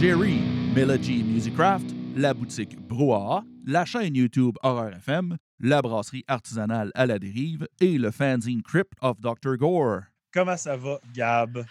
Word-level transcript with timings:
Jerry, 0.00 0.38
Melody 0.76 1.24
Musicraft, 1.24 1.86
la 2.14 2.32
boutique 2.32 2.78
Brouhaha, 2.78 3.42
la 3.66 3.84
chaîne 3.84 4.14
YouTube 4.14 4.54
Horror 4.62 4.90
FM, 4.90 5.36
la 5.58 5.82
brasserie 5.82 6.24
artisanale 6.28 6.92
à 6.94 7.04
la 7.04 7.18
dérive 7.18 7.66
et 7.80 7.98
le 7.98 8.12
fanzine 8.12 8.62
Crypt 8.62 8.92
of 9.00 9.20
Dr. 9.20 9.56
Gore. 9.56 10.02
Comment 10.32 10.56
ça 10.56 10.76
va, 10.76 11.00
Gab? 11.12 11.64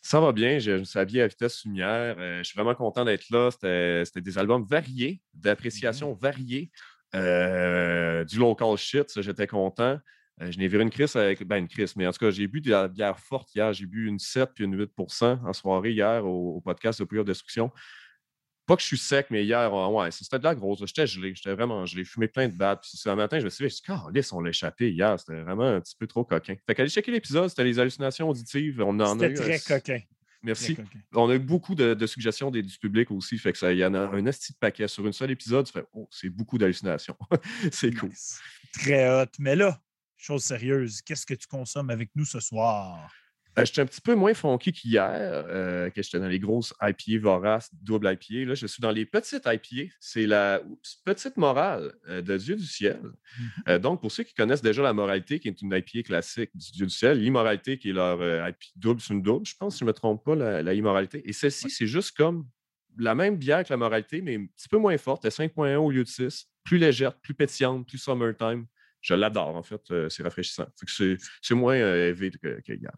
Ça 0.00 0.18
va 0.18 0.32
bien, 0.32 0.58
je 0.58 0.70
me 0.70 0.84
suis 0.84 0.98
habillé 0.98 1.20
à 1.20 1.26
vitesse 1.26 1.62
lumière. 1.66 2.16
Euh, 2.18 2.38
je 2.38 2.44
suis 2.44 2.56
vraiment 2.56 2.74
content 2.74 3.04
d'être 3.04 3.28
là. 3.28 3.50
C'était 3.50 4.22
des 4.22 4.38
albums 4.38 4.64
variés, 4.64 5.20
d'appréciation 5.34 6.14
variée, 6.14 6.70
euh, 7.14 8.24
du 8.24 8.38
local 8.38 8.78
shit, 8.78 9.20
j'étais 9.20 9.46
content. 9.46 9.98
Euh, 10.42 10.50
je 10.50 10.58
n'ai 10.58 10.68
vu 10.68 10.80
une 10.80 10.90
crise 10.90 11.14
avec. 11.16 11.44
Ben, 11.44 11.58
une 11.58 11.68
crise, 11.68 11.94
mais 11.96 12.06
en 12.06 12.12
tout 12.12 12.18
cas, 12.18 12.30
j'ai 12.30 12.46
bu 12.46 12.60
de 12.60 12.70
la 12.70 12.88
bière 12.88 13.18
forte 13.18 13.54
hier. 13.54 13.72
J'ai 13.72 13.86
bu 13.86 14.08
une 14.08 14.18
7 14.18 14.50
puis 14.54 14.64
une 14.64 14.76
8% 14.76 15.40
en 15.44 15.52
soirée 15.52 15.92
hier 15.92 16.26
au, 16.26 16.56
au 16.56 16.60
podcast 16.60 16.98
de 17.00 17.04
Prière 17.04 17.24
Destruction. 17.24 17.70
Pas 18.66 18.76
que 18.76 18.82
je 18.82 18.86
suis 18.86 18.98
sec, 18.98 19.26
mais 19.28 19.44
hier, 19.44 19.72
ouais, 19.92 20.10
c'était 20.10 20.38
de 20.38 20.44
la 20.44 20.54
grosse. 20.54 20.78
J'étais 20.86 21.06
gelé, 21.06 21.34
j'étais 21.34 21.52
vraiment 21.52 21.84
gelé. 21.84 22.02
Fumé 22.02 22.28
plein 22.28 22.48
de 22.48 22.56
battes. 22.56 22.80
Puis 22.80 22.96
ce 22.96 23.10
matin, 23.10 23.38
je 23.38 23.44
me 23.44 23.50
suis 23.50 23.66
dit, 23.66 23.82
je 23.84 24.34
on 24.34 24.40
l'a 24.40 24.50
échappé 24.50 24.90
hier. 24.90 25.20
C'était 25.20 25.42
vraiment 25.42 25.68
un 25.68 25.80
petit 25.82 25.94
peu 25.94 26.06
trop 26.06 26.24
coquin. 26.24 26.54
Fait 26.66 26.74
qu'allez 26.74 26.88
checker 26.88 27.12
l'épisode, 27.12 27.50
c'était 27.50 27.64
les 27.64 27.78
hallucinations 27.78 28.26
auditives. 28.26 28.80
On 28.80 28.98
en 29.00 29.20
a 29.20 29.28
C'était 29.28 29.34
très 29.34 29.58
coquin. 29.58 30.00
Merci. 30.42 30.76
Très 30.76 30.82
coquin. 30.82 30.98
On 31.12 31.28
a 31.28 31.34
eu 31.34 31.38
beaucoup 31.40 31.74
de, 31.74 31.92
de 31.92 32.06
suggestions 32.06 32.50
des- 32.50 32.62
du 32.62 32.78
public 32.78 33.10
aussi. 33.10 33.36
Fait 33.36 33.52
que 33.52 33.58
ça, 33.58 33.70
il 33.70 33.78
y 33.78 33.84
en 33.84 33.92
a 33.92 33.98
un 33.98 34.24
esti 34.24 34.54
de 34.54 34.58
paquet. 34.58 34.88
Sur 34.88 35.06
une 35.06 35.12
seule 35.12 35.30
épisode, 35.30 35.66
tu 35.66 35.72
fais, 35.72 35.84
oh, 35.92 36.08
c'est 36.10 36.30
beaucoup 36.30 36.56
d'hallucinations. 36.56 37.16
c'est 37.70 37.94
cool. 37.94 38.12
Très 38.72 39.10
hot. 39.10 39.28
Mais 39.38 39.56
là, 39.56 39.78
chose 40.24 40.42
sérieuse, 40.42 41.02
qu'est-ce 41.02 41.26
que 41.26 41.34
tu 41.34 41.46
consommes 41.46 41.90
avec 41.90 42.10
nous 42.14 42.24
ce 42.24 42.40
soir? 42.40 43.10
Euh, 43.58 43.64
J'étais 43.64 43.82
un 43.82 43.86
petit 43.86 44.00
peu 44.00 44.14
moins 44.14 44.34
funky 44.34 44.72
qu'hier, 44.72 45.08
euh, 45.08 45.88
que 45.90 46.02
j'étais 46.02 46.18
dans 46.18 46.28
les 46.28 46.40
grosses 46.40 46.74
IPA 46.82 47.20
voraces, 47.22 47.70
double 47.72 48.08
IPA. 48.08 48.48
Là, 48.48 48.54
je 48.54 48.66
suis 48.66 48.80
dans 48.80 48.90
les 48.90 49.06
petites 49.06 49.46
IPA. 49.46 49.92
C'est 50.00 50.26
la 50.26 50.60
oups, 50.66 50.96
petite 51.04 51.36
morale 51.36 51.94
euh, 52.08 52.20
de 52.20 52.36
Dieu 52.36 52.56
du 52.56 52.66
ciel. 52.66 53.00
Mhm. 53.02 53.48
Euh, 53.68 53.78
donc, 53.78 54.00
pour 54.00 54.10
ceux 54.10 54.24
qui 54.24 54.34
connaissent 54.34 54.62
déjà 54.62 54.82
la 54.82 54.92
moralité, 54.92 55.38
qui 55.38 55.48
est 55.48 55.62
une 55.62 55.72
IPA 55.72 56.02
classique 56.02 56.50
du 56.54 56.72
Dieu 56.72 56.86
du 56.86 56.92
ciel, 56.92 57.20
l'immoralité, 57.20 57.78
qui 57.78 57.90
est 57.90 57.92
leur 57.92 58.16
IPA 58.48 58.58
double, 58.74 59.00
c'est 59.00 59.14
une 59.14 59.22
double, 59.22 59.46
je 59.46 59.54
pense, 59.56 59.74
si 59.74 59.80
je 59.80 59.84
ne 59.84 59.88
me 59.88 59.92
trompe 59.92 60.24
pas, 60.24 60.34
la, 60.34 60.62
la 60.62 60.74
immoralité. 60.74 61.22
Et 61.28 61.32
celle-ci, 61.32 61.70
c'est 61.70 61.86
juste 61.86 62.16
comme 62.16 62.48
la 62.98 63.14
même 63.14 63.36
bière 63.36 63.64
que 63.64 63.72
la 63.72 63.76
moralité, 63.76 64.20
mais 64.20 64.36
un 64.36 64.46
petit 64.46 64.68
peu 64.68 64.78
moins 64.78 64.96
forte, 64.98 65.24
est 65.24 65.36
5.1 65.36 65.76
au 65.76 65.90
lieu 65.90 66.02
de 66.02 66.08
6, 66.08 66.48
plus 66.64 66.78
légère, 66.78 67.16
plus 67.20 67.34
pétillante, 67.34 67.86
plus 67.86 67.98
summertime. 67.98 68.66
Je 69.04 69.12
l'adore, 69.12 69.54
en 69.54 69.62
fait. 69.62 69.82
euh, 69.90 70.08
c'est 70.08 70.22
rafraîchissant. 70.22 70.66
C'est- 70.86 71.54
moins 71.54 71.76
euh, 71.76 72.08
élevé 72.08 72.30
que, 72.30 72.60
que 72.62 72.72
hier. 72.72 72.90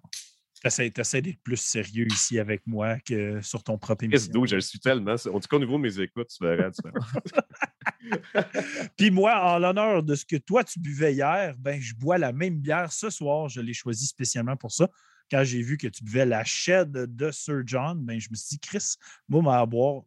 Tu 0.63 1.01
essaies 1.01 1.21
d'être 1.21 1.43
plus 1.43 1.57
sérieux 1.57 2.07
ici 2.11 2.39
avec 2.39 2.63
moi 2.67 2.99
que 3.01 3.41
sur 3.43 3.63
ton 3.63 3.77
propre 3.77 4.05
émission. 4.05 4.33
d'où 4.33 4.47
je 4.47 4.55
le 4.55 4.61
suis 4.61 4.79
tellement. 4.79 5.15
En 5.15 5.41
tout 5.41 5.49
cas, 5.49 5.57
au 5.57 5.61
niveau 5.61 5.77
de 5.77 5.83
mes 5.83 6.01
écoutes, 6.01 6.29
tu 6.29 6.45
verras. 6.45 6.71
Puis 8.97 9.11
moi, 9.11 9.35
en 9.53 9.59
l'honneur 9.59 10.03
de 10.03 10.15
ce 10.15 10.25
que 10.25 10.37
toi, 10.37 10.65
tu 10.65 10.79
buvais 10.81 11.15
hier, 11.15 11.55
ben, 11.59 11.81
je 11.81 11.95
bois 11.95 12.19
la 12.19 12.33
même 12.33 12.59
bière 12.59 12.93
ce 12.93 13.11
soir. 13.11 13.49
Je 13.49 13.61
l'ai 13.61 13.75
choisi 13.75 14.07
spécialement 14.07 14.57
pour 14.57 14.73
ça. 14.73 14.89
Quand 15.31 15.43
j'ai 15.45 15.61
vu 15.61 15.77
que 15.77 15.89
tu 15.89 16.05
buvais 16.05 16.25
la 16.27 16.45
Shed 16.45 16.91
de 16.93 17.31
Sir 17.33 17.63
John, 17.67 17.99
ben, 18.05 18.19
je 18.21 18.29
me 18.31 18.37
suis 18.37 18.57
dit, 18.57 18.61
Chris, 18.61 18.95
moi, 19.29 19.43
m'en 19.43 19.51
à 19.51 19.67
boire 19.67 20.03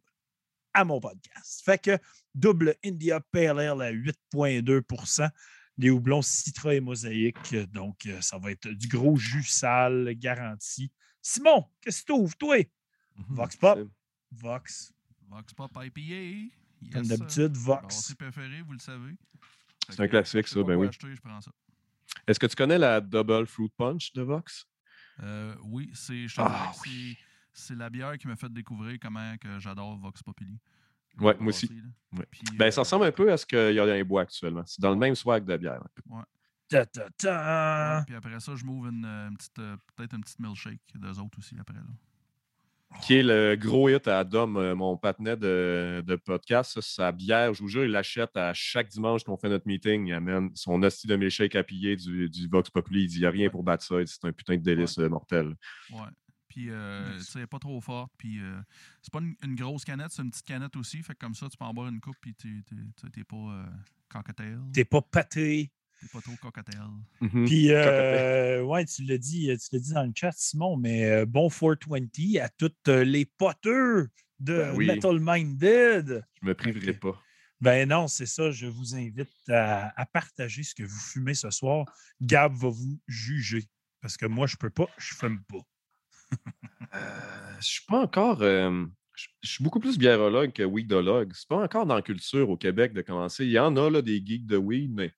à 0.74 0.86
mon 0.86 1.00
podcast. 1.00 1.62
Fait 1.66 1.82
que 1.82 1.98
double 2.34 2.76
India 2.86 3.20
Pale 3.32 3.60
Ale 3.60 3.82
à 3.82 3.92
8,2 3.92 4.82
des 5.80 5.90
houblons 5.90 6.22
citra 6.22 6.76
et 6.76 6.82
mosaïque. 6.82 7.56
Donc, 7.72 8.06
euh, 8.06 8.20
ça 8.22 8.38
va 8.38 8.52
être 8.52 8.68
du 8.70 8.88
gros 8.88 9.16
jus 9.16 9.44
sale 9.44 10.14
garanti. 10.16 10.92
Simon, 11.22 11.66
qu'est-ce 11.82 12.02
que 12.02 12.08
tu 12.08 12.12
ouvres, 12.12 12.36
toi? 12.38 12.58
Vox 13.30 13.56
Pop. 13.56 13.80
Vox. 14.32 14.94
Vox 15.30 15.54
Pop 15.54 15.72
IPA. 15.76 16.02
Yes, 16.82 16.94
Comme 16.94 17.08
d'habitude, 17.08 17.56
Vox. 17.56 17.82
Brasserie 17.82 18.16
préférée, 18.16 18.62
vous 18.62 18.74
le 18.74 18.80
savez. 18.80 19.16
C'est 19.90 20.00
un 20.02 20.06
que, 20.06 20.12
classique, 20.12 20.48
ça, 20.48 20.64
ben 20.64 20.76
oui. 20.76 20.88
acheter, 20.88 21.16
je 21.16 21.22
prends 21.22 21.42
ça. 21.42 21.52
Est-ce 22.28 22.40
que 22.40 22.46
tu 22.46 22.56
connais 22.56 22.78
la 22.78 23.02
Double 23.02 23.48
Fruit 23.48 23.72
Punch 23.76 24.12
de 24.14 24.22
Vox? 24.22 24.66
Euh, 25.22 25.56
oui, 25.64 25.90
c'est 25.94 26.26
Ah, 26.38 26.72
c'est- 26.84 27.18
c'est 27.54 27.76
la 27.76 27.90
bière 27.90 28.18
qui 28.18 28.28
m'a 28.28 28.36
fait 28.36 28.52
découvrir 28.52 28.98
comment 29.02 29.36
que 29.38 29.60
j'adore 29.60 29.98
Vox 29.98 30.22
Populi. 30.24 30.58
Ouais, 31.20 31.36
moi 31.40 31.50
aussi. 31.50 31.70
Ouais. 32.18 32.26
Puis, 32.32 32.42
Ben, 32.58 32.68
euh, 32.68 32.72
ça 32.72 32.82
ressemble 32.82 33.06
un 33.06 33.12
peu 33.12 33.32
à 33.32 33.38
ce 33.38 33.46
qu'il 33.46 33.74
y 33.74 33.80
a 33.80 33.86
dans 33.86 33.94
les 33.94 34.04
bois 34.04 34.22
actuellement. 34.24 34.64
C'est 34.66 34.82
dans 34.82 34.90
le 34.92 34.96
même 34.98 35.16
swag 35.16 35.46
de 35.46 35.58
bière. 35.58 35.82
peu. 35.94 36.02
Ta, 36.68 36.86
ta, 36.86 37.10
ta. 37.18 37.98
ouais, 38.00 38.06
puis 38.06 38.16
après 38.16 38.40
ça, 38.40 38.56
je 38.56 38.64
m'ouvre 38.64 38.88
une, 38.90 39.06
euh, 39.06 39.30
une 39.30 39.38
petite, 39.38 39.58
euh, 39.60 39.76
peut-être 39.96 40.16
une 40.16 40.22
petite 40.22 40.40
milkshake 40.40 40.80
d'eux 40.96 41.20
autres 41.20 41.38
aussi 41.40 41.56
après. 41.60 41.76
Là. 41.78 43.00
Qui 43.04 43.16
est 43.16 43.24
le 43.24 43.56
gros 43.56 43.88
hit 43.88 44.08
à 44.08 44.24
Dom, 44.24 44.74
mon 44.74 44.98
patinet 44.98 45.38
de, 45.38 46.04
de 46.06 46.16
podcast. 46.16 46.74
Ça, 46.74 46.82
sa 46.82 47.12
bière, 47.12 47.54
je 47.54 47.62
vous 47.62 47.68
jure, 47.68 47.86
il 47.86 47.92
l'achète 47.92 48.36
à 48.36 48.52
chaque 48.56 48.88
dimanche 48.90 49.24
qu'on 49.24 49.38
fait 49.38 49.50
notre 49.50 49.68
meeting. 49.68 50.08
Il 50.08 50.14
amène 50.14 50.50
son 50.56 50.82
hostie 50.82 51.06
de 51.06 51.16
milkshake 51.16 51.56
à 51.56 51.64
piller 51.64 51.96
du, 51.96 52.28
du 52.30 52.48
Vox 52.48 52.72
Populi. 52.72 53.04
Il 53.04 53.08
dit 53.08 53.18
il 53.18 53.22
n'y 53.22 53.26
a 53.28 53.30
rien 53.30 53.50
pour 53.50 53.62
battre 53.64 53.84
ça. 53.84 54.00
Il 54.00 54.06
dit, 54.06 54.12
C'est 54.20 54.28
un 54.28 54.32
putain 54.32 54.56
de 54.56 54.62
délice 54.64 54.98
mortel. 54.98 55.56
Ouais. 55.92 56.00
Puis, 56.50 56.70
euh, 56.70 57.16
Nice. 57.16 57.38
pas 57.50 57.60
trop 57.60 57.80
forte. 57.80 58.12
Puis, 58.18 58.42
euh, 58.42 58.60
c'est 59.02 59.14
pas 59.14 59.20
une, 59.20 59.36
une 59.44 59.56
grosse 59.56 59.86
canette, 59.86 60.12
c'est 60.12 60.22
une 60.24 60.32
petite 60.32 60.46
canette 60.46 60.76
aussi. 60.76 61.02
Fait 61.04 61.14
que 61.14 61.20
comme 61.20 61.36
ça, 61.36 61.48
tu 61.48 61.56
peux 61.58 61.64
en 61.66 61.74
boire 61.74 61.88
une 61.88 62.02
coupe, 62.02 62.18
puis 62.20 62.36
tu 62.36 62.64
t'es 63.14 63.24
pas 63.24 63.36
euh, 63.38 63.66
cocktail. 64.10 64.60
T'es 64.74 64.84
pas 64.86 65.02
pâté. 65.02 65.72
T'es 66.02 66.08
pas 66.12 66.22
trop 66.22 66.36
cocktail. 66.42 66.80
Mhm. 67.22 67.46
Puis, 67.46 67.72
euh, 67.72 68.64
ouais, 68.64 68.86
tu 68.86 69.04
l'as 69.04 69.18
dit, 69.18 69.52
tu 69.58 69.76
l'as 69.76 69.80
dit 69.80 69.94
dans 69.94 70.04
le 70.06 70.12
chat, 70.16 70.32
Simon, 70.32 70.76
mais 70.78 71.06
euh, 71.06 71.26
bon 71.26 71.50
420 71.50 72.42
à 72.42 72.50
toutes 72.50 72.88
euh, 72.88 73.04
les 73.04 73.26
poteux 73.26 74.10
de 74.40 74.58
Ben 74.58 74.76
oui. 74.76 74.88
Metal 74.88 75.20
Minded. 75.20 76.26
Je 76.42 76.48
me 76.48 76.54
priverai 76.56 76.94
pas. 76.94 77.22
Ben 77.62 77.90
non, 77.90 78.08
c'est 78.08 78.26
ça. 78.26 78.52
Je 78.52 78.68
vous 78.68 78.96
invite 78.96 79.30
à, 79.50 79.90
à 80.00 80.06
partager 80.06 80.64
ce 80.64 80.74
que 80.74 80.84
vous 80.84 81.00
fumez 81.00 81.34
ce 81.34 81.50
soir. 81.52 81.86
Gab 82.22 82.54
va 82.54 82.70
vous 82.70 83.00
juger. 83.08 83.66
Parce 84.02 84.16
que 84.16 84.26
moi, 84.26 84.48
je 84.48 84.56
peux 84.56 84.70
pas, 84.70 84.88
je 84.98 85.14
fume 85.14 85.44
pas. 85.44 85.60
Euh, 86.96 86.98
je 87.60 87.66
suis 87.68 87.86
pas 87.88 88.00
encore. 88.00 88.42
euh, 88.42 88.86
je 89.42 89.50
suis 89.50 89.64
beaucoup 89.64 89.80
plus 89.80 89.98
biérologue 89.98 90.52
que 90.54 90.64
weedologue. 90.64 91.32
C'est 91.36 91.48
pas 91.48 91.58
encore 91.64 91.86
dans 91.86 91.96
la 91.96 92.02
culture 92.02 92.50
au 92.50 92.58
Québec 92.58 92.94
de 92.94 93.02
commencer. 93.02 93.46
Il 93.46 93.52
y 93.52 93.60
en 93.60 93.76
a 93.78 93.90
là, 93.90 94.02
des 94.02 94.24
geeks 94.26 94.46
de 94.46 94.58
weed, 94.58 94.92
mais 94.94 95.12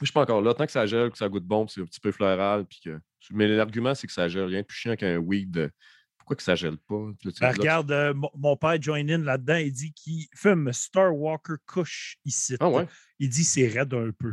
je 0.00 0.06
suis 0.06 0.12
pas 0.12 0.22
encore 0.22 0.42
là. 0.42 0.52
Tant 0.54 0.66
que 0.66 0.72
ça 0.72 0.86
gèle, 0.86 1.10
que 1.10 1.18
ça 1.18 1.28
goûte 1.28 1.44
bon, 1.44 1.66
c'est 1.68 1.80
un 1.80 1.84
petit 1.84 2.00
peu 2.00 2.10
floral. 2.12 2.66
Puis 2.66 2.80
que... 2.84 3.00
Mais 3.30 3.46
l'argument, 3.48 3.94
c'est 3.94 4.06
que 4.06 4.12
ça 4.12 4.28
gèle. 4.28 4.44
Rien 4.46 4.60
de 4.62 4.66
plus 4.66 4.76
chiant 4.76 4.96
qu'un 4.96 5.16
weed. 5.18 5.50
de- 5.52 5.70
Pourquoi 6.18 6.36
que 6.36 6.42
ça 6.42 6.54
gèle 6.54 6.76
pas? 6.78 7.10
Ben, 7.40 7.52
regarde, 7.52 7.92
euh, 7.92 8.12
mon, 8.14 8.30
mon 8.36 8.56
père 8.56 8.80
join 8.82 9.08
in 9.08 9.18
là-dedans. 9.18 9.56
Il 9.56 9.72
dit 9.72 9.92
qu'il 9.92 10.26
fume 10.34 10.72
Star 10.72 11.14
Walker 11.16 11.54
Kush 11.66 12.16
ici. 12.24 12.56
Ah 12.60 12.68
ouais? 12.68 12.86
Il 13.18 13.28
dit 13.30 13.44
c'est 13.44 13.68
raide 13.68 13.94
un 13.94 14.10
peu. 14.10 14.32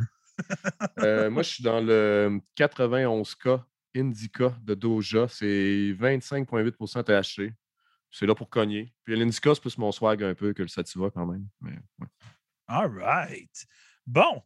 Euh, 1.00 1.30
moi, 1.30 1.42
je 1.42 1.50
suis 1.50 1.64
dans 1.64 1.80
le 1.80 2.40
91K 2.56 3.62
Indica 3.96 4.56
de 4.62 4.74
Doja. 4.74 5.28
C'est 5.28 5.94
25,8% 5.98 7.04
THC. 7.04 7.52
C'est 8.10 8.26
là 8.26 8.34
pour 8.34 8.48
cogner. 8.48 8.92
Puis 9.04 9.16
l'Indica, 9.16 9.54
c'est 9.54 9.60
plus 9.60 9.78
mon 9.78 9.92
swag 9.92 10.22
un 10.22 10.34
peu 10.34 10.52
que 10.52 10.62
le 10.62 10.68
Sativa 10.68 11.10
quand 11.10 11.26
même. 11.26 11.46
Mais, 11.60 11.72
ouais. 11.98 12.06
All 12.66 12.90
right. 12.98 13.66
Bon, 14.06 14.42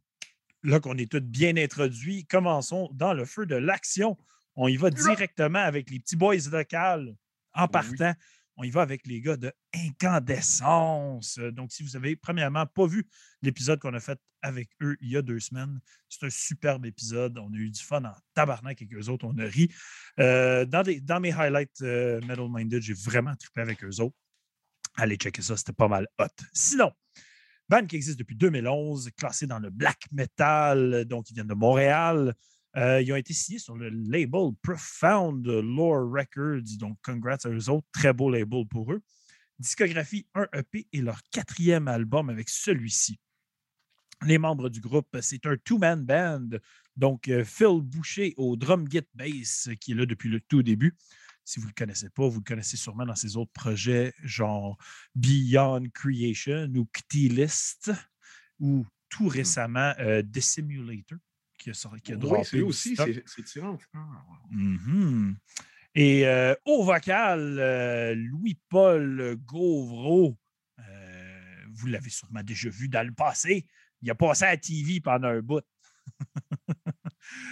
là 0.62 0.81
qu'on 0.81 0.97
est 0.99 1.11
tous 1.11 1.21
bien 1.21 1.56
introduits, 1.56 2.25
commençons 2.27 2.89
dans 2.93 3.15
le 3.15 3.25
feu 3.25 3.47
de 3.47 3.56
l'action. 3.56 4.19
On 4.55 4.69
y 4.69 4.77
va 4.77 4.91
directement 4.91 5.61
avec 5.61 5.91
les 5.91 5.99
petits 5.99 6.17
boys 6.17 6.37
locales 6.50 7.15
en 7.55 7.67
Oui. 7.67 8.15
On 8.57 8.65
y 8.65 8.71
va 8.71 8.83
avec 8.83 9.07
les 9.07 9.21
gars 9.21 9.37
de 9.37 9.53
Incandescence. 9.75 11.39
Donc, 11.39 11.73
si 11.73 11.83
vous 11.83 11.97
avez 11.97 12.17
premièrement 12.17 12.67
pas 12.67 12.87
vu 12.87 13.07
l'épisode 13.41 13.81
qu'on 13.81 13.95
a 13.95 14.01
fait 14.01 14.19
avec 14.43 14.69
eux 14.83 14.97
il 15.01 15.11
y 15.11 15.17
a 15.17 15.23
deux 15.23 15.41
semaines, 15.41 15.81
c'est 16.09 16.27
un 16.27 16.31
superbe 16.31 16.85
épisode. 16.85 17.39
On 17.39 17.53
a 17.53 17.57
eu 17.57 17.71
du 17.71 17.83
fun 17.83 18.05
en 18.05 18.13
tabarnak 18.35 18.83
avec 18.83 18.95
eux 18.95 19.09
autres. 19.09 19.27
On 19.27 19.39
a 19.39 19.45
ri. 19.45 19.73
Euh, 20.19 20.67
dans 20.67 21.21
mes 21.21 21.33
highlights 21.33 21.81
euh, 21.83 22.21
Metal 22.23 22.49
Minded, 22.51 22.83
j'ai 22.83 22.95
vraiment 22.95 23.35
trippé 23.37 23.61
avec 23.63 23.83
eux 23.85 24.01
autres. 24.01 24.17
Allez 24.97 25.17
checker 25.17 25.43
ça, 25.43 25.57
c'était 25.57 25.73
pas 25.73 25.89
mal 25.89 26.07
hot. 26.19 26.27
Sinon, 26.53 26.93
band 27.69 27.87
qui 27.87 27.97
existe 27.97 28.19
depuis 28.19 28.37
2011, 28.37 29.11
classé 29.17 29.47
dans 29.47 29.59
le 29.59 29.71
black 29.71 30.05
metal, 30.13 31.07
donc 31.07 31.31
ils 31.31 31.35
viennent 31.35 31.47
de 31.47 31.55
Montréal. 31.55 32.35
Euh, 32.77 33.03
ils 33.03 33.13
ont 33.13 33.17
été 33.17 33.35
signés 33.35 33.59
sur 33.59 33.77
le 33.77 33.91
label 33.91 34.51
Profound 34.63 35.47
Lore 35.47 36.11
Records, 36.11 36.79
donc 36.79 36.97
congrats 37.03 37.39
à 37.45 37.49
eux 37.49 37.69
autres, 37.69 37.87
très 37.93 38.13
beau 38.13 38.31
label 38.31 38.67
pour 38.67 38.93
eux. 38.93 39.03
Discographie 39.59 40.27
1 40.35 40.47
EP 40.55 40.87
et 40.93 41.01
leur 41.03 41.21
quatrième 41.31 41.87
album 41.87 42.31
avec 42.31 42.49
celui-ci. 42.49 43.19
Les 44.25 44.39
membres 44.39 44.69
du 44.69 44.81
groupe, 44.81 45.17
c'est 45.21 45.45
un 45.47 45.57
two-man 45.57 46.05
band, 46.05 46.49
donc 46.97 47.29
euh, 47.29 47.45
Phil 47.45 47.81
Boucher 47.83 48.35
au 48.37 48.57
drum 48.57 48.87
git 48.91 49.03
bass, 49.15 49.69
qui 49.81 49.93
est 49.93 49.95
là 49.95 50.07
depuis 50.07 50.29
le 50.29 50.41
tout 50.41 50.63
début. 50.63 50.95
Si 51.45 51.59
vous 51.59 51.67
ne 51.67 51.71
le 51.71 51.75
connaissez 51.75 52.09
pas, 52.09 52.29
vous 52.29 52.39
le 52.39 52.45
connaissez 52.45 52.77
sûrement 52.77 53.05
dans 53.05 53.17
ses 53.17 53.37
autres 53.37 53.51
projets, 53.53 54.15
genre 54.23 54.79
Beyond 55.15 55.85
Creation 55.93 56.73
ou 56.77 56.87
Ctilist, 56.93 57.91
ou 58.61 58.87
tout 59.09 59.27
récemment 59.27 59.93
euh, 59.99 60.23
The 60.23 60.41
Simulator, 60.41 61.19
qui 61.62 61.70
a, 61.70 61.75
sorti- 61.75 62.00
qui 62.03 62.12
a 62.12 62.17
Oui, 62.17 62.41
c'est 62.44 62.61
aussi, 62.61 62.97
c'est 62.97 63.44
tirant. 63.44 63.79
Ah, 63.94 64.23
Mhm. 64.50 65.37
Et 65.94 66.26
euh, 66.26 66.55
au 66.64 66.85
vocal, 66.85 67.59
euh, 67.59 68.14
Louis-Paul 68.14 69.37
Gauvreau, 69.44 70.37
euh, 70.79 71.41
vous 71.70 71.87
l'avez 71.87 72.09
sûrement 72.11 72.43
déjà 72.43 72.70
vu 72.70 72.88
dans 72.88 73.06
le 73.06 73.12
passé. 73.12 73.67
Il 74.00 74.11
a 74.11 74.14
passé 74.14 74.44
à 74.44 74.50
la 74.53 74.56
TV 74.56 75.00
pendant 75.00 75.29
un 75.29 75.41
bout. 75.41 75.61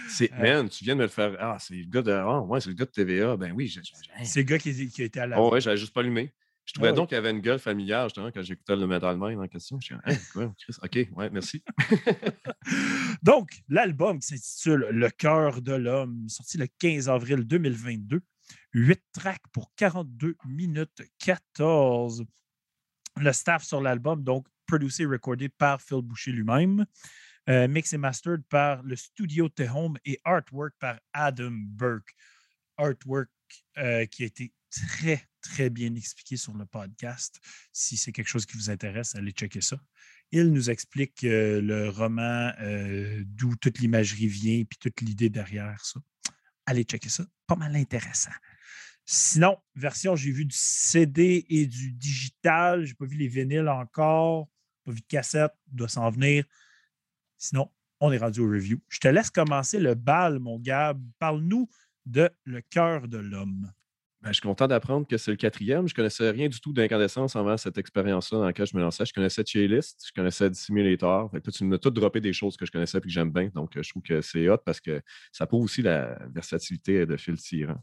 c'est, 0.09 0.31
man, 0.39 0.67
tu 0.69 0.83
viens 0.83 0.95
de 0.95 0.99
me 0.99 1.03
le 1.05 1.09
faire. 1.09 1.35
Ah, 1.39 1.57
c'est 1.59 1.75
le 1.75 1.85
gars 1.85 2.01
de. 2.01 2.11
Ah, 2.11 2.41
ouais, 2.41 2.59
c'est 2.59 2.69
le 2.69 2.75
gars 2.75 2.85
de 2.85 2.91
TVA. 2.91 3.37
Ben 3.37 3.51
oui, 3.53 3.73
c'est 4.23 4.39
le 4.39 4.43
gars 4.45 4.57
qui, 4.57 4.87
qui, 4.89 5.03
été 5.03 5.19
à 5.19 5.27
la. 5.27 5.39
Oh, 5.39 5.51
ouais, 5.53 5.61
j'avais 5.61 5.77
juste 5.77 5.93
pas 5.93 6.01
allumé. 6.01 6.33
Je 6.71 6.75
trouvais 6.75 6.91
ah 6.91 6.93
donc 6.93 7.09
qu'il 7.09 7.15
y 7.15 7.17
avait 7.17 7.31
une 7.31 7.41
gueule 7.41 7.59
familiale, 7.59 8.05
justement, 8.05 8.31
quand 8.31 8.41
j'écoutais 8.41 8.77
le 8.77 8.87
Metal 8.87 9.17
Mind 9.19 9.41
en 9.41 9.47
question. 9.49 9.77
Je 9.81 9.87
suis? 9.87 9.95
OK, 10.81 11.17
ouais, 11.17 11.29
merci. 11.29 11.61
donc, 13.23 13.61
l'album 13.67 14.19
qui 14.19 14.27
s'intitule 14.27 14.87
Le 14.89 15.09
cœur 15.09 15.61
de 15.61 15.73
l'homme, 15.73 16.29
sorti 16.29 16.57
le 16.57 16.67
15 16.79 17.09
avril 17.09 17.43
2022. 17.43 18.21
8 18.73 19.01
tracks 19.11 19.43
pour 19.51 19.73
42 19.75 20.37
minutes 20.45 21.01
14. 21.19 22.23
Le 23.17 23.33
staff 23.33 23.63
sur 23.65 23.81
l'album, 23.81 24.23
donc, 24.23 24.47
producé 24.65 25.03
et 25.03 25.07
recordé 25.07 25.49
par 25.49 25.81
Phil 25.81 26.01
Boucher 26.01 26.31
lui-même. 26.31 26.85
Euh, 27.49 27.67
mix 27.67 27.91
et 27.91 27.97
mastered 27.97 28.43
par 28.47 28.81
le 28.83 28.95
studio 28.95 29.49
The 29.49 29.65
Home 29.75 29.97
et 30.05 30.21
artwork 30.23 30.73
par 30.79 31.01
Adam 31.11 31.51
Burke. 31.51 32.15
Artwork 32.77 33.29
euh, 33.77 34.05
qui 34.05 34.23
a 34.23 34.27
été 34.27 34.53
très, 34.69 35.27
très 35.41 35.69
bien 35.69 35.93
expliqué 35.95 36.37
sur 36.37 36.53
le 36.53 36.65
podcast. 36.65 37.39
Si 37.71 37.97
c'est 37.97 38.11
quelque 38.11 38.27
chose 38.27 38.45
qui 38.45 38.57
vous 38.57 38.69
intéresse, 38.69 39.15
allez 39.15 39.31
checker 39.31 39.61
ça. 39.61 39.77
Il 40.31 40.51
nous 40.53 40.69
explique 40.69 41.23
euh, 41.23 41.61
le 41.61 41.89
roman, 41.89 42.51
euh, 42.61 43.21
d'où 43.25 43.55
toute 43.57 43.79
l'imagerie 43.79 44.27
vient, 44.27 44.63
puis 44.63 44.77
toute 44.79 45.01
l'idée 45.01 45.29
derrière 45.29 45.83
ça. 45.83 45.99
Allez 46.65 46.83
checker 46.83 47.09
ça. 47.09 47.25
Pas 47.47 47.55
mal 47.55 47.75
intéressant. 47.75 48.31
Sinon, 49.05 49.57
version, 49.75 50.15
j'ai 50.15 50.31
vu 50.31 50.45
du 50.45 50.55
CD 50.55 51.45
et 51.49 51.65
du 51.65 51.91
digital. 51.91 52.85
Je 52.85 52.91
n'ai 52.91 52.95
pas 52.95 53.05
vu 53.05 53.17
les 53.17 53.27
vinyles 53.27 53.67
encore. 53.67 54.47
Pas 54.85 54.91
vu 54.91 55.01
de 55.01 55.07
cassette. 55.07 55.51
Doit 55.67 55.89
s'en 55.89 56.09
venir. 56.11 56.45
Sinon, 57.37 57.69
on 57.99 58.11
est 58.11 58.17
rendu 58.17 58.39
au 58.39 58.47
review. 58.47 58.79
Je 58.87 58.99
te 58.99 59.07
laisse 59.07 59.29
commencer 59.29 59.79
le 59.79 59.95
bal, 59.95 60.39
mon 60.39 60.59
Gab. 60.59 61.03
Parle-nous 61.19 61.67
de 62.05 62.29
Le 62.45 62.61
cœur 62.61 63.07
de 63.07 63.17
l'homme. 63.17 63.71
Ben, 64.21 64.27
je 64.29 64.33
suis 64.33 64.41
content 64.41 64.67
d'apprendre 64.67 65.07
que 65.07 65.17
c'est 65.17 65.31
le 65.31 65.37
quatrième. 65.37 65.87
Je 65.87 65.93
ne 65.93 65.95
connaissais 65.95 66.29
rien 66.29 66.47
du 66.47 66.61
tout 66.61 66.73
d'incandescence 66.73 67.35
avant 67.35 67.57
cette 67.57 67.79
expérience-là 67.79 68.37
dans 68.37 68.45
laquelle 68.45 68.67
je 68.67 68.77
me 68.77 68.81
lançais. 68.81 69.03
Je 69.03 69.13
connaissais 69.13 69.43
Cheylist, 69.43 70.03
je 70.05 70.11
connaissais 70.13 70.47
Dissimulator. 70.47 71.31
Fait 71.31 71.41
tu 71.41 71.63
m'as 71.63 71.79
tout 71.79 71.89
droppé 71.89 72.21
des 72.21 72.31
choses 72.31 72.55
que 72.55 72.67
je 72.67 72.71
connaissais 72.71 72.99
et 72.99 73.01
que 73.01 73.09
j'aime 73.09 73.31
bien. 73.31 73.49
Donc, 73.55 73.71
je 73.75 73.89
trouve 73.89 74.03
que 74.03 74.21
c'est 74.21 74.47
hot 74.47 74.59
parce 74.63 74.79
que 74.79 75.01
ça 75.31 75.47
prouve 75.47 75.63
aussi 75.63 75.81
la 75.81 76.19
versatilité 76.35 77.07
de 77.07 77.17
Phil 77.17 77.35
Tyran. 77.35 77.77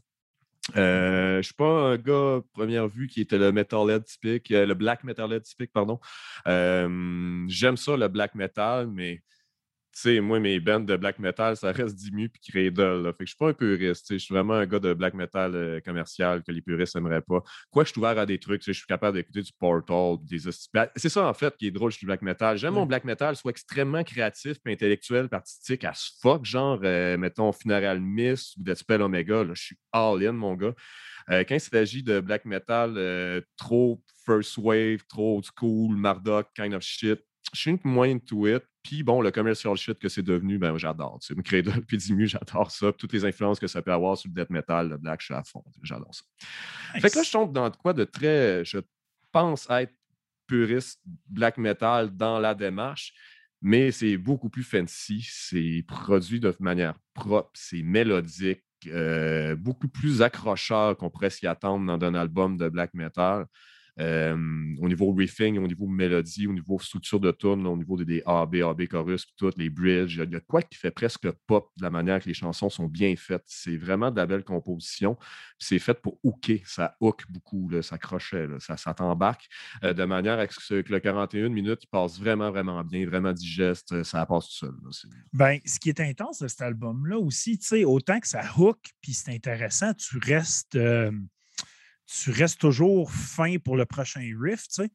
Euh, 0.77 1.33
je 1.33 1.37
ne 1.37 1.41
suis 1.41 1.53
pas 1.53 1.65
un 1.65 1.97
gars, 1.97 2.41
première 2.53 2.87
vue, 2.87 3.07
qui 3.07 3.21
était 3.21 3.37
le 3.37 3.51
metalhead 3.51 4.03
typique, 4.05 4.51
euh, 4.51 4.65
le 4.65 4.73
black 4.73 5.03
metalhead 5.03 5.43
typique, 5.43 5.71
pardon. 5.73 5.99
Euh, 6.47 7.45
j'aime 7.47 7.77
ça, 7.77 7.97
le 7.97 8.07
black 8.07 8.35
metal, 8.35 8.87
mais 8.87 9.21
sais, 9.93 10.19
moi, 10.19 10.39
mes 10.39 10.59
bands 10.59 10.79
de 10.79 10.95
black 10.95 11.19
metal, 11.19 11.57
ça 11.57 11.71
reste 11.71 11.95
Dimu 11.95 12.29
puis 12.29 12.41
Cradle. 12.51 13.03
Là. 13.03 13.13
Fait 13.13 13.19
que 13.19 13.25
je 13.25 13.29
suis 13.29 13.37
pas 13.37 13.49
un 13.49 13.53
puriste. 13.53 14.13
Je 14.13 14.17
suis 14.17 14.33
vraiment 14.33 14.53
un 14.53 14.65
gars 14.65 14.79
de 14.79 14.93
black 14.93 15.13
metal 15.13 15.55
euh, 15.55 15.79
commercial 15.81 16.43
que 16.43 16.51
les 16.51 16.61
puristes 16.61 16.95
n'aimeraient 16.95 17.21
pas. 17.21 17.41
Quoi, 17.71 17.83
je 17.83 17.89
suis 17.89 17.99
ouvert 17.99 18.17
à 18.17 18.25
des 18.25 18.39
trucs. 18.39 18.63
Je 18.65 18.71
suis 18.71 18.85
capable 18.85 19.17
d'écouter 19.17 19.41
du 19.41 19.51
Portal, 19.57 20.17
des 20.23 20.39
C'est 20.95 21.09
ça, 21.09 21.27
en 21.27 21.33
fait, 21.33 21.55
qui 21.57 21.67
est 21.67 21.71
drôle 21.71 21.91
du 21.91 22.05
black 22.05 22.21
metal. 22.21 22.57
J'aime 22.57 22.75
mon 22.75 22.85
black 22.85 23.03
metal 23.03 23.35
soit 23.35 23.51
extrêmement 23.51 24.03
créatif 24.03 24.57
et 24.65 24.71
intellectuel, 24.71 25.27
artistique 25.31 25.83
à 25.83 25.93
ce 25.93 26.11
fuck, 26.21 26.45
genre, 26.45 26.79
euh, 26.83 27.17
mettons, 27.17 27.51
Funeral 27.51 27.99
Mist 27.99 28.57
ou 28.57 28.63
Death 28.63 28.77
Spell 28.77 29.01
Omega. 29.01 29.45
Je 29.53 29.61
suis 29.61 29.77
all-in, 29.91 30.33
mon 30.33 30.55
gars. 30.55 30.73
Euh, 31.29 31.43
quand 31.47 31.55
il 31.55 31.59
s'agit 31.59 32.03
de 32.03 32.19
black 32.19 32.45
metal 32.45 33.43
trop 33.57 34.01
first 34.25 34.57
wave, 34.57 34.99
trop 35.07 35.37
old 35.37 35.45
school, 35.45 35.95
Marduk 35.95 36.47
kind 36.55 36.73
of 36.73 36.83
shit, 36.83 37.19
je 37.53 37.59
suis 37.59 37.79
moins 37.83 38.09
into 38.09 38.47
it. 38.47 38.63
Puis 38.83 39.03
bon, 39.03 39.21
le 39.21 39.31
commercial 39.31 39.75
shit 39.75 39.99
que 39.99 40.09
c'est 40.09 40.23
devenu, 40.23 40.57
ben 40.57 40.77
j'adore. 40.77 41.19
Tu 41.21 41.33
sais, 41.33 41.41
Cradle 41.41 41.81
puis 41.87 41.97
Dimu, 41.97 42.27
j'adore 42.27 42.71
ça. 42.71 42.91
toutes 42.93 43.13
les 43.13 43.25
influences 43.25 43.59
que 43.59 43.67
ça 43.67 43.81
peut 43.81 43.91
avoir 43.91 44.17
sur 44.17 44.29
le 44.33 44.41
death 44.41 44.49
metal, 44.49 44.89
le 44.89 44.97
black, 44.97 45.21
je 45.21 45.25
suis 45.25 45.33
à 45.33 45.43
fond. 45.43 45.63
J'adore 45.83 46.13
ça. 46.13 46.23
Fait 46.99 47.09
que 47.09 47.17
là, 47.17 47.23
je 47.23 47.31
tombe 47.31 47.53
dans 47.53 47.69
quoi 47.71 47.93
de 47.93 48.03
très, 48.05 48.63
je 48.63 48.79
pense 49.31 49.69
être 49.69 49.93
puriste 50.47 50.99
black 51.27 51.57
metal 51.57 52.15
dans 52.15 52.39
la 52.39 52.55
démarche, 52.55 53.13
mais 53.61 53.91
c'est 53.91 54.17
beaucoup 54.17 54.49
plus 54.49 54.63
fancy. 54.63 55.27
C'est 55.29 55.83
produit 55.87 56.39
de 56.39 56.55
manière 56.59 56.95
propre, 57.13 57.51
c'est 57.53 57.83
mélodique, 57.83 58.63
euh, 58.87 59.55
beaucoup 59.55 59.89
plus 59.89 60.21
accrocheur 60.21 60.95
qu'on 60.97 61.09
pourrait 61.09 61.29
s'y 61.29 61.47
attendre 61.47 61.85
dans 61.85 62.05
un 62.05 62.15
album 62.15 62.57
de 62.57 62.69
black 62.69 62.93
metal 62.93 63.45
au 63.99 64.87
niveau 64.87 65.11
riffing, 65.13 65.57
au 65.57 65.67
niveau 65.67 65.87
mélodie, 65.87 66.47
au 66.47 66.53
niveau 66.53 66.79
structure 66.79 67.19
de 67.19 67.31
tune, 67.31 67.67
au 67.67 67.75
niveau 67.75 67.97
des 67.97 68.23
A, 68.25 68.45
B, 68.45 68.55
A, 68.55 68.73
B 68.73 68.87
chorus, 68.87 69.25
tout, 69.35 69.51
les 69.57 69.69
bridges. 69.69 70.21
Il 70.23 70.31
y 70.31 70.35
a 70.35 70.39
quoi 70.39 70.61
qui 70.61 70.77
fait 70.77 70.91
presque 70.91 71.29
pop 71.47 71.69
de 71.77 71.83
la 71.83 71.89
manière 71.89 72.21
que 72.21 72.27
les 72.27 72.33
chansons 72.33 72.69
sont 72.69 72.87
bien 72.87 73.13
faites. 73.17 73.43
C'est 73.45 73.77
vraiment 73.77 74.09
de 74.09 74.17
la 74.17 74.25
belle 74.25 74.43
composition. 74.43 75.17
C'est 75.57 75.79
fait 75.79 75.95
pour 76.01 76.17
hooker. 76.23 76.61
Ça 76.65 76.95
hook 77.01 77.23
beaucoup, 77.29 77.69
ça 77.81 77.97
crochet, 77.97 78.47
ça, 78.59 78.93
t'embarque 78.93 79.47
euh, 79.83 79.93
de 79.93 80.05
manière 80.05 80.39
à 80.39 80.47
ce 80.47 80.81
que 80.81 80.91
le 80.91 80.99
41 80.99 81.49
minutes 81.49 81.85
passe 81.91 82.19
vraiment, 82.19 82.51
vraiment 82.51 82.83
bien, 82.83 83.05
vraiment 83.05 83.33
digeste. 83.33 84.03
Ça 84.03 84.25
passe 84.25 84.47
tout 84.47 84.67
seul. 84.91 85.09
ben, 85.33 85.59
ce 85.65 85.79
qui 85.79 85.89
est 85.89 85.99
intense 85.99 86.39
de 86.39 86.47
cet 86.47 86.61
album-là 86.61 87.17
aussi, 87.17 87.59
autant 87.85 88.19
que 88.19 88.27
ça 88.27 88.41
hook, 88.57 88.79
puis 89.01 89.13
c'est 89.13 89.33
intéressant, 89.33 89.93
tu 89.93 90.17
restes 90.17 90.77
tu 92.09 92.31
restes 92.31 92.59
toujours 92.59 93.11
fin 93.11 93.57
pour 93.57 93.77
le 93.77 93.85
prochain 93.85 94.21
riff, 94.39 94.67
tu 94.67 94.83
sais. 94.83 94.89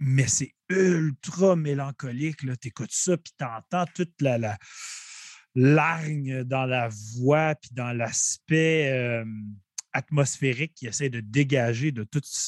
Mais 0.00 0.26
c'est 0.26 0.52
ultra 0.68 1.54
mélancolique. 1.54 2.38
Tu 2.60 2.68
écoutes 2.68 2.92
ça, 2.92 3.16
puis 3.16 3.32
tu 3.38 3.44
entends 3.44 3.84
toute 3.94 4.20
la, 4.20 4.38
la 4.38 4.58
largne 5.54 6.42
dans 6.42 6.66
la 6.66 6.88
voix, 6.88 7.54
puis 7.54 7.70
dans 7.72 7.92
l'aspect 7.92 9.24
atmosphérique 9.92 10.74
qui 10.74 10.86
essaie 10.86 11.10
de 11.10 11.20
dégager 11.20 11.92
de, 11.92 12.06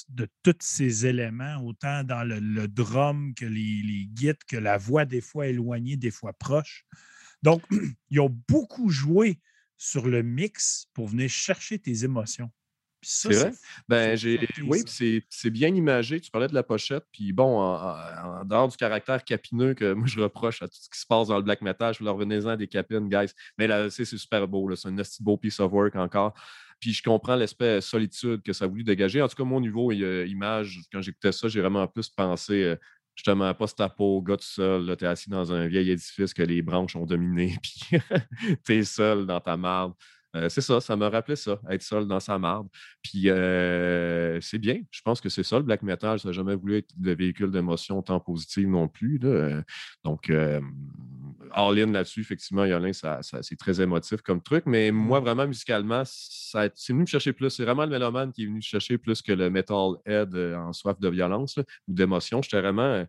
de 0.09 0.29
tous 0.43 0.57
ces 0.61 1.07
éléments, 1.07 1.57
autant 1.63 2.03
dans 2.03 2.25
le, 2.25 2.67
drum 2.67 3.35
que 3.35 3.45
les, 3.45 3.83
les 3.83 4.07
guides, 4.07 4.43
que 4.49 4.57
la 4.57 4.79
voix 4.79 5.05
des 5.05 5.21
fois 5.21 5.47
éloignée, 5.47 5.97
des 5.97 6.11
fois 6.11 6.33
proche. 6.33 6.85
Donc, 7.43 7.63
ils 8.11 8.21
ont 8.21 8.35
beaucoup 8.49 8.89
joué 8.89 9.41
sur 9.77 10.07
le 10.09 10.23
mix 10.23 10.89
pour 10.95 11.09
venir 11.09 11.29
chercher 11.29 11.79
tes 11.79 12.05
émotions. 12.05 12.51
C'est 13.05 13.33
vrai? 13.33 13.53
Ben, 13.89 14.17
j'ai... 14.17 14.41
Oui, 14.67 14.81
c'est 14.87 15.51
bien 15.51 15.75
imagé. 15.75 16.21
Tu 16.21 16.31
parlais 16.31 16.49
de 16.49 16.55
la 16.55 16.63
pochette. 16.63 17.05
Puis 17.13 17.33
bon, 17.33 17.61
en, 17.61 18.45
dehors 18.45 18.69
du 18.69 18.77
caractère 18.77 19.25
capineux 19.25 19.75
que 19.75 19.93
moi 19.93 20.07
je 20.07 20.21
reproche 20.21 20.63
à 20.63 20.69
tout 20.69 20.77
ce 20.79 20.89
qui 20.89 20.99
se 20.99 21.07
passe 21.07 21.29
dans 21.29 21.37
le 21.37 21.43
black 21.43 21.63
metal, 21.63 21.95
je 21.95 22.05
leur 22.05 22.15
revenez-en 22.15 22.57
des 22.57 22.69
capines, 22.69 23.09
guys. 23.09 23.33
Mais 23.59 23.67
là, 23.67 23.91
c'est 23.91 24.05
super 24.05 24.47
beau. 24.49 24.75
C'est 24.75 24.89
un 24.89 24.97
beau 25.21 25.37
piece 25.37 25.61
of 25.61 25.73
work 25.73 25.97
encore. 25.97 26.35
Puis 26.81 26.93
je 26.93 27.03
comprends 27.03 27.37
l'aspect 27.37 27.81
solitude 27.81 28.43
que 28.43 28.53
ça 28.53 28.67
a 28.67 28.69
voulu 28.69 28.85
dégager. 28.85 29.23
En 29.23 29.29
tout 29.29 29.37
cas, 29.37 29.45
mon 29.45 29.61
niveau 29.61 29.93
image, 29.93 30.81
quand 30.93 31.01
j'écoutais 31.01 31.33
ça, 31.33 31.49
j'ai 31.49 31.61
vraiment 31.61 31.87
plus 31.87 32.09
pensé 32.09 32.63
euh, 32.63 32.77
justement 33.15 33.53
post-apo, 33.55 34.21
gars 34.23 34.37
tout 34.37 34.45
seul. 34.45 34.97
Tu 34.97 35.05
es 35.05 35.09
assis 35.09 35.31
dans 35.31 35.53
un 35.53 35.67
vieil 35.67 35.91
édifice 35.91 36.35
que 36.35 36.43
les 36.43 36.63
branches 36.63 36.97
ont 36.97 37.07
dominé. 37.07 37.57
Puis 37.63 38.01
tu 38.65 38.75
es 38.75 38.85
seul 38.85 39.27
dans 39.27 39.41
ta 39.41 39.57
marde. 39.57 39.95
Euh, 40.35 40.49
c'est 40.49 40.61
ça, 40.61 40.81
ça 40.81 40.97
m'a 40.97 41.09
rappelé 41.09 41.37
ça, 41.37 41.61
être 41.71 41.83
seul 41.83 42.07
dans 42.07 42.21
sa 42.21 42.39
marde. 42.39 42.69
Puis 43.03 43.31
euh, 43.31 44.41
c'est 44.41 44.59
bien, 44.59 44.81
je 44.91 45.01
pense 45.03 45.21
que 45.21 45.29
c'est 45.29 45.43
ça 45.43 45.57
le 45.59 45.63
black 45.63 45.83
metal, 45.83 46.19
ça 46.19 46.29
n'a 46.29 46.33
jamais 46.33 46.57
voulu 46.57 46.79
être 46.79 46.91
le 47.01 47.15
véhicule 47.15 47.51
d'émotion 47.51 48.03
tant 48.03 48.21
positive 48.21 48.69
non 48.69 48.89
plus. 48.89 49.21
Donc, 50.05 50.31
euh, 50.31 50.61
all-in 51.53 51.93
là-dessus, 51.93 52.21
effectivement, 52.21 52.65
Yolin, 52.65 52.93
ça, 52.93 53.21
c'est 53.23 53.57
très 53.57 53.81
émotif 53.81 54.23
comme 54.23 54.43
truc, 54.43 54.65
mais 54.67 54.91
moi, 54.91 55.21
mmh. 55.21 55.25
vraiment, 55.25 55.47
musicalement, 55.47 56.03
c'est 56.05 56.73
venu 56.89 57.03
me 57.03 57.07
chercher 57.07 57.33
plus. 57.33 57.51
C'est 57.51 57.65
vraiment 57.65 57.85
le 57.85 57.91
mélomane 57.91 58.33
qui 58.33 58.43
est 58.45 58.47
venu 58.47 58.61
chercher 58.61 58.99
plus 58.99 59.23
que 59.23 59.33
le 59.33 59.51
metal-head 59.51 60.35
en 60.35 60.73
soif 60.73 60.99
de 60.99 61.09
violence 61.09 61.59
ou 61.59 61.95
d'émotion. 61.95 62.43
J'étais 62.43 62.61
vraiment 62.61 63.05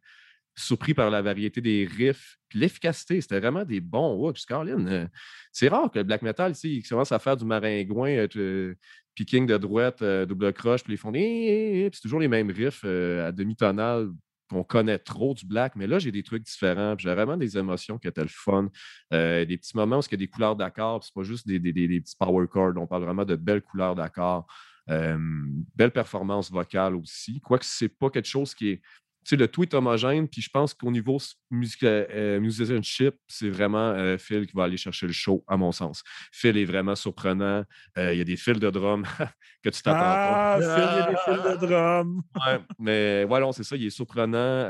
surpris 0.56 0.94
par 0.94 1.10
la 1.10 1.22
variété 1.22 1.62
des 1.62 1.86
riffs, 1.86 2.38
puis 2.48 2.60
l'efficacité. 2.60 3.20
C'était 3.22 3.40
vraiment 3.40 3.66
des 3.66 3.82
bons 3.82 4.14
hooks. 4.16 4.40
Euh, 4.52 5.08
c'est 5.52 5.68
rare 5.68 5.92
que 5.92 6.00
le 6.00 6.04
black 6.04 6.22
metal, 6.22 6.54
il 6.64 6.84
commence 6.88 7.12
à 7.12 7.20
faire 7.20 7.38
du 7.38 7.46
maringouin, 7.46 8.28
euh, 8.38 8.76
picking 9.16 9.46
de 9.46 9.58
droite, 9.58 10.02
euh, 10.02 10.26
double 10.26 10.54
croche, 10.54 10.84
puis 10.84 10.94
ils 10.94 10.98
font 10.98 11.12
c'est 11.14 12.02
toujours 12.02 12.20
les 12.20 12.28
mêmes 12.28 12.50
riffs 12.50 12.86
à 12.86 13.32
demi-tonal 13.32 14.10
qu'on 14.48 14.64
connaît 14.64 15.00
trop 15.00 15.34
du 15.34 15.44
black, 15.44 15.76
mais 15.76 15.88
là, 15.88 15.98
j'ai 15.98 16.12
des 16.12 16.22
trucs 16.22 16.44
différents. 16.44 16.96
J'ai 17.00 17.10
vraiment 17.10 17.36
des 17.36 17.58
émotions 17.58 17.98
qui 17.98 18.08
étaient 18.08 18.22
le 18.22 18.28
fun. 18.30 18.70
des 19.12 19.58
petits 19.58 19.76
moments 19.76 19.98
où 19.98 20.02
il 20.02 20.12
y 20.12 20.14
a 20.14 20.18
des 20.18 20.28
couleurs 20.28 20.56
d'accords, 20.56 21.04
c'est 21.04 21.14
pas 21.14 21.24
juste 21.24 21.48
des, 21.48 21.60
des, 21.60 21.72
petits 22.00 22.16
power 22.18 22.48
chords. 22.48 22.74
On 22.78 22.86
parle 22.86 23.04
vraiment 23.04 23.26
de 23.26 23.36
belles 23.36 23.64
couleurs 23.64 23.96
d'accords. 23.96 24.46
belle 24.88 25.92
performance 25.92 26.52
vocale 26.52 26.96
aussi. 26.96 27.42
Quoique 27.42 27.66
c'est 27.66 27.90
pas 27.90 28.12
quelque 28.12 28.28
chose 28.28 28.54
qui 28.54 28.70
est 28.70 28.82
sais, 29.30 29.36
le 29.36 29.48
tout 29.48 29.64
est 29.64 29.74
homogène, 29.74 30.28
puis 30.28 30.42
je 30.42 30.50
pense 30.50 30.74
qu'au 30.74 30.92
niveau 30.92 31.18
music, 31.50 31.84
euh, 31.84 32.40
musicianship, 32.40 33.16
c'est 33.28 33.50
vraiment 33.50 33.90
euh, 33.92 34.18
Phil 34.18 34.46
qui 34.46 34.56
va 34.56 34.66
aller 34.66 34.78
chercher 34.78 35.08
le 35.08 35.14
show, 35.14 35.44
à 35.48 35.58
mon 35.58 35.72
sens. 35.72 36.04
Phil 36.32 36.58
est 36.58 36.66
vraiment 36.66 36.96
surprenant. 36.96 37.64
Euh, 37.98 38.14
il 38.14 38.18
y 38.18 38.22
a 38.22 38.24
des 38.24 38.38
fils 38.38 38.60
de 38.60 38.70
drum 38.70 39.04
que 39.64 39.70
tu 39.70 39.82
t'attends 39.82 40.00
ah, 40.00 40.58
Phil, 40.60 40.88
il 40.92 40.98
y 40.98 41.02
a 41.02 41.10
des 41.10 41.18
fils 41.18 41.62
de 41.62 41.66
drum. 41.66 42.22
ouais, 42.46 42.60
mais 42.80 43.24
voilà, 43.26 43.52
c'est 43.52 43.64
ça, 43.64 43.76
il 43.76 43.86
est 43.86 43.90
surprenant, 43.90 44.70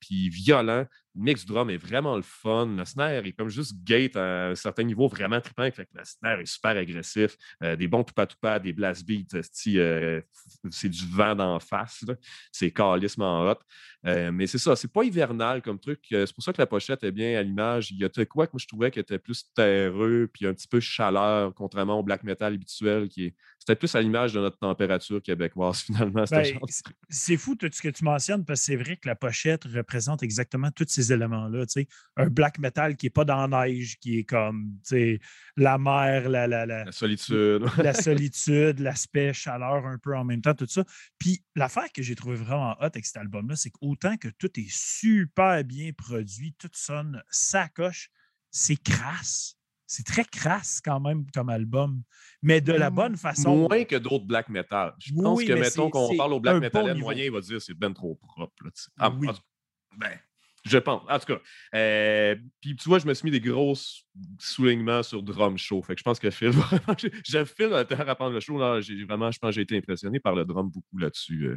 puis 0.00 0.28
violent. 0.28 0.84
Le 1.18 1.24
mix 1.24 1.44
drum 1.44 1.68
est 1.68 1.76
vraiment 1.76 2.16
le 2.16 2.22
fun. 2.22 2.66
Le 2.66 2.84
snare 2.84 3.26
est 3.26 3.32
comme 3.32 3.48
juste 3.48 3.74
gate 3.82 4.16
à 4.16 4.50
un 4.50 4.54
certain 4.54 4.84
niveau, 4.84 5.08
vraiment 5.08 5.40
trippant. 5.40 5.68
Fait 5.70 5.84
que 5.84 5.98
le 5.98 6.04
snare 6.04 6.40
est 6.40 6.46
super 6.46 6.76
agressif. 6.76 7.36
des 7.60 7.88
bons 7.88 8.04
tupa-tupa, 8.04 8.60
des 8.60 8.72
blast 8.72 9.04
beats, 9.06 9.42
c'est 9.52 10.88
du 10.88 11.06
vent 11.10 11.34
d'en 11.34 11.58
face. 11.58 12.04
C'est 12.52 12.70
calisme 12.70 13.22
en 13.22 13.50
hot. 13.50 13.58
Euh, 14.06 14.30
mais 14.30 14.46
c'est 14.46 14.58
ça, 14.58 14.76
c'est 14.76 14.92
pas 14.92 15.02
hivernal 15.02 15.60
comme 15.60 15.78
truc. 15.78 16.00
Euh, 16.12 16.24
c'est 16.24 16.34
pour 16.34 16.44
ça 16.44 16.52
que 16.52 16.60
la 16.60 16.66
pochette 16.66 17.02
est 17.02 17.10
bien 17.10 17.38
à 17.38 17.42
l'image. 17.42 17.90
Il 17.90 17.98
y 17.98 18.04
a 18.04 18.08
quoi 18.26 18.46
que 18.46 18.52
moi 18.52 18.60
je 18.60 18.66
trouvais 18.66 18.90
qui 18.90 19.00
était 19.00 19.18
plus 19.18 19.44
terreux, 19.54 20.30
puis 20.32 20.46
un 20.46 20.54
petit 20.54 20.68
peu 20.68 20.78
chaleur, 20.78 21.52
contrairement 21.54 21.98
au 21.98 22.02
black 22.02 22.22
metal 22.22 22.54
habituel, 22.54 23.08
qui 23.08 23.26
est 23.26 23.34
c'était 23.58 23.80
plus 23.80 23.94
à 23.94 24.00
l'image 24.00 24.32
de 24.32 24.40
notre 24.40 24.56
température 24.56 25.20
québécoise, 25.20 25.80
finalement. 25.86 26.24
Ben, 26.30 26.58
c'est 27.10 27.36
fou 27.36 27.54
tout 27.54 27.68
ce 27.70 27.82
que 27.82 27.88
tu 27.88 28.02
mentionnes, 28.02 28.44
parce 28.44 28.60
que 28.60 28.66
c'est 28.66 28.76
vrai 28.76 28.96
que 28.96 29.06
la 29.06 29.14
pochette 29.14 29.64
représente 29.64 30.22
exactement 30.22 30.70
tous 30.70 30.86
ces 30.88 31.07
éléments-là. 31.12 31.64
Un 32.16 32.26
black 32.26 32.58
metal 32.58 32.96
qui 32.96 33.06
n'est 33.06 33.10
pas 33.10 33.24
dans 33.24 33.46
la 33.46 33.66
neige, 33.66 33.98
qui 34.00 34.18
est 34.18 34.24
comme 34.24 34.78
la 35.56 35.78
mer, 35.78 36.28
la, 36.28 36.46
la, 36.46 36.66
la, 36.66 36.92
solitude. 36.92 37.64
la 37.78 37.94
solitude, 37.94 38.80
l'aspect 38.80 39.32
chaleur 39.32 39.86
un 39.86 39.98
peu 39.98 40.16
en 40.16 40.24
même 40.24 40.40
temps, 40.40 40.54
tout 40.54 40.66
ça. 40.66 40.84
Puis 41.18 41.42
l'affaire 41.54 41.90
que 41.92 42.02
j'ai 42.02 42.14
trouvé 42.14 42.36
vraiment 42.36 42.72
hot 42.80 42.84
avec 42.84 43.06
cet 43.06 43.16
album-là, 43.16 43.56
c'est 43.56 43.70
qu'autant 43.70 44.16
que 44.16 44.28
tout 44.38 44.50
est 44.58 44.70
super 44.70 45.64
bien 45.64 45.92
produit, 45.92 46.54
tout 46.58 46.70
sonne 46.72 47.22
sacoche, 47.30 48.10
c'est 48.50 48.76
crasse 48.76 49.58
c'est 49.88 50.04
très 50.04 50.24
crasse 50.24 50.82
quand 50.84 51.00
même 51.00 51.24
comme 51.32 51.48
album, 51.48 52.02
mais 52.42 52.60
de 52.60 52.74
la 52.74 52.90
bonne 52.90 53.16
façon. 53.16 53.68
Moins 53.68 53.84
que 53.84 53.96
d'autres 53.96 54.26
black 54.26 54.50
metal. 54.50 54.94
Je 54.98 55.14
pense 55.14 55.42
que, 55.42 55.52
mettons 55.54 55.88
qu'on 55.88 56.14
parle 56.14 56.34
au 56.34 56.40
black 56.40 56.60
metal 56.60 56.94
moyen, 56.98 57.24
il 57.24 57.32
va 57.32 57.40
dire 57.40 57.60
c'est 57.60 57.74
ben 57.74 57.92
trop 57.94 58.14
propre. 58.14 58.54
ah, 58.98 59.10
oui. 59.10 59.28
ben, 59.96 60.12
je 60.68 60.78
pense. 60.78 61.02
En 61.08 61.18
tout 61.18 61.26
cas. 61.26 61.40
Euh, 61.74 62.36
puis 62.60 62.76
tu 62.76 62.88
vois, 62.88 62.98
je 62.98 63.06
me 63.06 63.14
suis 63.14 63.24
mis 63.24 63.30
des 63.30 63.40
gros 63.40 63.74
soulignements 64.38 65.02
sur 65.02 65.22
drum 65.22 65.56
show. 65.58 65.82
Fait 65.82 65.94
que 65.94 65.98
je 65.98 66.04
pense 66.04 66.18
que 66.18 66.30
Phil, 66.30 66.48
vraiment, 66.50 66.96
j'ai 66.98 67.44
Phil 67.44 67.72
à 67.72 67.80
apprendre 67.80 68.32
le 68.32 68.40
show. 68.40 68.58
Là, 68.58 68.80
vraiment, 69.06 69.30
je 69.30 69.38
pense 69.38 69.50
que 69.50 69.54
j'ai 69.54 69.62
été 69.62 69.76
impressionné 69.76 70.20
par 70.20 70.34
le 70.34 70.44
drum 70.44 70.70
beaucoup 70.70 70.98
là-dessus. 70.98 71.46
Euh. 71.46 71.56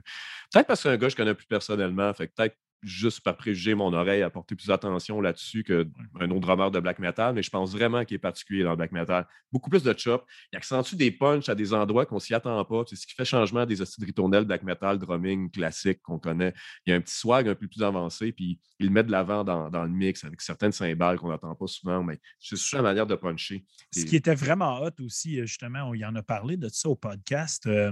Peut-être 0.51 0.67
parce 0.67 0.79
que 0.79 0.83
c'est 0.83 0.89
un 0.89 0.97
gars 0.97 1.07
que 1.07 1.11
je 1.11 1.17
connais 1.17 1.35
plus 1.35 1.47
personnellement. 1.47 2.13
Fait 2.13 2.27
que 2.27 2.33
peut-être 2.35 2.55
juste 2.83 3.21
par 3.21 3.37
préjugé 3.37 3.75
mon 3.75 3.93
oreille 3.93 4.21
à 4.21 4.29
porter 4.29 4.55
plus 4.55 4.71
attention 4.71 5.21
là-dessus 5.21 5.63
qu'un 5.63 6.31
autre 6.31 6.39
drummer 6.39 6.71
de 6.71 6.79
black 6.79 6.99
metal, 6.99 7.33
mais 7.33 7.43
je 7.43 7.49
pense 7.49 7.71
vraiment 7.71 8.03
qu'il 8.05 8.15
est 8.15 8.19
particulier 8.19 8.63
dans 8.63 8.71
le 8.71 8.75
black 8.75 8.91
metal. 8.91 9.27
Beaucoup 9.51 9.69
plus 9.69 9.83
de 9.83 9.93
chop. 9.97 10.25
Il 10.51 10.57
accentue 10.57 10.95
des 10.95 11.11
punches 11.11 11.49
à 11.49 11.55
des 11.55 11.73
endroits 11.73 12.05
qu'on 12.05 12.19
s'y 12.19 12.33
attend 12.33 12.63
pas. 12.65 12.83
C'est 12.87 12.95
ce 12.95 13.05
qui 13.05 13.13
fait 13.13 13.25
changement 13.25 13.65
des 13.65 13.81
hosties 13.81 14.01
de 14.01 14.43
black 14.43 14.63
metal, 14.63 14.97
drumming 14.97 15.51
classique 15.51 16.01
qu'on 16.01 16.19
connaît. 16.19 16.53
Il 16.85 16.91
y 16.91 16.93
a 16.93 16.95
un 16.97 17.01
petit 17.01 17.15
swag 17.15 17.47
un 17.47 17.55
peu 17.55 17.67
plus 17.67 17.83
avancé, 17.83 18.31
puis 18.31 18.59
il 18.79 18.87
le 18.87 18.91
met 18.91 19.03
de 19.03 19.11
l'avant 19.11 19.43
dans, 19.43 19.83
le 19.83 19.89
mix 19.89 20.23
avec 20.23 20.41
certaines 20.41 20.71
cymbales 20.71 21.17
qu'on 21.19 21.29
n'entend 21.29 21.55
pas 21.55 21.67
souvent, 21.67 22.03
mais 22.03 22.19
c'est 22.39 22.55
juste 22.55 22.73
la 22.73 22.81
manière 22.81 23.07
de 23.07 23.15
puncher. 23.15 23.65
Ce 23.93 24.05
qui 24.05 24.15
était 24.15 24.35
vraiment 24.35 24.81
hot 24.81 25.03
aussi, 25.03 25.37
justement, 25.41 25.89
on 25.89 25.93
y 25.93 26.05
en 26.05 26.15
a 26.15 26.23
parlé 26.23 26.57
de 26.57 26.69
ça 26.69 26.89
au 26.89 26.95
podcast. 26.95 27.67
Euh, 27.67 27.91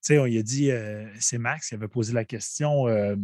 sais, 0.00 0.18
on 0.18 0.26
y 0.26 0.38
a 0.38 0.42
dit, 0.42 0.70
euh, 0.70 1.06
c'est 1.18 1.38
Max 1.38 1.68
qui 1.68 1.74
avait 1.74 1.88
posé 1.88 2.12
la 2.12 2.24
question, 2.24 2.88
euh, 2.88 3.16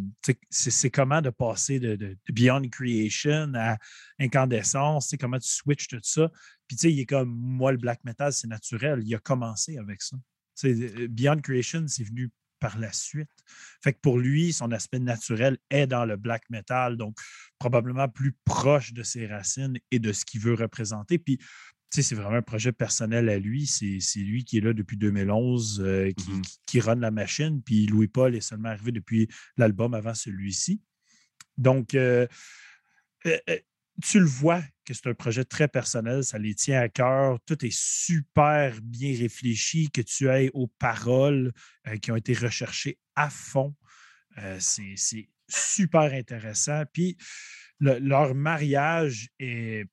c'est 0.50 0.90
comment 0.90 1.20
de 1.20 1.30
passer 1.30 1.78
de, 1.78 2.16
Beyond 2.30 2.68
Creation 2.70 3.52
à 3.54 3.76
Incandescence, 4.18 5.14
comment 5.18 5.38
tu 5.38 5.48
switches 5.48 5.88
tout 5.88 6.00
ça. 6.02 6.30
Puis, 6.66 6.76
tu 6.76 6.82
sais, 6.82 6.92
il 6.92 7.00
est 7.00 7.06
comme, 7.06 7.30
moi, 7.30 7.72
le 7.72 7.78
black 7.78 8.04
metal, 8.04 8.32
c'est 8.32 8.48
naturel. 8.48 9.00
Il 9.04 9.14
a 9.14 9.18
commencé 9.18 9.78
avec 9.78 10.02
ça. 10.02 10.16
Euh, 10.64 11.08
Beyond 11.08 11.40
Creation, 11.40 11.86
c'est 11.86 12.04
venu 12.04 12.30
par 12.58 12.78
la 12.78 12.92
suite. 12.92 13.28
Fait 13.82 13.92
que 13.92 14.00
pour 14.00 14.18
lui, 14.18 14.52
son 14.52 14.72
aspect 14.72 14.98
naturel 14.98 15.58
est 15.70 15.86
dans 15.86 16.04
le 16.04 16.16
black 16.16 16.42
metal, 16.50 16.96
donc 16.96 17.16
probablement 17.58 18.08
plus 18.08 18.34
proche 18.44 18.92
de 18.92 19.02
ses 19.02 19.26
racines 19.26 19.78
et 19.90 19.98
de 19.98 20.12
ce 20.12 20.24
qu'il 20.24 20.40
veut 20.40 20.54
représenter. 20.54 21.18
Puis 21.18 21.38
c'est 21.90 22.14
vraiment 22.14 22.36
un 22.36 22.42
projet 22.42 22.72
personnel 22.72 23.28
à 23.28 23.38
lui. 23.38 23.66
C'est 23.66 24.18
lui 24.18 24.44
qui 24.44 24.58
est 24.58 24.60
là 24.60 24.72
depuis 24.72 24.96
2011, 24.96 25.80
euh, 25.80 26.10
mmh 26.10 26.42
qui, 26.66 26.80
run 26.80 26.96
la 26.96 27.10
machine. 27.10 27.62
Puis 27.62 27.86
Louis-Paul 27.86 28.34
est 28.34 28.40
seulement 28.40 28.70
arrivé 28.70 28.92
depuis 28.92 29.28
l'album 29.56 29.94
avant 29.94 30.14
celui-ci. 30.14 30.82
Donc, 31.56 31.94
euh, 31.94 32.26
euh, 33.26 33.38
tu 34.02 34.20
le 34.20 34.26
vois 34.26 34.62
que 34.84 34.92
c'est 34.92 35.08
un 35.08 35.14
projet 35.14 35.44
très 35.44 35.68
personnel, 35.68 36.22
ça 36.22 36.38
les 36.38 36.54
tient 36.54 36.80
à 36.80 36.88
cœur. 36.88 37.38
Tout 37.46 37.64
est 37.64 37.74
super 37.74 38.78
bien 38.82 39.16
réfléchi, 39.16 39.90
que 39.90 40.02
tu 40.02 40.28
ailles 40.28 40.50
aux 40.52 40.66
paroles 40.66 41.52
qui 42.02 42.12
ont 42.12 42.16
été 42.16 42.34
recherchées 42.34 42.98
à 43.14 43.30
fond. 43.30 43.74
c'est 44.58 45.28
super 45.48 46.12
intéressant. 46.12 46.84
Puis, 46.92 47.16
leur 47.80 48.34
mariage 48.34 49.30
est 49.38 49.88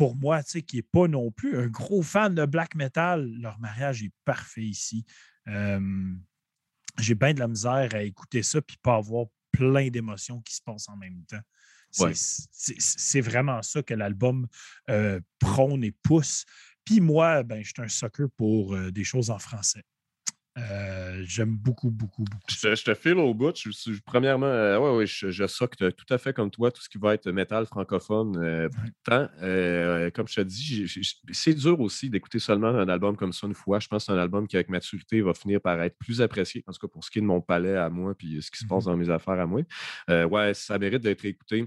pour 0.00 0.16
moi, 0.16 0.42
tu 0.42 0.52
sais, 0.52 0.62
qui 0.62 0.76
n'est 0.76 0.82
pas 0.82 1.08
non 1.08 1.30
plus 1.30 1.58
un 1.58 1.66
gros 1.66 2.00
fan 2.00 2.34
de 2.34 2.46
black 2.46 2.74
metal, 2.74 3.30
leur 3.38 3.58
mariage 3.60 4.02
est 4.02 4.12
parfait 4.24 4.62
ici. 4.62 5.04
J'ai 5.46 7.14
bien 7.14 7.34
de 7.34 7.38
la 7.38 7.48
misère 7.48 7.90
à 7.92 8.02
écouter 8.02 8.42
ça 8.42 8.62
puis 8.62 8.78
pas 8.80 8.94
avoir 8.94 9.26
plein 9.52 9.88
d'émotions 9.88 10.40
qui 10.40 10.54
se 10.54 10.62
passent 10.62 10.88
en 10.88 10.96
même 10.96 11.22
temps. 11.26 11.42
C'est 11.90 13.20
vraiment 13.20 13.60
ça 13.60 13.82
que 13.82 13.92
l'album 13.92 14.46
euh, 14.88 15.20
prône 15.38 15.84
et 15.84 15.92
pousse. 15.92 16.46
Puis 16.86 17.00
moi, 17.00 17.42
ben, 17.42 17.62
je 17.62 17.68
suis 17.68 17.82
un 17.82 17.88
sucker 17.88 18.24
pour 18.38 18.74
euh, 18.74 18.90
des 18.90 19.04
choses 19.04 19.28
en 19.28 19.38
français. 19.38 19.84
Euh, 20.60 21.22
j'aime 21.24 21.56
beaucoup, 21.56 21.90
beaucoup, 21.90 22.24
beaucoup. 22.24 22.40
Je 22.48 22.84
te, 22.84 22.94
file 22.94 23.14
au 23.14 23.34
bout. 23.34 23.54
Je, 23.56 23.70
premièrement, 24.04 24.46
euh, 24.46 24.78
ouais, 24.78 24.96
ouais, 24.96 25.06
je, 25.06 25.30
je 25.30 25.90
tout 25.90 26.14
à 26.14 26.18
fait 26.18 26.32
comme 26.32 26.50
toi, 26.50 26.70
tout 26.70 26.82
ce 26.82 26.88
qui 26.88 26.98
va 26.98 27.14
être 27.14 27.30
métal 27.30 27.66
francophone. 27.66 28.36
Euh, 28.38 28.68
euh 29.42 30.10
comme 30.10 30.28
je 30.28 30.36
te 30.36 30.40
dis, 30.40 30.86
c'est 31.32 31.54
dur 31.54 31.80
aussi 31.80 32.10
d'écouter 32.10 32.38
seulement 32.38 32.68
un 32.68 32.88
album 32.88 33.16
comme 33.16 33.32
ça 33.32 33.46
une 33.46 33.54
fois. 33.54 33.78
Je 33.80 33.88
pense 33.88 34.04
que 34.04 34.12
c'est 34.12 34.18
un 34.18 34.22
album 34.22 34.46
qui, 34.46 34.56
avec 34.56 34.68
maturité, 34.68 35.20
va 35.20 35.34
finir 35.34 35.60
par 35.60 35.80
être 35.82 35.96
plus 35.98 36.20
apprécié, 36.20 36.64
en 36.66 36.72
tout 36.72 36.86
cas 36.86 36.90
pour 36.92 37.04
ce 37.04 37.10
qui 37.10 37.18
est 37.18 37.22
de 37.22 37.26
mon 37.26 37.40
palais 37.40 37.76
à 37.76 37.90
moi, 37.90 38.14
puis 38.14 38.42
ce 38.42 38.50
qui 38.50 38.58
se 38.58 38.66
passe 38.66 38.84
mmh 38.84 38.90
dans 38.90 38.96
mes 38.96 39.10
affaires 39.10 39.38
à 39.38 39.46
moi. 39.46 39.62
ouais, 40.08 40.54
ça 40.54 40.78
mérite 40.78 41.02
d'être 41.02 41.24
écouté. 41.24 41.66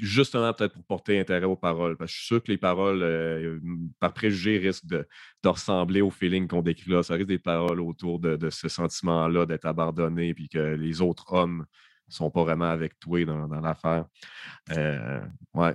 Justement, 0.00 0.52
peut-être 0.52 0.72
pour 0.72 0.84
porter 0.84 1.18
intérêt 1.18 1.44
aux 1.44 1.56
paroles, 1.56 1.96
parce 1.96 2.10
que 2.10 2.14
je 2.14 2.18
suis 2.18 2.26
sûr 2.26 2.42
que 2.42 2.50
les 2.50 2.58
paroles, 2.58 3.02
euh, 3.02 3.58
par 4.00 4.12
préjugé, 4.12 4.58
risquent 4.58 4.86
de, 4.86 5.06
ressembler 5.44 6.00
au 6.00 6.10
feeling 6.10 6.48
qu'on 6.48 6.62
décrit 6.62 6.90
là. 6.90 7.02
Ça 7.02 7.14
risque 7.14 7.28
des 7.28 7.38
paroles 7.38 7.80
autour 7.80 8.18
de, 8.18 8.50
ce 8.50 8.68
sentiment-là 8.68 9.46
d'être 9.46 9.66
abandonné, 9.66 10.34
puis 10.34 10.48
que 10.48 10.58
les 10.58 11.00
autres 11.00 11.32
hommes 11.32 11.66
ne 12.08 12.12
sont 12.12 12.30
pas 12.30 12.42
vraiment 12.42 12.70
avec 12.70 12.98
toi 12.98 13.24
dans, 13.24 13.60
l'affaire. 13.60 14.06
Euh, 14.70 15.20
ouais. 15.54 15.74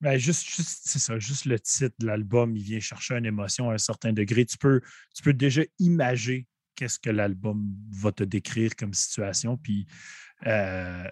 Ben 0.00 0.18
juste, 0.18 0.46
c'est 0.58 0.98
ça, 0.98 1.18
juste 1.18 1.46
le 1.46 1.58
titre 1.58 1.94
de 1.98 2.06
l'album, 2.06 2.56
il 2.56 2.62
vient 2.62 2.80
chercher 2.80 3.14
une 3.14 3.24
émotion 3.24 3.70
à 3.70 3.74
un 3.74 3.78
certain 3.78 4.12
degré. 4.12 4.44
Tu 4.44 4.58
peux, 4.58 4.80
tu 5.14 5.22
peux 5.22 5.32
déjà 5.32 5.62
imaginer 5.78 6.46
qu'est-ce 6.74 6.98
que 6.98 7.10
l'album 7.10 7.74
va 7.90 8.12
te 8.12 8.24
décrire 8.24 8.74
comme 8.76 8.92
situation, 8.92 9.56
puis 9.56 9.86
euh, 10.46 11.08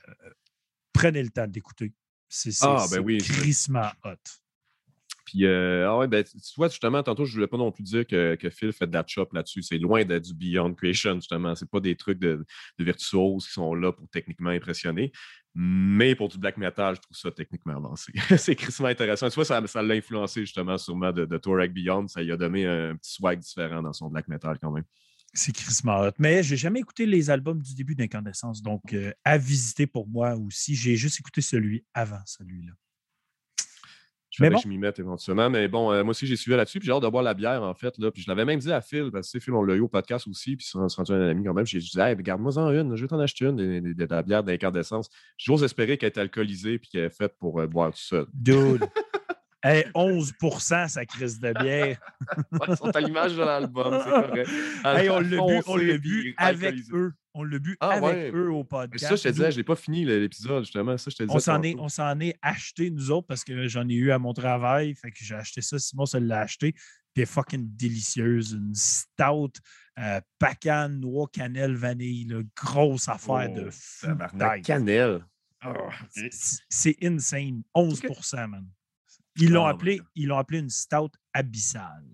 prenez 0.92 1.22
le 1.22 1.30
temps 1.30 1.46
d'écouter. 1.46 1.92
C'est 2.34 2.50
ah, 2.62 2.86
ben 2.90 3.00
oui. 3.00 3.18
hot. 4.04 4.10
Puis, 5.26 5.44
euh, 5.44 5.86
ah 5.86 5.98
ouais, 5.98 6.08
ben, 6.08 6.24
tu 6.24 6.38
vois, 6.56 6.68
justement, 6.68 7.02
tantôt, 7.02 7.26
je 7.26 7.32
ne 7.32 7.34
voulais 7.34 7.46
pas 7.46 7.58
non 7.58 7.70
plus 7.70 7.82
dire 7.82 8.06
que, 8.06 8.36
que 8.36 8.48
Phil 8.48 8.72
fait 8.72 8.86
de 8.86 8.94
la 8.94 9.04
chop 9.06 9.34
là-dessus. 9.34 9.62
C'est 9.62 9.76
loin 9.76 10.02
d'être 10.02 10.24
du 10.24 10.34
Beyond 10.34 10.72
Creation, 10.72 11.16
justement. 11.16 11.54
C'est 11.54 11.70
pas 11.70 11.80
des 11.80 11.94
trucs 11.94 12.18
de, 12.18 12.42
de, 12.78 12.84
virtuoses 12.84 13.46
qui 13.46 13.52
sont 13.52 13.74
là 13.74 13.92
pour 13.92 14.08
techniquement 14.08 14.48
impressionner. 14.48 15.12
Mais 15.54 16.14
pour 16.14 16.28
du 16.28 16.38
black 16.38 16.56
metal, 16.56 16.96
je 16.96 17.02
trouve 17.02 17.16
ça 17.16 17.30
techniquement 17.30 17.76
avancé. 17.76 18.12
c'est 18.38 18.56
crissement 18.56 18.88
intéressant. 18.88 19.28
Tu 19.28 19.34
vois, 19.34 19.44
ça, 19.44 19.64
ça 19.66 19.82
l'a 19.82 19.94
influencé 19.94 20.40
justement 20.40 20.78
sûrement 20.78 21.12
de, 21.12 21.26
de 21.26 21.36
Torag 21.36 21.70
Beyond. 21.70 22.08
Ça 22.08 22.22
lui 22.22 22.32
a 22.32 22.36
donné 22.38 22.66
un 22.66 22.96
petit 22.96 23.12
swag 23.12 23.40
différent 23.40 23.82
dans 23.82 23.92
son 23.92 24.08
black 24.08 24.26
metal 24.28 24.58
quand 24.58 24.70
même. 24.70 24.84
C'est 25.34 25.52
Chris 25.52 25.78
Hot. 25.86 26.12
Mais 26.18 26.42
j'ai 26.42 26.56
jamais 26.56 26.80
écouté 26.80 27.06
les 27.06 27.30
albums 27.30 27.60
du 27.60 27.74
début 27.74 27.94
d'Incandescence. 27.94 28.62
Donc, 28.62 28.92
euh, 28.92 29.12
à 29.24 29.38
visiter 29.38 29.86
pour 29.86 30.06
moi 30.06 30.34
aussi. 30.36 30.74
J'ai 30.74 30.96
juste 30.96 31.20
écouté 31.20 31.40
celui 31.40 31.84
avant 31.94 32.20
celui-là. 32.26 32.72
Je 34.32 34.42
vais 34.42 34.48
bon. 34.48 34.58
je 34.58 34.68
m'y 34.68 34.78
mette 34.78 34.98
éventuellement. 34.98 35.50
Mais 35.50 35.68
bon, 35.68 35.92
euh, 35.92 36.02
moi 36.02 36.12
aussi, 36.12 36.26
j'ai 36.26 36.36
suivi 36.36 36.56
là-dessus. 36.56 36.80
Puis 36.80 36.86
j'ai 36.86 36.92
hâte 36.92 37.02
de 37.02 37.08
boire 37.08 37.22
la 37.22 37.34
bière, 37.34 37.62
en 37.62 37.74
fait. 37.74 37.96
Là. 37.98 38.10
Puis 38.10 38.22
je 38.22 38.28
l'avais 38.28 38.46
même 38.46 38.58
dit 38.58 38.72
à 38.72 38.80
Phil, 38.80 39.10
parce 39.12 39.30
que 39.30 39.38
Phil, 39.38 39.52
on 39.52 39.62
l'a 39.62 39.74
eu 39.74 39.80
au 39.80 39.88
podcast 39.88 40.26
aussi. 40.26 40.56
Puis 40.56 40.70
on 40.74 40.88
s'est 40.88 40.96
rendu 40.96 41.12
un 41.12 41.28
ami 41.28 41.44
quand 41.44 41.52
même. 41.52 41.66
J'ai 41.66 41.78
dit, 41.78 42.00
hey, 42.00 42.16
garde-moi-en 42.16 42.70
une. 42.70 42.96
Je 42.96 43.02
vais 43.02 43.08
t'en 43.08 43.20
acheter 43.20 43.44
une 43.46 43.56
de, 43.56 44.04
la 44.04 44.22
bière 44.22 44.42
d'incandescence. 44.42 45.10
J'ose 45.36 45.62
espérer 45.64 45.98
qu'elle 45.98 46.12
est 46.12 46.18
alcoolisée 46.18 46.78
puis 46.78 46.88
qu'elle 46.88 47.04
est 47.04 47.16
faite 47.16 47.36
pour 47.38 47.60
euh, 47.60 47.66
boire 47.66 47.90
tout 47.92 47.98
seul. 47.98 48.26
Dude. 48.32 48.84
Hey, 49.64 49.84
11 49.94 50.32
sa 50.88 51.06
crise 51.06 51.38
de 51.38 51.52
bière. 51.52 51.98
Ouais, 52.52 52.58
ils 52.68 52.76
sont 52.76 52.90
à 52.90 53.00
l'image 53.00 53.34
de 53.36 53.42
l'album, 53.42 54.00
c'est 54.04 54.10
correct. 54.10 54.50
Hey, 54.84 55.08
on 55.10 55.20
l'a 55.20 55.28
bu, 55.28 55.62
on 55.66 55.76
l'a 55.76 55.98
bu 55.98 56.34
avec 56.36 56.74
eux. 56.92 57.12
On 57.34 57.44
l'a 57.44 57.58
bu 57.58 57.76
Ah, 57.80 57.90
avec 57.92 58.02
ouais. 58.02 58.30
eux 58.34 58.50
au 58.50 58.58
Mais 58.62 58.64
podcast. 58.64 59.08
ça, 59.08 59.16
je 59.16 59.22
te 59.22 59.28
disais, 59.28 59.52
je 59.52 59.56
l'ai 59.58 59.64
pas 59.64 59.76
fini 59.76 60.04
l'épisode, 60.04 60.64
justement. 60.64 60.98
Ça, 60.98 61.10
je 61.10 61.16
te 61.16 61.22
disais. 61.22 61.34
on 61.34 61.38
s'en 61.38 61.62
est, 61.62 61.76
on 61.78 61.88
s'en 61.88 62.18
est 62.20 62.34
acheté, 62.42 62.90
nous 62.90 63.10
autres, 63.10 63.26
parce 63.28 63.44
que 63.44 63.68
j'en 63.68 63.88
ai 63.88 63.94
eu 63.94 64.10
à 64.10 64.18
mon 64.18 64.34
travail. 64.34 64.94
Fait 64.94 65.10
que 65.10 65.18
j'ai 65.24 65.34
acheté 65.36 65.60
ça. 65.62 65.78
Simon 65.78 66.06
se 66.06 66.18
l'a 66.18 66.40
acheté. 66.40 66.72
Puis 66.72 66.82
elle 67.16 67.22
est 67.22 67.26
fucking 67.26 67.66
délicieuse. 67.76 68.52
Une 68.52 68.74
stout, 68.74 69.52
euh, 69.98 70.20
pacane, 70.38 70.98
noix, 71.00 71.28
cannelle, 71.32 71.74
vanille. 71.76 72.24
là. 72.26 72.40
Grosse 72.56 73.08
affaire 73.08 73.48
Oh, 73.50 73.60
de 73.60 73.70
fou. 73.70 74.06
Tabarnak, 74.06 74.56
tête. 74.56 74.64
Cannelle. 74.66 75.24
Ah, 75.60 75.72
c'est- 76.10 76.60
C'est 76.68 76.96
insane. 77.02 77.62
11% 77.74 78.48
man. 78.48 78.66
Ils 79.36 79.50
l'ont 79.50 79.64
my 79.66 79.70
appelé, 79.70 80.00
ils 80.14 80.30
appelé 80.32 80.58
une 80.58 80.70
stout 80.70 81.10
abyssale. 81.32 82.04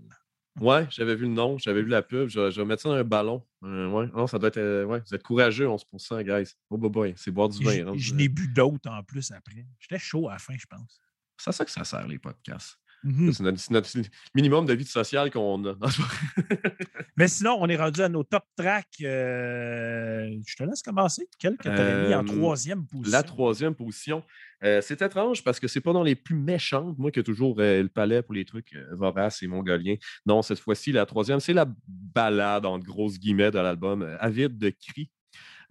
Ouais, 0.61 0.87
j'avais 0.91 1.15
vu 1.15 1.23
le 1.23 1.33
nom, 1.33 1.57
j'avais 1.59 1.83
vu 1.83 1.89
la 1.89 2.03
pub. 2.03 2.29
Je, 2.29 2.41
vais- 2.41 2.51
je 2.51 2.61
vais 2.61 2.67
mettre 2.67 2.83
ça 2.83 2.89
dans 2.89 2.97
un 2.97 3.05
ballon. 3.05 3.45
Euh, 3.63 3.89
ouais, 3.91 4.07
non, 4.09 4.27
ça 4.27 4.39
doit 4.39 4.49
être. 4.49 4.57
euh, 4.59 4.85
ouais, 4.85 5.01
vous 5.07 5.15
êtes 5.15 5.23
courageux, 5.23 5.69
11 5.69 5.85
guys. 6.25 6.53
Oh, 6.71 6.77
boy, 6.77 6.91
boy, 6.91 7.15
c'est 7.17 7.31
boire 7.31 7.49
du 7.49 7.63
vin. 7.65 7.73
Je, 7.73 7.83
rendu 7.83 7.99
je 7.99 8.15
n'ai 8.15 8.29
bu 8.29 8.49
d'autres 8.49 8.91
en 8.91 9.03
plus 9.05 9.31
après. 9.31 9.67
J'étais 9.79 9.99
chaud 10.01 10.29
à 10.29 10.33
la 10.33 10.39
fin, 10.39 10.55
je 10.59 10.67
pense. 10.67 11.01
C'est 11.37 11.51
à 11.51 11.53
ça 11.53 11.65
que 11.65 11.71
ça 11.71 11.85
sert, 11.85 12.07
les 12.09 12.19
podcasts. 12.19 12.77
Mhm. 13.05 13.33
C'est 13.33 13.71
notre, 13.71 13.89
minimum 14.35 14.67
de 14.67 14.73
vie 14.73 14.85
sociale 14.85 15.31
qu'on 15.31 15.65
a. 15.65 15.77
Mais 17.17 17.29
sinon, 17.29 17.57
on 17.61 17.69
est 17.69 17.77
rendu 17.77 18.01
à 18.03 18.09
nos 18.09 18.25
top 18.25 18.43
tracks. 18.57 18.87
euh, 19.03 20.29
je 20.45 20.57
te 20.57 20.65
laisse 20.65 20.83
commencer. 20.83 21.29
Quel 21.39 21.57
que 21.57 21.63
tu 21.69 22.09
mis 22.09 22.15
en 22.15 22.25
troisième 22.25 22.85
position? 22.87 23.13
La 23.17 23.23
troisième 23.23 23.75
position. 23.77 24.25
Euh, 24.65 24.81
c'est 24.81 25.01
étrange 25.03 25.45
parce 25.45 25.61
que 25.61 25.69
c'est 25.69 25.81
pas 25.81 25.93
dans 25.93 26.03
les 26.03 26.15
plus 26.15 26.35
méchantes. 26.35 26.99
Moi 26.99 27.11
qui 27.11 27.21
ai 27.21 27.23
toujours 27.23 27.57
euh, 27.59 27.83
le 27.83 27.89
palais 27.89 28.23
pour 28.23 28.35
les 28.35 28.45
trucs 28.45 28.75
euh, 28.75 28.87
voraces 28.93 29.43
et 29.43 29.47
mongoliens. 29.47 29.97
Non, 30.27 30.43
cette 30.43 30.59
fois-ci, 30.59 30.93
la 30.93 31.07
troisième, 31.07 31.41
c'est 31.41 31.53
la 31.53 31.67
balade, 31.87 32.67
entre 32.67 32.85
grosses 32.85 33.19
guillemets, 33.19 33.51
de 33.51 33.59
l'album 33.59 34.03
Avide 34.21 34.59
de 34.59 34.71
cris. 34.71 35.11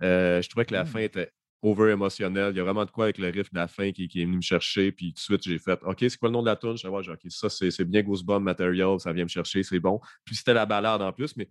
Je 0.01 0.47
trouvais 0.47 0.65
que 0.65 0.73
la 0.73 0.85
fin 0.85 0.99
était 0.99 1.31
over 1.63 1.91
émotionnelle. 1.91 2.53
Il 2.53 2.57
y 2.57 2.59
a 2.59 2.63
vraiment 2.63 2.85
de 2.85 2.91
quoi 2.91 3.05
avec 3.05 3.17
le 3.17 3.27
riff 3.29 3.51
de 3.51 3.57
la 3.57 3.67
fin 3.67 3.91
qui, 3.91 4.07
qui 4.07 4.21
est 4.21 4.25
venu 4.25 4.37
me 4.37 4.41
chercher. 4.41 4.91
Puis 4.91 5.13
tout 5.13 5.15
de 5.15 5.19
suite, 5.19 5.43
j'ai 5.43 5.59
fait 5.59 5.79
OK, 5.83 5.97
c'est 5.99 6.17
quoi 6.17 6.29
le 6.29 6.33
nom 6.33 6.41
de 6.41 6.47
la 6.47 6.55
tune? 6.55 6.77
Je 6.77 6.87
j'ai, 7.01 7.11
OK, 7.11 7.19
ça, 7.29 7.49
c'est, 7.49 7.85
bien 7.85 8.03
Goosebump 8.03 8.43
Material, 8.43 8.99
ça 8.99 9.11
vient 9.11 9.23
me 9.23 9.29
chercher, 9.29 9.63
c'est 9.63 9.79
bon. 9.79 9.99
Puis 10.23 10.35
c'était 10.35 10.53
la 10.53 10.65
balade 10.65 11.01
en 11.01 11.11
plus, 11.11 11.35
mais 11.35 11.49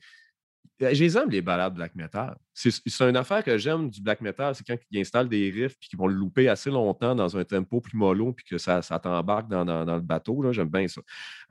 je 0.80 0.86
les 1.02 1.16
aime, 1.16 1.30
les 1.30 1.42
balades 1.42 1.74
black 1.74 1.94
metal. 1.94 2.36
C'est, 2.52 2.70
une 3.00 3.16
affaire 3.16 3.42
que 3.42 3.56
j'aime 3.58 3.88
du 3.90 4.00
black 4.00 4.20
metal, 4.20 4.54
c'est 4.54 4.64
quand 4.66 4.76
ils 4.90 5.00
installent 5.00 5.28
des 5.28 5.50
riffs 5.50 5.78
puis 5.78 5.88
qu'ils 5.88 5.98
vont 5.98 6.06
le 6.06 6.14
louper 6.14 6.48
assez 6.48 6.70
longtemps 6.70 7.14
dans 7.14 7.36
un 7.36 7.44
tempo 7.44 7.80
plus 7.80 7.96
mollo 7.96 8.32
puis 8.32 8.44
que 8.44 8.58
ça, 8.58 8.82
ça 8.82 8.98
t'embarque 8.98 9.48
dans, 9.48 9.64
dans- 9.64 9.84
dans 9.84 9.96
le 9.96 10.02
bateau. 10.02 10.52
J'aime 10.52 10.68
bien 10.68 10.86
ça. 10.88 11.00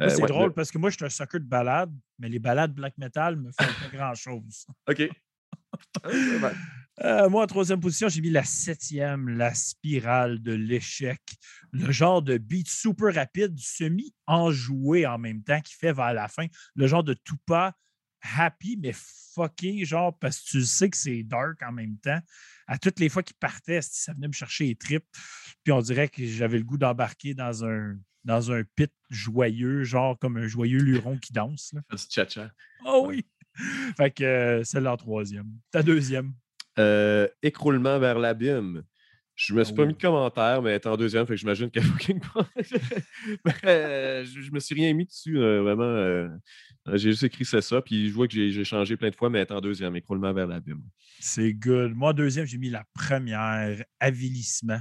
Euh, 0.02 0.10
c'est 0.10 0.22
ouais, 0.22 0.28
drôle 0.28 0.48
le- 0.48 0.54
parce 0.54 0.72
que 0.72 0.78
moi, 0.78 0.90
je 0.90 0.96
suis 0.98 1.06
un 1.06 1.10
sucker 1.10 1.40
de 1.40 1.46
balade, 1.46 1.92
mais 2.20 2.30
les 2.30 2.40
balades 2.40 2.74
black 2.74 2.98
metal 2.98 3.36
me 3.36 3.52
font 3.52 3.66
pas 3.66 3.96
grand-chose. 3.98 4.66
OK. 4.90 5.10
Ah. 6.04 6.52
Euh, 7.04 7.30
moi, 7.30 7.44
en 7.44 7.48
troisième 7.48 7.80
position, 7.82 8.08
j'ai 8.08 8.22
mis 8.22 8.30
la 8.30 8.44
septième, 8.46 9.28
la 9.28 9.54
spirale 9.54 10.42
de 10.42 10.54
l'échec. 10.54 11.20
Le 11.74 11.92
genre 11.92 12.22
de 12.22 12.38
beat 12.38 12.70
super 12.70 13.14
rapide, 13.14 13.58
semi-enjoué 13.58 15.06
en 15.06 15.18
même 15.18 15.44
temps, 15.44 15.60
qui 15.60 15.74
fait 15.74 15.92
vers 15.92 16.14
la 16.14 16.28
fin. 16.30 16.46
Le 16.76 16.88
genre 16.88 17.04
de 17.04 17.14
tout 17.14 17.38
pas 17.46 17.74
happy, 18.38 18.78
mais 18.78 18.94
fucké, 18.94 19.86
genre, 19.86 20.18
parce 20.18 20.40
que 20.40 20.50
tu 20.52 20.62
sais 20.64 20.90
que 20.90 20.98
c'est 20.98 21.24
dark 21.24 21.62
en 21.62 21.72
même 21.72 21.98
temps. 21.98 22.20
À 22.68 22.78
toutes 22.78 23.00
les 23.00 23.10
fois 23.10 23.22
qu'il 23.24 23.36
partait, 23.36 23.82
ça 23.82 24.14
venait 24.14 24.28
me 24.28 24.34
chercher 24.34 24.66
les 24.66 24.76
tripes? 24.76 25.06
Puis 25.64 25.72
on 25.72 25.82
dirait 25.82 26.10
que 26.10 26.26
j'avais 26.26 26.58
le 26.58 26.64
goût 26.64 26.78
d'embarquer 26.78 27.34
dans 27.34 27.66
un, 27.66 27.96
dans 28.24 28.52
un 28.52 28.64
pit 28.76 28.92
joyeux, 29.10 29.84
genre 29.84 30.18
comme 30.18 30.38
un 30.38 30.48
joyeux 30.48 30.80
luron 30.80 31.18
qui 31.18 31.34
danse. 31.34 31.74
là. 31.74 31.82
Tcha-tcha. 31.96 32.50
Oh 32.86 33.06
oui! 33.08 33.26
Fait 33.98 34.12
que 34.12 34.24
euh, 34.24 34.64
celle-là 34.64 34.94
en 34.94 34.98
troisième. 34.98 35.50
Ta 35.72 35.84
deuxième? 35.84 36.34
Euh, 36.78 37.28
écroulement 37.42 38.00
vers 38.00 38.20
l'abîme. 38.20 38.84
Je 39.36 39.54
me 39.54 39.64
suis 39.66 39.74
pas 39.76 39.84
Oh. 39.84 39.88
mis 39.88 39.94
de 39.94 40.02
commentaire, 40.02 40.62
mais 40.62 40.70
elle 40.70 40.76
est 40.76 40.88
en 40.88 40.96
deuxième, 40.96 41.26
fait 41.28 41.34
que 41.34 41.40
j'imagine 41.40 41.70
qu'elle 41.70 41.84
fucking 42.00 42.22
pas. 42.34 42.48
Mais, 43.46 43.54
euh, 43.66 44.26
je, 44.26 44.40
je 44.42 44.52
me 44.52 44.60
suis 44.60 44.76
rien 44.76 44.94
mis 44.94 45.06
dessus, 45.06 45.38
euh, 45.38 45.62
vraiment. 45.62 45.84
euh, 45.84 46.30
j'ai 46.94 47.12
juste 47.12 47.24
écrit 47.24 47.44
c'est 47.46 47.62
ça, 47.62 47.82
puis 47.82 48.10
je 48.10 48.14
vois 48.14 48.28
que 48.28 48.34
j'ai 48.34 48.64
changé 48.64 48.96
plein 48.96 49.10
de 49.10 49.16
fois, 49.16 49.30
mais 49.30 49.40
elle 49.40 49.48
est 49.48 49.52
en 49.52 49.60
deuxième, 49.62 49.96
écroulement 49.96 50.32
vers 50.34 50.48
l'abîme. 50.48 50.82
C'est 51.20 51.54
good. 51.54 51.94
Moi, 51.96 52.14
deuxième, 52.14 52.46
j'ai 52.46 52.58
mis 52.58 52.70
la 52.70 52.86
première, 52.94 53.84
avilissement. 54.00 54.80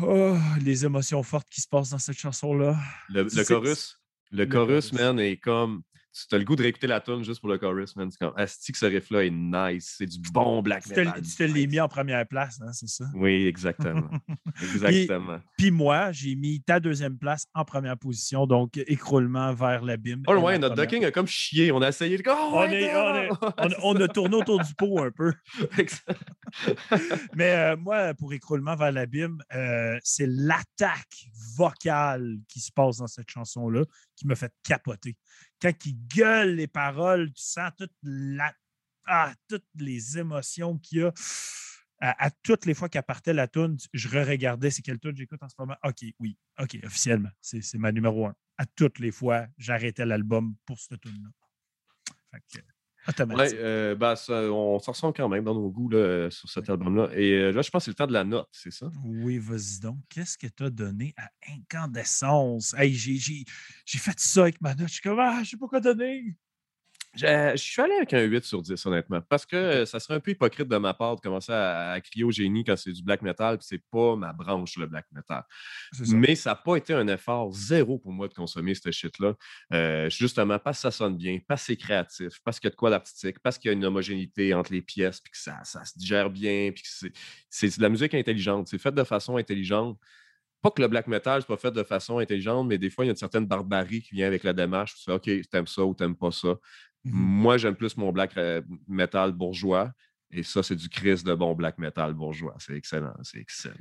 Oh, 0.00 0.36
les 0.62 0.84
émotions 0.86 1.22
fortes 1.22 1.48
qui 1.50 1.60
se 1.60 1.68
passent 1.68 1.90
dans 1.90 1.98
cette 1.98 2.18
chanson-là. 2.18 2.78
Le, 3.10 3.24
chorus, 3.44 4.00
le, 4.30 4.44
le 4.44 4.46
chorus, 4.46 4.90
chorus. 4.90 4.92
man, 4.92 5.20
est 5.20 5.36
comme. 5.36 5.82
Tu 6.28 6.34
as 6.34 6.38
le 6.38 6.44
goût 6.44 6.56
de 6.56 6.62
réécouter 6.62 6.86
la 6.86 7.00
tune 7.00 7.24
juste 7.24 7.40
pour 7.40 7.48
le 7.48 7.56
chorus, 7.56 7.96
man. 7.96 8.10
C'est 8.10 8.18
comme, 8.18 8.34
Asti 8.36 8.70
que 8.72 8.76
ce 8.78 8.84
riff-là 8.84 9.24
est 9.24 9.30
nice. 9.30 9.94
C'est 9.96 10.06
du 10.06 10.18
bon 10.30 10.60
black 10.60 10.86
metal. 10.86 11.22
tu 11.22 11.34
te 11.36 11.42
l'as 11.42 11.66
mis 11.66 11.80
en 11.80 11.88
première 11.88 12.26
place, 12.28 12.60
hein, 12.60 12.70
c'est 12.72 12.88
ça? 12.88 13.06
Oui, 13.14 13.46
exactement. 13.46 14.10
exactement. 14.62 15.40
Puis 15.56 15.70
moi, 15.70 16.12
j'ai 16.12 16.34
mis 16.34 16.60
ta 16.62 16.80
deuxième 16.80 17.16
place 17.18 17.46
en 17.54 17.64
première 17.64 17.96
position, 17.96 18.46
donc 18.46 18.76
écroulement 18.76 19.54
vers 19.54 19.82
l'abîme. 19.82 20.22
Oh 20.26 20.34
ouais, 20.36 20.58
notre 20.58 20.74
docking 20.74 21.02
a 21.06 21.10
comme 21.10 21.26
chié. 21.26 21.72
On 21.72 21.80
a 21.80 21.88
essayé 21.88 22.18
de. 22.18 22.22
Oh, 22.28 22.50
On, 22.52 22.62
est- 22.64 22.94
on, 22.94 23.14
est- 23.16 23.28
on- 23.30 23.68
Ouais, 23.68 23.76
on 23.82 23.96
a 24.00 24.08
tourné 24.08 24.36
autour 24.36 24.60
du 24.62 24.74
pot 24.74 25.02
un 25.02 25.10
peu. 25.10 25.32
Mais 27.34 27.52
euh, 27.52 27.76
moi, 27.76 28.14
pour 28.14 28.32
écroulement 28.32 28.76
vers 28.76 28.92
l'abîme, 28.92 29.38
euh, 29.54 29.98
c'est 30.02 30.26
l'attaque 30.28 31.26
vocale 31.56 32.38
qui 32.48 32.60
se 32.60 32.70
passe 32.72 32.98
dans 32.98 33.06
cette 33.06 33.30
chanson-là 33.30 33.84
qui 34.16 34.26
me 34.26 34.34
fait 34.34 34.52
capoter. 34.62 35.16
Quand 35.62 35.86
il 35.86 35.96
gueule 36.08 36.56
les 36.56 36.66
paroles, 36.66 37.32
tu 37.32 37.42
sens 37.42 37.70
toute 37.78 37.92
la, 38.02 38.52
ah, 39.06 39.32
toutes 39.46 39.68
les 39.76 40.18
émotions 40.18 40.76
qu'il 40.78 40.98
y 40.98 41.02
a. 41.02 41.12
À, 42.04 42.32
toutes 42.32 42.66
les 42.66 42.74
fois 42.74 42.88
qu'elle 42.88 43.04
partait 43.04 43.32
la 43.32 43.46
tune, 43.46 43.76
je 43.92 44.08
re-regardais 44.08 44.72
c'est 44.72 44.82
quelle 44.82 44.98
tune 44.98 45.14
j'écoute 45.14 45.40
en 45.40 45.48
ce 45.48 45.54
moment. 45.56 45.76
OK, 45.84 46.04
oui, 46.18 46.36
OK, 46.58 46.76
officiellement, 46.82 47.30
c'est 47.40 47.60
c'est 47.60 47.78
ma 47.78 47.92
numéro 47.92 48.26
un. 48.26 48.34
À 48.58 48.66
toutes 48.66 48.98
les 48.98 49.12
fois, 49.12 49.46
j'arrêtais 49.56 50.04
l'album 50.04 50.56
pour 50.66 50.80
cette 50.80 51.00
tune-là. 51.00 51.30
Que, 53.06 53.34
Ouais, 53.34 53.52
euh, 53.54 53.94
ben, 53.94 54.14
ça, 54.14 54.34
on 54.52 54.78
s'en 54.78 54.92
ressemble 54.92 55.14
quand 55.14 55.28
même 55.28 55.44
dans 55.44 55.54
nos 55.54 55.70
goûts 55.70 55.88
là, 55.88 56.30
sur 56.30 56.48
cet 56.48 56.70
album-là. 56.70 57.10
Et 57.14 57.32
euh, 57.32 57.50
là, 57.52 57.62
je 57.62 57.70
pense 57.70 57.80
que 57.80 57.84
c'est 57.86 57.90
le 57.90 57.96
temps 57.96 58.06
de 58.06 58.12
la 58.12 58.24
note, 58.24 58.48
c'est 58.52 58.70
ça? 58.72 58.90
Oui, 59.04 59.38
vas-y 59.38 59.80
donc. 59.80 59.98
Qu'est-ce 60.08 60.38
que 60.38 60.46
tu 60.46 60.64
as 60.64 60.70
donné 60.70 61.12
à 61.16 61.28
Incandescence? 61.52 62.74
Hey, 62.78 62.94
j'ai 62.94 63.44
fait 63.98 64.20
ça 64.20 64.42
avec 64.42 64.60
ma 64.60 64.74
note. 64.74 64.88
Je 64.88 64.94
suis 64.94 65.02
comme, 65.02 65.18
ah, 65.18 65.40
je 65.42 65.50
sais 65.50 65.56
pas 65.56 65.66
quoi 65.66 65.80
donner. 65.80 66.36
Je 67.14 67.26
je 67.54 67.62
suis 67.62 67.82
allé 67.82 67.92
avec 67.94 68.14
un 68.14 68.22
8 68.22 68.42
sur 68.42 68.62
10, 68.62 68.86
honnêtement, 68.86 69.20
parce 69.28 69.44
que 69.44 69.54
euh, 69.54 69.84
ça 69.86 70.00
serait 70.00 70.14
un 70.14 70.20
peu 70.20 70.30
hypocrite 70.30 70.66
de 70.66 70.76
ma 70.78 70.94
part 70.94 71.16
de 71.16 71.20
commencer 71.20 71.52
à, 71.52 71.90
à 71.90 72.00
crier 72.00 72.24
au 72.24 72.30
génie 72.30 72.64
quand 72.64 72.74
c'est 72.76 72.92
du 72.92 73.02
black 73.02 73.20
metal, 73.20 73.58
puis 73.58 73.66
c'est 73.68 73.82
pas 73.90 74.16
ma 74.16 74.32
branche, 74.32 74.78
le 74.78 74.86
black 74.86 75.04
metal. 75.12 75.44
Ça. 75.92 76.04
Mais 76.16 76.34
ça 76.34 76.50
n'a 76.50 76.56
pas 76.56 76.76
été 76.76 76.94
un 76.94 77.06
effort 77.08 77.52
zéro 77.52 77.98
pour 77.98 78.12
moi 78.12 78.28
de 78.28 78.34
consommer 78.34 78.74
ce 78.74 78.90
shit-là. 78.90 79.34
Euh, 79.74 80.08
justement, 80.08 80.58
parce 80.58 80.78
que 80.78 80.82
ça 80.82 80.90
sonne 80.90 81.18
bien, 81.18 81.38
parce 81.46 81.60
que 81.62 81.66
c'est 81.66 81.76
créatif, 81.76 82.40
parce 82.44 82.58
qu'il 82.58 82.68
y 82.68 82.70
a 82.70 82.70
de 82.70 82.76
quoi 82.76 82.88
d'artistique, 82.88 83.38
parce 83.40 83.58
qu'il 83.58 83.68
y 83.68 83.70
a 83.70 83.74
une 83.74 83.84
homogénéité 83.84 84.54
entre 84.54 84.72
les 84.72 84.80
pièces, 84.82 85.20
puis 85.20 85.32
que 85.32 85.38
ça, 85.38 85.58
ça 85.64 85.84
se 85.84 85.98
digère 85.98 86.30
bien, 86.30 86.70
puis 86.74 86.82
que 86.82 86.88
c'est- 87.50 87.76
de 87.76 87.82
la 87.82 87.90
musique 87.90 88.14
intelligente. 88.14 88.68
C'est 88.68 88.78
fait 88.78 88.92
de 88.94 89.04
façon 89.04 89.36
intelligente. 89.36 89.98
Pas 90.62 90.70
que 90.70 90.80
le 90.80 90.86
black 90.86 91.08
metal, 91.08 91.42
c'est 91.42 91.48
pas 91.48 91.56
fait 91.56 91.72
de 91.72 91.82
façon 91.82 92.18
intelligente, 92.18 92.68
mais 92.68 92.78
des 92.78 92.88
fois, 92.88 93.04
il 93.04 93.08
y 93.08 93.10
a 93.10 93.12
une 93.12 93.16
certaine 93.16 93.46
barbarie 93.46 94.00
qui 94.00 94.14
vient 94.14 94.28
avec 94.28 94.44
la 94.44 94.52
démarche. 94.52 94.94
Tu 94.96 95.02
fais, 95.04 95.12
OK, 95.12 95.28
t'aimes 95.50 95.66
ça 95.66 95.84
ou 95.84 95.92
t'aimes 95.92 96.14
pas 96.16 96.30
ça. 96.30 96.54
Mhm. 97.04 97.12
Moi, 97.14 97.56
j'aime 97.58 97.74
plus 97.76 97.96
mon 97.96 98.12
black 98.12 98.36
euh, 98.36 98.62
metal 98.88 99.32
bourgeois. 99.32 99.92
Et 100.30 100.42
ça, 100.42 100.62
c'est 100.62 100.76
du 100.76 100.88
Chris 100.88 101.22
de 101.24 101.34
bon 101.34 101.54
black 101.54 101.78
metal 101.78 102.14
bourgeois. 102.14 102.56
C'est 102.58 102.74
excellent. 102.74 103.14
C'est 103.22 103.38
excellent. 103.38 103.74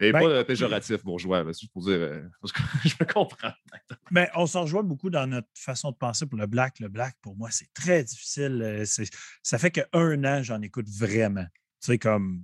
Et 0.00 0.10
Ben, 0.10 0.20
pas 0.20 0.26
euh, 0.28 0.42
péjoratif 0.44 1.04
bourgeois, 1.04 1.44
c'est 1.52 1.60
juste 1.60 1.72
pour 1.72 1.84
dire. 1.84 1.98
euh, 1.98 2.22
je 2.84 2.94
me 2.98 3.04
comprends. 3.04 3.52
Mais 4.10 4.28
on 4.34 4.46
s'en 4.46 4.62
rejoint 4.62 4.82
beaucoup 4.82 5.10
dans 5.10 5.28
notre 5.28 5.46
façon 5.54 5.92
de 5.92 5.96
penser 5.96 6.26
pour 6.26 6.38
le 6.38 6.46
black. 6.46 6.80
Le 6.80 6.88
black, 6.88 7.14
pour 7.22 7.36
moi, 7.36 7.50
c'est 7.52 7.72
très 7.72 8.02
difficile. 8.02 8.60
Euh, 8.64 8.84
Ça 9.42 9.58
fait 9.58 9.70
qu'un 9.70 10.24
an, 10.24 10.42
j'en 10.42 10.60
écoute 10.60 10.88
vraiment. 10.88 11.44
Tu 11.80 11.86
sais, 11.92 11.98
comme 11.98 12.42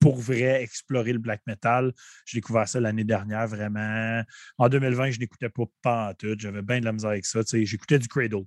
pour 0.00 0.16
vrai, 0.16 0.60
explorer 0.60 1.12
le 1.12 1.20
black 1.20 1.42
metal. 1.46 1.92
J'ai 2.26 2.38
découvert 2.38 2.66
ça 2.66 2.80
l'année 2.80 3.04
dernière, 3.04 3.46
vraiment. 3.46 4.24
En 4.58 4.68
2020, 4.68 5.12
je 5.12 5.20
n'écoutais 5.20 5.50
pas 5.50 5.62
pas 5.82 6.10
en 6.10 6.14
tout. 6.14 6.34
J'avais 6.36 6.62
bien 6.62 6.80
de 6.80 6.84
la 6.86 6.92
misère 6.92 7.10
avec 7.10 7.24
ça. 7.26 7.44
Tu 7.44 7.50
sais, 7.50 7.64
j'écoutais 7.64 8.00
du 8.00 8.08
Cradle. 8.08 8.42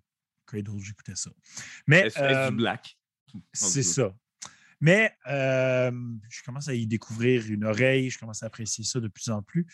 Cradle, 0.45 0.79
j'écoutais 0.79 1.15
ça. 1.15 1.31
Mais 1.87 2.09
euh, 2.17 2.49
du 2.49 2.55
black? 2.55 2.97
C'est 3.53 3.83
ça. 3.83 4.13
Mais 4.81 5.15
euh, 5.27 5.91
je 6.29 6.43
commence 6.43 6.67
à 6.67 6.73
y 6.73 6.85
découvrir 6.85 7.45
une 7.49 7.63
oreille, 7.63 8.09
je 8.09 8.19
commence 8.19 8.43
à 8.43 8.47
apprécier 8.47 8.83
ça 8.83 8.99
de 8.99 9.07
plus 9.07 9.29
en 9.29 9.41
plus. 9.41 9.65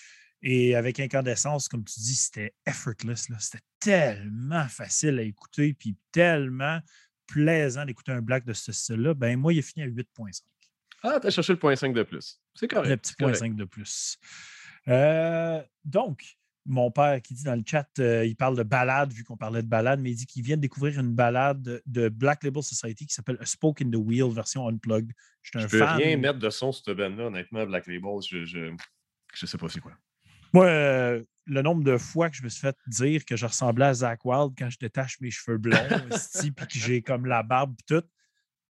Et 0.44 0.76
avec 0.76 1.00
Incandescence, 1.00 1.68
comme 1.68 1.84
tu 1.84 2.00
dis, 2.00 2.16
c'était 2.16 2.54
effortless. 2.66 3.30
là. 3.30 3.38
C'était 3.40 3.64
tellement 3.80 4.68
facile 4.68 5.20
à 5.20 5.24
écouter, 5.24 5.74
puis 5.74 5.96
tellement 6.12 6.80
plaisant 7.28 7.86
d'écouter 7.86 8.12
un 8.12 8.22
black 8.22 8.46
de 8.46 8.54
ce 8.54 8.72
style-là. 8.72 9.14
Ben 9.14 9.38
moi, 9.38 9.54
il 9.54 9.60
a 9.60 9.62
fini 9.62 9.84
à 9.84 9.88
8.5. 9.88 10.42
Ah, 11.04 11.20
t'as 11.20 11.30
cherché 11.30 11.54
le 11.54 11.60
point 11.60 11.76
5 11.76 11.94
de 11.94 12.04
plus. 12.04 12.40
C'est 12.54 12.68
correct. 12.68 12.90
Le 12.90 12.98
petit 12.98 13.14
point 13.16 13.28
correct. 13.28 13.40
5 13.40 13.56
de 13.56 13.66
plus. 13.66 14.18
Euh, 14.88 15.62
donc, 15.84 16.38
mon 16.66 16.92
père 16.92 17.22
qui 17.22 17.34
dit 17.34 17.44
dans 17.44 17.56
le 17.56 17.64
chat, 17.66 17.88
euh, 18.00 18.26
il 18.26 18.36
parle 18.36 18.56
de 18.56 18.64
balade, 18.64 19.12
vu 19.12 19.24
qu'on 19.24 19.38
parlait 19.38 19.62
de 19.62 19.68
balade, 19.68 20.00
mais 20.00 20.12
il 20.12 20.16
dit 20.16 20.26
qu'il 20.26 20.44
vient 20.44 20.58
de 20.58 20.62
découvrir 20.62 21.00
une 21.00 21.14
balade 21.14 21.82
de 21.86 22.10
Black 22.10 22.44
Label 22.44 22.62
Society 22.62 23.08
qui 23.08 23.14
s'appelle 23.14 23.38
A 23.40 23.46
Spoke 23.46 23.82
in 23.82 23.90
the 23.90 23.96
Wheel, 23.96 24.32
version 24.32 24.68
unplugged. 24.68 25.12
Je 25.42 25.58
ne 25.58 25.66
peux 25.66 25.84
rien 25.84 26.18
mettre 26.18 26.40
de 26.40 26.50
son 26.50 26.72
sur 26.72 26.86
cette 26.86 26.98
band-là, 26.98 27.26
honnêtement, 27.26 27.66
Black 27.66 27.88
Label. 27.88 28.22
Je, 28.28 28.46
je, 28.46 28.74
je 29.34 29.46
sais 29.46 29.58
pas 29.58 29.70
c'est 29.70 29.80
quoi. 29.80 29.94
Moi, 30.54 30.66
euh, 30.66 31.24
le 31.46 31.62
nombre 31.62 31.84
de 31.84 31.98
fois 31.98 32.30
que 32.30 32.36
je 32.36 32.44
me 32.44 32.50
suis 32.50 32.62
fait 32.62 32.78
dire 32.88 33.26
que 33.26 33.36
je 33.36 33.46
ressemblais 33.46 33.86
à 33.86 33.94
Zach 33.94 34.24
Wild 34.26 34.54
quand 34.58 34.70
je 34.70 34.78
détache 34.78 35.20
mes 35.22 35.32
cheveux 35.32 35.58
blonds, 35.58 35.78
puis 36.40 36.68
que 36.68 36.80
j'ai 36.80 37.02
comme 37.02 37.26
la 37.26 37.42
barbe 37.42 37.74
et 37.80 37.84
tout, 37.96 38.06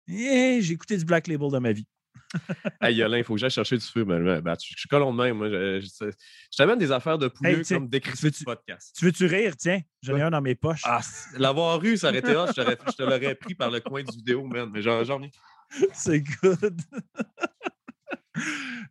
eh, 0.09 0.59
j'ai 0.61 0.74
écouté 0.74 0.96
du 0.96 1.05
Black 1.05 1.27
Label 1.27 1.51
de 1.51 1.59
ma 1.59 1.72
vie. 1.72 1.87
hey 2.80 2.94
Yolin, 2.96 3.18
il 3.18 3.24
faut 3.24 3.34
que 3.34 3.40
j'aille 3.40 3.50
chercher 3.50 3.76
du 3.76 3.84
feu. 3.84 4.04
Ben, 4.04 4.40
ben, 4.40 4.54
je 4.60 4.74
suis 4.76 4.88
colon 4.88 5.12
de 5.12 5.22
même. 5.22 5.36
Moi, 5.36 5.48
je, 5.48 5.80
je, 5.80 6.56
t'amène 6.56 6.78
des 6.78 6.92
affaires 6.92 7.18
de 7.18 7.28
poulet 7.28 7.62
comme 7.68 7.88
décrit 7.88 8.30
du 8.30 8.44
podcast. 8.44 8.94
Tu 8.98 9.04
veux-tu 9.06 9.26
rire? 9.26 9.56
Tiens, 9.56 9.80
j'en 10.02 10.16
ai 10.16 10.22
un 10.22 10.30
dans 10.30 10.42
mes 10.42 10.54
poches. 10.54 10.82
Ah, 10.84 11.00
l'avoir 11.36 11.82
eu, 11.84 11.96
ça 11.96 12.08
aurait 12.08 12.18
été 12.18 12.36
hot. 12.36 12.46
Je 12.48 12.92
te 12.92 13.02
l'aurais 13.02 13.34
pris 13.34 13.54
par 13.54 13.70
le 13.70 13.80
coin 13.80 14.02
du 14.02 14.16
vidéo, 14.16 14.44
man. 14.44 14.70
Mais 14.72 14.82
j'en 14.82 15.22
ai. 15.22 15.30
C'est 15.92 16.20
good. 16.20 16.80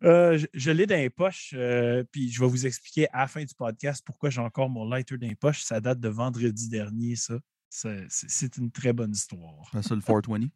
Euh, 0.03 0.37
je, 0.53 0.71
l'ai 0.71 0.85
dans 0.85 0.97
les 0.97 1.09
poches, 1.09 1.55
euh, 1.55 2.03
puis 2.11 2.29
je 2.31 2.39
vais 2.39 2.47
vous 2.47 2.67
expliquer 2.67 3.07
à 3.13 3.21
la 3.21 3.27
fin 3.27 3.43
du 3.43 3.55
podcast 3.55 4.03
pourquoi 4.05 4.29
j'ai 4.29 4.41
encore 4.41 4.69
mon 4.69 4.87
lighter 4.87 5.17
dans 5.17 5.27
les 5.27 5.35
poches. 5.35 5.63
Ça 5.63 5.79
date 5.79 5.99
de 5.99 6.09
vendredi 6.09 6.69
dernier, 6.69 7.15
ça. 7.15 7.39
C'est 7.69 8.57
une 8.57 8.71
très 8.71 8.93
bonne 8.93 9.11
histoire. 9.11 9.71
C'est 9.81 9.95
le 9.95 10.01
420? 10.01 10.49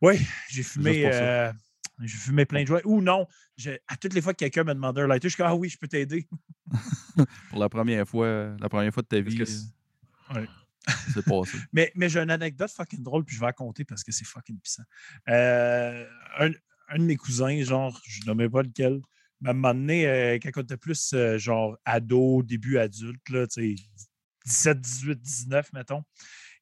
Oui, 0.00 0.20
j'ai 0.48 0.62
fumé, 0.62 1.02
euh, 1.06 1.52
j'ai 2.00 2.16
fumé 2.16 2.44
plein 2.44 2.62
de 2.62 2.66
joints. 2.68 2.80
Ou 2.84 3.00
non, 3.00 3.26
à 3.88 3.96
toutes 3.96 4.14
les 4.14 4.20
fois 4.20 4.32
que 4.32 4.38
quelqu'un 4.38 4.64
me 4.64 4.74
demandait 4.74 5.02
un 5.02 5.06
lighter, 5.06 5.28
je 5.28 5.36
dis 5.36 5.42
Ah 5.42 5.54
oui, 5.54 5.68
je 5.68 5.78
peux 5.78 5.88
t'aider. 5.88 6.28
Pour 7.50 7.58
la 7.58 7.68
première 7.68 8.06
fois, 8.06 8.54
la 8.58 8.68
première 8.68 8.92
fois 8.92 9.02
de 9.02 9.08
ta 9.08 9.20
vie. 9.20 9.44
C'est 11.12 11.24
passé. 11.24 11.58
mais 11.72 11.92
mais 11.94 12.08
j'ai 12.08 12.20
une 12.20 12.30
anecdote 12.30 12.70
fucking 12.70 13.02
drôle, 13.02 13.24
puis 13.24 13.34
je 13.34 13.40
vais 13.40 13.46
raconter 13.46 13.84
parce 13.84 14.02
que 14.02 14.12
c'est 14.12 14.24
fucking 14.24 14.58
puissant. 14.58 14.84
un, 15.26 16.04
un 16.88 16.98
de 16.98 17.04
mes 17.04 17.16
cousins, 17.16 17.62
genre, 17.62 18.00
je 18.06 18.22
ne 18.22 18.26
nommais 18.26 18.48
pas 18.48 18.62
lequel, 18.62 19.00
m'a 19.40 19.72
donné, 19.72 20.06
euh, 20.06 20.38
quand 20.42 20.50
on 20.56 20.62
était 20.62 20.76
plus 20.76 21.12
euh, 21.14 21.38
genre 21.38 21.76
ado, 21.84 22.42
début 22.42 22.78
adulte, 22.78 23.28
là, 23.30 23.46
17, 24.48 24.80
18, 24.80 25.20
19, 25.20 25.72
mettons, 25.74 26.02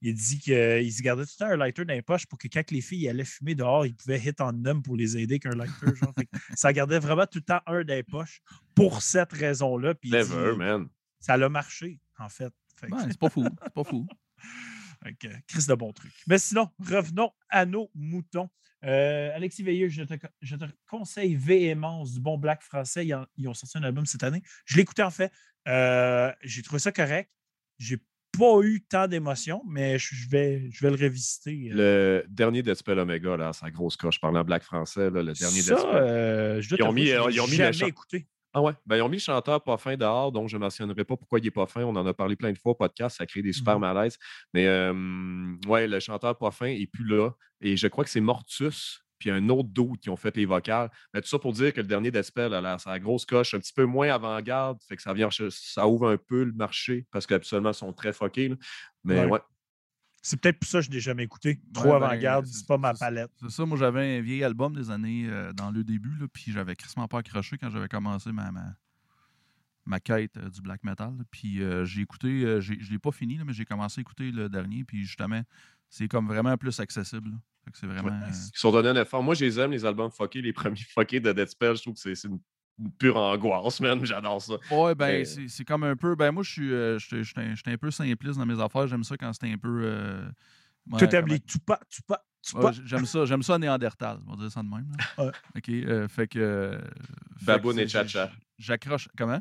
il 0.03 0.15
dit 0.15 0.39
qu'il 0.39 0.93
se 0.93 1.03
gardait 1.03 1.25
tout 1.25 1.33
le 1.41 1.47
temps 1.47 1.53
un 1.53 1.57
lighter 1.57 1.85
dans 1.85 1.95
les 1.95 2.03
poches 2.03 2.27
pour 2.27 2.39
que 2.39 2.49
quand 2.49 2.71
les 2.71 2.81
filles 2.81 3.09
allaient 3.09 3.25
fumer 3.25 3.55
dehors, 3.55 3.87
ils 3.87 3.95
pouvaient 3.95 4.21
hit 4.21 4.41
en 4.41 4.65
homme 4.65 4.83
pour 4.83 4.97
les 4.97 5.17
aider 5.17 5.39
qu'un 5.39 5.51
lighter. 5.51 5.95
Genre. 5.95 6.15
ça 6.55 6.73
gardait 6.73 6.99
vraiment 6.99 7.27
tout 7.27 7.39
le 7.39 7.45
temps 7.45 7.61
un 7.67 7.85
dans 7.85 7.95
les 7.95 8.03
poches 8.03 8.41
pour 8.75 9.03
cette 9.03 9.33
raison-là. 9.33 9.95
Never, 10.05 10.57
man. 10.57 10.89
Ça 11.21 11.37
l'a 11.37 11.49
marché, 11.49 12.01
en 12.19 12.29
fait. 12.29 12.53
c'est 12.81 13.19
pas 13.19 13.31
fou. 13.31 13.45
C'est 13.63 13.75
pas 13.75 13.85
fou. 13.85 14.07
Chris 15.49 15.67
de 15.69 15.75
bon 15.75 15.93
truc. 15.93 16.13
Mais 16.27 16.39
sinon, 16.39 16.69
revenons 16.79 17.31
à 17.49 17.65
nos 17.65 17.91
moutons. 17.95 18.49
Euh, 18.85 19.35
Alexis 19.35 19.63
Veilleux, 19.63 19.89
je 19.89 20.03
te, 20.03 20.15
conseille 20.89 21.35
véhémence 21.35 22.13
du 22.13 22.21
bon 22.21 22.39
black 22.39 22.63
français. 22.63 23.07
Ils, 23.07 23.49
ont 23.49 23.55
sorti 23.55 23.79
un 23.79 23.83
album 23.83 24.05
cette 24.07 24.23
année. 24.23 24.43
Je 24.65 24.77
l'ai 24.77 24.83
écouté 24.83 25.03
en 25.03 25.11
fait. 25.11 25.33
Euh, 25.69 26.33
j'ai 26.43 26.63
trouvé 26.63 26.79
ça 26.79 26.93
correct. 26.93 27.31
J'ai 27.79 27.99
pas 28.39 28.61
eu 28.63 28.83
tant 28.83 29.09
d'émotions, 29.09 29.63
mais 29.67 29.99
je 29.99 30.29
vais, 30.29 30.69
je 30.71 30.85
vais 30.85 30.91
le 30.91 31.03
revisiter. 31.03 31.71
Euh. 31.73 32.23
Le 32.23 32.27
dernier 32.29 32.63
Deathspell 32.63 32.99
Omega, 32.99 33.37
là, 33.37 33.53
sa 33.53 33.71
grosse 33.71 33.97
coche, 33.97 34.19
en 34.23 34.45
black 34.45 34.63
français, 34.63 35.11
le 35.11 35.23
dernier 35.23 35.63
ça, 35.63 35.77
je 36.61 36.77
ils 36.77 36.83
ont 36.83 36.93
mis, 36.93 37.07
ils 37.07 37.41
ont 37.41 37.47
mis 37.47 37.57
jamais 37.57 37.89
écouté. 37.89 38.27
Ah 38.53 38.63
ouais, 38.63 38.73
ben, 38.87 38.97
ils 38.97 39.03
ont 39.03 39.09
mis 39.11 39.17
le 39.17 39.23
chanteur 39.23 39.63
pas 39.63 39.77
fin 39.77 39.97
dehors, 39.99 40.33
donc 40.33 40.49
je 40.49 40.57
ne 40.57 40.63
mentionnerai 40.63 41.05
pas 41.05 41.15
pourquoi 41.17 41.39
il 41.39 41.45
n'est 41.45 41.51
pas 41.51 41.67
fin. 41.67 41.83
On 41.83 41.95
en 41.95 42.07
a 42.07 42.15
parlé 42.15 42.37
plein 42.37 42.53
de 42.53 42.57
fois 42.57 42.73
au 42.73 42.75
podcast, 42.75 43.19
ça 43.19 43.27
crée 43.27 43.43
des 43.43 43.53
super 43.53 43.79
mmh 43.79 43.83
malaises. 43.83 44.19
Mais 44.55 44.67
ouais, 45.69 45.87
le 45.87 46.01
chanteur 46.01 46.39
pas 46.39 46.51
fin 46.51 46.69
n'est 46.69 46.87
plus 46.87 47.05
là. 47.05 47.31
Et 47.61 47.77
je 47.77 47.87
crois 47.87 48.05
que 48.05 48.11
c'est 48.11 48.21
Mortus, 48.21 49.03
puis 49.19 49.31
un 49.31 49.49
autre 49.49 49.69
d'autres 49.69 50.01
qui 50.01 50.11
ont 50.11 50.17
fait 50.17 50.37
les 50.37 50.47
vocales. 50.47 50.91
Mais 51.15 51.21
tout 51.21 51.29
ça 51.29 51.39
pour 51.39 51.53
dire 51.53 51.73
que 51.73 51.81
le 51.81 51.87
dernier 51.87 52.11
Despel 52.11 52.53
a 52.55 52.79
sa 52.79 52.99
grosse 52.99 53.25
coche, 53.25 53.55
un 53.55 53.59
petit 53.59 53.73
peu 53.73 53.85
moins 53.85 54.09
avant-garde, 54.09 54.79
fait 54.83 54.97
que 54.97 55.03
ça 55.03 55.13
vient, 55.13 55.29
ça 55.31 55.87
ouvre 55.89 56.11
un 56.11 56.17
peu 56.19 56.45
le 56.45 56.53
marché 56.53 57.07
parce 57.11 57.27
qu'habituellement, 57.27 57.71
ils 57.71 57.75
sont 57.75 57.93
très 57.93 58.13
fuckés. 58.13 58.53
Mais 59.05 59.25
ouais. 59.25 59.41
C'est 60.29 60.41
peut-être 60.41 60.59
pour 60.59 60.69
ça 60.69 60.79
que 60.79 60.87
je 60.87 60.91
ne 60.91 60.95
l'ai 60.95 61.01
jamais 61.01 61.23
écouté. 61.23 61.61
Trop 61.73 61.91
ben, 61.91 62.03
avant-garde, 62.03 62.47
c'est 62.47 62.67
pas 62.67 62.79
ma 62.79 62.95
palette. 62.95 63.31
C'est 63.41 63.51
ça, 63.51 63.65
moi 63.65 63.79
j'avais 63.79 64.19
un 64.19 64.21
vieil 64.21 64.43
album 64.43 64.75
des 64.75 64.91
années 64.91 65.29
euh, 65.29 65.53
dans 65.53 65.71
le 65.71 65.85
début, 65.85 66.17
là, 66.19 66.27
puis 66.33 66.51
j'avais 66.51 66.75
quasiment 66.75 67.07
pas 67.07 67.21
accroché 67.21 67.57
quand 67.59 67.71
j'avais 67.71 67.87
commencé 67.87 68.33
ma, 68.33 68.51
ma, 69.85 70.01
quête 70.01 70.37
euh, 70.37 70.51
du 70.51 70.63
black 70.63 70.83
metal. 70.83 71.15
Puis 71.31 71.63
euh, 71.63 71.85
j'ai 71.85 72.01
écouté, 72.01 72.61
je 72.61 72.91
l'ai 72.91 72.99
pas 72.99 73.13
fini, 73.13 73.39
mais 73.47 73.53
j'ai 73.53 73.65
commencé 73.65 74.01
à 74.01 74.03
écouter 74.03 74.33
le 74.33 74.49
dernier, 74.49 74.83
puis 74.83 75.05
justement, 75.05 75.43
c'est 75.89 76.09
comme 76.09 76.29
vraiment 76.29 76.57
plus 76.57 76.79
accessible. 76.81 77.31
C'est 77.75 77.87
vraiment. 77.87 78.19
Ils 78.29 78.59
sont 78.59 78.71
donnés 78.71 78.91
un 78.91 79.03
effort. 79.03 79.23
Moi, 79.23 79.35
je 79.35 79.45
les 79.45 79.59
aime, 79.59 79.73
les 79.73 79.85
albums 79.85 80.11
fuckés, 80.11 80.41
les 80.41 80.53
premiers 80.53 80.77
fuckés 80.95 81.21
de 81.21 81.33
Dead 81.33 81.49
Spell. 81.49 81.77
Je 81.77 81.83
trouve 81.83 81.95
que 81.95 82.15
c'est 82.15 82.29
une 82.29 82.39
pure 82.99 83.17
angoisse, 83.17 83.81
man. 83.81 84.05
J'adore 84.05 84.41
ça. 84.41 84.55
Ouais, 84.71 84.95
ben, 84.95 85.25
c'est 85.25 85.65
comme 85.65 85.85
un 85.85 85.97
peu. 85.97 86.15
Ben, 86.15 86.31
moi, 86.31 86.43
je 86.43 86.51
suis 86.51 86.73
euh, 86.73 86.99
un 87.67 87.77
peu 87.77 87.91
simpliste 87.91 88.39
dans 88.39 88.47
mes 88.47 88.61
affaires. 88.61 88.87
J'aime 88.87 89.05
ça 89.05 89.17
quand 89.17 89.33
c'est 89.33 89.51
un 89.51 89.59
peu. 89.59 89.83
Euh, 89.85 90.29
ouais, 90.93 91.09
tu 91.09 91.23
les 91.27 91.41
tu 91.41 91.59
pas, 91.59 91.81
tu 91.89 92.03
pas. 92.03 92.25
j'aime 92.85 93.07
ça, 93.07 93.25
j'aime 93.25 93.43
ça 93.43 93.59
Néandertal, 93.59 94.21
on 94.27 94.33
va 94.33 94.43
dire 94.43 94.53
ça 94.53 94.63
de 94.63 94.69
même. 94.69 94.93
Ouais. 95.19 95.31
OK. 95.57 95.69
Euh, 95.69 96.09
fait 96.09 96.29
que. 96.29 96.81
Baboun 97.43 97.79
et 97.79 97.89
Chacha. 97.89 98.31
J'accroche. 98.59 99.09
Comment? 99.17 99.41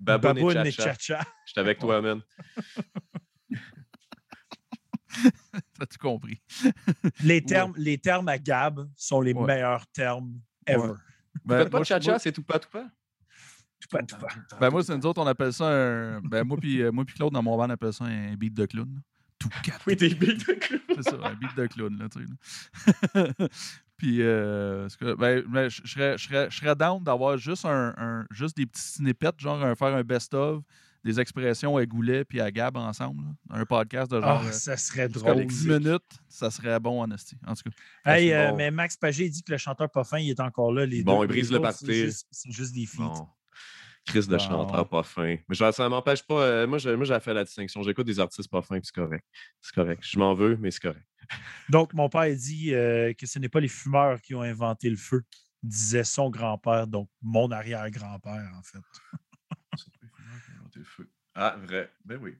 Baboun, 0.00 0.66
et 0.66 0.70
Chacha. 0.70 1.20
J'étais 1.46 1.60
avec 1.60 1.78
toi, 1.78 2.00
man. 2.00 2.20
T'as 5.78 5.86
tout 5.86 5.98
compris? 5.98 6.40
les, 7.22 7.42
termes, 7.42 7.74
les 7.76 7.98
termes 7.98 8.28
à 8.28 8.38
Gab 8.38 8.88
sont 8.96 9.20
les 9.20 9.34
meilleurs 9.34 9.86
termes 9.88 10.40
ever. 10.66 10.94
Ben, 11.44 11.68
pas 11.68 11.80
de 11.80 11.84
cha-cha, 11.84 12.18
c'est 12.18 12.32
tout 12.32 12.42
pas, 12.42 12.58
tout 12.58 12.70
pas? 12.70 12.86
Tout 13.80 13.88
pas, 13.88 14.02
tout 14.02 14.16
pas. 14.16 14.28
Ben, 14.58 14.70
moi, 14.70 14.82
c'est 14.84 14.96
nous 14.96 15.06
autres, 15.06 15.22
on 15.22 15.26
appelle 15.26 15.52
ça 15.52 15.66
un. 15.68 16.20
Ben, 16.20 16.44
moi, 16.44 16.58
puis 16.58 16.82
euh, 16.82 16.92
moi 16.92 17.04
puis 17.04 17.14
Claude, 17.14 17.32
dans 17.32 17.42
mon 17.42 17.56
van, 17.56 17.66
on 17.66 17.70
appelle 17.70 17.92
ça 17.92 18.04
un 18.04 18.34
beat 18.34 18.54
de 18.54 18.66
clown. 18.66 19.00
Tout 19.38 19.48
quatre. 19.62 19.80
Oui, 19.86 19.96
des 19.96 20.14
beats 20.14 20.34
de 20.34 20.52
clown. 20.52 20.82
c'est 20.88 21.02
ça, 21.02 21.16
un 21.22 21.34
beat 21.34 21.56
de 21.56 21.66
clown, 21.66 21.98
là, 21.98 22.08
tu 22.08 22.26
sais. 22.26 23.48
puis, 23.96 24.18
euh, 24.20 24.86
ben, 25.18 25.42
ben, 25.46 25.68
je 25.70 25.80
serais, 25.86 26.18
je 26.18 26.54
serais 26.54 26.76
down 26.76 27.02
d'avoir 27.02 27.38
juste, 27.38 27.64
un, 27.64 27.94
un, 27.96 28.26
juste 28.30 28.56
des 28.56 28.66
petits 28.66 28.82
snippets, 28.82 29.38
genre 29.38 29.64
un, 29.64 29.74
faire 29.74 29.94
un 29.94 30.02
best-of 30.02 30.62
des 31.04 31.20
expressions 31.20 31.76
à 31.76 31.86
Goulet 31.86 32.24
puis 32.24 32.40
à 32.40 32.50
Gab 32.50 32.76
ensemble. 32.76 33.24
Un 33.48 33.64
podcast 33.64 34.10
de 34.10 34.20
genre. 34.20 34.42
Oh, 34.44 34.52
ça 34.52 34.76
serait 34.76 35.08
drôle. 35.08 35.46
10 35.46 35.68
minutes, 35.68 36.02
ça 36.28 36.50
serait 36.50 36.78
bon, 36.78 37.00
en 37.00 37.10
esti. 37.10 37.36
En 37.46 37.54
tout 37.54 37.62
cas. 38.04 38.14
Hey, 38.14 38.32
euh, 38.32 38.54
Mais 38.54 38.70
Max 38.70 38.96
Pagé 38.96 39.28
dit 39.28 39.42
que 39.42 39.52
le 39.52 39.58
chanteur 39.58 39.90
pas 39.90 40.04
fin, 40.04 40.18
il 40.18 40.30
est 40.30 40.40
encore 40.40 40.72
là. 40.72 40.86
Les 40.86 41.02
bon, 41.02 41.22
il 41.24 41.28
brise 41.28 41.50
le 41.50 41.60
parti. 41.60 42.12
C'est 42.30 42.50
juste, 42.50 42.74
des 42.74 42.86
feats. 42.86 43.04
Bon. 43.04 43.28
Chris 44.06 44.26
de 44.26 44.38
chanteur 44.38 44.88
pas 44.88 45.02
fin. 45.02 45.36
Mais 45.48 45.54
ça 45.54 45.70
ne 45.84 45.88
m'empêche 45.88 46.22
pas. 46.22 46.42
Euh, 46.42 46.66
moi, 46.66 46.78
j'ai 46.78 47.20
fait 47.20 47.34
la 47.34 47.44
distinction. 47.44 47.82
J'écoute 47.82 48.06
des 48.06 48.18
artistes 48.18 48.50
pas 48.50 48.62
fins, 48.62 48.78
puis 48.78 48.86
c'est 48.92 49.00
correct. 49.00 49.24
C'est 49.60 49.74
correct. 49.74 50.02
Je 50.04 50.18
m'en 50.18 50.34
veux, 50.34 50.56
mais 50.56 50.70
c'est 50.70 50.80
correct. 50.80 51.06
Donc, 51.68 51.94
mon 51.94 52.08
père 52.08 52.34
dit 52.34 52.74
euh, 52.74 53.12
que 53.14 53.26
ce 53.26 53.38
n'est 53.38 53.48
pas 53.48 53.60
les 53.60 53.68
fumeurs 53.68 54.20
qui 54.20 54.34
ont 54.34 54.42
inventé 54.42 54.90
le 54.90 54.96
feu, 54.96 55.22
disait 55.62 56.04
son 56.04 56.30
grand-père, 56.30 56.86
donc 56.86 57.08
mon 57.22 57.50
arrière-grand-père, 57.50 58.50
en 58.58 58.62
fait. 58.62 58.78
Ah, 61.34 61.56
vrai. 61.58 61.90
Ben 62.04 62.18
oui. 62.20 62.36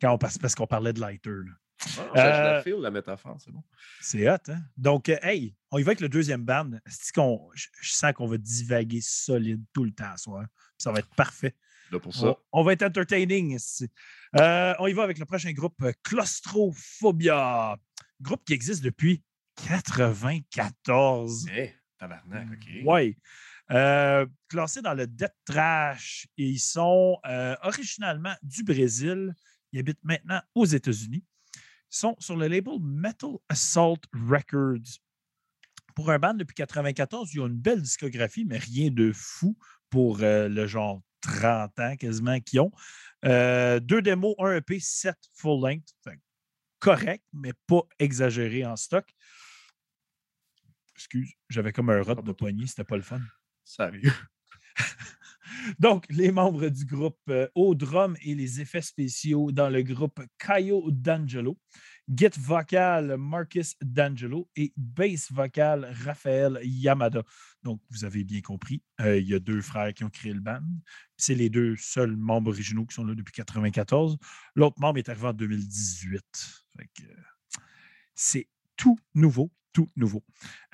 Quand 0.00 0.12
on 0.12 0.18
passe, 0.18 0.38
parce 0.38 0.54
qu'on 0.54 0.66
parlait 0.66 0.92
de 0.92 1.00
lighter. 1.00 1.30
Là. 1.30 1.52
Ah, 1.82 2.10
je 2.14 2.20
la 2.20 2.58
euh, 2.58 2.62
file, 2.62 2.76
la 2.80 2.90
métaphore, 2.90 3.36
c'est 3.40 3.50
bon. 3.50 3.62
C'est 4.00 4.28
hot, 4.28 4.36
hein? 4.48 4.60
Donc, 4.76 5.08
euh, 5.08 5.16
hey, 5.22 5.54
on 5.70 5.78
y 5.78 5.82
va 5.82 5.90
avec 5.90 6.00
le 6.00 6.08
deuxième 6.08 6.44
band. 6.44 6.70
qu'on, 7.14 7.50
je, 7.54 7.68
sens 7.82 8.12
qu'on 8.12 8.26
va 8.26 8.36
divaguer 8.36 9.00
solide 9.00 9.64
tout 9.72 9.84
le 9.84 9.92
temps 9.92 10.16
soir. 10.16 10.44
Ça 10.76 10.92
va 10.92 10.98
être 10.98 11.14
parfait. 11.14 11.54
Là 11.90 11.98
pour 11.98 12.14
ça. 12.14 12.36
On, 12.52 12.62
va 12.62 12.74
être 12.74 12.82
entertaining. 12.82 13.58
Euh, 14.38 14.74
on 14.78 14.86
y 14.86 14.92
va 14.92 15.02
avec 15.02 15.18
le 15.18 15.24
prochain 15.24 15.52
groupe, 15.52 15.82
Claustrophobia. 16.04 17.76
Groupe 18.20 18.44
qui 18.44 18.52
existe 18.52 18.84
depuis 18.84 19.24
94. 19.66 21.46
Eh, 21.52 21.72
tabarnak, 21.98 22.46
OK. 22.52 22.68
Ouais. 22.84 23.16
Euh, 23.72 24.26
classés 24.48 24.82
dans 24.82 24.94
le 24.94 25.06
Death 25.06 25.34
Trash. 25.44 26.26
Et 26.36 26.48
ils 26.48 26.58
sont 26.58 27.18
euh, 27.26 27.54
originalement 27.62 28.34
du 28.42 28.64
Brésil. 28.64 29.34
Ils 29.72 29.80
habitent 29.80 30.02
maintenant 30.02 30.40
aux 30.54 30.64
États-Unis. 30.64 31.24
Ils 31.54 31.60
sont 31.88 32.16
sur 32.18 32.36
le 32.36 32.48
label 32.48 32.78
Metal 32.80 33.30
Assault 33.48 34.00
Records. 34.12 34.98
Pour 35.94 36.10
un 36.10 36.18
band 36.18 36.34
depuis 36.34 36.54
1994, 36.54 37.34
ils 37.34 37.40
ont 37.40 37.46
une 37.46 37.58
belle 37.58 37.82
discographie, 37.82 38.44
mais 38.44 38.58
rien 38.58 38.90
de 38.90 39.12
fou 39.12 39.56
pour 39.88 40.20
euh, 40.22 40.48
le 40.48 40.66
genre 40.66 41.02
30 41.20 41.78
ans 41.80 41.96
quasiment 41.96 42.40
qu'ils 42.40 42.60
ont. 42.60 42.72
deux 43.22 44.02
démos, 44.02 44.34
un 44.38 44.56
EP, 44.56 44.80
sept 44.80 45.18
full 45.34 45.60
length. 45.62 45.92
correct, 46.78 47.24
mais 47.32 47.52
pas 47.66 47.82
exagéré 47.98 48.64
en 48.64 48.74
stock. 48.74 49.06
Excuse, 50.96 51.32
j'avais 51.48 51.72
comme 51.72 51.90
un 51.90 52.02
rot 52.02 52.22
de 52.22 52.32
poignée, 52.32 52.66
c'était 52.66 52.84
pas 52.84 52.96
le 52.96 53.02
fun. 53.02 53.20
Sérieux? 53.70 54.12
Donc, 55.78 56.06
les 56.10 56.32
membres 56.32 56.68
du 56.68 56.84
groupe 56.84 57.20
euh, 57.28 57.46
au 57.54 57.76
drum 57.76 58.16
et 58.22 58.34
les 58.34 58.60
effets 58.60 58.82
spéciaux 58.82 59.52
dans 59.52 59.68
le 59.68 59.82
groupe 59.82 60.20
Caio 60.38 60.90
D'Angelo, 60.90 61.56
Git 62.12 62.30
vocal 62.36 63.16
Marcus 63.16 63.76
D'Angelo 63.80 64.48
et 64.56 64.72
bass 64.76 65.30
vocal 65.30 65.88
Raphaël 66.04 66.58
Yamada. 66.64 67.22
Donc, 67.62 67.80
vous 67.90 68.04
avez 68.04 68.24
bien 68.24 68.40
compris, 68.40 68.82
euh, 69.00 69.20
il 69.20 69.28
y 69.28 69.34
a 69.34 69.38
deux 69.38 69.60
frères 69.60 69.94
qui 69.94 70.02
ont 70.02 70.10
créé 70.10 70.32
le 70.32 70.40
band. 70.40 70.66
C'est 71.16 71.36
les 71.36 71.48
deux 71.48 71.76
seuls 71.76 72.16
membres 72.16 72.50
originaux 72.50 72.86
qui 72.86 72.94
sont 72.94 73.04
là 73.04 73.14
depuis 73.14 73.34
1994. 73.38 74.18
L'autre 74.56 74.80
membre 74.80 74.98
est 74.98 75.08
arrivé 75.08 75.28
en 75.28 75.32
2018. 75.32 76.24
C'est 78.16 78.48
tout 78.76 78.98
nouveau, 79.14 79.52
tout 79.72 79.88
nouveau. 79.96 80.22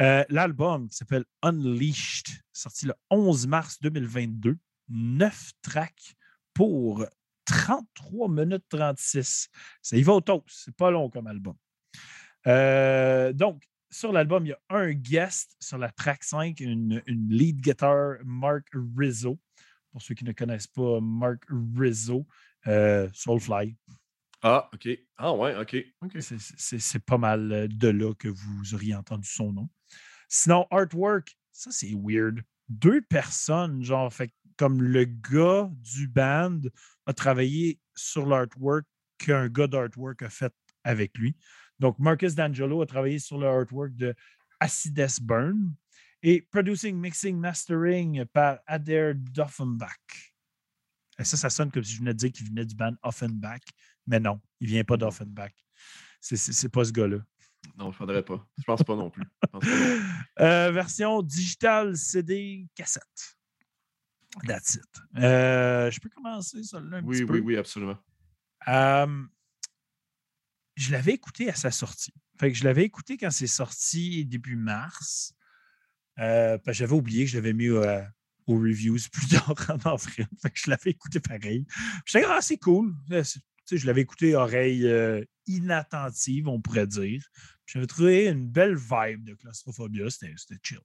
Euh, 0.01 0.25
l'album 0.29 0.89
s'appelle 0.91 1.25
Unleashed, 1.43 2.27
sorti 2.53 2.87
le 2.87 2.95
11 3.11 3.47
mars 3.47 3.79
2022. 3.81 4.57
Neuf 4.89 5.53
tracks 5.63 6.15
pour 6.55 7.05
33 7.47 8.29
minutes 8.29 8.65
36. 8.69 9.49
Ça 9.83 9.97
y 9.97 10.03
va 10.03 10.15
au. 10.15 10.23
C'est 10.47 10.77
pas 10.77 10.91
long 10.91 11.11
comme 11.11 11.27
album. 11.27 11.55
Euh, 12.47 13.33
donc, 13.33 13.65
sur 13.91 14.13
l'album, 14.13 14.47
il 14.47 14.51
y 14.51 14.53
a 14.53 14.61
un 14.71 14.93
guest 14.93 15.57
sur 15.61 15.79
la 15.79 15.91
track 15.91 16.23
5, 16.23 16.61
une, 16.61 17.03
lead 17.07 17.61
guitar, 17.61 18.17
Mark 18.25 18.67
Rizzo. 18.97 19.39
Pour 19.91 20.03
ceux 20.03 20.15
qui 20.15 20.25
ne 20.25 20.33
connaissent 20.33 20.67
pas 20.67 21.01
Mark 21.01 21.43
Rizzo, 21.77 22.27
euh, 22.67 23.09
Soulfly. 23.13 23.77
Ah, 24.43 24.69
OK. 24.73 24.89
Ah, 25.17 25.33
ouais, 25.35 25.57
OK. 25.57 25.77
C'est 26.21 27.05
pas 27.05 27.19
mal 27.19 27.53
euh, 27.53 27.69
de 27.69 27.89
là 27.89 28.15
que 28.15 28.29
vous 28.29 28.75
auriez 28.75 28.95
entendu 28.95 29.29
son 29.29 29.53
nom. 29.53 29.69
Sinon, 30.29 30.67
Artwork, 30.71 31.37
ça, 31.53 31.71
c'est 31.71 31.93
weird. 31.95 32.43
Deux 32.69 33.01
personnes, 33.01 33.83
genre, 33.83 34.13
fait 34.13 34.33
comme 34.57 34.83
le 34.83 35.05
gars 35.05 35.71
du 35.73 36.09
band 36.09 36.61
a 37.07 37.13
travaillé 37.13 37.79
sur 37.95 38.27
l'artwork 38.27 38.85
qu'un 39.19 39.49
gars 39.49 39.67
d'artwork 39.67 40.23
a 40.23 40.31
fait 40.31 40.53
avec 40.85 41.17
lui. 41.19 41.37
Donc, 41.79 41.99
Marcus 41.99 42.35
D'Angelo 42.35 42.83
a 42.83 42.87
travaillé 42.87 43.19
sur 43.19 43.39
le 43.39 43.47
artwork 43.47 43.95
de 43.95 44.15
Acides 44.61 45.21
Burn 45.23 45.75
et 46.23 46.43
Producing, 46.43 46.97
Mixing, 46.97 47.39
Mastering 47.39 48.25
par 48.27 48.59
Adair 48.67 49.15
Doffenbach. 49.15 50.35
Et 51.19 51.25
ça, 51.25 51.37
ça 51.37 51.51
sonne 51.51 51.71
comme 51.71 51.85
si 51.85 51.95
je 51.95 51.99
venais 51.99 52.13
de 52.13 52.19
dire 52.19 52.33
qu'il 52.33 52.47
venait 52.47 52.65
du 52.65 52.75
band 52.75 52.95
Offenbach, 53.03 53.63
mais 54.07 54.21
non, 54.21 54.41
il 54.61 54.69
ne 54.69 54.73
vient 54.73 54.85
pas 54.85 54.97
d'Offenbach. 54.97 55.53
C'est 56.21 56.69
pas 56.69 56.85
ce 56.85 56.93
gars-là. 56.93 57.19
Non, 57.77 57.87
je 57.87 57.91
ne 57.91 57.93
faudrait 57.93 58.25
pas. 58.25 58.47
Je 58.59 58.65
pense 58.65 58.83
pas 58.83 58.97
non 58.97 59.11
plus. 59.11 59.25
Euh, 60.39 60.71
version 60.71 61.23
digitale 61.23 61.97
CD 61.97 62.69
cassette. 62.75 63.39
That's 64.47 64.75
it. 64.75 64.85
Euh, 65.17 65.91
je 65.91 65.99
peux 65.99 66.11
commencer 66.11 66.63
ça 66.63 66.79
là 66.79 66.99
un 66.99 67.03
oui, 67.03 67.17
petit 67.17 67.23
oui, 67.23 67.27
peu? 67.27 67.33
Oui, 67.35 67.41
oui, 67.41 67.57
absolument. 67.57 67.99
je 70.77 70.93
l'avais 70.93 71.13
écouté 71.13 71.49
à 71.49 71.55
sa 71.55 71.71
sortie. 71.71 72.13
Fait 72.39 72.53
que 72.53 72.59
je 72.59 72.65
l'avais 72.65 72.85
écouté 72.85 73.17
quand 73.17 73.31
c'est 73.31 73.47
sorti 73.47 74.27
début 74.27 74.57
mars. 74.57 75.35
Euh, 76.19 76.59
j'avais 76.69 76.95
oublié 76.95 77.25
que 77.25 77.31
je 77.31 77.37
l'avais 77.37 77.53
mis 77.53 77.69
euh, 77.69 78.03
aux 78.47 78.59
reviews 78.59 78.99
plus 79.13 79.29
tard 79.29 79.55
en 79.69 79.91
avril. 79.91 80.27
Fait 80.43 80.51
que 80.51 80.59
je 80.59 80.71
l'avais 80.71 80.91
écouté 80.91 81.21
pareil. 81.21 81.67
J'étais 82.05 82.27
ah, 82.29 82.41
c'est 82.41 82.59
cool. 82.59 82.95
Je 83.71 83.87
l'avais 83.87 84.03
écouté 84.03 84.35
oreille 84.35 84.87
inattentive, 85.47 86.49
on 86.49 86.61
pourrait 86.61 86.87
dire. 86.87 87.23
J'avais 87.67 87.87
trouvé 87.87 88.27
une 88.29 88.49
belle 88.49 88.77
vibe 88.77 89.25
de 89.25 89.35
claustrophobia. 89.35 90.09
C'était 90.11 90.59
chill. 90.63 90.79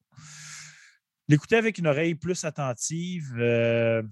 L'écouter 1.27 1.55
avec 1.55 1.77
une 1.77 1.87
oreille 1.87 2.15
plus 2.15 2.43
attentive, 2.43 3.33
euh, 3.37 4.03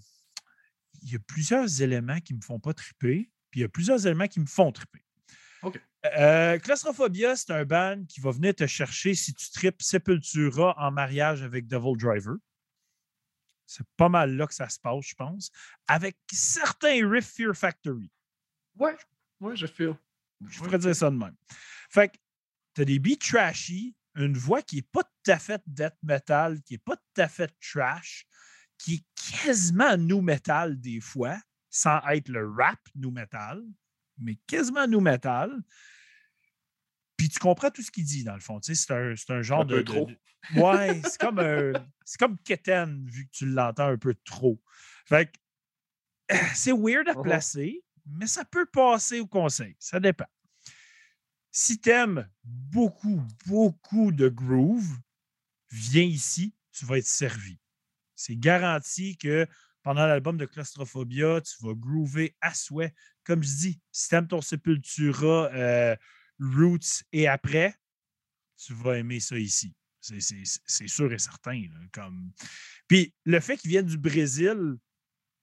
il 1.01 1.11
y 1.11 1.15
a 1.15 1.19
plusieurs 1.19 1.81
éléments 1.81 2.19
qui 2.19 2.33
ne 2.33 2.37
me 2.37 2.43
font 2.43 2.59
pas 2.59 2.73
triper, 2.73 3.29
puis 3.51 3.59
il 3.59 3.61
y 3.61 3.65
a 3.65 3.69
plusieurs 3.69 4.05
éléments 4.05 4.27
qui 4.27 4.39
me 4.39 4.45
font 4.45 4.71
triper. 4.71 5.03
OK. 5.63 5.81
Euh, 6.17 6.57
Claustrophobia, 6.59 7.35
c'est 7.35 7.51
un 7.51 7.65
band 7.65 8.05
qui 8.07 8.21
va 8.21 8.31
venir 8.31 8.55
te 8.55 8.65
chercher 8.65 9.15
si 9.15 9.33
tu 9.33 9.51
tripes 9.51 9.81
Sepultura 9.81 10.75
en 10.77 10.91
mariage 10.91 11.43
avec 11.43 11.67
Devil 11.67 11.97
Driver. 11.97 12.35
C'est 13.65 13.85
pas 13.97 14.07
mal 14.07 14.35
là 14.35 14.47
que 14.47 14.53
ça 14.53 14.69
se 14.69 14.79
passe, 14.79 15.05
je 15.05 15.15
pense. 15.15 15.51
Avec 15.87 16.15
certains 16.31 17.07
riff 17.09 17.33
Fear 17.33 17.53
Factory. 17.53 18.09
Ouais, 18.79 18.95
ouais, 19.41 19.55
je 19.55 19.67
feel. 19.67 19.95
Je 20.47 20.59
pourrais 20.59 20.79
dire 20.79 20.95
ça 20.95 21.09
de 21.09 21.15
même. 21.15 21.35
Fait 21.89 22.09
que 22.09 22.17
tu 22.73 22.81
as 22.81 22.85
des 22.85 22.99
beats 22.99 23.17
trashy, 23.19 23.95
une 24.15 24.37
voix 24.37 24.61
qui 24.61 24.77
n'est 24.77 24.81
pas 24.81 25.03
tout 25.03 25.31
à 25.31 25.37
fait 25.37 25.61
death 25.67 25.97
metal, 26.01 26.61
qui 26.63 26.73
n'est 26.73 26.79
pas 26.79 26.95
tout 26.95 27.21
à 27.21 27.27
fait 27.27 27.53
trash, 27.59 28.25
qui 28.77 28.95
est 28.95 29.43
quasiment 29.43 29.97
new 29.97 30.21
metal 30.21 30.79
des 30.79 31.01
fois, 31.01 31.37
sans 31.69 31.99
être 32.09 32.29
le 32.29 32.49
rap 32.49 32.79
new 32.95 33.11
metal, 33.11 33.61
mais 34.17 34.35
quasiment 34.47 34.87
new 34.87 35.01
metal. 35.01 35.51
Puis 37.17 37.27
tu 37.27 37.39
comprends 37.39 37.69
tout 37.69 37.81
ce 37.81 37.91
qu'il 37.91 38.05
dit, 38.05 38.23
dans 38.23 38.33
le 38.33 38.39
fond. 38.39 38.59
c'est 38.61 38.91
un, 38.91 39.13
un, 39.29 39.41
genre 39.41 39.65
de, 39.65 39.83
Ouais, 40.55 41.01
c'est 41.03 41.19
comme, 41.19 41.41
c'est 42.05 42.17
comme 42.17 42.37
Keten, 42.39 43.05
vu 43.05 43.25
que 43.25 43.31
tu 43.31 43.45
l'entends 43.45 43.87
un 43.87 43.97
peu 43.97 44.15
trop. 44.23 44.59
Fait 45.05 45.29
que 45.29 45.37
c'est 46.55 46.71
weird 46.71 47.09
à 47.09 47.13
uh-huh. 47.13 47.21
placer, 47.21 47.83
mais 48.11 48.27
ça 48.27 48.45
peut 48.45 48.65
passer 48.65 49.19
au 49.19 49.27
conseil. 49.27 49.75
Ça 49.79 49.99
dépend. 49.99 50.27
Si 51.51 51.79
tu 51.79 51.89
aimes 51.89 52.29
beaucoup, 52.43 53.21
beaucoup 53.47 54.11
de 54.11 54.29
groove, 54.29 54.97
viens 55.71 56.03
ici, 56.03 56.53
tu 56.71 56.85
vas 56.85 56.97
être 56.97 57.07
servi. 57.07 57.59
C'est 58.15 58.35
garanti 58.35 59.17
que 59.17 59.47
pendant 59.81 60.05
l'album 60.05 60.37
de 60.37 60.45
Claustrophobia, 60.45 61.41
tu 61.41 61.55
vas 61.61 61.73
groover 61.73 62.35
à 62.41 62.53
souhait. 62.53 62.93
Comme 63.23 63.43
je 63.43 63.55
dis, 63.55 63.81
si 63.91 64.09
tu 64.09 64.15
aimes 64.15 64.27
ton 64.27 64.41
Sepultura, 64.41 65.49
euh, 65.53 65.95
Roots 66.39 67.03
et 67.11 67.27
après, 67.27 67.75
tu 68.57 68.73
vas 68.73 68.97
aimer 68.97 69.19
ça 69.19 69.37
ici. 69.37 69.73
C'est 70.01 70.87
sûr 70.87 71.11
et 71.11 71.19
certain. 71.19 71.61
comme... 71.91 72.31
Puis 72.87 73.13
le 73.25 73.39
fait 73.39 73.57
qu'ils 73.57 73.71
viennent 73.71 73.85
du 73.85 73.97
Brésil, 73.97 74.77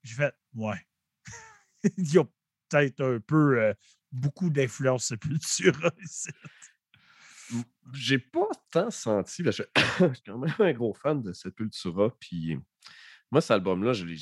j'ai 0.02 0.14
fait, 0.14 0.34
ouais. 0.54 0.86
Ils 1.96 2.18
ont 2.18 2.30
peut-être 2.68 3.00
un 3.02 3.20
peu 3.20 3.60
euh, 3.60 3.74
beaucoup 4.12 4.50
d'influence 4.50 5.06
Sepultura 5.06 5.90
ici. 6.02 6.30
J'ai 7.94 8.18
pas 8.18 8.48
tant 8.72 8.90
senti. 8.90 9.42
je, 9.44 9.50
suis 9.52 9.64
quand 10.26 10.38
même 10.38 10.54
un 10.58 10.72
gros 10.72 10.94
fan 10.94 11.22
de 11.22 11.32
Sepultura. 11.32 12.10
Puis 12.18 12.58
moi, 13.30 13.40
cet 13.40 13.52
album-là, 13.52 13.92
je 13.92 14.04
l'ai. 14.04 14.18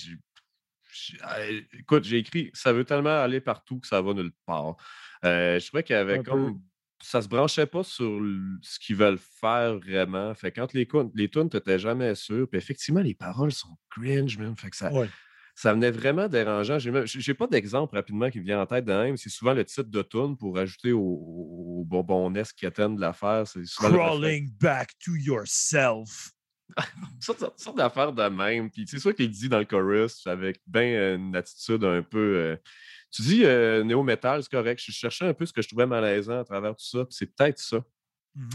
Écoute, 1.73 2.05
j'ai 2.05 2.19
écrit 2.19 2.51
Ça 2.53 2.73
veut 2.73 2.85
tellement 2.85 3.23
aller 3.23 3.41
partout 3.41 3.81
que 3.81 3.87
ça 3.87 4.01
va 4.01 4.13
nulle 4.13 4.33
part. 4.47 4.77
Euh, 5.25 5.59
je 5.59 5.67
trouvais 5.67 5.83
qu'il 5.83 5.97
y 5.97 5.99
avait 5.99 6.23
comme. 6.23 6.61
Ça 7.03 7.21
se 7.21 7.29
branchait 7.29 7.67
pas 7.67 7.83
sur 7.83 8.23
ce 8.63 8.79
qu'ils 8.79 8.97
veulent 8.97 9.19
faire 9.19 9.77
vraiment. 9.79 10.35
Fait 10.35 10.53
quand 10.53 10.73
les, 10.73 10.89
les 11.15 11.29
tunes, 11.29 11.51
t'étais 11.51 11.79
jamais 11.79 12.15
sûr. 12.15 12.49
Puis 12.49 12.57
effectivement, 12.57 13.01
les 13.01 13.15
paroles 13.15 13.53
sont 13.53 13.77
cringe, 13.91 14.39
même. 14.39 14.57
Fait 14.57 14.71
que 14.71 14.77
ça, 14.77 14.91
ça 15.55 15.73
venait 15.73 15.91
vraiment 15.91 16.29
dérangeant. 16.29 16.79
Je 16.79 16.91
n'ai 16.91 17.35
pas 17.35 17.47
d'exemple 17.47 17.95
rapidement 17.95 18.29
qui 18.29 18.41
me 18.41 18.45
vient 18.45 18.61
en 18.61 18.67
tête 18.67 18.85
de 18.85 18.93
même. 18.93 19.17
C'est 19.17 19.31
souvent 19.31 19.55
le 19.55 19.65
titre 19.65 19.89
de 19.89 20.03
tune 20.03 20.37
pour 20.37 20.59
ajouter 20.59 20.93
au, 20.93 21.01
au 21.01 21.85
bonbonnesque 21.87 22.57
qui 22.57 22.67
attendent 22.67 22.99
l'affaire. 22.99 23.45
Crawling 23.77 24.51
back 24.61 24.91
to 25.05 25.15
yourself. 25.15 26.33
sorte, 27.21 27.59
sorte 27.61 27.77
d'affaire 27.77 28.13
de 28.13 28.29
même. 28.29 28.71
Puis 28.71 28.85
c'est 28.89 28.99
sûr 28.99 29.15
qu'il 29.15 29.31
dit 29.31 29.49
dans 29.49 29.59
le 29.59 29.65
chorus 29.65 30.27
avec 30.27 30.61
bien 30.67 31.15
une 31.15 31.37
attitude 31.37 31.85
un 31.85 32.03
peu. 32.03 32.37
Euh, 32.37 32.57
tu 33.13 33.23
dis 33.23 33.45
euh, 33.45 33.85
néo-metal, 33.85 34.43
c'est 34.43 34.51
correct. 34.51 34.83
Je 34.85 34.91
cherchais 34.91 35.27
un 35.27 35.35
peu 35.35 35.47
ce 35.47 35.53
que 35.53 35.63
je 35.63 35.69
trouvais 35.69 35.87
malaisant 35.87 36.41
à 36.41 36.45
travers 36.45 36.75
tout 36.75 36.85
ça. 36.85 37.07
c'est 37.11 37.27
peut-être 37.27 37.59
ça. 37.59 37.79
Mmh 38.35 38.49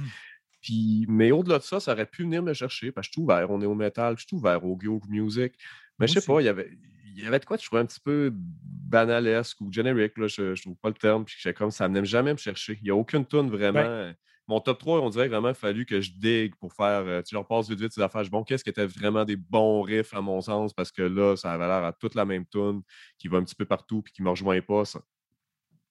puis, 0.61 1.05
mais 1.07 1.31
au-delà 1.31 1.59
de 1.59 1.63
ça, 1.63 1.79
ça 1.79 1.93
aurait 1.93 2.05
pu 2.05 2.23
venir 2.23 2.43
me 2.43 2.53
chercher 2.53 2.91
parce 2.91 3.07
que 3.07 3.11
je 3.11 3.13
suis 3.13 3.21
ouvert 3.21 3.49
au 3.49 3.57
néo-metal, 3.57 4.17
je 4.17 4.25
suis 4.27 4.35
ouvert 4.35 4.63
au 4.65 4.75
groove 4.75 5.09
music. 5.09 5.53
Mais 5.99 6.07
je 6.07 6.13
sais 6.19 6.25
pas, 6.25 6.41
il 6.41 6.45
y 6.45 6.49
avait, 6.49 6.69
il 7.15 7.23
y 7.23 7.27
avait 7.27 7.39
de 7.39 7.45
quoi 7.45 7.57
je 7.57 7.65
trouvais 7.65 7.81
un 7.81 7.85
petit 7.85 7.99
peu 7.99 8.31
banalesque 8.33 9.59
ou 9.61 9.71
generic, 9.71 10.17
là, 10.17 10.27
je, 10.27 10.41
ne 10.41 10.55
trouve 10.55 10.77
pas 10.77 10.89
le 10.89 10.95
terme, 10.95 11.25
puis 11.25 11.53
comme 11.53 11.71
ça 11.71 11.87
ne 11.87 12.03
jamais 12.03 12.33
me 12.33 12.37
chercher. 12.37 12.77
Il 12.81 12.85
n'y 12.85 12.91
a 12.91 12.95
aucune 12.95 13.25
tune 13.25 13.49
vraiment. 13.49 14.11
Mon 14.49 14.59
top 14.61 14.79
3, 14.79 15.01
on 15.01 15.09
dirait 15.09 15.27
vraiment 15.27 15.53
fallu 15.53 15.85
que 15.85 16.01
je 16.01 16.11
digue 16.11 16.55
pour 16.55 16.73
faire. 16.73 17.03
Euh, 17.05 17.21
tu 17.21 17.35
leur 17.35 17.45
passes 17.45 17.69
vite 17.69 17.79
vite 17.81 17.93
ces 17.93 18.01
affaires. 18.01 18.23
Bon, 18.31 18.43
qu'est-ce 18.43 18.63
qui 18.63 18.71
était 18.71 18.87
vraiment 18.87 19.23
des 19.23 19.35
bons 19.35 19.83
riffs 19.83 20.11
à 20.15 20.21
mon 20.21 20.41
sens? 20.41 20.73
Parce 20.73 20.91
que 20.91 21.03
là, 21.03 21.35
ça 21.35 21.53
avait 21.53 21.67
l'air 21.67 21.83
à 21.83 21.93
toute 21.93 22.15
la 22.15 22.25
même 22.25 22.47
tune 22.47 22.81
qui 23.19 23.27
va 23.27 23.37
un 23.37 23.43
petit 23.43 23.53
peu 23.53 23.65
partout 23.65 24.01
puis 24.01 24.11
qui 24.11 24.23
ne 24.23 24.25
me 24.25 24.31
rejoint 24.31 24.59
pas. 24.61 24.85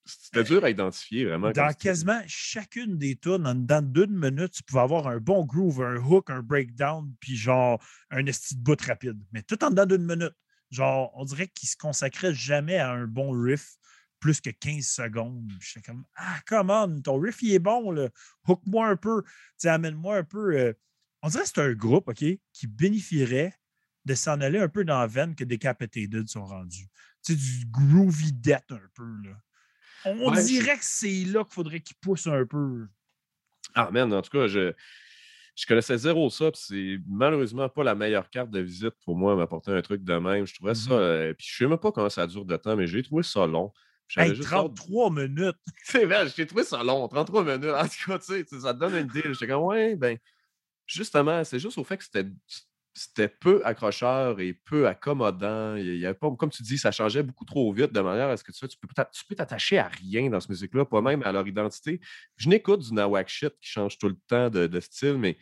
C'était 0.09 0.44
dur 0.44 0.64
à 0.64 0.71
identifier, 0.71 1.27
vraiment. 1.27 1.51
Dans 1.51 1.73
quasiment 1.75 2.21
chacune 2.27 2.97
des 2.97 3.16
tunes, 3.16 3.47
en 3.47 3.55
dedans 3.55 3.83
deux 3.83 4.07
minutes, 4.07 4.53
tu 4.53 4.62
pouvais 4.62 4.81
avoir 4.81 5.07
un 5.07 5.18
bon 5.18 5.44
groove, 5.44 5.83
un 5.83 5.97
hook, 5.97 6.31
un 6.31 6.42
breakdown, 6.42 7.12
puis 7.21 7.37
genre 7.37 7.83
un 8.11 8.25
esti 8.27 8.57
de 8.57 8.62
bout 8.62 8.81
rapide. 8.81 9.18
Mais 9.33 9.42
tout 9.42 9.62
en 9.64 9.71
dedans 9.71 9.87
d'une 9.87 10.07
minute. 10.07 10.35
Genre, 10.71 11.11
on 11.14 11.25
dirait 11.25 11.49
qu'il 11.49 11.68
se 11.68 11.77
consacrait 11.77 12.35
jamais 12.35 12.77
à 12.77 12.90
un 12.90 13.07
bon 13.07 13.31
riff 13.31 13.77
plus 14.21 14.40
que 14.40 14.51
15 14.51 14.85
secondes. 14.85 15.51
J'étais 15.61 15.83
comme 15.87 16.05
Ah, 16.16 16.40
come 16.47 16.71
on, 16.71 17.01
ton 17.01 17.18
riff 17.18 17.42
il 17.42 17.55
est 17.55 17.59
bon, 17.59 17.90
là. 17.90 18.09
Hook-moi 18.47 18.88
un 18.88 18.97
peu. 18.97 19.23
Amène-moi 19.64 20.16
un 20.16 20.25
peu. 20.25 20.59
Euh, 20.59 20.73
on 21.23 21.29
dirait 21.29 21.44
que 21.44 21.49
c'est 21.49 21.61
un 21.61 21.73
groupe, 21.73 22.09
OK, 22.09 22.25
qui 22.53 22.66
bénéficierait 22.66 23.55
de 24.05 24.14
s'en 24.14 24.40
aller 24.40 24.59
un 24.59 24.68
peu 24.68 24.85
dans 24.85 25.01
la 25.01 25.07
veine 25.07 25.35
que 25.35 25.44
Decapitated 25.44 26.29
sont 26.29 26.44
rendus. 26.44 26.88
Tu 27.23 27.35
sais, 27.35 27.37
du 27.37 27.66
groovy 27.66 28.33
death 28.33 28.71
un 28.71 28.81
peu, 28.94 29.11
là. 29.25 29.37
On 30.05 30.31
Ouais, 30.31 30.45
dirait 30.45 30.77
que 30.77 30.85
c'est 30.85 31.25
là 31.25 31.45
qu'il 31.45 31.53
faudrait 31.55 31.81
qu'ils 31.81 31.97
poussent 31.97 32.27
un 32.27 32.45
peu. 32.47 32.87
Ah, 33.75 33.91
man, 33.91 34.13
en 34.13 34.23
tout 34.23 34.31
cas, 34.31 34.47
je, 34.47 34.73
je 35.57 35.67
connaissais 35.67 35.99
zéro 35.99 36.31
ça, 36.31 36.51
puis 36.51 36.61
c'est 36.65 36.99
malheureusement 37.07 37.69
pas 37.69 37.85
la 37.85 37.95
meilleure 37.95 38.31
carte 38.31 38.51
de 38.51 38.61
visite 38.61 38.95
pour 39.05 39.17
moi, 39.17 39.37
m'apporter 39.37 39.73
un 39.73 39.83
truc 39.83 40.03
de 40.05 40.15
même. 40.15 40.47
Je 40.47 40.55
trouvais 40.55 40.75
ça. 40.75 40.91
Mhm. 40.91 40.97
euh, 40.99 41.35
puis 41.35 41.47
je 41.51 41.57
sais 41.57 41.67
même 41.67 41.79
pas 41.79 41.93
comment 41.93 42.09
ça 42.11 42.27
dure 42.27 42.45
de 42.45 42.57
temps, 42.57 42.77
mais 42.77 42.87
j'ai 42.87 43.03
trouvé 43.03 43.23
ça 43.23 43.47
long. 43.47 43.73
Hey, 44.17 44.35
juste 44.35 44.49
hâte- 44.53 44.75
33 44.75 45.11
minutes. 45.11 45.57
C'est 45.85 46.07
vrai, 46.07 46.27
j'ai 46.35 46.47
trouvé 46.47 46.65
ça 46.65 46.83
long, 46.83 47.07
33 47.09 47.45
minutes. 47.45 47.65
En 47.71 47.83
tout 47.87 48.11
cas, 48.11 48.19
tu 48.19 48.25
sais, 48.25 48.45
tu 48.45 48.57
sais, 48.57 48.63
ça 48.63 48.73
te 48.73 48.79
donne 48.79 48.95
une 48.97 49.07
idée. 49.07 49.23
J'étais 49.33 49.47
comme, 49.47 49.65
ouais, 49.65 49.97
ben, 49.97 50.17
justement, 50.87 51.45
c'est 51.45 51.59
juste 51.59 51.77
au 51.77 51.85
fait 51.85 51.99
que 51.99 52.05
c'était. 52.05 52.27
C'était 52.99 53.29
peu 53.29 53.65
accrocheur 53.65 54.41
et 54.41 54.53
peu 54.53 54.89
accommodant. 54.89 55.77
Il 55.77 55.99
y 55.99 56.05
avait 56.05 56.19
pas, 56.19 56.29
comme 56.33 56.51
tu 56.51 56.65
dis, 56.65 56.79
ça 56.79 56.91
changeait 56.91 57.23
beaucoup 57.23 57.45
trop 57.45 57.73
vite 57.73 57.93
de 57.93 58.01
manière 58.01 58.29
à 58.29 58.37
ce 58.37 58.43
que 58.43 58.51
tu, 58.51 58.67
tu 58.67 58.77
peux 58.77 58.89
t'a- 58.93 59.05
tu 59.05 59.25
peux 59.25 59.37
t'attacher 59.37 59.79
à 59.79 59.87
rien 59.87 60.29
dans 60.29 60.41
cette 60.41 60.51
musique-là, 60.51 60.85
pas 60.85 61.01
même 61.01 61.23
à 61.23 61.31
leur 61.31 61.47
identité. 61.47 62.01
Je 62.37 62.49
n'écoute 62.49 62.81
du 62.81 62.93
nawak 62.93 63.29
shit 63.29 63.55
qui 63.61 63.71
change 63.71 63.99
tout 63.99 64.09
le 64.09 64.17
temps 64.27 64.51
de, 64.51 64.67
de 64.67 64.81
style, 64.81 65.17
mais 65.17 65.39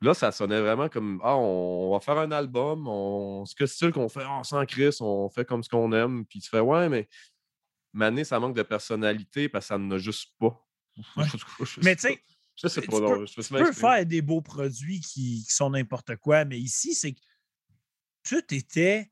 là, 0.00 0.14
ça 0.14 0.30
sonnait 0.30 0.60
vraiment 0.60 0.88
comme 0.88 1.20
Ah, 1.24 1.36
on, 1.36 1.92
va 1.92 2.00
faire 2.00 2.18
un 2.18 2.30
album, 2.30 2.86
on, 2.86 3.44
ce 3.44 3.54
que 3.54 3.66
style 3.66 3.90
qu'on 3.90 4.08
fait, 4.08 4.24
on 4.24 4.44
s'en 4.44 4.64
crisse, 4.64 5.00
on 5.00 5.28
fait 5.28 5.44
comme 5.44 5.64
ce 5.64 5.68
qu'on 5.68 5.90
aime, 5.92 6.24
puis 6.26 6.40
tu 6.40 6.48
fais 6.48 6.60
Ouais, 6.60 6.88
mais 6.88 7.08
Mané, 7.92 8.24
ça 8.24 8.38
manque 8.38 8.56
de 8.56 8.62
personnalité 8.62 9.48
parce 9.48 9.66
que 9.66 9.68
ça 9.68 9.78
n'en 9.78 9.92
a 9.92 9.98
juste 9.98 10.30
pas. 10.38 10.60
Ouais. 11.16 11.24
Je 11.60 11.80
Mais 11.82 11.96
tu 11.96 12.02
sais, 12.02 12.22
je 12.56 12.68
sais 12.68 12.80
tu 12.80 12.88
pas, 12.88 12.98
peux- 12.98 13.02
non, 13.02 13.26
je 13.26 13.40
Tu 13.40 13.52
mal 13.52 13.64
peux 13.64 13.72
faire 13.72 14.06
des 14.06 14.22
beaux 14.22 14.40
produits 14.42 15.00
qui, 15.00 15.44
qui 15.46 15.52
sont 15.54 15.70
n'importe 15.70 16.16
quoi, 16.16 16.44
mais 16.44 16.58
ici, 16.58 16.94
c'est 16.94 17.12
que 17.12 17.20
tout 18.22 18.54
était 18.54 19.10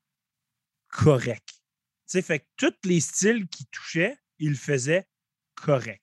correct. 0.88 1.48
Tu 1.48 1.58
sais, 2.06 2.22
fait 2.22 2.40
que 2.40 2.46
tous 2.56 2.88
les 2.88 3.00
styles 3.00 3.48
qui 3.48 3.66
touchaient, 3.66 4.16
ils 4.38 4.50
le 4.50 4.56
faisaient 4.56 5.06
correct. 5.54 6.02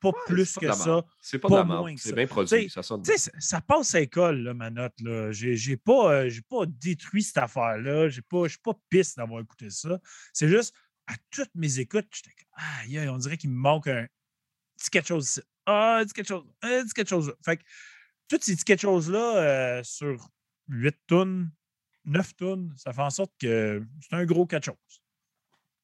Pas 0.00 0.12
plus 0.26 0.52
pas 0.54 0.60
que 0.60 0.72
ça. 0.72 1.04
C'est 1.22 1.38
pas, 1.38 1.48
pas 1.48 1.54
de 1.54 1.58
la 1.60 1.64
moins 1.64 1.84
merde. 1.84 1.96
que 1.96 2.02
C'est 2.02 2.12
bien 2.14 2.26
produit. 2.26 2.68
Ça 2.68 2.82
sonne. 2.82 3.02
Ça, 3.38 3.60
passe 3.62 3.94
à 3.94 4.00
l'école, 4.00 4.42
là, 4.42 4.52
ma 4.54 4.70
note. 4.70 4.92
Là. 5.00 5.32
J'ai, 5.32 5.76
pas, 5.76 6.12
euh, 6.12 6.30
pas 6.48 6.66
détruit 6.66 7.22
cette 7.22 7.38
affaire-là. 7.38 8.08
Je 8.08 8.20
suis 8.20 8.58
pas 8.62 8.74
piste 8.90 9.16
d'avoir 9.16 9.40
écouté 9.40 9.70
ça. 9.70 9.98
C'est 10.32 10.48
juste, 10.48 10.74
à 11.06 11.14
toutes 11.30 11.54
mes 11.54 11.78
écoutes, 11.78 12.08
j'étais 12.14 12.30
comme, 12.30 12.52
ah, 12.58 12.86
yeah, 12.86 13.12
on 13.12 13.16
dirait 13.16 13.38
qu'il 13.38 13.50
me 13.50 13.56
manque 13.56 13.86
un 13.86 14.06
petit 14.76 14.90
quelque 14.90 15.08
chose 15.08 15.30
ici. 15.30 15.40
Ah, 15.66 16.00
petit 16.04 16.14
quelque 16.14 16.28
chose. 16.28 16.44
Un 16.62 16.82
petit 16.84 16.94
quelque 16.94 17.08
chose. 17.08 17.34
Fait 17.44 17.56
que, 17.58 17.62
toutes 18.28 18.44
ces 18.44 18.56
quelque 18.56 18.80
choses-là, 18.80 19.36
euh, 19.38 19.82
sur 19.84 20.28
8 20.68 20.96
tonnes, 21.06 21.50
9 22.04 22.34
tonnes, 22.36 22.72
ça 22.76 22.92
fait 22.92 23.02
en 23.02 23.10
sorte 23.10 23.32
que 23.40 23.82
c'est 24.00 24.16
un 24.16 24.24
gros 24.24 24.46
quelque 24.46 24.66
chose. 24.66 25.02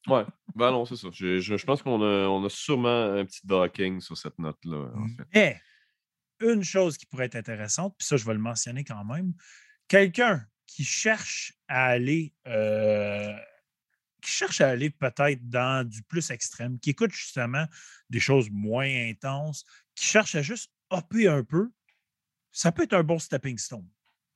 Ouais, 0.08 0.24
ben 0.56 0.72
non, 0.72 0.84
c'est 0.84 0.96
ça. 0.96 1.08
Je, 1.12 1.38
je- 1.38 1.56
je 1.56 1.64
pense 1.64 1.82
qu'on 1.82 2.02
a, 2.02 2.26
on 2.28 2.44
a 2.44 2.48
sûrement 2.48 3.12
un 3.12 3.24
petit 3.24 3.46
docking 3.46 4.00
sur 4.00 4.16
cette 4.16 4.38
note-là, 4.38 4.90
en 4.96 5.06
fait. 5.08 5.24
Mais, 5.32 5.60
une 6.40 6.64
chose 6.64 6.96
qui 6.98 7.06
pourrait 7.06 7.26
être 7.26 7.36
intéressante, 7.36 7.94
puis 7.96 8.06
ça, 8.06 8.16
je 8.16 8.24
vais 8.24 8.32
le 8.32 8.40
mentionner 8.40 8.82
quand 8.82 9.04
même, 9.04 9.32
quelqu'un 9.86 10.44
qui 10.66 10.82
cherche 10.84 11.54
à 11.68 11.84
aller, 11.86 12.34
euh, 12.48 13.32
qui 14.22 14.30
cherche 14.30 14.60
à 14.60 14.70
aller 14.70 14.90
peut-être 14.90 15.48
dans 15.48 15.86
du 15.86 16.02
plus 16.02 16.30
extrême, 16.30 16.78
qui 16.78 16.90
écoute 16.90 17.12
justement 17.12 17.66
des 18.08 18.20
choses 18.20 18.48
moins 18.50 18.88
intenses, 19.10 19.64
qui 19.94 20.06
cherche 20.06 20.34
à 20.34 20.42
juste 20.42 20.70
hopper 20.90 21.28
un 21.28 21.44
peu, 21.44 21.70
ça 22.52 22.72
peut 22.72 22.84
être 22.84 22.92
un 22.92 23.02
bon 23.02 23.18
stepping 23.18 23.58
stone. 23.58 23.88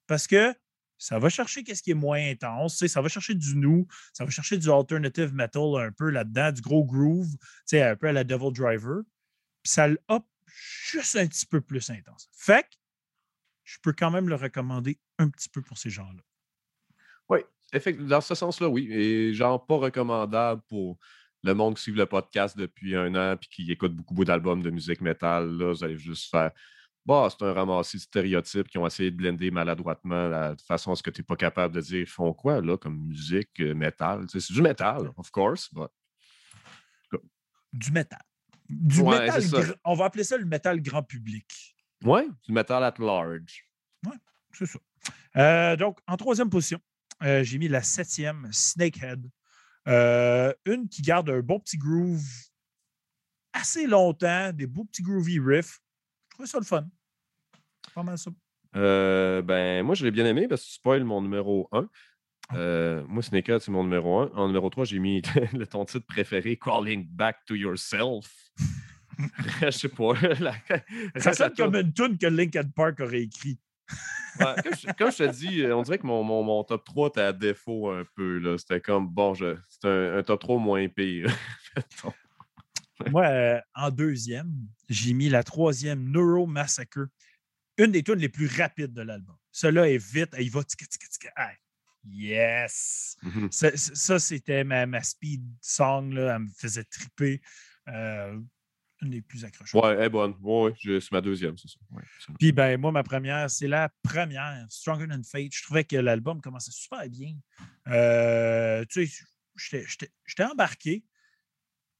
Parce 0.06 0.26
que 0.26 0.54
ça 0.98 1.18
va 1.18 1.28
chercher 1.28 1.62
qu'est-ce 1.62 1.82
qui 1.82 1.90
est 1.90 1.94
moins 1.94 2.30
intense, 2.30 2.84
ça 2.86 3.00
va 3.00 3.08
chercher 3.08 3.34
du 3.34 3.56
new, 3.56 3.86
ça 4.12 4.24
va 4.24 4.30
chercher 4.30 4.56
du 4.56 4.70
alternative 4.70 5.32
metal 5.34 5.76
un 5.78 5.92
peu 5.92 6.10
là-dedans, 6.10 6.52
du 6.52 6.62
gros 6.62 6.84
groove, 6.84 7.28
un 7.72 7.96
peu 7.96 8.08
à 8.08 8.12
la 8.12 8.24
Devil 8.24 8.52
Driver. 8.52 9.02
Ça 9.62 9.88
le 9.88 9.98
hop 10.08 10.26
juste 10.46 11.16
un 11.16 11.26
petit 11.26 11.46
peu 11.46 11.60
plus 11.60 11.90
intense. 11.90 12.28
Fait 12.32 12.62
que 12.62 12.76
je 13.64 13.78
peux 13.82 13.92
quand 13.92 14.10
même 14.10 14.28
le 14.28 14.36
recommander 14.36 14.98
un 15.18 15.28
petit 15.28 15.48
peu 15.48 15.60
pour 15.60 15.76
ces 15.76 15.90
gens-là. 15.90 16.22
Oui, 17.72 17.76
effectivement, 17.78 18.08
dans 18.08 18.20
ce 18.20 18.34
sens-là, 18.34 18.68
oui. 18.68 18.88
Et 18.90 19.34
genre 19.34 19.64
pas 19.66 19.76
recommandable 19.76 20.62
pour 20.68 20.98
le 21.42 21.54
monde 21.54 21.76
qui 21.76 21.82
suit 21.82 21.92
le 21.92 22.06
podcast 22.06 22.56
depuis 22.56 22.96
un 22.96 23.14
an 23.14 23.34
et 23.34 23.46
qui 23.50 23.70
écoute 23.70 23.94
beaucoup, 23.94 24.14
beaucoup 24.14 24.24
d'albums 24.24 24.62
de 24.62 24.70
musique 24.70 25.00
métal. 25.00 25.50
Là, 25.56 25.72
vous 25.72 25.84
allez 25.84 25.96
juste 25.98 26.30
faire 26.30 26.50
Bah, 27.04 27.28
c'est 27.30 27.44
un 27.44 27.52
ramassis 27.52 27.98
de 27.98 28.02
stéréotypes 28.02 28.68
qui 28.68 28.78
ont 28.78 28.86
essayé 28.86 29.10
de 29.12 29.16
blender 29.16 29.50
maladroitement 29.52 30.28
la 30.28 30.54
de 30.56 30.60
façon 30.62 30.90
à 30.92 30.96
ce 30.96 31.02
que 31.04 31.10
tu 31.10 31.20
n'es 31.20 31.24
pas 31.24 31.36
capable 31.36 31.74
de 31.74 31.80
dire 31.80 32.00
ils 32.00 32.06
font 32.06 32.32
quoi 32.32 32.60
là 32.60 32.76
comme 32.76 32.98
musique 33.06 33.60
euh, 33.60 33.74
métal. 33.74 34.24
C'est 34.28 34.52
du 34.52 34.60
métal, 34.62 35.12
of 35.16 35.30
course. 35.30 35.72
but- 35.72 35.90
Du 37.72 37.92
métal. 37.92 38.22
Du 38.68 39.00
Ouais, 39.02 39.20
métal 39.20 39.40
gr- 39.42 39.76
on 39.84 39.94
va 39.94 40.06
appeler 40.06 40.24
ça 40.24 40.36
le 40.36 40.44
métal 40.44 40.80
grand 40.80 41.02
public. 41.02 41.46
Ouais, 42.04 42.26
du 42.44 42.52
métal 42.52 42.82
at 42.82 42.94
large. 42.98 43.64
C'est 44.52 44.66
ça. 44.66 44.78
Euh, 45.36 45.76
donc, 45.76 45.98
en 46.06 46.16
troisième 46.16 46.48
position, 46.50 46.80
euh, 47.22 47.42
j'ai 47.44 47.58
mis 47.58 47.68
la 47.68 47.82
septième, 47.82 48.48
Snakehead. 48.52 49.28
Euh, 49.88 50.52
une 50.64 50.88
qui 50.88 51.02
garde 51.02 51.30
un 51.30 51.40
bon 51.40 51.60
petit 51.60 51.78
groove 51.78 52.24
assez 53.52 53.86
longtemps, 53.86 54.52
des 54.52 54.66
beaux 54.66 54.84
petits 54.84 55.02
groovy 55.02 55.38
riffs. 55.38 55.78
Je 56.28 56.34
trouvais 56.34 56.48
ça 56.48 56.58
le 56.58 56.64
fun. 56.64 56.86
Pas 57.94 58.02
mal 58.02 58.18
ça. 58.18 58.30
Euh, 58.74 59.40
ben, 59.42 59.84
moi, 59.84 59.94
je 59.94 60.04
l'ai 60.04 60.10
bien 60.10 60.26
aimé 60.26 60.48
parce 60.48 60.62
que 60.62 60.66
tu 60.66 60.72
spoil 60.74 61.04
mon 61.04 61.22
numéro 61.22 61.68
1. 61.72 61.88
moi, 63.08 63.22
Snakehead, 63.22 63.60
c'est 63.60 63.70
mon 63.70 63.84
numéro 63.84 64.20
1. 64.20 64.32
En 64.34 64.48
numéro 64.48 64.68
3, 64.68 64.84
j'ai 64.84 64.98
mis 64.98 65.22
le, 65.54 65.66
ton 65.66 65.84
titre 65.84 66.06
préféré, 66.06 66.58
Calling 66.58 67.06
Back 67.08 67.44
to 67.46 67.54
Yourself. 67.54 68.50
je 69.62 69.70
sais 69.70 69.88
pas. 69.88 70.12
la- 70.40 70.56
Ça 71.20 71.32
sonne 71.32 71.54
comme 71.54 71.76
une 71.76 71.92
tune 71.92 72.18
que 72.18 72.26
Linkin 72.26 72.64
Park 72.74 73.00
aurait 73.00 73.22
écrit. 73.22 73.58
Ouais, 74.38 74.54
comme, 74.62 74.74
je, 74.74 74.86
comme 74.98 75.10
je 75.12 75.16
te 75.16 75.30
dis, 75.32 75.62
euh, 75.62 75.74
on 75.76 75.82
dirait 75.82 75.98
que 75.98 76.06
mon, 76.06 76.22
mon, 76.22 76.42
mon 76.42 76.62
top 76.64 76.84
3 76.84 77.08
était 77.08 77.20
à 77.22 77.32
défaut 77.32 77.90
un 77.90 78.04
peu. 78.14 78.56
C'était 78.58 78.80
comme, 78.80 79.08
bon, 79.08 79.34
c'est 79.34 79.84
un, 79.84 80.18
un 80.18 80.22
top 80.22 80.40
3 80.40 80.58
moins 80.58 80.86
pire. 80.88 81.34
Moi, 83.10 83.26
euh, 83.26 83.60
en 83.74 83.90
deuxième, 83.90 84.52
j'ai 84.88 85.12
mis 85.12 85.28
la 85.28 85.42
troisième 85.42 86.10
Neuro 86.10 86.46
Massacre. 86.46 87.06
Une 87.78 87.92
des 87.92 88.02
tunes 88.02 88.18
les 88.18 88.30
plus 88.30 88.46
rapides 88.46 88.92
de 88.94 89.02
l'album. 89.02 89.36
Cela 89.52 89.88
est 89.88 89.98
vite, 89.98 90.34
il 90.38 90.50
va 90.50 90.64
tica, 90.64 90.86
tica, 90.86 91.06
tica. 91.08 91.32
Yes! 92.08 93.16
Mhm. 93.22 93.48
Ça, 93.50 93.76
ça- 93.76 93.94
ça, 93.94 94.18
c'était 94.18 94.64
ma, 94.64 94.86
ma 94.86 95.02
speed 95.02 95.44
song, 95.60 96.12
là. 96.14 96.36
elle 96.36 96.42
me 96.42 96.48
faisait 96.56 96.84
triper. 96.84 97.40
Euh, 97.88 98.38
une 99.06 99.12
des 99.12 99.22
plus 99.22 99.44
accrocheuses. 99.44 99.80
ouais, 99.80 99.94
elle 99.94 100.02
est 100.04 100.08
bonne. 100.10 100.34
Ouais, 100.40 100.72
je- 100.80 101.00
c'est 101.00 101.12
ma 101.12 101.20
deuxième, 101.20 101.56
c'est 101.58 101.68
ça. 101.68 101.78
Ouais. 101.90 102.02
Puis 102.38 102.52
ben 102.52 102.78
moi, 102.80 102.92
ma 102.92 103.02
première, 103.02 103.50
c'est 103.50 103.68
la 103.68 103.88
première, 104.02 104.66
Stronger 104.68 105.08
Than 105.08 105.22
Fate. 105.22 105.52
Je 105.54 105.62
trouvais 105.64 105.84
que 105.84 105.96
l'album 105.96 106.40
commençait 106.40 106.70
super 106.72 107.08
bien. 107.08 107.34
Euh, 107.88 108.84
tu 108.90 109.06
sais, 109.06 109.24
j'étais- 109.86 110.44
embarqué. 110.44 111.04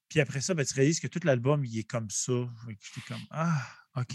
Puis 0.08 0.20
après 0.20 0.40
ça, 0.40 0.54
ben, 0.54 0.64
tu 0.64 0.74
réalises 0.74 1.00
que 1.00 1.08
tout 1.08 1.20
l'album, 1.24 1.64
il 1.64 1.78
est 1.78 1.84
comme 1.88 2.08
ça. 2.10 2.32
J'étais 2.68 3.06
comme 3.08 3.22
Ah, 3.30 3.66
OK. 3.96 4.14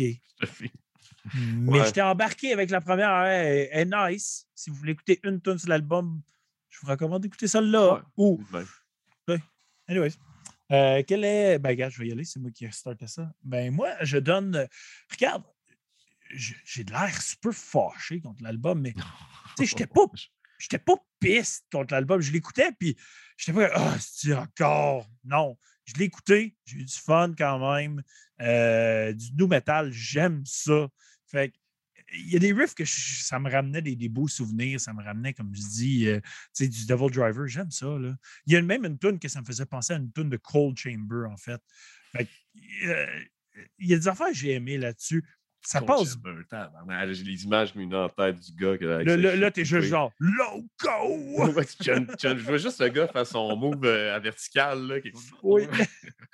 Mais 1.36 1.80
Ouais. 1.80 1.86
j'étais 1.86 2.02
embarqué 2.02 2.54
avec 2.54 2.70
la 2.70 2.80
première. 2.82 3.12
Elle, 3.26 3.68
elle 3.72 3.94
est 3.94 4.12
nice. 4.12 4.48
Si 4.56 4.70
vous 4.70 4.76
voulez 4.78 4.94
écouter 4.94 5.20
une 5.24 5.42
tune 5.42 5.58
sur 5.58 5.68
l'album, 5.70 6.22
je 6.70 6.80
vous 6.82 6.88
recommande 6.88 7.22
d'écouter 7.24 7.48
celle-là. 7.48 8.04
Ou, 8.18 8.42
anyways. 9.88 10.14
Euh, 10.72 11.03
quel 11.05 11.24
est. 11.24 11.59
Ben, 11.59 11.69
regarde, 11.69 11.91
je 11.91 11.99
vais 11.99 12.07
y 12.07 12.11
aller. 12.11 12.24
C'est 12.24 12.39
moi 12.39 12.51
qui 12.51 12.65
ai 12.65 12.72
starté 12.72 13.07
ça. 13.07 13.32
Ben, 13.43 13.74
moi, 13.74 13.89
je 14.01 14.17
donne. 14.17 14.67
Regarde, 15.11 15.43
j'ai 16.34 16.84
de 16.84 16.91
l'air 16.91 17.22
super 17.22 17.53
fâché 17.53 18.22
contre 18.22 18.41
l'album, 18.43 18.80
mais 18.82 18.93
tu 18.93 19.01
sais, 19.57 19.65
j'étais 19.65 19.88
pas 19.88 20.05
j'étais 20.59 20.80
pas 20.80 20.95
piste 21.19 21.65
contre 21.72 21.93
l'album. 21.93 22.22
Je 22.22 22.32
l'écoutais, 22.32 22.72
puis 22.72 22.95
j'étais 23.38 23.53
pas 23.53 23.69
Ah, 23.74 23.97
c'est 23.99 24.34
encore? 24.34 25.07
Non. 25.24 25.57
Je 25.86 25.95
l'ai 25.95 26.05
écouté, 26.05 26.55
j'ai 26.63 26.78
eu 26.78 26.86
du 26.86 26.95
fun 26.95 27.34
quand 27.38 27.74
même. 27.74 28.01
Euh, 28.39 29.13
du 29.13 29.34
new 29.34 29.47
metal, 29.47 29.91
j'aime 29.91 30.43
ça. 30.45 30.88
Fait 31.26 31.49
que, 31.49 31.57
il 32.14 32.30
y 32.32 32.36
a 32.36 32.39
des 32.39 32.51
riffs 32.53 32.74
que 32.76 32.84
je- 32.86 33.24
ça 33.24 33.39
me 33.39 33.49
ramenait 33.49 33.82
des, 33.82 33.95
des 33.95 34.09
beaux 34.09 34.28
souvenirs, 34.28 34.80
ça 34.80 34.93
me 34.93 35.01
ramenait, 35.03 35.34
comme 35.34 35.53
je 35.55 35.62
dis, 35.62 36.07
euh, 36.07 36.20
du 36.59 36.86
Devil 36.86 37.09
Driver, 37.12 37.47
j'aime 37.47 37.72
ça. 37.72 37.86
Là. 37.97 38.16
Il 38.45 38.53
y 38.53 38.55
a 38.55 38.62
même 38.62 38.86
une 38.86 38.97
tune 38.97 39.20
que 39.20 39.28
ça 39.28 39.39
me 39.41 39.45
faisait 39.45 39.66
penser 39.66 39.93
à 39.93 39.97
une 39.97 40.12
tune 40.12 40.30
de 40.30 40.38
Cold 40.38 40.78
Chamber, 40.78 41.26
en 41.30 41.38
fait. 41.38 41.62
Fait 42.12 42.28
euh, 42.86 43.05
il 43.80 43.88
y 43.89 43.93
a 43.93 43.97
des 43.97 44.07
affaires 44.07 44.28
que 44.28 44.34
j'ai 44.36 44.51
aimées 44.51 44.78
là-dessus. 44.78 45.24
Ça 45.64 45.80
Cold 45.80 45.99
passe. 45.99 46.14
Chamber, 46.14 47.14
J'ai 47.14 47.24
les 47.24 47.43
images 47.43 47.76
mises 47.76 47.93
en 47.93 48.09
tête 48.09 48.39
du 48.39 48.51
gars. 48.55 48.78
que- 48.80 48.84
Là, 48.86 49.03
sa 49.05 49.36
là, 49.36 49.51
t'es 49.51 49.64
juste 49.64 49.88
genre 49.89 50.12
Loco! 50.20 50.68
Chun- 51.84 52.07
chun- 52.18 52.36
Je 52.38 52.43
vois 52.43 52.57
juste 52.57 52.82
le 52.82 52.89
gars 52.89 53.07
faire 53.07 53.28
son 53.28 53.55
move 53.55 53.86
euh, 53.86 54.16
à 54.16 54.20
vertical. 54.20 54.88
Là, 54.88 54.99
qui 55.01 55.12
Oui. 55.43 55.64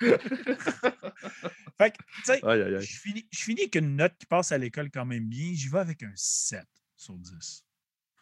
fait 1.78 1.92
que, 1.92 1.96
tu 2.16 2.22
sais, 2.24 2.40
je 2.80 2.98
finis, 3.00 3.28
je 3.32 3.38
finis 3.42 3.60
avec 3.62 3.74
une 3.76 3.96
note 3.96 4.14
qui 4.18 4.26
passe 4.26 4.52
à 4.52 4.58
l'école 4.58 4.90
quand 4.90 5.06
même 5.06 5.26
bien. 5.28 5.52
J'y 5.54 5.68
vais 5.68 5.78
avec 5.78 6.02
un 6.02 6.12
7 6.14 6.64
sur 6.96 7.14
10. 7.14 7.64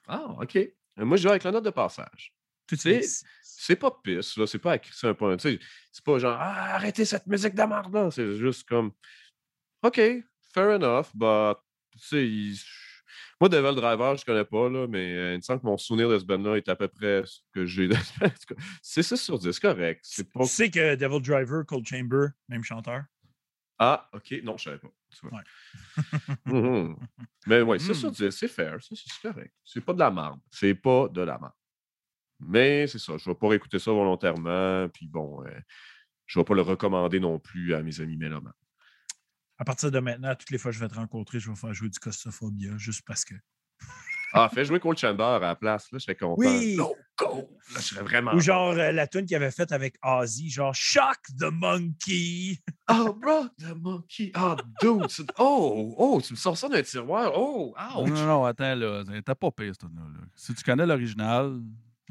Ah, 0.07 0.27
OK. 0.41 0.59
Moi, 0.99 1.17
je 1.17 1.25
vais 1.25 1.31
avec 1.31 1.45
la 1.45 1.53
note 1.53 1.65
de 1.65 1.71
passage. 1.71 2.33
Tout 2.67 2.77
C'est- 2.77 3.03
c'est 3.03 3.25
C'est 3.43 3.77
pas 3.77 3.91
pisse, 4.03 4.37
là. 4.37 4.47
C'est 4.47 4.59
pas 4.59 4.77
écrit 4.77 4.93
sur 4.93 5.09
un 5.09 5.15
point. 5.15 5.37
tu 5.37 5.51
sais, 5.55 5.59
C'est 5.91 6.05
pas 6.05 6.19
genre 6.19 6.37
ah, 6.39 6.75
arrêtez 6.75 7.05
cette 7.05 7.27
musique 7.27 7.55
de 7.55 7.63
merde 7.63 7.93
là. 7.95 8.11
C'est 8.11 8.37
juste 8.37 8.69
comme 8.69 8.93
OK, 9.83 10.01
fair 10.53 10.71
enough, 10.71 11.07
but 11.15 11.57
tu 11.93 11.99
sais, 12.07 12.29
il- 12.29 12.59
moi, 13.41 13.49
Devil 13.49 13.75
Driver, 13.75 14.17
je 14.17 14.25
connais 14.25 14.45
pas, 14.45 14.69
là, 14.71 14.87
mais 14.89 15.15
euh, 15.15 15.33
il 15.35 15.37
me 15.37 15.41
semble 15.43 15.61
que 15.61 15.67
mon 15.67 15.77
souvenir 15.77 16.09
de 16.09 16.19
ce 16.19 16.25
band-là 16.25 16.57
est 16.57 16.69
à 16.69 16.77
peu 16.77 16.89
près 16.89 17.23
ce 17.27 17.41
que 17.53 17.67
j'ai. 17.67 17.89
C'est 18.83 19.03
6 19.03 19.17
sur 19.17 19.39
10, 19.39 19.53
c'est 19.53 19.61
correct. 19.61 20.01
C'est 20.03 20.31
pas. 20.31 20.41
Tu 20.45 20.49
sais 20.51 20.71
que 20.71 20.95
Devil 20.97 21.21
Driver, 21.21 21.65
Cold 21.67 21.87
Chamber, 21.87 22.29
même 22.49 22.65
chanteur? 22.65 23.05
Ah, 23.79 24.09
OK, 24.13 24.35
non, 24.43 24.57
je 24.57 24.65
savais 24.65 24.79
pas. 24.79 24.89
Mhm. 26.47 26.97
Mais 27.47 27.79
6 27.79 27.95
sur 27.95 28.09
Mhm. 28.09 28.15
10, 28.15 28.31
c'est 28.31 28.49
fair, 28.49 28.83
ça, 28.83 28.95
c'est 28.97 29.21
correct. 29.29 29.55
C'est 29.65 29.81
pas 29.83 29.93
de 29.93 29.99
la 29.99 30.11
merde. 30.11 30.41
C'est 30.51 30.75
pas 30.75 31.09
de 31.09 31.21
la 31.23 31.39
merde. 31.39 31.53
Mais 32.41 32.87
c'est 32.87 32.99
ça, 32.99 33.17
je 33.17 33.29
vais 33.29 33.35
pas 33.35 33.49
réécouter 33.49 33.79
ça 33.79 33.91
volontairement, 33.93 34.89
puis 34.91 35.09
bon, 35.09 35.43
euh, 35.47 35.59
je 36.27 36.39
vais 36.39 36.45
pas 36.45 36.55
le 36.55 36.63
recommander 36.63 37.19
non 37.21 37.39
plus 37.39 37.75
à 37.75 37.83
mes 37.83 38.01
amis 38.01 38.17
mélomanes. 38.17 38.53
À 39.59 39.65
partir 39.65 39.91
de 39.91 39.99
maintenant, 40.01 40.35
toutes 40.35 40.51
les 40.51 40.59
fois 40.59 40.71
que 40.71 40.75
je 40.77 40.81
vais 40.81 40.89
te 40.89 40.95
rencontrer, 40.95 41.41
je 41.41 41.49
vais 41.51 41.57
faire 41.57 41.73
jouer 41.73 41.89
du 41.89 41.99
Costophobia 41.99 42.77
juste 42.77 43.03
parce 43.07 43.25
que. 43.25 43.35
Ah, 44.33 44.51
fais 44.53 44.65
jouer 44.67 44.81
Cold 44.81 44.99
Chamber 44.99 45.23
à 45.25 45.39
la 45.39 45.57
place, 45.57 45.91
là, 45.93 45.99
je 45.99 46.05
serais 46.05 46.17
content. 46.17 46.35
Oui! 46.39 46.77
Loco! 47.21 47.51
Là, 47.75 47.81
je 47.81 47.87
serais 47.87 48.03
vraiment. 48.03 48.35
Ou 48.35 48.41
genre 48.41 48.73
euh, 48.73 48.93
la 48.93 49.07
tune 49.07 49.27
qu'il 49.27 49.37
avait 49.37 49.51
faite 49.51 49.73
avec 49.73 49.97
Ozzy, 50.05 50.51
genre 50.51 50.75
Shock 50.75 51.19
the 51.39 51.51
Monkey. 51.53 52.59
Oh, 52.89 53.13
bro, 53.15 53.47
the 53.59 53.75
monkey. 53.75 54.31
Oh, 54.37 54.55
dude. 54.81 55.11
Oh, 55.39 55.93
oh, 55.99 56.21
tu 56.25 56.35
me 56.35 56.37
sors 56.39 56.57
ça 56.57 56.69
d'un 56.69 56.83
tiroir. 56.83 57.33
Oh, 57.35 57.75
Non, 57.77 58.03
ouch. 58.05 58.11
non, 58.11 58.27
non, 58.27 58.45
attends, 58.45 58.77
là. 58.77 59.03
T'as 59.25 59.35
pas 59.35 59.51
payé 59.51 59.73
cette 59.73 59.83
là. 59.93 60.03
Si 60.37 60.55
tu 60.55 60.63
connais 60.63 60.87
l'original. 60.87 61.61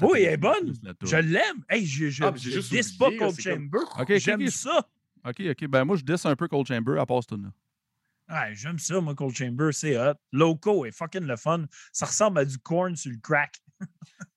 Oui, 0.02 0.24
elle 0.24 0.34
est 0.34 0.36
bonne. 0.36 0.74
Je 1.02 1.16
l'aime. 1.16 1.64
Hey, 1.70 1.86
je, 1.86 2.10
je, 2.10 2.22
Ah, 2.24 2.32
je 2.36 2.58
diss 2.60 2.92
pas 2.92 3.08
là, 3.08 3.16
Cold 3.16 3.34
comme- 3.36 3.40
Chamber. 3.54 3.78
Ok, 3.98 4.10
ok, 4.10 4.16
J'aime 4.18 4.46
ça. 4.48 4.86
OK, 5.26 5.40
OK. 5.50 5.66
Ben, 5.66 5.84
moi, 5.86 5.96
je 5.96 6.02
dis 6.04 6.12
un 6.24 6.36
peu 6.36 6.46
Cold 6.46 6.66
Chamber 6.66 7.00
à 7.00 7.06
part 7.06 7.22
cette 7.22 7.30
tune-là. 7.30 7.52
Ouais, 8.28 8.54
j'aime 8.54 8.78
ça, 8.78 9.00
moi, 9.00 9.14
Cold 9.14 9.34
Chamber, 9.34 9.70
c'est 9.72 9.96
hot. 9.96 10.14
Loco 10.32 10.84
est 10.84 10.92
fucking 10.92 11.24
le 11.24 11.36
fun. 11.36 11.64
Ça 11.92 12.04
ressemble 12.04 12.40
à 12.40 12.44
du 12.44 12.58
corn 12.58 12.94
sur 12.96 13.10
le 13.12 13.18
crack. 13.22 13.56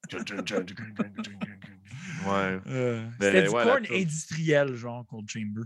Ouais. 2.25 2.59
Euh, 2.67 3.07
Mais 3.19 3.25
C'était 3.25 3.43
du 3.43 3.49
ouais, 3.49 4.01
industriel, 4.01 4.75
genre, 4.75 5.05
Cold 5.07 5.29
Chamber. 5.29 5.63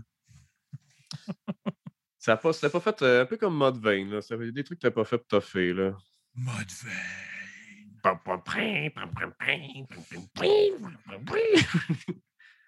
Ça 2.18 2.32
a 2.34 2.36
pas, 2.36 2.52
pas 2.52 2.80
fait 2.80 3.02
euh, 3.02 3.22
un 3.22 3.26
peu 3.26 3.36
comme 3.36 3.56
Mode 3.56 3.78
Vein, 3.82 4.06
là. 4.08 4.22
Ça 4.22 4.34
avait 4.34 4.50
des 4.50 4.64
trucs 4.64 4.78
que 4.78 4.86
t'as 4.86 4.92
pas 4.92 5.04
fait 5.04 5.18
toffer, 5.26 5.74
là. 5.74 5.96
Mode 6.34 6.70
vein. 6.70 6.90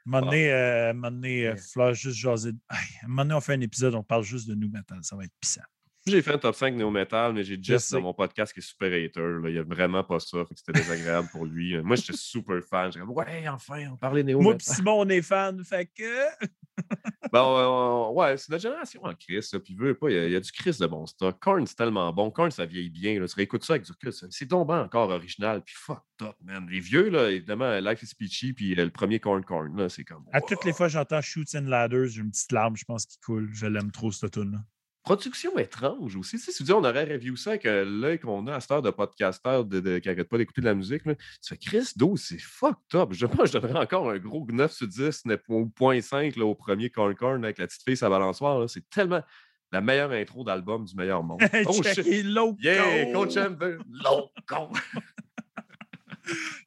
Un 0.05 0.93
moment 0.93 1.11
donné, 1.11 1.55
juste 1.93 2.19
jaser. 2.19 2.53
un 2.71 3.09
moment 3.09 3.23
donné, 3.23 3.35
on 3.35 3.41
fait 3.41 3.55
un 3.55 3.61
épisode, 3.61 3.95
on 3.95 4.03
parle 4.03 4.25
juste 4.25 4.49
de 4.49 4.55
nous 4.55 4.69
metal. 4.69 4.99
Ça 5.03 5.17
va 5.17 5.25
être 5.25 5.35
pissant. 5.41 5.63
J'ai 6.09 6.23
fait 6.23 6.35
un 6.35 6.39
top 6.39 6.55
5 6.55 6.75
néo-metal, 6.75 7.33
mais 7.33 7.43
j'ai 7.43 7.59
Jess 7.61 7.91
dans 7.91 8.01
mon 8.01 8.15
podcast 8.15 8.53
qui 8.53 8.61
est 8.61 8.63
super 8.63 8.87
hater. 8.93 9.41
Là. 9.43 9.51
Il 9.51 9.59
a 9.59 9.65
vraiment 9.65 10.05
pas 10.05 10.21
ça. 10.21 10.45
C'était 10.55 10.73
désagréable 10.81 11.29
pour 11.33 11.45
lui. 11.45 11.77
Moi, 11.83 11.97
j'étais 11.97 12.13
super 12.17 12.63
fan. 12.63 12.93
J'étais 12.93 13.05
comme, 13.05 13.15
ouais, 13.15 13.49
enfin, 13.49 13.89
on 13.93 13.97
parlait 13.97 14.23
Moi 14.23 14.33
néo-metal. 14.35 14.57
et 14.57 14.75
Simon, 14.77 15.01
on 15.01 15.09
est 15.09 15.23
fans, 15.23 15.57
fait 15.65 15.87
que. 15.87 16.03
Bon, 17.33 18.11
euh, 18.11 18.13
ouais, 18.13 18.37
c'est 18.37 18.51
notre 18.53 18.63
génération 18.63 19.01
en 19.05 19.13
Chris. 19.15 19.41
là, 19.53 19.59
Puis, 19.59 19.75
veut 19.75 19.95
pas, 19.95 20.11
il 20.11 20.15
y, 20.15 20.19
a, 20.19 20.27
il 20.27 20.33
y 20.33 20.37
a 20.37 20.41
du 20.41 20.53
Chris 20.53 20.77
de 20.79 20.87
bon 20.87 21.07
stock. 21.07 21.37
Korn, 21.41 21.67
c'est 21.67 21.75
tellement 21.75 22.13
bon. 22.13 22.31
Korn, 22.31 22.51
ça 22.53 22.67
vieillit 22.67 22.91
bien. 22.91 23.19
Là. 23.19 23.27
Tu 23.27 23.35
réécoutes 23.35 23.65
ça 23.65 23.73
avec 23.73 23.85
du 23.85 23.91
recul. 23.93 24.13
c'est- 24.13 24.47
tombant 24.47 24.83
encore 24.83 25.09
original. 25.11 25.61
Puis, 25.63 25.75
fuck 25.77 26.05
up, 26.23 26.37
man. 26.45 26.69
Les 26.71 26.79
vieux, 26.79 27.09
là, 27.09 27.31
évidemment, 27.31 27.79
Life 27.81 28.03
is 28.05 28.15
Peachy, 28.17 28.53
puis 28.53 28.79
euh, 28.79 28.85
le 28.85 28.91
premier 28.91 29.19
Korn 29.19 29.43
Korn, 29.45 29.77
là, 29.77 29.89
c'est 29.89 30.05
comme. 30.05 30.25
À 30.33 30.41
toutes 30.41 30.65
les 30.65 30.73
fois 30.73 30.87
j'entends 30.89 31.21
Shoots 31.21 31.55
and 31.57 31.63
Ladders, 31.67 32.07
j'ai 32.09 32.21
une 32.21 32.31
petite 32.31 32.53
larme, 32.53 32.77
je 32.77 32.85
pense, 32.85 33.07
qui 33.07 33.19
coule. 33.19 33.51
Je 33.53 33.67
l'aime 33.67 33.91
trop, 33.91 34.13
cette 34.13 34.31
tune-là. 34.33 34.59
Production 35.07 35.57
étrange 35.57 36.17
aussi. 36.17 36.33
Tu 36.37 36.39
sais, 36.43 36.51
si 36.51 36.59
tu 36.59 36.63
dis, 36.65 36.73
on 36.73 36.83
aurait 36.85 37.05
review 37.05 37.37
ça 37.37 37.51
avec 37.51 37.65
euh, 37.65 37.85
l'œil 37.85 38.19
qu'on 38.19 38.45
a 38.49 38.57
à 38.57 38.61
cette 38.61 38.73
heure 38.73 38.83
de 38.83 38.91
podcasteur 38.91 39.65
de, 39.65 39.79
de- 39.79 39.99
qui 40.01 40.09
n'arrête 40.09 40.29
pas 40.29 40.37
d'écouter 40.37 40.61
de 40.63 40.67
la 40.67 40.75
musique. 40.75 41.05
Là. 41.07 41.15
Tu 41.15 41.23
fais 41.49 41.57
Chris 41.57 41.93
12, 41.95 42.21
c'est 42.21 42.41
fucked 42.41 42.95
up. 42.95 43.11
Je, 43.13 43.25
moi, 43.27 43.47
je 43.47 43.53
donnerais 43.53 43.79
encore 43.79 44.11
un 44.11 44.19
gros 44.19 44.45
9 44.51 44.73
sur 44.73 44.89
10, 44.89 45.25
9.5 45.27 46.37
là, 46.39 46.45
au 46.45 46.57
premier 46.57 46.91
Corn 46.91 47.15
Corn 47.15 47.45
avec 47.45 47.59
la 47.59 47.69
petite 47.69 47.83
fille 47.85 47.97
sa 47.97 48.11
balançoire. 48.11 48.69
C'est 48.69 48.89
tellement 48.91 49.23
la 49.71 49.81
meilleure 49.81 50.11
intro 50.11 50.43
d'album 50.43 50.85
du 50.85 50.95
meilleur 50.97 51.23
monde. 51.23 51.41
Oh 51.67 51.83
shit! 51.85 52.25
Loco. 52.25 52.57
Yeah, 52.61 53.13
Coach 53.13 53.35
Chamber, 53.35 53.79
loco! 53.89 54.73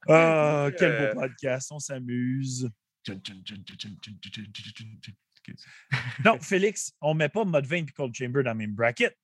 Ah, 0.08 0.70
quel 0.78 0.92
Euh, 0.94 1.14
beau 1.14 1.20
podcast, 1.22 1.72
on 1.74 1.80
s'amuse. 1.80 2.70
Non, 6.26 6.38
Félix, 6.42 6.94
on 7.02 7.14
met 7.14 7.30
pas 7.30 7.46
Mode 7.46 7.66
20 7.66 7.76
et 7.78 7.86
Cold 7.96 8.14
Chamber 8.16 8.44
dans 8.44 8.52
le 8.52 8.58
même 8.58 8.76
bracket. 8.76 9.16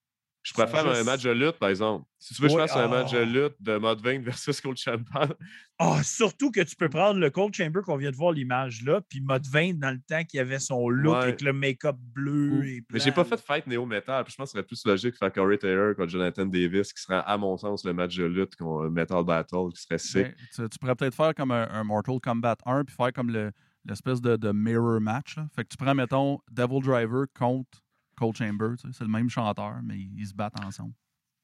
Je 0.46 0.54
préfère 0.54 0.88
un 0.88 1.04
match 1.04 1.24
de 1.24 1.32
lutte, 1.32 1.58
par 1.58 1.70
exemple. 1.70 2.06
Si 2.20 2.36
tu 2.36 2.42
veux 2.44 2.48
que 2.50 2.54
je 2.54 2.60
fasse 2.60 2.76
un 2.76 2.88
match 2.88 3.12
de 3.14 3.18
ah. 3.18 3.26
lutte 3.26 3.56
de 3.60 3.78
mode 3.78 4.00
20 4.00 4.20
versus 4.22 4.62
Coach 4.62 4.84
Chamber, 4.84 5.34
Ah, 5.80 6.04
surtout 6.04 6.52
que 6.52 6.62
tu 6.62 6.76
peux 6.76 6.88
prendre 6.88 7.20
le 7.20 7.32
Cold 7.32 7.52
Chamber 7.56 7.82
qu'on 7.82 7.98
vient 7.98 8.12
de 8.12 8.16
voir 8.16 8.32
l'image 8.32 8.84
là, 8.84 9.02
puis 9.10 9.22
Mode 9.22 9.48
20 9.48 9.80
dans 9.80 9.90
le 9.90 10.00
temps 10.08 10.24
qui 10.24 10.38
avait 10.38 10.60
son 10.60 10.88
look 10.88 11.16
Ouais. 11.16 11.24
avec 11.24 11.42
le 11.42 11.52
make-up 11.52 11.96
bleu 12.00 12.64
et 12.64 12.84
Mais 12.92 13.00
j'ai 13.00 13.12
pas 13.12 13.24
blanc, 13.24 13.36
fait 13.36 13.44
fight 13.44 13.66
néo-metal. 13.66 14.24
Puis 14.24 14.34
je 14.34 14.38
pense 14.38 14.50
que 14.50 14.52
ce 14.52 14.58
serait 14.60 14.68
plus 14.68 14.86
logique 14.86 15.14
de 15.14 15.18
faire 15.18 15.34
Corey 15.34 15.58
Taylor 15.58 15.96
contre 15.96 16.10
Jonathan 16.12 16.46
Davis, 16.46 16.94
qui 16.94 17.02
serait, 17.02 17.24
à 17.26 17.38
mon 17.40 17.58
sens, 17.58 17.84
le 17.84 17.94
match 17.94 18.16
de 18.16 18.26
lutte 18.26 18.56
contre 18.56 18.88
Metal 18.90 19.24
Battle, 19.24 19.74
qui 19.74 19.82
serait 19.82 19.98
sick. 19.98 20.28
Ben, 20.28 20.36
tu, 20.54 20.70
tu 20.70 20.78
pourrais 20.78 20.96
peut-être 20.96 21.16
faire 21.16 21.34
comme 21.34 21.50
un, 21.50 21.68
un 21.72 21.84
Mortal 21.84 22.20
Kombat 22.22 22.58
1 22.68 22.84
puis 22.86 22.96
faire 22.96 23.12
comme 23.14 23.32
le- 23.32 23.52
l'espèce 23.86 24.22
de, 24.22 24.36
de 24.36 24.52
mirror 24.52 25.00
match. 25.00 25.38
là. 25.38 25.48
Fait 25.56 25.64
que 25.64 25.70
tu 25.70 25.78
prends, 25.78 25.96
mettons, 25.96 26.40
Devil 26.52 26.82
Driver 26.82 27.26
contre 27.38 27.82
Cold 28.18 28.36
Chamber. 28.36 28.70
tu 28.80 28.88
sais, 28.88 28.98
C'est 28.98 29.04
le 29.04 29.10
même 29.10 29.30
chanteur, 29.30 29.82
mais 29.84 29.98
ils 30.00 30.28
se 30.28 30.34
battent 30.34 30.60
ensemble. 30.64 30.94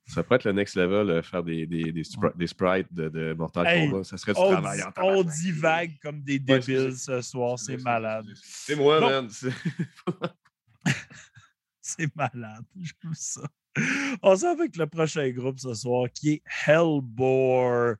Ça 0.07 0.23
pourrait 0.23 0.37
être 0.37 0.45
le 0.45 0.53
next 0.53 0.75
level, 0.75 1.09
euh, 1.09 1.21
faire 1.21 1.43
des, 1.43 1.67
des, 1.67 1.91
des, 1.91 2.03
spri- 2.03 2.35
des 2.35 2.47
sprites 2.47 2.91
de, 2.91 3.07
de 3.07 3.33
Mortal 3.33 3.67
Hey, 3.67 3.89
Kombat. 3.89 4.03
Ça 4.03 4.17
serait 4.17 4.33
du 4.33 4.39
On, 4.39 4.49
travail 4.51 4.81
en 4.83 4.91
on 4.97 5.23
divague 5.23 5.97
comme 6.01 6.21
des 6.23 6.39
débiles 6.39 6.97
ce 6.97 7.21
soir, 7.21 7.57
c'est 7.59 7.77
malade. 7.77 8.25
C'est 8.35 8.75
moi, 8.75 8.99
Bon. 8.99 9.09
man. 9.09 9.29
C'est- 9.29 9.51
C'est 11.81 12.15
malade. 12.15 12.63
J'aime 12.75 13.13
ça. 13.13 13.41
On 14.21 14.35
s'en 14.35 14.55
va 14.55 14.63
avec 14.63 14.75
le 14.75 14.85
prochain 14.87 15.29
groupe 15.29 15.59
ce 15.59 15.73
soir 15.73 16.07
qui 16.13 16.29
est 16.33 16.43
Hellbore. 16.67 17.95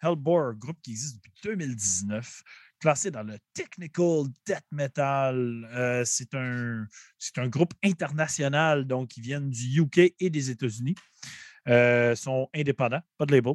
Hellbore, 0.00 0.48
un 0.48 0.54
groupe 0.54 0.78
qui 0.82 0.92
existe 0.92 1.16
depuis 1.16 1.32
2019, 1.42 2.42
classé 2.78 3.10
dans 3.10 3.22
le 3.22 3.38
Technical 3.54 4.24
Death 4.46 4.64
Metal. 4.70 5.68
Euh, 5.72 6.04
c'est 6.04 6.34
un, 6.34 6.86
c'est 7.18 7.38
un 7.38 7.48
groupe 7.48 7.74
international, 7.84 8.86
donc 8.86 9.16
ils 9.16 9.22
viennent 9.22 9.50
du 9.50 9.80
UK 9.80 10.14
et 10.18 10.30
des 10.30 10.50
États-Unis. 10.50 10.94
Euh, 11.68 12.14
sont 12.14 12.48
indépendants, 12.54 13.02
pas 13.16 13.26
de 13.26 13.32
label. 13.32 13.54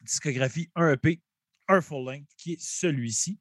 Discographie, 0.00 0.70
un 0.74 0.92
EP, 0.92 1.20
un 1.68 1.80
full 1.80 2.04
length, 2.04 2.28
qui 2.36 2.52
est 2.52 2.60
celui-ci. 2.60 3.38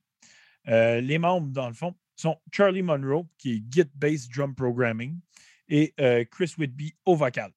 Euh, 0.67 1.01
les 1.01 1.17
membres, 1.17 1.47
dans 1.49 1.67
le 1.67 1.73
fond, 1.73 1.95
sont 2.15 2.37
Charlie 2.51 2.81
Monroe, 2.81 3.27
qui 3.37 3.55
est 3.55 3.63
Git 3.71 3.89
Bass 3.93 4.27
Drum 4.27 4.55
Programming, 4.55 5.19
et 5.67 5.93
Chris 6.31 6.55
Whitby 6.57 6.95
au 7.05 7.15
vocal. 7.15 7.51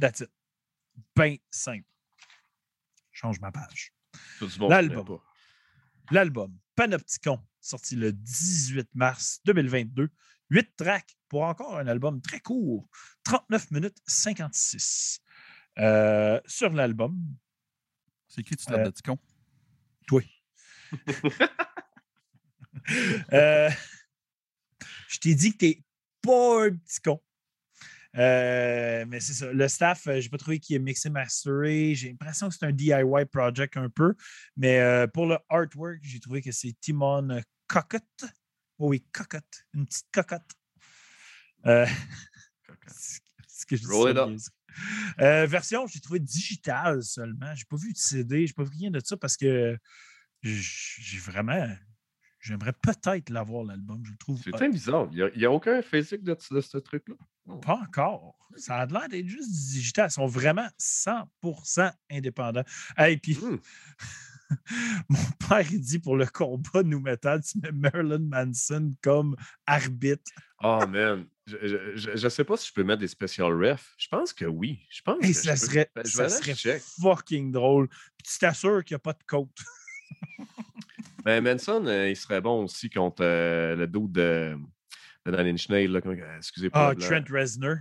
That's 0.00 0.20
it. 0.20 0.30
Ben 1.14 1.36
simple. 1.50 1.86
Change 3.12 3.40
ma 3.40 3.52
page. 3.52 3.92
L'album. 4.68 5.20
L'album 6.10 6.56
Panopticon, 6.76 7.40
sorti 7.60 7.96
le 7.96 8.12
18 8.12 8.88
mars 8.94 9.40
2022. 9.44 10.10
8 10.50 10.76
tracks 10.76 11.16
pour 11.28 11.42
encore 11.42 11.78
un 11.78 11.86
album 11.86 12.20
très 12.20 12.40
court. 12.40 12.88
39 13.24 13.70
minutes 13.70 13.98
56. 14.06 15.20
Euh, 15.78 16.40
sur 16.46 16.70
l'album, 16.72 17.16
C'est 18.28 18.42
qui 18.42 18.56
tu 18.56 18.64
tapes 18.66 18.86
Euh, 18.86 18.90
con? 19.04 19.18
toi. 20.06 20.22
Euh, 23.32 23.70
je 25.08 25.18
t'ai 25.18 25.34
dit 25.34 25.52
que 25.52 25.56
t'es 25.58 25.82
pas 26.20 26.66
un 26.66 26.76
petit 26.76 27.00
con. 27.00 27.22
Euh, 28.16 29.04
mais 29.08 29.20
c'est 29.20 29.32
ça. 29.32 29.52
Le 29.52 29.68
staff, 29.68 30.06
euh, 30.06 30.20
j'ai 30.20 30.28
pas 30.28 30.38
trouvé 30.38 30.60
qu'il 30.60 30.76
est 30.76 30.80
mixé 30.80 31.10
masteré. 31.10 31.94
J'ai 31.94 32.10
l'impression 32.10 32.48
que 32.48 32.54
c'est 32.54 32.64
un 32.64 32.72
DIY 32.72 33.24
project 33.30 33.76
un 33.76 33.88
peu. 33.90 34.14
Mais 34.56 34.78
euh, 34.78 35.06
pour 35.06 35.26
le 35.26 35.38
artwork, 35.48 35.98
j'ai 36.02 36.20
trouvé 36.20 36.40
que 36.40 36.52
c'est 36.52 36.74
Timon 36.80 37.40
Cocotte. 37.66 38.24
Oh 38.78 38.88
oui, 38.88 39.04
Cocotte. 39.12 39.64
Une 39.74 39.86
petite 39.86 40.06
cocotte. 40.12 40.50
Euh, 41.66 41.86
c'est 42.86 43.20
ce 43.48 43.66
que 43.66 43.76
je 43.76 43.82
dis 43.82 43.88
Roll 43.88 44.10
it 44.10 44.18
up. 44.18 45.48
version, 45.48 45.86
j'ai 45.86 46.00
trouvé 46.00 46.20
digitale 46.20 47.02
seulement. 47.02 47.54
J'ai 47.54 47.64
pas 47.64 47.76
vu 47.76 47.92
de 47.92 47.98
CD, 47.98 48.46
j'ai 48.46 48.52
pas 48.52 48.64
vu 48.64 48.70
rien 48.78 48.90
de 48.90 49.00
ça 49.02 49.16
parce 49.16 49.36
que 49.36 49.76
j'ai 50.42 51.18
vraiment. 51.18 51.68
J'aimerais 52.44 52.74
peut-être 52.74 53.30
l'avoir, 53.30 53.64
l'album. 53.64 54.02
Je 54.04 54.10
le 54.10 54.18
trouve. 54.18 54.38
C'est 54.44 54.50
très 54.50 54.68
bizarre. 54.68 55.08
Il 55.12 55.32
n'y 55.34 55.46
a, 55.46 55.50
aucun 55.50 55.80
physique 55.80 56.22
de, 56.22 56.36
de 56.50 56.60
ce 56.60 56.76
truc-là? 56.76 57.14
Pas 57.62 57.80
encore. 57.82 58.36
Ça 58.56 58.76
a 58.76 58.86
l'air 58.86 59.08
d'être 59.08 59.26
juste 59.26 59.50
digital. 59.50 60.08
Ils 60.10 60.12
sont 60.12 60.26
vraiment 60.26 60.68
100% 60.78 61.90
indépendants. 62.10 62.64
Et 62.98 63.16
puis, 63.16 63.38
Hmm. 63.40 63.56
mon 65.08 65.48
père, 65.48 65.72
il 65.72 65.80
dit 65.80 65.98
pour 65.98 66.16
le 66.16 66.26
combat 66.26 66.82
nous 66.82 67.00
metal, 67.00 67.42
tu 67.42 67.58
mets 67.60 67.72
Marilyn 67.72 68.18
Manson 68.18 68.92
comme 69.02 69.36
arbitre. 69.66 70.30
Oh 70.62 70.80
man, 70.86 71.26
je 71.46 72.22
ne 72.24 72.28
sais 72.28 72.44
pas 72.44 72.58
si 72.58 72.68
je 72.68 72.74
peux 72.74 72.84
mettre 72.84 73.00
des 73.00 73.08
special 73.08 73.52
refs. 73.52 73.94
Je 73.96 74.08
pense 74.08 74.34
que 74.34 74.44
oui. 74.44 74.80
Je 74.90 75.00
pense 75.00 75.16
Et 75.22 75.28
que 75.28 75.32
ça 75.32 75.54
je 75.54 75.60
serait, 75.60 75.90
je 76.04 76.10
ça 76.10 76.28
serait 76.28 76.78
fucking 76.78 77.52
drôle. 77.52 77.88
Puis 77.88 78.32
tu 78.32 78.38
t'assures 78.38 78.84
qu'il 78.84 78.94
n'y 78.94 78.96
a 78.96 79.00
pas 79.00 79.14
de 79.14 79.24
côte. 79.26 79.58
Ben, 81.24 81.42
Manson, 81.42 81.84
euh, 81.86 82.10
il 82.10 82.16
serait 82.16 82.40
bon 82.40 82.64
aussi 82.64 82.90
contre 82.90 83.22
euh, 83.24 83.74
le 83.76 83.86
dos 83.86 84.06
de, 84.08 84.56
de 85.26 86.00
comment- 86.00 86.12
euh, 86.12 86.36
excusez 86.36 86.68
Ah. 86.72 86.92
Trent 86.98 87.24
Reznor. 87.30 87.76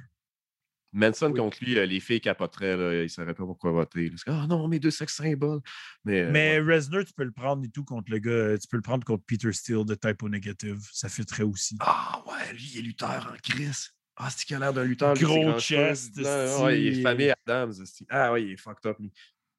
Manson 0.95 1.31
Oui. 1.31 1.39
contre 1.39 1.57
lui, 1.61 1.73
les 1.87 1.99
filles 1.99 2.21
capoteraient. 2.21 2.77
Là, 2.77 2.93
ils 2.93 3.03
ne 3.03 3.07
sauraient 3.07 3.33
pas 3.33 3.45
pourquoi 3.45 3.71
voter. 3.71 4.11
Ah 4.27 4.45
non, 4.47 4.67
mes 4.67 4.79
deux 4.79 4.91
sex 4.91 5.13
symboles. 5.15 5.59
Mais, 6.05 6.29
Mais 6.29 6.59
ouais. 6.59 6.75
Reznor, 6.75 7.03
tu 7.03 7.13
peux 7.13 7.23
le 7.23 7.31
prendre 7.31 7.65
et 7.65 7.69
tout 7.69 7.83
contre 7.83 8.11
le 8.11 8.19
gars. 8.19 8.57
Tu 8.59 8.67
peux 8.67 8.77
le 8.77 8.83
prendre 8.83 9.03
contre 9.03 9.23
Peter 9.25 9.51
Steele 9.51 9.85
de 9.85 9.95
Typo 9.95 10.29
Negative. 10.29 10.79
Ça 10.91 11.09
fitterait 11.09 11.43
aussi. 11.43 11.75
Ah 11.79 12.23
ouais, 12.27 12.53
lui, 12.53 12.69
il 12.75 12.79
est 12.79 12.81
lutteur 12.83 13.33
en 13.33 13.37
crise. 13.41 13.89
Ah, 14.15 14.29
c'est 14.29 14.45
qu'il 14.45 14.55
a 14.55 14.59
l'air 14.59 14.73
d'un 14.73 14.83
lutteur. 14.83 15.15
Gros 15.15 15.59
chest, 15.59 16.15
ouais, 16.17 16.79
il 16.81 16.99
est 16.99 17.01
famille 17.01 17.33
Adams. 17.47 17.73
Ah 18.09 18.31
ouais, 18.31 18.43
il 18.43 18.51
est 18.51 18.57
fucked 18.57 18.85
up, 18.85 18.97
lui. 18.99 19.11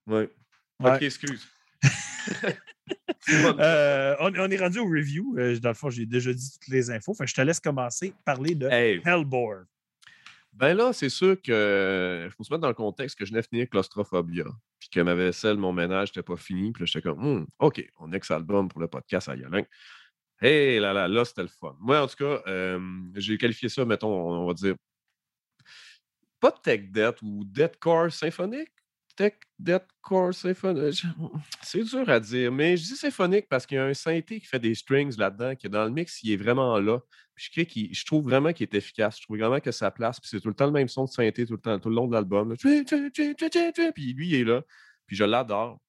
Ouais. 0.07 0.31
Ouais. 0.79 0.95
Ok, 0.97 1.03
excuse. 1.03 1.49
Euh, 3.31 4.15
on, 4.21 4.31
on 4.37 4.51
est 4.51 4.57
rendu 4.59 4.79
au 4.79 4.85
review. 4.85 5.37
Euh, 5.39 5.59
dans 5.59 5.71
le 5.71 5.75
fond, 5.75 5.89
j'ai 5.89 6.05
déjà 6.05 6.33
dit 6.33 6.51
toutes 6.53 6.69
les 6.69 6.91
infos. 6.91 7.15
Fait 7.15 7.25
que 7.25 7.31
je 7.31 7.35
te 7.35 7.41
laisse 7.41 7.59
commencer 7.61 8.13
parler 8.25 8.55
de 8.55 8.69
Hey, 8.69 9.01
Hellbore. 9.05 9.65
Ben 10.53 10.75
là, 10.75 10.93
c'est 10.93 11.09
sûr 11.09 11.41
que 11.41 12.23
il 12.27 12.31
faut 12.31 12.45
se 12.45 12.53
mettre 12.53 12.61
dans 12.61 12.69
le 12.69 12.75
contexte 12.75 13.19
que 13.19 13.25
je 13.25 13.31
venais 13.31 13.41
de 13.41 13.47
finir 13.47 13.69
Claustrophobia, 13.69 14.45
puis 14.79 14.89
que 14.89 15.01
ma 15.01 15.15
vaisselle, 15.15 15.57
mon 15.57 15.73
ménage 15.73 16.11
n'était 16.11 16.23
pas 16.23 16.37
fini, 16.37 16.71
puis 16.71 16.83
là, 16.83 16.87
j'étais 16.87 17.03
comme, 17.03 17.19
Hmm, 17.19 17.47
OK, 17.59 17.85
on 17.99 18.13
ex-album 18.13 18.69
pour 18.69 18.81
le 18.81 18.87
podcast 18.87 19.29
à 19.29 19.35
Yolin. 19.35 19.65
Hé 20.41 20.79
là 20.79 20.93
là, 20.93 21.09
là, 21.09 21.25
c'était 21.25 21.43
le 21.43 21.49
fun. 21.49 21.77
Moi, 21.81 22.01
en 22.01 22.07
tout 22.07 22.17
cas, 22.17 22.43
euh, 22.47 22.79
j'ai 23.15 23.39
qualifié 23.39 23.69
ça, 23.69 23.85
mettons, 23.85 24.13
on 24.13 24.47
va 24.47 24.55
dire, 24.55 24.75
pas 26.39 26.53
tech 26.53 26.91
death 26.91 27.23
ou 27.23 27.43
deathcore 27.45 28.13
symphonique. 28.13 28.71
Tech 29.17 29.35
deathcore 29.59 30.35
symphonique. 30.35 30.95
je- 31.03 31.07
C'est 31.63 31.83
dur 31.85 32.09
à 32.09 32.19
dire, 32.19 32.51
mais 32.51 32.77
je 32.77 32.83
dis 32.83 32.97
symphonique 32.97 33.47
parce 33.49 33.65
qu'il 33.65 33.77
y 33.77 33.79
a 33.79 33.85
un 33.85 33.95
synthé 33.95 34.41
qui 34.41 34.47
fait 34.47 34.59
des 34.59 34.75
strings 34.75 35.17
là-dedans, 35.17 35.55
qui 35.55 35.67
est 35.67 35.71
dans 35.71 35.85
le 35.85 35.91
mix, 35.91 36.23
il 36.25 36.33
est 36.33 36.37
vraiment 36.37 36.79
là. 36.81 36.99
Je, 37.37 37.49
je 37.93 38.05
trouve 38.05 38.25
vraiment 38.25 38.53
qu'il 38.53 38.65
est 38.65 38.75
efficace. 38.75 39.19
Je 39.19 39.23
trouve 39.25 39.39
vraiment 39.39 39.61
que 39.61 39.71
ça 39.73 39.91
place. 39.91 40.21
Puis 40.21 40.29
c'est 40.31 40.41
tout 40.41 40.49
le 40.49 40.55
temps 40.55 40.67
le 40.67 40.73
même 40.73 40.89
son 40.89 41.05
de 41.05 41.11
synthé 41.11 41.47
tout 41.47 41.55
le, 41.55 41.61
temps, 41.61 41.79
tout 41.79 41.89
le 41.89 41.95
long 41.97 42.07
de 42.07 42.13
l'album. 42.13 42.57
Puis 42.57 44.13
lui, 44.13 44.29
il 44.29 44.35
est 44.35 44.45
là. 44.45 44.63
Puis 45.07 45.17
je 45.17 45.25
l'adore. 45.25 45.81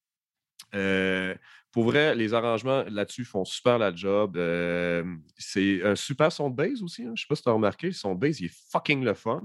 Euh, 0.73 1.35
pour 1.71 1.83
vrai, 1.85 2.15
les 2.15 2.33
arrangements 2.33 2.83
là-dessus 2.89 3.25
font 3.25 3.45
super 3.45 3.77
la 3.77 3.93
job. 3.93 4.37
Euh, 4.37 5.03
c'est 5.37 5.83
un 5.83 5.95
super 5.95 6.31
son 6.31 6.49
de 6.49 6.55
bass 6.55 6.81
aussi. 6.81 7.03
hein. 7.03 7.11
Je 7.15 7.21
sais 7.21 7.27
pas 7.27 7.35
si 7.35 7.43
tu 7.43 7.49
as 7.49 7.53
remarqué, 7.53 7.91
son 7.91 8.15
bass, 8.15 8.39
il 8.39 8.45
est 8.45 8.55
fucking 8.71 9.03
le 9.03 9.13
fun. 9.13 9.41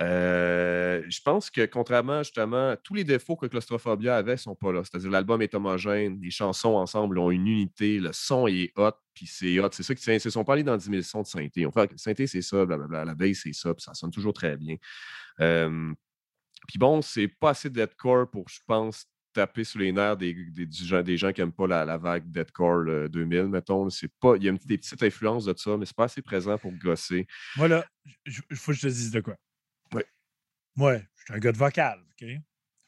Euh, 0.00 1.02
je 1.08 1.20
pense 1.20 1.50
que 1.50 1.64
contrairement 1.66 2.24
justement 2.24 2.70
à 2.70 2.76
tous 2.76 2.94
les 2.94 3.04
défauts 3.04 3.36
que 3.36 3.46
Claustrophobia 3.46 4.16
avait 4.16 4.36
sont 4.36 4.56
pas 4.56 4.72
là. 4.72 4.82
C'est-à-dire 4.82 5.10
l'album 5.10 5.40
est 5.40 5.54
homogène, 5.54 6.18
les 6.20 6.30
chansons 6.30 6.74
ensemble 6.74 7.18
ont 7.18 7.30
une 7.30 7.46
unité, 7.46 8.00
le 8.00 8.12
son 8.12 8.48
est 8.48 8.72
hot, 8.76 8.92
puis 9.14 9.26
c'est 9.26 9.60
hot. 9.60 9.68
C'est 9.72 9.84
ça 9.84 9.94
qui 9.94 10.02
tient. 10.02 10.14
Ils 10.14 10.20
se 10.20 10.30
sont 10.30 10.44
pas 10.44 10.54
allés 10.54 10.64
dans 10.64 10.76
10 10.76 10.90
000 10.90 11.02
sons 11.02 11.22
de 11.22 11.26
synthé. 11.26 11.66
On 11.66 11.72
fait 11.72 11.92
synthé 11.96 12.26
c'est 12.26 12.42
ça, 12.42 12.66
blablabla, 12.66 13.04
la 13.04 13.14
bass 13.14 13.40
c'est 13.44 13.52
ça, 13.52 13.72
puis 13.72 13.82
ça 13.82 13.94
sonne 13.94 14.10
toujours 14.10 14.32
très 14.32 14.56
bien. 14.56 14.76
Euh, 15.40 15.92
puis 16.66 16.78
bon, 16.78 17.02
c'est 17.02 17.28
pas 17.28 17.50
assez 17.50 17.70
de 17.70 17.74
deathcore 17.74 18.30
pour, 18.30 18.48
je 18.48 18.60
pense, 18.66 19.06
taper 19.32 19.64
sous 19.64 19.78
les 19.78 19.92
nerfs 19.92 20.16
des, 20.16 20.32
des, 20.32 21.16
gens, 21.16 21.32
qui 21.32 21.40
n'aiment 21.40 21.52
pas 21.52 21.66
la, 21.66 21.98
vague 21.98 22.30
deathcore 22.30 22.84
là, 22.84 23.08
2000, 23.08 23.48
mettons. 23.48 23.88
pas, 24.20 24.36
il 24.36 24.44
y 24.44 24.48
a 24.48 24.50
une, 24.50 24.58
des 24.64 24.78
petites 24.78 25.02
influences 25.02 25.44
de 25.44 25.54
ça, 25.56 25.76
mais 25.76 25.86
c'est 25.86 25.96
pas 25.96 26.04
assez 26.04 26.22
présent 26.22 26.56
pour 26.56 26.72
gosser. 26.72 27.26
Moi, 27.56 27.68
là, 27.68 27.84
il 28.26 28.56
faut 28.56 28.72
que 28.72 28.78
je 28.78 28.82
te 28.82 28.86
dise 28.86 29.10
de 29.10 29.20
quoi. 29.20 29.36
Oui. 29.92 30.02
Moi, 30.76 30.98
je 30.98 31.24
suis 31.24 31.34
un 31.34 31.38
gars 31.38 31.52
de 31.52 31.58
vocal, 31.58 32.00
OK? 32.10 32.28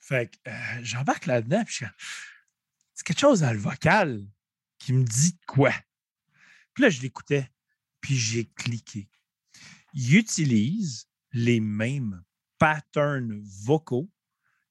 Fait 0.01 0.31
que 0.31 0.51
euh, 0.51 0.81
j'embarque 0.83 1.27
là-dedans, 1.27 1.65
puis 1.65 1.77
je 1.81 1.87
c'est 2.95 3.05
quelque 3.05 3.21
chose 3.21 3.41
dans 3.41 3.53
le 3.53 3.59
vocal 3.59 4.27
qui 4.79 4.93
me 4.95 5.05
dit 5.05 5.39
quoi? 5.47 5.73
Puis 6.73 6.83
là, 6.83 6.89
je 6.89 7.03
l'écoutais, 7.03 7.51
puis 8.01 8.17
j'ai 8.17 8.47
cliqué. 8.47 9.11
Il 9.93 10.17
utilise 10.17 11.09
les 11.33 11.61
mêmes 11.61 12.23
patterns 12.59 13.39
vocaux 13.65 14.11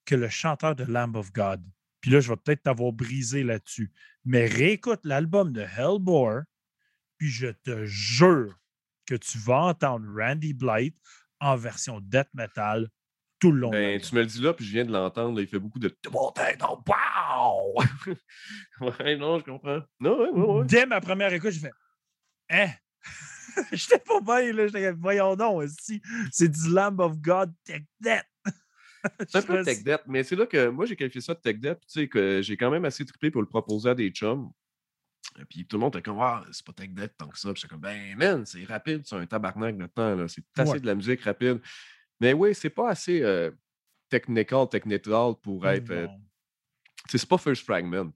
que 0.05 0.15
le 0.15 0.29
chanteur 0.29 0.75
de 0.75 0.83
Lamb 0.85 1.15
of 1.15 1.31
God. 1.33 1.63
Puis 2.01 2.11
là, 2.11 2.19
je 2.19 2.29
vais 2.29 2.37
peut-être 2.37 2.63
t'avoir 2.63 2.93
brisé 2.93 3.43
là-dessus. 3.43 3.91
Mais 4.23 4.45
réécoute 4.45 5.01
l'album 5.03 5.51
de 5.51 5.61
Hellbore, 5.61 6.43
puis 7.17 7.29
je 7.29 7.47
te 7.47 7.85
jure 7.85 8.59
que 9.05 9.15
tu 9.15 9.37
vas 9.37 9.65
entendre 9.65 10.07
Randy 10.15 10.53
Blight 10.53 10.95
en 11.39 11.55
version 11.55 11.99
death 12.01 12.29
metal 12.33 12.89
tout 13.39 13.51
le 13.51 13.59
long 13.59 13.69
Ben, 13.69 13.99
tu 13.99 14.15
me 14.15 14.21
le 14.21 14.27
dis 14.27 14.41
là, 14.41 14.53
puis 14.53 14.65
je 14.65 14.71
viens 14.71 14.85
de 14.85 14.91
l'entendre. 14.91 15.39
Il 15.41 15.47
fait 15.47 15.59
beaucoup 15.59 15.79
de 15.79 15.93
wow! 16.07 17.75
ouais, 18.81 19.17
non, 19.17 19.39
je 19.39 19.43
comprends. 19.43 19.81
Non, 19.99 20.19
ouais, 20.19 20.29
ouais, 20.29 20.59
ouais. 20.59 20.65
Dès 20.65 20.85
ma 20.85 21.01
première 21.01 21.33
écoute, 21.33 21.51
j'ai 21.51 21.59
fait 21.59 21.73
Hein? 22.49 22.69
J'étais 23.71 23.99
pas 23.99 24.21
bien, 24.21 24.53
là. 24.53 24.67
J'étais 24.67 24.91
voyons 24.91 25.35
donc, 25.35 25.63
aussi. 25.63 26.01
C'est 26.31 26.49
du 26.49 26.69
Lamb 26.69 26.99
of 26.99 27.17
God 27.17 27.53
Tech 27.63 27.83
Death. 27.99 28.25
C'est 29.27 29.37
un 29.37 29.41
peu 29.43 29.63
tech 29.63 29.83
debt, 29.83 30.01
mais 30.07 30.23
c'est 30.23 30.35
là 30.35 30.47
que 30.47 30.67
moi 30.69 30.87
j'ai 30.87 30.95
qualifié 30.95 31.21
ça 31.21 31.35
de 31.35 31.39
tech 31.39 31.59
debt. 31.59 31.79
Tu 31.81 31.85
sais, 31.87 32.07
que 32.07 32.41
j'ai 32.41 32.57
quand 32.57 32.71
même 32.71 32.85
assez 32.85 33.05
trippé 33.05 33.29
pour 33.29 33.43
le 33.43 33.47
proposer 33.47 33.89
à 33.89 33.93
des 33.93 34.09
chums. 34.09 34.49
Et 35.39 35.45
Puis 35.45 35.65
tout 35.65 35.77
le 35.77 35.81
monde 35.81 35.95
était 35.95 36.01
comme, 36.03 36.19
ah, 36.19 36.43
c'est 36.51 36.65
pas 36.65 36.73
tech 36.73 36.89
debt 36.89 37.13
tant 37.17 37.27
que 37.27 37.37
ça. 37.37 37.51
Puis 37.53 37.61
j'étais 37.61 37.71
comme, 37.71 37.81
ben, 37.81 38.15
man, 38.17 38.45
c'est 38.45 38.63
rapide, 38.65 39.01
c'est 39.05 39.15
un 39.15 39.25
tabarnak 39.25 39.75
maintenant. 39.75 40.15
là. 40.15 40.27
C'est 40.27 40.43
assez 40.57 40.71
Ouais. 40.73 40.79
de 40.79 40.85
la 40.85 40.95
musique 40.95 41.21
rapide. 41.21 41.59
Mais 42.21 42.33
oui, 42.33 42.55
c'est 42.55 42.69
pas 42.69 42.89
assez 42.89 43.21
euh, 43.21 43.51
technical, 44.09 44.67
technical 44.69 45.33
pour 45.41 45.67
être. 45.67 45.89
euh, 45.91 46.07
c'est 47.09 47.25
pas 47.27 47.37
First 47.37 47.63
Fragment. 47.65 48.11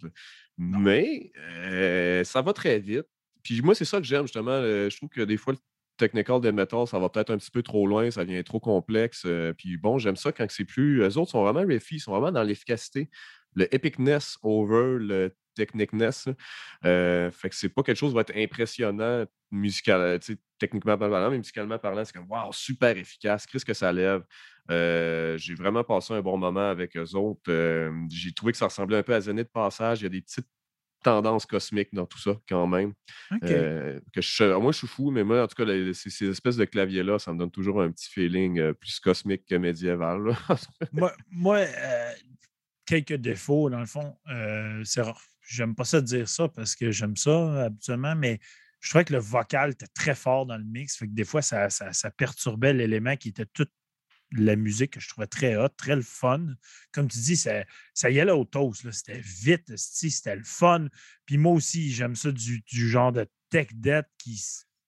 Mais 0.58 1.32
euh, 1.38 2.24
ça 2.24 2.42
va 2.42 2.54
très 2.54 2.80
vite. 2.80 3.06
Puis 3.44 3.62
moi, 3.62 3.76
c'est 3.76 3.86
ça 3.86 3.98
que 4.00 4.04
j'aime 4.06 4.24
justement. 4.24 4.62
je 4.62 4.96
trouve 4.98 5.10
que 5.10 5.22
des 5.22 5.38
fois, 5.38 5.54
le 5.54 5.60
technical 5.98 6.40
de 6.42 6.52
metal, 6.52 6.88
ça 6.88 6.98
va 7.00 7.10
peut-être 7.10 7.30
un 7.30 7.38
petit 7.38 7.52
peu 7.52 7.62
trop 7.62 7.86
loin, 7.88 8.10
ça 8.12 8.24
devient 8.26 8.44
trop 8.44 8.60
complexe. 8.60 9.26
puis 9.58 9.78
bon, 9.78 9.98
j'aime 9.98 10.16
ça 10.16 10.32
quand 10.32 10.46
c'est 10.50 10.66
plus. 10.66 11.02
Eux 11.02 11.18
autres 11.18 11.32
sont 11.32 11.44
vraiment 11.44 11.66
riffy, 11.66 11.96
ils 11.96 12.00
sont 12.00 12.12
vraiment 12.12 12.32
dans 12.32 12.44
l'efficacité. 12.44 13.10
Le 13.56 13.74
epicness 13.74 14.38
over 14.44 14.98
le 15.00 15.36
technicness. 15.60 16.28
là. 16.28 16.34
Euh, 16.86 17.32
fait 17.32 17.50
que 17.50 17.56
c'est 17.56 17.70
pas 17.70 17.84
quelque 17.84 17.98
chose 17.98 18.12
qui 18.12 18.16
va 18.16 18.22
être 18.22 18.36
impressionnant 18.36 19.26
musical, 19.52 20.00
euh, 20.02 20.18
techniquement 20.58 20.98
parlant, 20.98 21.30
mais 21.32 21.38
musicalement 21.38 21.78
parlant, 21.80 22.06
c'est 22.06 22.14
comme 22.16 22.30
waouh, 22.30 22.52
super 22.54 22.96
efficace, 22.98 23.46
qu'est-ce 23.46 23.66
que 23.66 23.74
ça 23.74 23.92
lève. 23.92 24.24
Euh, 24.72 25.38
j'ai 25.38 25.56
vraiment 25.56 25.84
passé 25.84 26.14
un 26.14 26.22
bon 26.22 26.38
moment 26.38 26.70
avec 26.70 26.96
eux 26.96 27.16
autres. 27.16 27.42
Euh, 27.50 27.92
j'ai 28.12 28.32
trouvé 28.32 28.52
que 28.52 28.58
ça 28.58 28.66
ressemblait 28.66 28.98
un 28.98 29.04
peu 29.04 29.16
à 29.16 29.22
Zenith 29.22 29.50
Passage. 29.52 30.02
Il 30.02 30.04
y 30.04 30.06
a 30.06 30.10
des 30.10 30.22
petites 30.22 30.48
tendances 31.02 31.46
cosmiques 31.46 31.94
dans 31.94 32.06
tout 32.06 32.20
ça, 32.20 32.34
quand 32.48 32.68
même. 32.68 32.94
Euh, 33.50 34.00
que 34.14 34.22
je, 34.22 34.44
moi, 34.58 34.72
je 34.72 34.80
suis 34.80 34.88
fou, 34.88 35.10
mais 35.12 35.24
moi, 35.24 35.44
en 35.44 35.48
tout 35.48 35.56
cas, 35.56 35.66
les- 35.66 35.94
ces, 35.94 36.10
ces 36.10 36.28
espèces 36.28 36.58
de 36.58 36.66
claviers-là, 36.66 37.18
ça 37.20 37.34
me 37.34 37.40
donne 37.40 37.50
toujours 37.52 37.82
un 37.82 37.90
petit 37.90 38.10
feeling 38.10 38.74
plus 38.74 39.00
cosmique 39.00 39.46
que 39.50 39.56
médiéval. 39.56 40.20
moi, 40.92 41.14
moi, 41.32 41.66
quelques 42.86 43.14
défauts, 43.14 43.70
dans 43.70 43.80
le 43.80 43.86
fond. 43.88 44.16
C'est 44.84 45.02
rare. 45.02 45.22
J'aime 45.50 45.74
pas 45.74 45.84
ça 45.84 46.00
dire 46.00 46.30
ça 46.30 46.48
parce 46.48 46.76
que 46.76 46.92
j'aime 46.92 47.16
ça 47.18 47.64
habituellement, 47.66 48.16
mais 48.16 48.40
je 48.82 48.90
trouvais 48.90 49.04
que 49.04 49.14
le 49.14 49.20
vocal 49.20 49.72
était 49.72 49.88
très 49.88 50.14
fort 50.14 50.46
dans 50.46 50.58
le 50.58 50.64
mix. 50.64 50.96
Fait 50.96 51.08
que 51.08 51.12
des 51.14 51.26
fois, 51.26 51.42
ça, 51.42 51.70
ça- 51.72 52.12
perturbait 52.12 52.72
l'élément 52.72 53.16
qui 53.16 53.30
était 53.30 53.48
toute 53.48 53.72
la 54.32 54.56
musique 54.56 54.92
que 54.92 55.00
je 55.00 55.10
trouvais 55.10 55.26
très 55.26 55.58
hot, 55.58 55.70
très 55.70 55.96
le 55.96 56.04
fun. 56.04 56.46
Comme 56.92 57.08
tu 57.08 57.18
dis, 57.18 57.36
ça, 57.36 57.66
ça 57.96 58.12
y 58.12 58.20
allait 58.20 58.32
au 58.32 58.46
toast. 58.46 58.90
C'était 58.92 59.20
vite, 59.20 59.76
c'était 59.76 60.36
le 60.36 60.44
fun. 60.44 60.88
Puis 61.26 61.38
moi 61.38 61.54
aussi, 61.54 61.92
j'aime 61.92 62.16
ça 62.16 62.32
du, 62.32 62.62
du 62.62 62.88
genre 62.88 63.12
de 63.12 63.28
tech 63.50 63.70
debt 63.74 64.06
qui, 64.20 64.40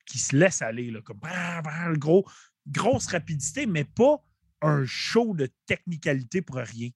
qui 0.05 0.19
se 0.19 0.35
laisse 0.35 0.61
aller, 0.61 0.91
là, 0.91 1.01
comme 1.01 1.17
brrr, 1.17 1.97
gros, 1.97 2.23
grosse 2.67 3.07
rapidité, 3.07 3.65
mais 3.65 3.83
pas 3.83 4.23
un 4.61 4.85
show 4.85 5.33
de 5.33 5.49
technicalité 5.65 6.43
pour 6.43 6.57
rien. 6.57 6.89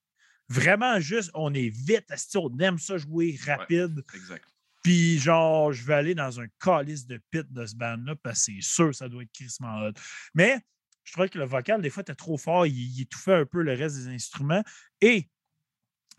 Vraiment 0.47 0.99
juste, 0.99 1.31
on 1.33 1.53
est 1.53 1.69
vite, 1.69 2.05
on 2.35 2.57
aime 2.59 2.77
ça 2.77 2.97
jouer 2.97 3.37
rapide. 3.45 4.03
exact. 4.13 4.45
Puis 4.83 5.17
genre, 5.17 5.73
je 5.73 5.83
vais 5.83 5.95
aller 5.95 6.13
dans 6.13 6.39
un 6.39 6.45
calice 6.59 7.07
de 7.07 7.19
pit 7.31 7.51
de 7.51 7.65
ce 7.65 7.75
band-là 7.75 8.15
parce 8.17 8.45
que 8.45 8.51
c'est 8.53 8.61
sûr 8.61 8.93
ça 8.93 9.09
doit 9.09 9.23
être 9.23 9.31
crissement 9.31 9.81
hot. 9.81 9.93
Mais 10.35 10.59
je 11.03 11.11
trouvais 11.13 11.29
que 11.29 11.39
le 11.39 11.45
vocal, 11.45 11.81
des 11.81 11.89
fois, 11.89 12.01
était 12.01 12.13
trop 12.13 12.37
fort. 12.37 12.67
Il, 12.67 12.75
il 12.75 13.01
étouffait 13.01 13.33
un 13.33 13.45
peu 13.45 13.63
le 13.63 13.73
reste 13.73 13.95
des 13.95 14.07
instruments. 14.09 14.63
Et 15.01 15.29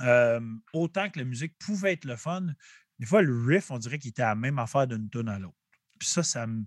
euh, 0.03 0.41
autant 0.73 1.09
que 1.11 1.19
la 1.19 1.25
musique 1.25 1.57
pouvait 1.59 1.93
être 1.93 2.05
le 2.05 2.17
fun, 2.17 2.47
des 2.99 3.07
fois, 3.07 3.23
le 3.23 3.47
riff, 3.47 3.71
on 3.71 3.79
dirait 3.79 3.99
qu'il 3.99 4.11
était 4.11 4.23
à 4.23 4.29
la 4.29 4.35
même 4.35 4.59
affaire 4.59 4.87
d'une 4.87 5.09
tonne 5.11 5.29
à 5.29 5.39
l'autre. 5.39 5.57
Puis 5.99 6.09
ça, 6.09 6.23
ça 6.23 6.47
me. 6.47 6.65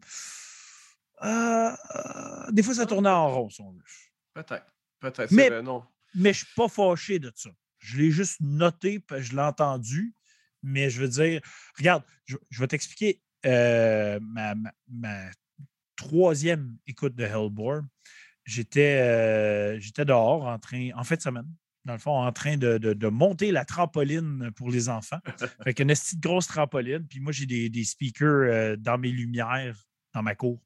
Euh, 1.21 1.71
euh, 1.95 2.51
des 2.51 2.63
fois, 2.63 2.73
ça 2.73 2.85
tournait 2.85 3.09
en 3.09 3.29
rond, 3.29 3.49
son 3.49 3.71
riff. 3.71 4.11
Peut-être. 4.33 4.65
Peut-être. 4.99 5.31
Mais 5.31 5.61
non. 5.61 5.83
Mais 6.15 6.33
je 6.33 6.41
ne 6.41 6.45
suis 6.45 6.55
pas 6.55 6.67
fâché 6.67 7.19
de 7.19 7.31
ça. 7.35 7.49
Je 7.79 7.97
l'ai 7.97 8.11
juste 8.11 8.37
noté, 8.41 9.03
je 9.19 9.33
l'ai 9.33 9.41
entendu. 9.41 10.13
Mais 10.61 10.89
je 10.89 10.99
veux 11.01 11.07
dire, 11.07 11.41
regarde, 11.77 12.03
je, 12.25 12.35
je 12.49 12.59
vais 12.59 12.67
t'expliquer 12.67 13.21
euh, 13.45 14.19
ma, 14.21 14.53
ma- 14.55 14.73
ma 14.89 15.29
troisième 15.95 16.77
écoute 16.87 17.15
de 17.15 17.23
Hellbore. 17.23 17.81
J'étais 18.45 18.99
euh, 19.01 19.79
j'étais 19.79 20.05
dehors 20.05 20.45
en 20.47 20.57
train, 20.59 20.89
en 20.95 21.03
fin 21.03 21.15
de 21.15 21.21
semaine, 21.21 21.47
dans 21.85 21.93
le 21.93 21.99
fond, 21.99 22.11
en 22.11 22.31
train 22.31 22.57
de, 22.57 22.77
de- 22.77 22.93
de 22.93 23.07
monter 23.07 23.51
la 23.51 23.63
trampoline 23.63 24.51
pour 24.55 24.69
les 24.69 24.89
enfants. 24.89 25.19
Fait 25.63 25.73
qu'une 25.73 25.87
petite 25.89 26.19
grosse 26.19 26.47
trampoline. 26.47 27.05
Puis 27.07 27.19
moi, 27.19 27.31
j'ai 27.31 27.45
des, 27.45 27.69
des 27.69 27.83
speakers 27.83 28.27
euh, 28.51 28.75
dans 28.75 28.97
mes 28.97 29.11
lumières, 29.11 29.77
dans 30.13 30.23
ma 30.23 30.35
cour 30.35 30.61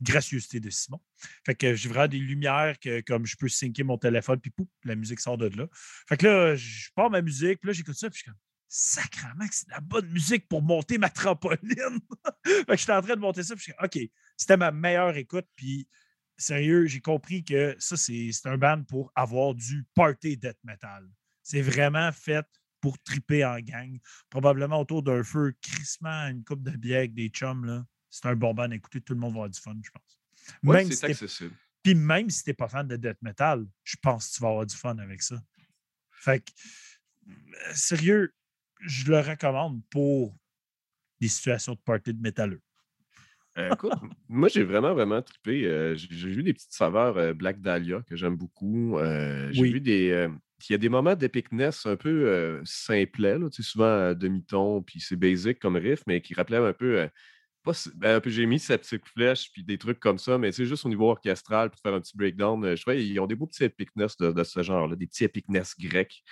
gracieuseté 0.00 0.60
de 0.60 0.70
Simon. 0.70 1.00
Fait 1.44 1.54
que 1.54 1.74
j'ai 1.74 1.88
vraiment 1.88 2.08
des 2.08 2.18
lumières 2.18 2.78
que 2.78 3.00
comme 3.00 3.26
je 3.26 3.36
peux 3.36 3.48
syncer 3.48 3.82
mon 3.82 3.98
téléphone, 3.98 4.40
puis 4.40 4.50
pouf, 4.50 4.68
la 4.84 4.94
musique 4.94 5.20
sort 5.20 5.38
de 5.38 5.46
là. 5.56 5.66
Fait 6.08 6.16
que 6.16 6.26
là, 6.26 6.56
je 6.56 6.90
pars 6.94 7.10
ma 7.10 7.22
musique, 7.22 7.60
puis 7.60 7.68
là, 7.68 7.72
j'écoute 7.72 7.96
ça, 7.96 8.10
puis 8.10 8.18
je 8.18 8.22
suis 8.22 8.30
comme 8.30 8.40
sacrement 8.68 9.46
que 9.46 9.54
c'est 9.54 9.68
de 9.68 9.72
la 9.72 9.80
bonne 9.80 10.08
musique 10.10 10.48
pour 10.48 10.62
monter 10.62 10.98
ma 10.98 11.08
trampoline. 11.08 11.60
fait 12.44 12.66
que 12.66 12.76
j'étais 12.76 12.92
en 12.92 13.02
train 13.02 13.14
de 13.14 13.20
monter 13.20 13.42
ça, 13.42 13.54
puis 13.54 13.60
je 13.60 13.64
suis 13.64 13.72
comme, 13.72 13.86
OK, 13.86 14.10
c'était 14.36 14.56
ma 14.56 14.70
meilleure 14.70 15.16
écoute, 15.16 15.46
puis 15.54 15.88
sérieux, 16.36 16.86
j'ai 16.86 17.00
compris 17.00 17.44
que 17.44 17.74
ça, 17.78 17.96
c'est 17.96 18.30
c'est 18.32 18.48
un 18.48 18.58
band 18.58 18.82
pour 18.82 19.12
avoir 19.14 19.54
du 19.54 19.84
party 19.94 20.36
death 20.36 20.58
metal. 20.64 21.08
C'est 21.42 21.62
vraiment 21.62 22.10
fait 22.12 22.46
pour 22.80 22.98
triper 23.02 23.44
en 23.44 23.58
gang. 23.58 23.98
Probablement 24.28 24.80
autour 24.80 25.02
d'un 25.02 25.22
feu, 25.22 25.54
crissement, 25.62 26.28
une 26.28 26.44
coupe 26.44 26.62
de 26.62 26.70
bière 26.76 26.98
avec 26.98 27.14
des 27.14 27.28
chums, 27.28 27.64
là. 27.64 27.84
C'est 28.10 28.26
un 28.26 28.36
bon 28.36 28.54
band 28.54 28.70
à 28.70 28.74
écouter, 28.74 29.00
tout 29.00 29.14
le 29.14 29.20
monde 29.20 29.32
va 29.32 29.38
avoir 29.38 29.50
du 29.50 29.60
fun, 29.60 29.74
je 29.82 29.90
pense. 29.90 30.20
Ouais, 30.62 30.76
Même 30.78 30.86
si 30.90 30.96
c'est 30.96 31.06
t'es- 31.06 31.12
accessible. 31.12 31.54
puis 31.82 31.94
même 31.94 32.30
si 32.30 32.44
tu 32.44 32.50
n'es 32.50 32.54
pas 32.54 32.68
fan 32.68 32.86
de 32.86 32.96
death 32.96 33.20
metal, 33.22 33.66
je 33.84 33.96
pense 34.00 34.28
que 34.30 34.34
tu 34.36 34.42
vas 34.42 34.48
avoir 34.48 34.66
du 34.66 34.76
fun 34.76 34.96
avec 34.98 35.22
ça. 35.22 35.42
Fait 36.10 36.40
que, 36.40 36.50
euh, 37.28 37.72
sérieux, 37.74 38.34
je 38.80 39.10
le 39.10 39.20
recommande 39.20 39.82
pour 39.90 40.36
des 41.20 41.28
situations 41.28 41.74
de 41.74 41.78
party 41.80 42.14
de 42.14 42.20
métalleux. 42.20 42.60
Euh, 43.58 43.72
écoute, 43.72 43.92
moi, 44.28 44.48
j'ai 44.48 44.64
vraiment, 44.64 44.92
vraiment 44.94 45.22
trippé. 45.22 45.64
Euh, 45.64 45.94
j'ai 45.96 46.28
vu 46.28 46.42
des 46.42 46.52
petites 46.52 46.72
saveurs 46.74 47.16
euh, 47.16 47.32
Black 47.32 47.60
Dahlia 47.60 48.02
que 48.02 48.14
j'aime 48.14 48.36
beaucoup. 48.36 48.98
J'ai 49.50 49.60
Oui. 49.62 49.72
vu 49.72 49.80
des. 49.80 50.28
il 50.68 50.72
y 50.72 50.74
a 50.74 50.78
des 50.78 50.88
moments 50.90 51.14
d'épicness 51.14 51.86
un 51.86 51.96
peu 51.96 52.60
simplets, 52.64 53.38
là, 53.38 53.48
souvent 53.50 54.08
à 54.10 54.14
demi-ton, 54.14 54.82
puis 54.82 55.00
c'est 55.00 55.16
basic 55.16 55.58
comme 55.58 55.76
riff, 55.76 56.02
mais 56.06 56.20
qui 56.20 56.34
rappelaient 56.34 56.58
un 56.58 56.72
peu. 56.74 57.08
Si- 57.74 57.90
ben, 57.94 58.20
j'ai 58.24 58.46
mis 58.46 58.58
petite 58.60 59.06
flèche, 59.06 59.50
puis 59.52 59.64
des 59.64 59.78
trucs 59.78 60.00
comme 60.00 60.18
ça, 60.18 60.38
mais 60.38 60.52
c'est 60.52 60.66
juste 60.66 60.84
au 60.86 60.88
niveau 60.88 61.10
orchestral, 61.10 61.70
pour 61.70 61.80
faire 61.80 61.94
un 61.94 62.00
petit 62.00 62.16
breakdown. 62.16 62.74
je 62.76 62.80
crois 62.82 62.94
qu'ils 62.94 63.18
ont 63.20 63.26
des 63.26 63.34
beaux 63.34 63.46
petits 63.46 63.64
epicness 63.64 64.16
de, 64.16 64.32
de 64.32 64.44
ce 64.44 64.62
genre-là, 64.62 64.96
des 64.96 65.06
petits 65.06 65.24
epicness 65.24 65.74
grecs. 65.78 66.22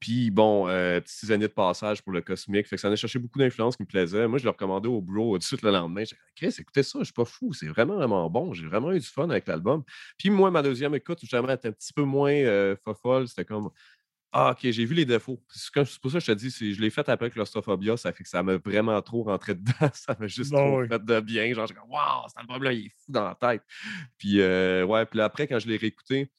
Puis 0.00 0.30
bon, 0.30 0.68
euh, 0.68 1.00
petit 1.00 1.32
années 1.32 1.48
de 1.48 1.52
passage 1.52 2.02
pour 2.02 2.12
le 2.12 2.20
cosmique. 2.20 2.66
Fait 2.66 2.76
que 2.76 2.80
ça 2.80 2.88
en 2.88 2.92
a 2.92 2.96
cherché 2.96 3.18
beaucoup 3.18 3.38
d'influences 3.38 3.76
qui 3.76 3.82
me 3.82 3.88
plaisaient. 3.88 4.26
Moi, 4.28 4.38
je 4.38 4.44
l'ai 4.44 4.50
recommandé 4.50 4.88
au 4.88 5.00
bro 5.00 5.34
tout 5.34 5.38
de 5.38 5.44
suite 5.44 5.62
le 5.62 5.70
lendemain. 5.70 6.04
J'ai 6.04 6.16
dit, 6.16 6.22
Chris, 6.34 6.54
écoutez 6.58 6.82
ça, 6.82 6.98
je 7.00 7.04
suis 7.04 7.12
pas 7.12 7.24
fou. 7.24 7.52
C'est 7.52 7.66
vraiment, 7.68 7.96
vraiment 7.96 8.28
bon. 8.28 8.52
J'ai 8.52 8.66
vraiment 8.66 8.92
eu 8.92 8.98
du 9.00 9.06
fun 9.06 9.28
avec 9.30 9.46
l'album. 9.46 9.84
Puis 10.18 10.28
moi, 10.30 10.50
ma 10.50 10.62
deuxième 10.62 10.94
écoute, 10.94 11.20
justement, 11.20 11.48
était 11.48 11.68
un 11.68 11.72
petit 11.72 11.92
peu 11.92 12.02
moins 12.02 12.32
euh, 12.32 12.76
fofolle. 12.84 13.28
C'était 13.28 13.44
comme. 13.44 13.70
Ah, 14.32 14.50
ok, 14.50 14.70
j'ai 14.70 14.84
vu 14.84 14.94
les 14.94 15.04
défauts. 15.04 15.42
C'est 15.48 15.72
pour 15.72 16.10
ça 16.10 16.18
que 16.18 16.24
je 16.24 16.32
te 16.32 16.36
dis, 16.36 16.50
je 16.50 16.80
l'ai 16.80 16.90
fait 16.90 17.08
après 17.08 17.30
Claustrophobia, 17.30 17.96
ça 17.96 18.12
fait 18.12 18.22
que 18.22 18.28
ça 18.28 18.42
m'a 18.42 18.56
vraiment 18.56 19.00
trop 19.00 19.22
rentré 19.22 19.54
dedans. 19.54 19.72
Ça 19.94 20.16
m'a 20.18 20.26
juste 20.26 20.52
trop 20.52 20.80
oui. 20.80 20.88
fait 20.88 21.02
de 21.02 21.20
bien. 21.20 21.54
Genre, 21.54 21.66
j'ai 21.66 21.74
comme, 21.74 21.90
waouh, 21.90 22.28
cet 22.28 22.38
album-là, 22.38 22.72
il 22.72 22.86
est 22.86 22.90
fou 22.90 23.12
dans 23.12 23.24
la 23.24 23.34
tête. 23.34 23.62
Puis, 24.18 24.40
euh, 24.40 24.84
ouais, 24.84 25.06
puis 25.06 25.20
après, 25.20 25.46
quand 25.46 25.58
je 25.58 25.68
l'ai 25.68 25.76
réécouté, 25.76 26.30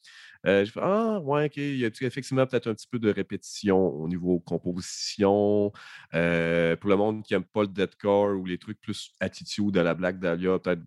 euh, 0.46 0.64
j'ai 0.64 0.70
fait 0.70 0.80
Ah, 0.82 1.18
ouais, 1.20 1.46
OK. 1.46 1.56
Il 1.56 1.78
y 1.78 1.84
a 1.84 1.88
effectivement 2.02 2.46
peut-être 2.46 2.68
un 2.68 2.74
petit 2.74 2.86
peu 2.86 2.98
de 2.98 3.10
répétition 3.10 3.78
au 3.78 4.06
niveau 4.06 4.38
composition. 4.40 5.72
Euh, 6.14 6.76
pour 6.76 6.90
le 6.90 6.96
monde 6.96 7.24
qui 7.24 7.34
n'aime 7.34 7.44
pas 7.44 7.62
le 7.62 7.68
deathcore 7.68 8.38
ou 8.38 8.44
les 8.44 8.58
trucs 8.58 8.80
plus 8.80 9.12
attitude 9.20 9.76
à 9.76 9.82
la 9.82 9.94
Black 9.94 10.20
Dahlia, 10.20 10.58
peut-être 10.58 10.82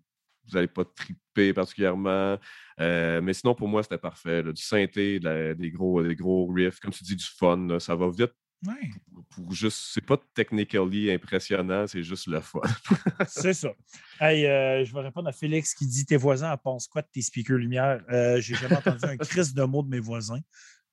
vous 0.48 0.54
n'allez 0.54 0.68
pas 0.68 0.84
triper 0.84 1.52
particulièrement. 1.52 2.38
Euh, 2.80 3.20
mais 3.20 3.32
sinon, 3.32 3.54
pour 3.54 3.68
moi, 3.68 3.82
c'était 3.82 3.98
parfait. 3.98 4.42
là. 4.42 4.52
Du 4.52 4.62
synthé, 4.62 5.18
de 5.20 5.24
la- 5.24 5.54
des, 5.54 5.70
gros, 5.70 6.02
des 6.02 6.14
gros 6.16 6.46
riffs, 6.52 6.80
comme 6.80 6.90
tu 6.92 7.04
dis, 7.04 7.16
du 7.16 7.24
fun. 7.24 7.66
là. 7.68 7.78
Ça 7.80 7.94
va 7.94 8.08
vite 8.10 8.32
Ouais, 8.64 8.90
pour 9.30 9.52
juste. 9.52 9.88
C'est 9.92 10.06
pas 10.06 10.16
technically 10.34 11.10
impressionnant, 11.10 11.84
c'est 11.88 12.04
juste 12.04 12.28
le 12.28 12.40
fun. 12.40 12.60
c'est 13.28 13.54
ça. 13.54 13.72
Hey, 14.20 14.46
euh, 14.46 14.84
je 14.84 14.92
vais 14.94 15.00
répondre 15.00 15.28
à 15.28 15.32
Félix 15.32 15.74
qui 15.74 15.84
dit 15.86 16.06
Tes 16.06 16.16
voisins 16.16 16.52
en 16.52 16.56
pensent 16.56 16.86
quoi 16.86 17.02
de 17.02 17.08
tes 17.12 17.22
speakers 17.22 17.56
lumière? 17.58 18.04
Euh, 18.10 18.40
J'ai 18.40 18.54
jamais 18.54 18.76
entendu 18.76 19.04
un 19.04 19.16
crise 19.18 19.52
de 19.52 19.64
mots 19.64 19.82
de 19.82 19.88
mes 19.88 19.98
voisins. 19.98 20.38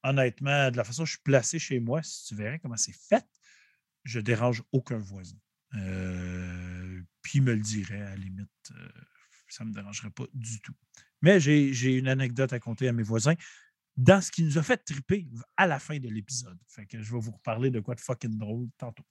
Honnêtement, 0.04 0.72
de 0.72 0.78
la 0.78 0.84
façon 0.84 1.04
dont 1.04 1.06
je 1.06 1.12
suis 1.12 1.22
placé 1.24 1.60
chez 1.60 1.80
moi, 1.80 2.02
si 2.02 2.26
tu 2.26 2.34
verrais 2.36 2.58
comment 2.58 2.78
c'est 2.78 2.96
fait, 2.96 3.24
je 4.04 4.20
dérange 4.20 4.64
aucun 4.72 4.98
voisin. 4.98 5.36
Euh, 5.76 7.02
puis 7.22 7.40
il 7.40 7.44
me 7.44 7.54
le 7.54 7.60
dirait 7.60 8.02
à 8.02 8.10
la 8.12 8.16
limite. 8.16 8.50
euh, 8.72 8.90
ça 9.50 9.64
ne 9.64 9.70
me 9.70 9.74
dérangerait 9.74 10.10
pas 10.12 10.26
du 10.34 10.60
tout. 10.62 10.74
Mais 11.22 11.40
j'ai 11.40 11.94
une 11.96 12.08
anecdote 12.08 12.54
à 12.54 12.60
conter 12.60 12.88
à 12.88 12.94
mes 12.94 13.04
voisins 13.04 13.36
dans 13.98 14.22
ce 14.22 14.32
qui 14.32 14.44
nous 14.44 14.58
a 14.58 14.64
fait 14.64 14.78
triper 14.78 15.28
à 15.58 15.68
la 15.68 15.78
fin 15.80 15.98
de 16.00 16.08
l'épisode. 16.08 16.58
Fait 16.68 16.86
que 16.86 17.02
je 17.02 17.14
vais 17.14 17.20
vous 17.20 17.32
reparler 17.32 17.70
de 17.70 17.82
quoi 17.82 17.96
de 17.96 18.00
fucking 18.00 18.38
drôle 18.38 18.68
tantôt. 18.78 19.04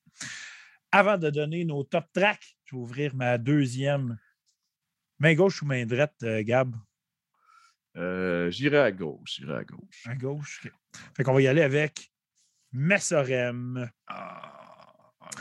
Avant 0.91 1.19
de 1.19 1.29
donner 1.29 1.65
nos 1.67 1.85
top 1.85 2.07
tracks, 2.15 2.57
je 2.65 2.75
vais 2.75 2.81
ouvrir 2.81 3.15
ma 3.15 3.37
deuxième 3.37 4.19
main 5.19 5.35
gauche 5.35 5.63
ou 5.63 5.67
main 5.67 5.85
droite, 5.85 6.17
euh, 6.23 6.43
Gab? 6.43 6.75
Euh, 7.97 8.51
J'irai 8.51 8.79
à 8.79 8.93
gauche, 8.93 9.37
j'irai 9.37 9.57
à 9.59 9.65
gauche. 9.65 10.07
À 10.07 10.15
gauche. 10.15 10.63
OK. 10.65 10.73
Fait 11.17 11.25
qu'on 11.25 11.35
va 11.35 11.43
y 11.43 11.49
aller 11.49 11.63
avec 11.63 12.11
Messorem. 12.73 13.91
Ah, 14.07 15.13
voilà. 15.21 15.37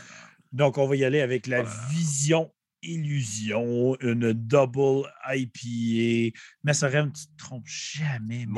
Donc, 0.52 0.76
on 0.78 0.86
va 0.86 0.96
y 0.96 1.04
aller 1.04 1.20
avec 1.20 1.46
la 1.46 1.62
Voilà. 1.62 1.86
Vision 1.88 2.52
Illusion, 2.82 3.96
une 4.00 4.32
double 4.32 5.08
IPA. 5.28 6.36
Messorem, 6.64 7.12
tu 7.12 7.26
te 7.26 7.36
trompes 7.36 7.66
jamais, 7.66 8.46
mais 8.46 8.54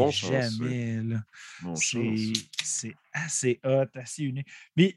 jamais. 0.59 1.05
C'est 2.63 2.95
assez 3.13 3.61
hot, 3.65 3.87
assez 3.95 4.25
unique. 4.25 4.49
Mais 4.77 4.97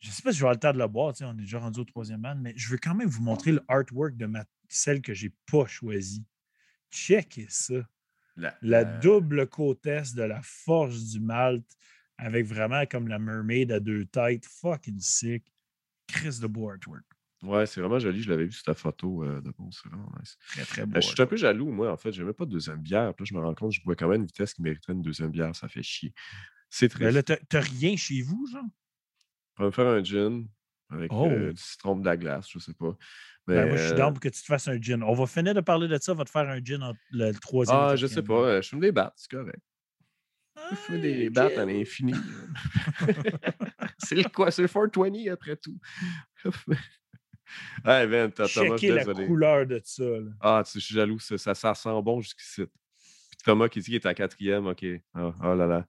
je 0.00 0.08
ne 0.08 0.12
sais 0.12 0.22
pas 0.22 0.32
si 0.32 0.38
je 0.38 0.42
vais 0.44 0.48
avoir 0.48 0.54
le 0.54 0.60
temps 0.60 0.72
de 0.72 0.78
le 0.78 0.88
boire, 0.88 1.14
on 1.22 1.32
est 1.38 1.42
déjà 1.42 1.58
rendu 1.58 1.80
au 1.80 1.84
troisième 1.84 2.20
band, 2.22 2.36
mais 2.36 2.52
je 2.56 2.68
veux 2.68 2.78
quand 2.78 2.94
même 2.94 3.08
vous 3.08 3.22
montrer 3.22 3.52
le 3.52 3.62
artwork 3.68 4.16
de 4.16 4.26
ma, 4.26 4.44
celle 4.68 5.02
que 5.02 5.14
j'ai 5.14 5.32
pas 5.50 5.66
choisie. 5.66 6.24
Checkez 6.90 7.46
ça. 7.48 7.74
La, 8.36 8.56
La 8.62 8.82
la- 8.82 8.98
double 8.98 9.46
côtesse 9.48 10.14
de 10.14 10.22
la 10.22 10.40
forge 10.42 11.02
du 11.04 11.20
Malte 11.20 11.70
avec 12.16 12.46
vraiment 12.46 12.84
comme 12.86 13.08
la 13.08 13.18
mermaid 13.18 13.70
à 13.72 13.80
deux 13.80 14.06
têtes. 14.06 14.46
Fucking 14.46 15.00
sick. 15.00 15.44
Chris 16.06 16.38
de 16.40 16.46
beau 16.46 16.70
artwork. 16.70 17.04
Ouais, 17.42 17.64
c'est 17.66 17.80
vraiment 17.80 17.98
joli. 17.98 18.20
Je 18.22 18.28
l'avais 18.30 18.44
vu 18.44 18.52
sur 18.52 18.64
ta 18.64 18.74
photo 18.74 19.24
euh, 19.24 19.40
de 19.40 19.50
bon. 19.56 19.70
C'est 19.70 19.88
vraiment 19.88 20.12
nice. 20.20 20.36
Très, 20.48 20.64
très 20.64 20.86
beau. 20.86 20.96
Euh, 20.96 21.00
je 21.00 21.06
suis 21.06 21.22
un 21.22 21.26
peu 21.26 21.36
jaloux, 21.36 21.70
moi, 21.72 21.90
en 21.90 21.96
fait. 21.96 22.12
J'aimais 22.12 22.34
pas 22.34 22.44
de 22.44 22.50
deuxième 22.50 22.80
bière. 22.82 23.14
Puis 23.14 23.24
là, 23.24 23.28
je 23.30 23.34
me 23.34 23.40
rends 23.40 23.54
compte 23.54 23.70
que 23.72 23.76
je 23.78 23.82
bois 23.84 23.94
quand 23.96 24.08
même 24.08 24.20
une 24.20 24.26
vitesse 24.26 24.52
qui 24.54 24.60
mériterait 24.62 24.92
une 24.92 25.02
deuxième 25.02 25.30
bière. 25.30 25.54
Ça 25.56 25.66
fait 25.68 25.82
chier. 25.82 26.12
C'est 26.68 26.88
Ben 26.98 27.10
triste. 27.12 27.28
là, 27.30 27.36
t'as 27.48 27.60
rien 27.60 27.96
chez 27.96 28.20
vous, 28.22 28.46
genre? 28.52 28.62
On 29.58 29.62
va 29.62 29.66
me 29.66 29.70
faire 29.72 29.86
un 29.86 30.04
gin 30.04 30.46
avec 30.90 31.10
Oh. 31.12 31.26
euh, 31.30 31.52
du 31.52 31.60
citron 31.62 31.96
de 31.96 32.04
la 32.04 32.16
glace, 32.16 32.48
je 32.50 32.58
sais 32.58 32.74
pas. 32.74 32.96
Mais, 33.46 33.54
Ben, 33.56 33.68
moi, 33.68 33.76
je 33.76 33.82
suis 33.84 33.92
euh, 33.92 33.96
down 33.96 34.12
pour 34.12 34.20
que 34.20 34.28
tu 34.28 34.40
te 34.40 34.46
fasses 34.46 34.68
un 34.68 34.80
gin. 34.80 35.02
On 35.02 35.14
va 35.14 35.26
finir 35.26 35.54
de 35.54 35.60
parler 35.60 35.88
de 35.88 35.96
ça. 35.98 36.12
On 36.12 36.16
va 36.16 36.24
te 36.24 36.30
faire 36.30 36.48
un 36.48 36.62
gin 36.62 36.92
le, 37.10 37.28
le 37.30 37.34
troisième 37.38 37.76
Ah, 37.78 37.96
je 37.96 38.06
sais 38.06 38.22
pas. 38.22 38.34
euh, 38.34 38.62
Je 38.62 38.68
fume 38.68 38.80
des 38.80 38.92
battes, 38.92 39.14
c'est 39.16 39.30
correct. 39.30 39.60
Je 40.70 40.76
fume 40.76 40.96
Ah, 40.96 40.98
des 40.98 41.30
battes 41.30 41.56
à 41.58 41.64
l'infini. 41.64 42.12
c'est 43.98 44.14
le 44.14 44.28
quoi? 44.28 44.50
C'est 44.50 44.62
le 44.62 44.68
420 44.68 45.32
après 45.32 45.56
tout. 45.56 45.78
hey, 47.84 48.06
man, 48.06 48.30
t'as- 48.32 48.48
Thomas, 48.48 48.76
Checker 48.76 48.92
la 48.92 48.98
désolé. 49.04 49.26
couleur 49.26 49.66
de 49.66 49.80
ça. 49.84 50.02
là. 50.04 50.30
Ah, 50.40 50.62
tu 50.64 50.72
sais, 50.72 50.80
je 50.80 50.84
suis 50.84 50.94
jaloux, 50.94 51.18
ça, 51.18 51.36
ça, 51.38 51.54
ça 51.54 51.74
sent 51.74 52.02
bon 52.02 52.20
jusqu'ici. 52.20 52.64
Thomas 53.44 53.68
qui 53.68 53.80
dit 53.80 53.86
qu'il 53.86 53.94
est 53.94 54.06
à 54.06 54.14
quatrième, 54.14 54.66
ok. 54.66 54.84
Ah, 55.14 55.32
oh 55.42 55.54
là 55.54 55.66
là. 55.66 55.86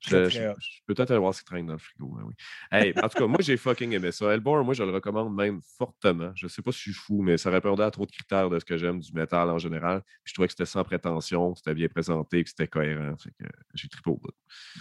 Je, 0.00 0.52
peux 0.86 0.94
peut-être 0.94 1.10
aller 1.10 1.20
voir 1.20 1.34
ce 1.34 1.40
qui 1.40 1.44
traîne 1.46 1.66
dans 1.66 1.74
le 1.74 1.78
frigo? 1.78 2.16
hein, 2.18 2.24
oui. 2.26 2.34
Hey, 2.70 2.94
en 3.02 3.08
tout 3.08 3.18
cas, 3.18 3.26
moi, 3.26 3.38
j'ai 3.40 3.56
fucking 3.56 3.92
aimé 3.92 4.12
ça. 4.12 4.32
Elborn, 4.32 4.64
moi, 4.64 4.74
je 4.74 4.82
le 4.82 4.90
recommande 4.90 5.34
même 5.34 5.60
fortement. 5.78 6.32
Je 6.34 6.46
sais 6.46 6.62
pas 6.62 6.72
si 6.72 6.78
je 6.78 6.82
suis 6.82 6.92
fou, 6.92 7.22
mais 7.22 7.36
ça 7.36 7.50
répondait 7.50 7.82
à 7.82 7.90
trop 7.90 8.06
de 8.06 8.10
critères 8.12 8.50
de 8.50 8.58
ce 8.58 8.64
que 8.64 8.76
j'aime 8.76 9.00
du 9.00 9.12
métal 9.12 9.50
en 9.50 9.58
général. 9.58 10.02
Puis 10.02 10.30
je 10.30 10.34
trouvais 10.34 10.48
que 10.48 10.52
c'était 10.52 10.66
sans 10.66 10.84
prétention, 10.84 11.52
que 11.52 11.58
c'était 11.58 11.74
bien 11.74 11.88
présenté, 11.88 12.42
que 12.42 12.50
c'était 12.50 12.68
cohérent. 12.68 13.16
Fait 13.16 13.30
que 13.38 13.48
j'ai 13.74 13.88
trippé 13.88 14.10
au 14.10 14.16
bout. 14.16 14.30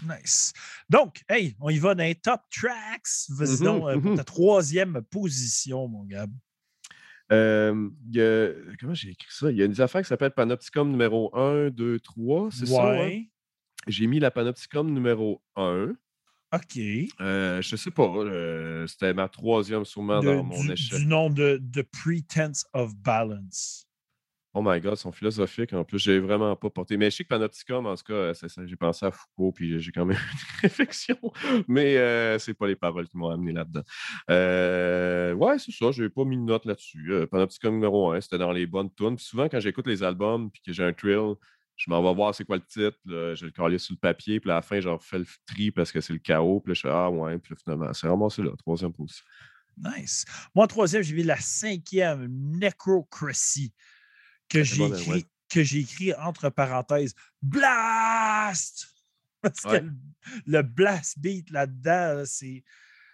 Nice. 0.07 0.53
Donc, 0.89 1.21
hey, 1.30 1.55
on 1.59 1.69
y 1.69 1.80
va 1.80 1.95
dans 1.95 2.03
les 2.03 2.15
top 2.15 2.41
tracks. 2.49 3.30
Vas-y 3.30 3.63
Mhm, 3.63 3.65
donc, 3.65 3.84
euh, 3.88 3.99
pour 3.99 4.11
mhm. 4.11 4.17
ta 4.17 4.24
troisième 4.24 5.01
position, 5.09 5.88
mon 5.88 6.03
gars. 6.03 6.28
Euh, 7.34 7.89
il 8.09 8.15
y 8.15 8.21
a- 8.21 8.49
comment 8.79 8.93
j'ai 8.93 9.09
écrit 9.09 9.27
ça? 9.31 9.51
Il 9.51 9.57
y 9.57 9.61
a 9.61 9.65
une 9.65 9.79
affaire 9.81 10.01
qui 10.01 10.07
s'appelle 10.07 10.31
Panopticon 10.31 10.86
numéro 10.86 11.36
1, 11.36 11.69
2, 11.69 11.99
3, 11.99 12.49
c'est 12.51 12.65
ça? 12.65 12.73
hein? 12.91 13.23
J'ai 13.88 14.07
mis 14.07 14.19
la 14.19 14.31
Panopticon 14.31 14.84
numéro 14.86 15.41
1. 15.55 15.93
OK. 16.53 16.77
Euh, 17.19 17.61
je 17.61 17.75
sais 17.75 17.91
pas. 17.91 18.03
euh, 18.17 18.86
C'était 18.88 19.13
ma 19.13 19.27
troisième 19.27 19.86
sûrement 19.86 20.21
De- 20.21 20.27
dans 20.27 20.43
mon 20.43 20.63
du, 20.63 20.71
échec. 20.73 20.99
du 20.99 21.05
nom 21.07 21.29
de 21.29 21.61
The 21.73 21.81
Pretense 21.84 22.65
of 22.73 22.95
Balance. 22.95 23.88
Oh 24.55 24.61
my 24.63 24.79
god, 24.79 24.95
sont 24.97 25.11
philosophiques 25.11 25.73
en 25.73 25.83
plus. 25.83 25.97
J'ai 25.97 26.19
vraiment 26.19 26.55
pas 26.55 26.69
porté. 26.69 26.95
Mais 26.95 27.09
je 27.09 27.15
sais 27.17 27.23
que 27.23 27.29
Panopticon, 27.29 27.85
en 27.85 27.95
tout 27.95 28.03
cas, 28.03 28.35
ça, 28.35 28.47
j'ai 28.65 28.75
pensé 28.75 29.03
à 29.03 29.11
Foucault, 29.11 29.51
puis 29.51 29.79
j'ai 29.81 29.91
quand 29.91 30.05
même 30.05 30.17
une 30.33 30.59
réflexion. 30.61 31.17
Mais 31.67 31.97
euh, 31.97 32.37
c'est 32.37 32.53
pas 32.53 32.67
les 32.67 32.75
paroles 32.75 33.07
qui 33.07 33.17
m'ont 33.17 33.29
amené 33.29 33.51
là-dedans. 33.51 33.81
Euh, 34.29 35.33
ouais, 35.33 35.57
c'est 35.57 35.71
ça. 35.71 35.91
J'ai 35.91 36.07
pas 36.09 36.23
mis 36.23 36.37
de 36.37 36.43
note 36.43 36.65
là-dessus. 36.65 37.11
Euh, 37.11 37.47
numéro 37.63 38.11
1, 38.11 38.21
c'était 38.21 38.37
dans 38.37 38.51
les 38.51 38.67
bonnes 38.67 38.93
tunes. 38.93 39.15
Puis 39.15 39.25
souvent, 39.25 39.49
quand 39.49 39.59
j'écoute 39.59 39.87
les 39.87 40.03
albums, 40.03 40.51
puis 40.51 40.61
que 40.61 40.71
j'ai 40.71 40.83
un 40.83 40.93
thrill, 40.93 41.33
je 41.75 41.89
m'en 41.89 42.03
vais 42.03 42.13
voir 42.13 42.35
c'est 42.35 42.45
quoi 42.45 42.57
le 42.57 42.65
titre. 42.65 42.99
je 43.05 43.45
le 43.45 43.51
calais 43.51 43.79
sur 43.79 43.93
le 43.93 43.99
papier, 43.99 44.39
puis 44.39 44.51
à 44.51 44.55
la 44.55 44.61
fin, 44.61 44.79
j'en 44.79 44.97
refais 44.97 45.17
le 45.17 45.25
tri 45.47 45.71
parce 45.71 45.91
que 45.91 45.99
c'est 45.99 46.13
le 46.13 46.19
chaos. 46.19 46.59
Puis 46.59 46.75
je 46.75 46.81
fais 46.81 46.89
Ah 46.91 47.09
ouais, 47.09 47.39
puis 47.39 47.55
là, 47.55 47.59
finalement, 47.63 47.93
c'est 47.93 48.05
vraiment 48.05 48.29
là, 48.37 48.51
troisième 48.59 48.93
position. 48.93 49.25
Nice. 49.77 50.25
Moi, 50.53 50.67
troisième, 50.67 51.01
j'ai 51.01 51.15
mis 51.15 51.23
la 51.23 51.37
cinquième, 51.37 52.27
Necrocracy, 52.29 53.73
que 54.53 54.63
C'est 54.63 54.75
j'ai 54.75 54.85
écrit, 54.85 55.11
ouais. 55.11 55.23
que 55.49 55.63
j'ai 55.63 55.79
écrit 55.79 56.13
entre 56.13 56.49
parenthèses 56.49 57.15
Blast! 57.41 58.87
Parce 59.41 59.61
que 59.61 59.75
le, 59.77 59.91
le 60.45 60.61
blast 60.61 61.19
beat 61.19 61.49
là-dedans, 61.49 62.15
là, 62.15 62.25
c'est, 62.25 62.63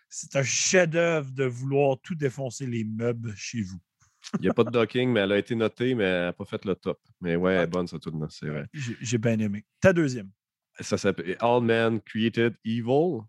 c'est 0.09 0.35
un 0.35 0.43
chef-d'œuvre 0.43 1.31
de 1.31 1.45
vouloir 1.45 1.97
tout 2.03 2.13
défoncer 2.13 2.67
les 2.67 2.83
meubles 2.83 3.33
chez 3.35 3.61
vous. 3.61 3.79
Il 4.35 4.41
n'y 4.41 4.49
a 4.49 4.53
pas 4.53 4.63
de 4.63 4.69
docking, 4.69 5.09
mais 5.09 5.21
elle 5.21 5.31
a 5.31 5.37
été 5.39 5.55
notée, 5.55 5.95
mais 5.95 6.03
elle 6.03 6.25
n'a 6.25 6.33
pas 6.33 6.45
fait 6.45 6.63
le 6.65 6.75
top. 6.75 6.99
Mais 7.21 7.35
ouais, 7.35 7.53
elle 7.53 7.63
est 7.63 7.67
bonne, 7.67 7.87
ça, 7.87 7.97
tout 7.97 8.13
c'est 8.29 8.47
vrai. 8.47 8.67
J'ai, 8.73 8.97
j'ai 9.01 9.17
bien 9.17 9.39
aimé. 9.39 9.65
Ta 9.79 9.91
deuxième. 9.91 10.29
Ça 10.79 10.97
s'appelle 10.97 11.35
All 11.39 11.63
Men 11.63 11.99
Created 12.01 12.55
Evil. 12.63 13.21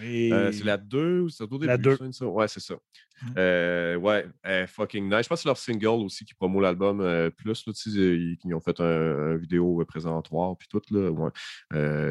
Oui. 0.00 0.32
Euh, 0.32 0.50
c'est 0.52 0.64
la 0.64 0.76
2 0.76 1.20
ou 1.20 1.28
c'est 1.28 1.44
au 1.44 1.46
début? 1.46 1.66
La 1.66 1.76
deux. 1.76 1.96
ça, 1.96 2.10
ça? 2.12 2.26
Ouais, 2.26 2.48
c'est 2.48 2.60
ça. 2.60 2.74
Mhm. 3.22 3.32
Euh, 3.38 3.96
ouais, 3.96 4.26
fucking 4.66 5.04
nice. 5.04 5.22
Je 5.22 5.28
pense 5.28 5.38
que 5.38 5.42
c'est 5.42 5.48
leur 5.48 5.56
single 5.56 6.04
aussi 6.04 6.24
qui 6.24 6.34
promo 6.34 6.60
l'album 6.60 7.00
euh, 7.00 7.30
plus. 7.30 7.64
Là, 7.66 7.72
ils, 7.86 8.36
ils 8.44 8.54
ont 8.54 8.60
fait 8.60 8.78
un, 8.80 8.84
un 8.84 9.36
vidéo 9.36 9.82
présentoir 9.86 10.56
puis 10.58 10.68
tout. 10.68 10.82
Là, 10.90 11.10
ouais. 11.10 11.30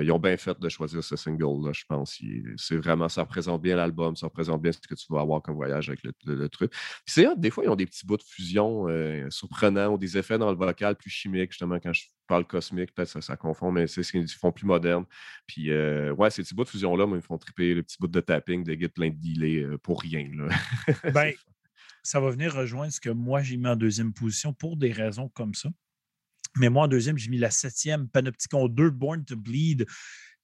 Ils 0.03 0.11
ont 0.11 0.17
bien 0.19 0.35
fait 0.37 0.57
de 0.59 0.69
choisir 0.69 1.03
ce 1.03 1.15
single-là, 1.15 1.73
je 1.73 1.83
pense. 1.87 2.19
C'est 2.57 2.77
vraiment, 2.77 3.09
ça 3.09 3.21
représente 3.23 3.61
bien 3.61 3.75
l'album, 3.75 4.15
ça 4.15 4.27
représente 4.27 4.61
bien 4.61 4.71
ce 4.71 4.79
que 4.79 4.95
tu 4.95 5.05
vas 5.09 5.21
avoir 5.21 5.41
comme 5.41 5.55
voyage 5.55 5.89
avec 5.89 6.01
le, 6.03 6.11
le- 6.25 6.35
le 6.35 6.49
truc. 6.49 6.71
Puis 6.71 6.79
c'est 7.07 7.27
des 7.37 7.51
fois, 7.51 7.65
ils 7.65 7.69
ont 7.69 7.75
des 7.75 7.85
petits 7.85 8.05
bouts 8.05 8.17
de 8.17 8.23
fusion 8.23 8.87
surprenants 9.29 9.93
ou 9.93 9.97
des 9.97 10.17
effets 10.17 10.37
dans 10.37 10.49
le 10.51 10.57
vocal 10.57 10.95
plus 10.95 11.09
chimiques, 11.11 11.51
justement, 11.51 11.75
quand 11.79 11.93
je 11.93 12.03
parle 12.27 12.45
cosmique, 12.45 12.93
peut-être 12.93 13.09
ça, 13.09 13.21
ça 13.21 13.35
confond, 13.37 13.71
mais 13.71 13.87
c'est 13.87 14.03
ce 14.03 14.11
qu'ils 14.11 14.27
font 14.29 14.51
plus 14.51 14.65
moderne. 14.65 15.05
Puis, 15.47 15.71
euh, 15.71 16.13
ouais, 16.13 16.29
ces 16.29 16.41
petits 16.43 16.53
bouts 16.55 16.63
de 16.63 16.69
fusion-là, 16.69 17.05
ils 17.05 17.11
me 17.15 17.21
font 17.21 17.37
triper 17.37 17.73
le 17.73 17.83
petit 17.83 17.97
bout 17.99 18.07
de 18.07 18.19
tapping, 18.19 18.63
de 18.63 18.73
git 18.73 18.87
plein 18.89 19.09
de 19.09 19.15
delay 19.15 19.63
euh, 19.63 19.77
pour 19.77 20.01
rien. 20.01 20.29
Là. 20.33 20.49
Ben, 21.13 21.33
ça 22.03 22.19
va 22.19 22.29
venir 22.31 22.53
rejoindre 22.53 22.91
ce 22.93 22.99
que 22.99 23.09
moi 23.09 23.41
j'ai 23.41 23.57
mis 23.57 23.67
en 23.67 23.75
deuxième 23.75 24.13
position 24.13 24.53
pour 24.53 24.77
des 24.77 24.91
raisons 24.91 25.29
comme 25.29 25.53
ça. 25.53 25.69
Mais 26.57 26.69
moi, 26.69 26.83
en 26.83 26.87
deuxième, 26.87 27.17
j'ai 27.17 27.29
mis 27.29 27.37
la 27.37 27.51
septième, 27.51 28.07
Panopticon 28.07 28.67
2, 28.67 28.89
Born 28.89 29.25
to 29.25 29.35
Bleed, 29.35 29.85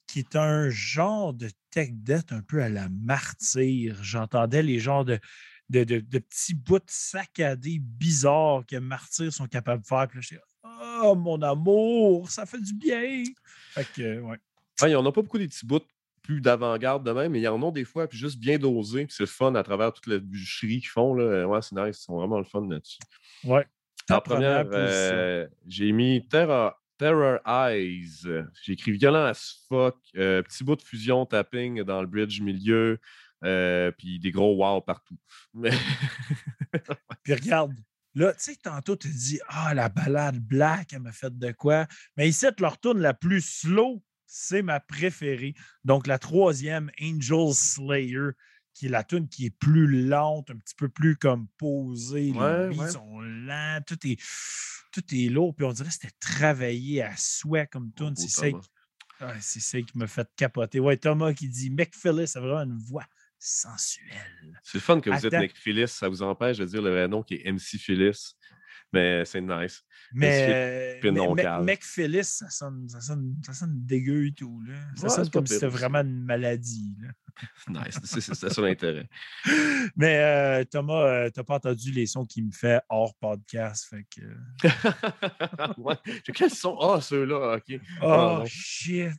qui 0.08 0.20
est 0.20 0.36
un 0.36 0.70
genre 0.70 1.34
de 1.34 1.50
tech 1.70 1.90
debt 1.94 2.32
un 2.32 2.42
peu 2.42 2.62
à 2.62 2.68
la 2.68 2.90
martyr. 2.90 4.04
J'entendais 4.04 4.62
les 4.62 4.80
genres 4.80 5.06
de, 5.06 5.20
de, 5.70 5.84
de- 5.86 6.00
de 6.00 6.20
petits 6.20 6.54
bouts 6.54 6.80
saccadés 6.88 7.80
bizarres 7.80 8.66
que 8.66 8.76
martyrs 8.76 9.32
sont 9.32 9.48
capables 9.48 9.84
de 9.84 9.88
faire. 9.88 10.08
Puis 10.10 10.20
là, 10.36 10.42
oh 10.82 11.16
mon 11.16 11.42
amour, 11.42 12.30
ça 12.30 12.46
fait 12.46 12.60
du 12.62 12.74
bien. 12.74 13.24
Fait 13.72 13.86
que, 13.96 14.20
ouais. 14.20 14.38
Ouais, 14.82 14.88
il 14.88 14.90
n'y 14.90 14.96
en 14.96 15.06
a 15.06 15.12
pas 15.12 15.22
beaucoup 15.22 15.38
des 15.38 15.48
petits 15.48 15.66
bouts 15.66 15.80
plus 16.24 16.42
d'avant-garde 16.42 17.06
de 17.06 17.12
même, 17.12 17.32
mais 17.32 17.40
il 17.40 17.44
y 17.44 17.48
en 17.48 17.62
a 17.68 17.72
des 17.72 17.84
fois, 17.84 18.08
puis 18.08 18.18
juste 18.18 18.40
bien 18.40 18.58
dosés, 18.58 19.06
puis 19.06 19.16
c'est 19.16 19.24
le 19.24 19.28
fun 19.28 19.56
à 19.56 19.64
travers 19.64 19.92
toute 19.94 20.08
la 20.08 20.20
bûcherie 20.20 20.80
qu'ils 20.80 20.88
font. 20.90 21.14
Là. 21.14 21.48
Ouais, 21.48 21.60
c'est 21.62 21.76
nice, 21.76 22.00
ils 22.00 22.04
sont 22.04 22.18
vraiment 22.18 22.38
le 22.38 22.46
fun 22.46 22.68
là-dessus. 22.68 23.00
Ouais. 23.44 23.66
En 24.10 24.20
première, 24.22 24.66
euh, 24.72 25.48
j'ai 25.68 25.92
mis 25.92 26.28
Terror, 26.28 26.74
Terror 26.98 27.40
Eyes. 27.46 28.28
J'ai 28.64 28.74
écrit 28.74 28.92
violent 28.92 29.26
as 29.26 29.64
fuck. 29.70 29.96
euh, 30.16 30.42
petit 30.44 30.64
bout 30.64 30.76
de 30.76 30.82
fusion, 30.82 31.26
tapping 31.26 31.84
dans 31.84 32.02
le 32.02 32.08
bridge 32.08 32.42
milieu. 32.42 33.00
euh, 33.44 33.92
puis 33.92 34.20
des 34.20 34.32
gros 34.32 34.56
wow 34.56 34.82
partout. 34.82 35.18
Mais 35.54 35.72
Puis 37.24 37.34
regarde, 37.34 37.74
là, 38.14 38.34
tu 38.34 38.44
sais, 38.44 38.56
tantôt, 38.56 38.96
tu 38.96 39.10
dis 39.10 39.40
Ah, 39.48 39.74
la 39.74 39.90
balade 39.90 40.40
black, 40.40 40.94
elle 40.94 41.02
m'a 41.02 41.12
fait 41.12 41.38
de 41.38 41.52
quoi? 41.52 41.88
Mais 42.18 42.30
ici, 42.30 42.46
leur 42.60 42.80
tourne 42.80 43.00
la 43.00 43.14
plus 43.14 43.42
slow, 43.42 44.04
c'est 44.26 44.62
ma 44.62 44.80
préférée. 44.80 45.54
Donc, 45.84 46.08
la 46.08 46.20
troisième, 46.20 46.90
Angel 47.02 47.54
Slayer, 47.54 48.30
qui 48.74 48.86
est 48.86 48.90
la 48.90 49.04
tune 49.04 49.28
qui 49.28 49.46
est 49.46 49.58
plus 49.58 50.08
lente, 50.08 50.50
un 50.50 50.58
petit 50.58 50.76
peu 50.76 50.88
plus 50.90 51.18
comme 51.18 51.48
posée. 51.58 52.32
Ouais, 52.32 52.70
les 52.70 52.76
beats 52.76 52.84
ouais. 52.86 52.92
sont 52.92 53.20
lents, 53.20 53.82
tout 53.86 53.98
est, 54.08 54.18
tout 54.92 55.04
est 55.14 55.30
lourd. 55.30 55.54
Puis 55.56 55.66
on 55.66 55.74
dirait 55.74 55.90
que 55.90 55.94
c'était 55.94 56.16
travaillé 56.20 57.02
à 57.04 57.16
souhait 57.18 57.68
comme 57.68 57.92
tune. 57.94 58.14
beau 58.14 58.16
C'est 58.22 58.30
ça, 58.30 58.50
qui- 58.50 58.56
ouais, 59.26 59.34
c'est 59.42 59.60
ça 59.60 59.82
qui 59.82 59.98
m'a 59.98 60.08
fait 60.08 60.28
capoter. 60.38 60.80
Ouais, 60.80 60.96
Thomas 60.98 61.34
qui 61.34 61.50
dit 61.50 61.70
McPhillis 61.70 62.32
a 62.36 62.40
vraiment 62.40 62.62
une 62.72 62.78
voix 62.78 63.06
sensuelle. 63.44 64.60
c'est 64.64 64.78
le 64.78 64.82
fun 64.82 65.00
que 65.02 65.10
vous 65.10 65.26
êtes. 65.26 65.34
Nick 65.34 65.58
Phyllis. 65.58 65.88
Ça 65.88 66.08
vous 66.08 66.22
empêche 66.22 66.58
de 66.58 66.66
dire 66.66 66.82
le 66.82 66.92
vrai 66.92 67.08
nom 67.08 67.24
qui 67.24 67.36
est 67.36 67.52
MC 67.52 67.78
Phyllis. 67.78 68.36
Mais 68.94 69.24
c'est 69.26 69.42
nice. 69.42 69.84
Mais, 70.14 71.00
mais, 71.02 71.36
cave. 71.38 71.64
McPhillis, 71.64 72.26
ça 72.26 72.50
sonne, 72.50 72.90
ça, 72.90 73.00
sonne, 73.00 73.36
ça 73.46 73.54
sonne 73.54 73.86
dégueu 73.86 74.28
et 74.28 74.34
tout. 74.34 74.62
Là. 74.68 74.74
Ça 74.96 75.04
Ouais, 75.04 75.10
sonne 75.10 75.30
comme 75.30 75.48
si 75.48 75.54
c'était 75.54 75.68
vraiment 75.68 76.00
une 76.00 76.24
maladie. 76.26 76.96
là. 77.02 77.10
Nice. 77.70 77.98
C'est 78.04 78.20
ça 78.36 78.62
l'intérêt. 78.62 79.08
Mais 79.96 80.18
euh, 80.18 80.66
Thomas, 80.66 81.06
euh, 81.06 81.30
t'as 81.30 81.46
pas 81.46 81.56
entendu 81.56 81.92
les 81.92 82.06
sons 82.06 82.26
qu'il 82.26 82.46
me 82.46 82.52
fait 82.52 82.82
hors 82.90 83.16
podcast. 83.16 83.88
Fait 83.90 84.06
que... 84.14 84.22
ouais. 85.78 85.96
Quels 86.34 86.52
sont? 86.52 86.78
Ah, 86.78 87.00
ceux-là, 87.00 87.56
ok. 87.56 87.80
Oh, 88.02 88.08
non. 88.08 88.46
shit! 88.46 89.14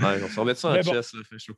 Ouais, 0.00 0.20
on 0.20 0.28
s'en 0.28 0.44
met 0.44 0.56
ça 0.56 0.70
en 0.70 0.74
bon. 0.74 0.82
chess, 0.82 1.14
là, 1.14 1.22
fait 1.22 1.38
chaud. 1.38 1.56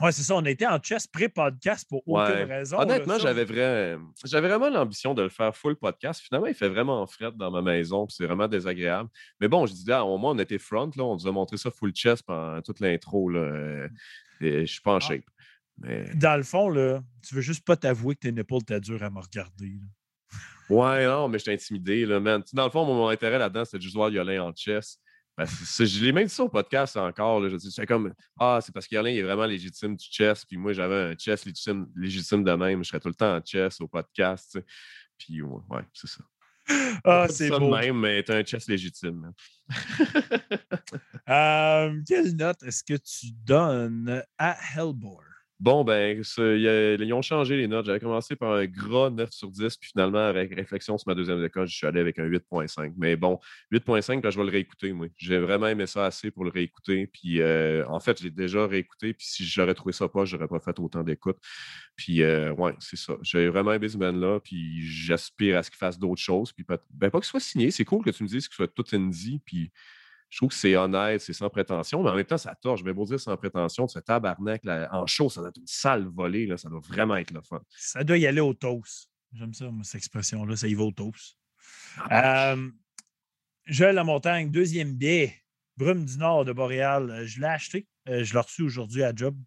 Ouais, 0.00 0.12
c'est 0.12 0.22
ça. 0.22 0.34
On 0.36 0.44
était 0.44 0.66
en 0.66 0.78
chess 0.82 1.06
pré-podcast 1.06 1.86
pour 1.88 2.02
aucune 2.06 2.44
raison. 2.44 2.78
Honnêtement, 2.78 3.18
j'avais 3.18 3.44
vrai... 3.44 3.96
j'avais 4.24 4.48
vraiment 4.48 4.68
l'ambition 4.68 5.14
de 5.14 5.22
le 5.22 5.30
faire 5.30 5.56
full 5.56 5.74
podcast. 5.76 6.20
Finalement, 6.22 6.46
il 6.48 6.54
fait 6.54 6.68
vraiment 6.68 7.06
fret 7.06 7.32
dans 7.34 7.50
ma 7.50 7.62
maison, 7.62 8.06
puis 8.06 8.14
c'est 8.16 8.26
vraiment 8.26 8.46
désagréable. 8.46 9.08
Mais 9.40 9.48
bon, 9.48 9.64
je 9.66 9.72
dis 9.72 9.86
là, 9.86 10.04
au 10.04 10.18
moins, 10.18 10.32
on 10.32 10.38
était 10.38 10.58
front, 10.58 10.90
là, 10.96 11.02
on 11.04 11.14
nous 11.14 11.26
a 11.26 11.32
montré 11.32 11.56
ça 11.56 11.70
full 11.70 11.94
chess 11.94 12.20
pendant 12.20 12.60
toute 12.60 12.80
l'intro. 12.80 13.30
euh, 13.30 13.88
Je 14.40 14.66
suis 14.66 14.80
pas 14.82 14.92
en 14.92 14.96
Ah. 14.96 15.00
shape. 15.00 15.24
Mais... 15.78 16.04
Dans 16.14 16.36
le 16.36 16.42
fond, 16.42 16.68
là, 16.68 17.02
tu 17.26 17.34
veux 17.34 17.40
juste 17.42 17.64
pas 17.64 17.76
t'avouer 17.76 18.14
que 18.16 18.28
tes 18.28 18.38
épaules 18.40 18.62
étaient 18.62 18.80
dures 18.80 19.02
à 19.02 19.08
me 19.10 19.20
regarder. 19.20 19.78
là. 19.80 19.86
Ouais, 20.68 21.06
non, 21.06 21.28
mais 21.28 21.38
j'étais 21.38 21.52
intimidé, 21.54 22.04
là, 22.04 22.18
man. 22.20 22.42
Dans 22.52 22.64
le 22.64 22.70
fond, 22.70 22.84
mon 22.84 23.08
intérêt 23.08 23.38
là-dedans, 23.38 23.64
c'était 23.64 23.80
juste 23.82 23.94
voir 23.94 24.10
Yolin 24.10 24.42
en 24.42 24.52
chess. 24.54 24.98
Ben, 25.36 25.46
je 25.46 26.04
l'ai 26.04 26.12
même 26.12 26.26
dit 26.26 26.32
ça 26.34 26.44
au 26.44 26.48
podcast 26.48 26.96
encore. 26.96 27.40
Là, 27.40 27.48
je 27.48 27.56
dis, 27.56 27.70
c'est 27.70 27.86
comme 27.86 28.12
Ah, 28.38 28.58
c'est 28.62 28.72
parce 28.72 28.86
que 28.86 28.94
Yolin 28.94 29.10
il 29.10 29.18
est 29.18 29.22
vraiment 29.22 29.44
légitime 29.44 29.94
du 29.94 30.06
chess, 30.10 30.44
puis 30.44 30.56
moi 30.56 30.72
j'avais 30.72 31.12
un 31.12 31.14
chess 31.18 31.44
légitime, 31.44 31.86
légitime 31.94 32.42
de 32.42 32.52
même. 32.52 32.82
Je 32.82 32.88
serais 32.88 33.00
tout 33.00 33.08
le 33.08 33.14
temps 33.14 33.36
en 33.36 33.40
chess 33.44 33.80
au 33.80 33.88
podcast. 33.88 34.50
tu 34.52 34.58
sais. 34.60 34.66
Puis 35.18 35.42
ouais, 35.42 35.60
ouais, 35.70 35.82
c'est 35.92 36.08
ça. 36.08 36.24
Ah, 37.04 37.26
c'est 37.28 37.48
beau. 37.50 37.70
même, 37.70 38.00
mais 38.00 38.22
t'es 38.22 38.34
un 38.34 38.44
chess 38.44 38.68
légitime. 38.68 39.20
man. 39.20 39.32
Euh, 41.28 42.00
quelle 42.06 42.36
note 42.36 42.62
est-ce 42.62 42.84
que 42.84 42.94
tu 42.94 43.32
donnes 43.44 44.22
à 44.38 44.56
Hellbore? 44.76 45.24
Bon, 45.58 45.84
ben, 45.84 46.22
ils 46.38 47.12
ont 47.14 47.22
changé 47.22 47.56
les 47.56 47.66
notes. 47.66 47.86
J'avais 47.86 47.98
commencé 47.98 48.36
par 48.36 48.52
un 48.52 48.66
gras 48.66 49.08
9 49.08 49.30
sur 49.30 49.50
10, 49.50 49.78
puis 49.78 49.88
finalement, 49.88 50.18
avec 50.18 50.54
réflexion 50.54 50.98
sur 50.98 51.08
ma 51.08 51.14
deuxième 51.14 51.42
école, 51.42 51.66
je 51.66 51.74
suis 51.74 51.86
allé 51.86 51.98
avec 51.98 52.18
un 52.18 52.26
8.5. 52.26 52.92
Mais 52.98 53.16
bon, 53.16 53.38
8.5, 53.72 54.20
puis 54.20 54.30
je 54.30 54.36
vais 54.36 54.44
le 54.44 54.50
réécouter, 54.50 54.92
moi. 54.92 55.06
J'ai 55.16 55.38
vraiment 55.38 55.66
aimé 55.66 55.86
ça 55.86 56.04
assez 56.04 56.30
pour 56.30 56.44
le 56.44 56.50
réécouter. 56.50 57.06
Puis 57.06 57.40
euh, 57.40 57.86
en 57.88 58.00
fait, 58.00 58.18
je 58.18 58.24
l'ai 58.24 58.30
déjà 58.30 58.66
réécouté, 58.66 59.14
puis 59.14 59.26
si 59.26 59.46
j'aurais 59.46 59.72
trouvé 59.74 59.94
ça 59.94 60.08
pas, 60.08 60.26
j'aurais 60.26 60.48
pas 60.48 60.60
fait 60.60 60.78
autant 60.78 61.02
d'écoute. 61.02 61.38
Puis 61.96 62.22
euh, 62.22 62.52
ouais, 62.52 62.74
c'est 62.78 62.98
ça. 62.98 63.14
J'ai 63.22 63.48
vraiment 63.48 63.72
aimé 63.72 63.88
ce 63.88 63.96
band-là, 63.96 64.40
puis 64.40 64.82
j'aspire 64.86 65.56
à 65.56 65.62
ce 65.62 65.70
qu'il 65.70 65.78
fasse 65.78 65.98
d'autres 65.98 66.20
choses. 66.20 66.52
Puis 66.52 66.66
ben, 66.68 67.10
pas 67.10 67.18
qu'il 67.18 67.28
soit 67.28 67.40
signé. 67.40 67.70
C'est 67.70 67.86
cool 67.86 68.04
que 68.04 68.10
tu 68.10 68.22
me 68.22 68.28
dises 68.28 68.46
qu'il 68.46 68.56
soit 68.56 68.68
tout 68.68 68.84
indie, 68.92 69.40
puis 69.42 69.72
je 70.36 70.40
trouve 70.40 70.50
que 70.50 70.54
c'est 70.54 70.76
honnête, 70.76 71.22
c'est 71.22 71.32
sans 71.32 71.48
prétention, 71.48 72.02
mais 72.02 72.10
en 72.10 72.14
même 72.14 72.26
temps, 72.26 72.36
ça 72.36 72.54
torche. 72.54 72.80
Je 72.80 72.84
vais 72.84 72.92
beau 72.92 73.06
dire 73.06 73.18
sans 73.18 73.34
prétention, 73.38 73.88
ce 73.88 74.00
tabarnak 74.00 74.62
là, 74.66 74.86
en 74.92 75.06
show, 75.06 75.30
ça 75.30 75.40
doit 75.40 75.48
être 75.48 75.56
une 75.56 75.66
sale 75.66 76.06
volée, 76.08 76.44
là, 76.44 76.58
ça 76.58 76.68
doit 76.68 76.82
vraiment 76.86 77.16
être 77.16 77.30
le 77.30 77.40
fun. 77.40 77.58
Ça 77.70 78.04
doit 78.04 78.18
y 78.18 78.26
aller 78.26 78.42
au 78.42 78.52
toast. 78.52 79.10
J'aime 79.32 79.54
ça, 79.54 79.70
moi, 79.70 79.82
cette 79.82 79.94
expression-là. 79.94 80.54
Ça 80.54 80.68
y 80.68 80.74
va 80.74 80.82
au 80.84 80.92
toast. 80.92 81.38
Ah, 82.10 82.52
Euh, 82.52 82.68
Joël 83.64 83.94
La 83.94 84.04
Montagne, 84.04 84.50
deuxième 84.50 84.92
baie, 84.92 85.34
Brume 85.78 86.04
du 86.04 86.18
Nord 86.18 86.44
de 86.44 86.52
Boréal. 86.52 87.10
Euh, 87.10 87.24
Je 87.26 87.40
l'ai 87.40 87.46
acheté. 87.46 87.88
Euh, 88.06 88.22
je 88.22 88.34
l'ai 88.34 88.40
reçu 88.40 88.60
aujourd'hui 88.60 89.04
à 89.04 89.14
Job. 89.16 89.38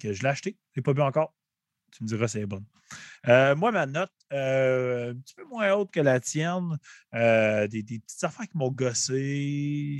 Que 0.00 0.12
je 0.12 0.22
l'ai 0.22 0.28
acheté. 0.28 0.56
Je 0.70 0.78
l'ai 0.78 0.82
pas 0.84 0.94
bu 0.94 1.00
encore. 1.00 1.34
Tu 1.92 2.02
me 2.02 2.08
diras 2.08 2.28
c'est 2.28 2.46
bon. 2.46 2.64
Euh, 3.28 3.54
moi, 3.54 3.72
ma 3.72 3.86
note, 3.86 4.12
euh, 4.32 5.12
un 5.12 5.16
petit 5.16 5.34
peu 5.34 5.44
moins 5.44 5.72
haute 5.74 5.90
que 5.90 6.00
la 6.00 6.20
tienne. 6.20 6.78
Euh, 7.14 7.66
des, 7.68 7.82
des 7.82 7.98
petites 7.98 8.24
affaires 8.24 8.48
qui 8.48 8.56
m'ont 8.56 8.70
gossé. 8.70 9.98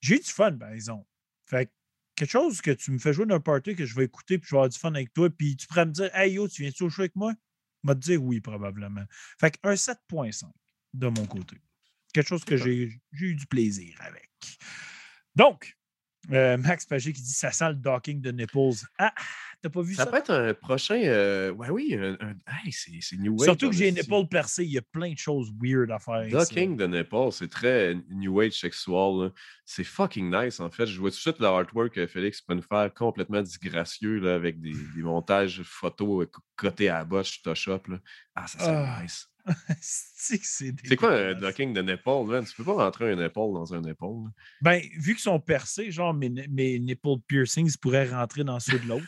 J'ai 0.00 0.16
eu 0.16 0.20
du 0.20 0.30
fun, 0.30 0.52
par 0.52 0.70
exemple. 0.70 1.06
Fait 1.46 1.66
que 1.66 1.72
quelque 2.18 2.30
chose 2.30 2.60
que 2.60 2.70
tu 2.72 2.90
me 2.90 2.98
fais 2.98 3.12
jouer 3.12 3.26
d'un 3.26 3.40
party 3.40 3.76
que 3.76 3.86
je 3.86 3.94
vais 3.94 4.04
écouter 4.04 4.38
puis 4.38 4.48
je 4.48 4.54
vais 4.54 4.58
avoir 4.58 4.68
du 4.68 4.78
fun 4.78 4.92
avec 4.94 5.12
toi, 5.12 5.30
puis 5.30 5.56
tu 5.56 5.66
pourrais 5.66 5.86
me 5.86 5.92
dire 5.92 6.14
Hey 6.14 6.34
yo, 6.34 6.48
tu 6.48 6.62
viens-tu 6.62 6.82
au 6.82 6.90
show 6.90 7.02
avec 7.02 7.16
moi? 7.16 7.32
Je 7.84 7.88
vais 7.88 7.94
te 7.94 8.00
dire 8.00 8.22
oui, 8.22 8.40
probablement. 8.40 9.04
Fait 9.38 9.56
qu'un 9.56 9.74
7.5 9.74 10.50
de 10.94 11.08
mon 11.08 11.26
côté. 11.26 11.56
Quelque 12.12 12.26
chose 12.26 12.44
que 12.44 12.56
j'ai 12.56 13.00
eu 13.12 13.34
du 13.34 13.46
plaisir 13.46 13.96
avec. 14.00 14.30
Donc, 15.36 15.77
euh, 16.32 16.56
Max 16.56 16.86
Pagé 16.86 17.12
qui 17.12 17.22
dit 17.22 17.32
ça 17.32 17.50
sent 17.50 17.70
le 17.70 17.74
docking 17.76 18.20
de 18.20 18.30
nipples. 18.30 18.86
Ah, 18.98 19.12
t'as 19.62 19.68
pas 19.68 19.82
vu 19.82 19.94
ça? 19.94 20.04
Ça? 20.04 20.10
peut 20.10 20.16
être 20.18 20.32
un 20.32 20.54
prochain. 20.54 21.00
Euh, 21.04 21.52
ouais, 21.52 21.70
oui, 21.70 21.94
un, 21.94 22.16
c'est 22.70 23.16
New 23.16 23.34
Age. 23.34 23.44
Surtout 23.44 23.70
que 23.70 23.76
j'ai 23.76 23.88
une 23.88 23.98
épaule 23.98 24.28
percée, 24.28 24.64
il 24.64 24.72
y 24.72 24.78
a 24.78 24.82
plein 24.82 25.12
de 25.12 25.18
choses 25.18 25.50
weird 25.60 25.90
à 25.90 25.98
faire. 25.98 26.28
Docking 26.28 26.76
de 26.76 26.86
nipples, 26.86 27.32
c'est 27.32 27.48
très 27.48 27.94
New 28.10 28.40
Age 28.40 28.60
sexual. 28.60 29.32
C'est 29.64 29.84
fucking 29.84 30.30
nice 30.30 30.60
en 30.60 30.70
fait. 30.70 30.86
Je 30.86 30.98
vois 30.98 31.10
tout 31.10 31.16
de 31.16 31.20
suite 31.20 31.38
le 31.38 31.46
artwork 31.46 31.94
que 31.94 32.06
Félix 32.06 32.40
peut 32.40 32.54
nous 32.54 32.62
faire 32.62 32.92
complètement 32.94 33.42
disgracieux 33.42 34.18
là, 34.18 34.34
avec 34.34 34.60
des, 34.60 34.74
des 34.94 35.02
montages 35.02 35.62
photos 35.62 36.26
côté 36.56 36.88
à 36.88 36.98
la 36.98 37.04
botte, 37.04 37.26
Photoshop. 37.28 37.82
Là. 37.88 37.98
Ah, 38.34 38.46
ça 38.46 38.58
c'est 38.58 38.66
ah. 38.66 38.98
nice. 39.02 39.28
c'est 39.80 40.96
quoi 40.96 41.12
un 41.12 41.34
docking 41.34 41.72
de 41.72 41.92
épaule, 41.92 42.28
man? 42.28 42.44
Tu 42.44 42.54
peux 42.56 42.64
pas 42.64 42.74
rentrer 42.74 43.12
un 43.12 43.24
épaule 43.24 43.54
dans 43.54 43.74
un 43.74 43.82
épaule. 43.84 44.30
Ben, 44.60 44.80
vu 44.98 45.14
qu'ils 45.14 45.22
sont 45.22 45.40
percés, 45.40 45.90
genre 45.90 46.14
mes, 46.14 46.28
mes 46.28 46.78
nipple 46.78 47.16
piercings 47.26 47.76
pourraient 47.80 48.08
rentrer 48.08 48.44
dans 48.44 48.60
ceux 48.60 48.78
de 48.78 48.86
l'autre. 48.86 49.06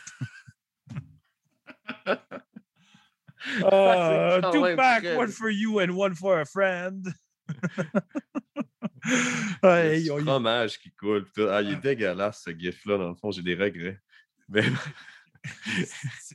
uh, 3.58 4.40
two 4.52 4.76
back, 4.76 5.04
one 5.16 5.28
for 5.28 5.50
you 5.50 5.80
and 5.80 5.90
one 5.90 6.14
for 6.14 6.40
a 6.40 6.44
friend. 6.44 7.12
ouais, 9.62 10.04
fromage 10.04 10.78
qui 10.78 10.92
coule. 10.92 11.26
Ah, 11.50 11.62
il 11.62 11.72
est 11.72 11.80
dégueulasse 11.80 12.42
ce 12.44 12.50
gif-là, 12.50 12.98
dans 12.98 13.08
le 13.08 13.14
fond, 13.14 13.30
j'ai 13.30 13.42
des 13.42 13.54
regrets. 13.54 13.98
Mais... 14.48 14.64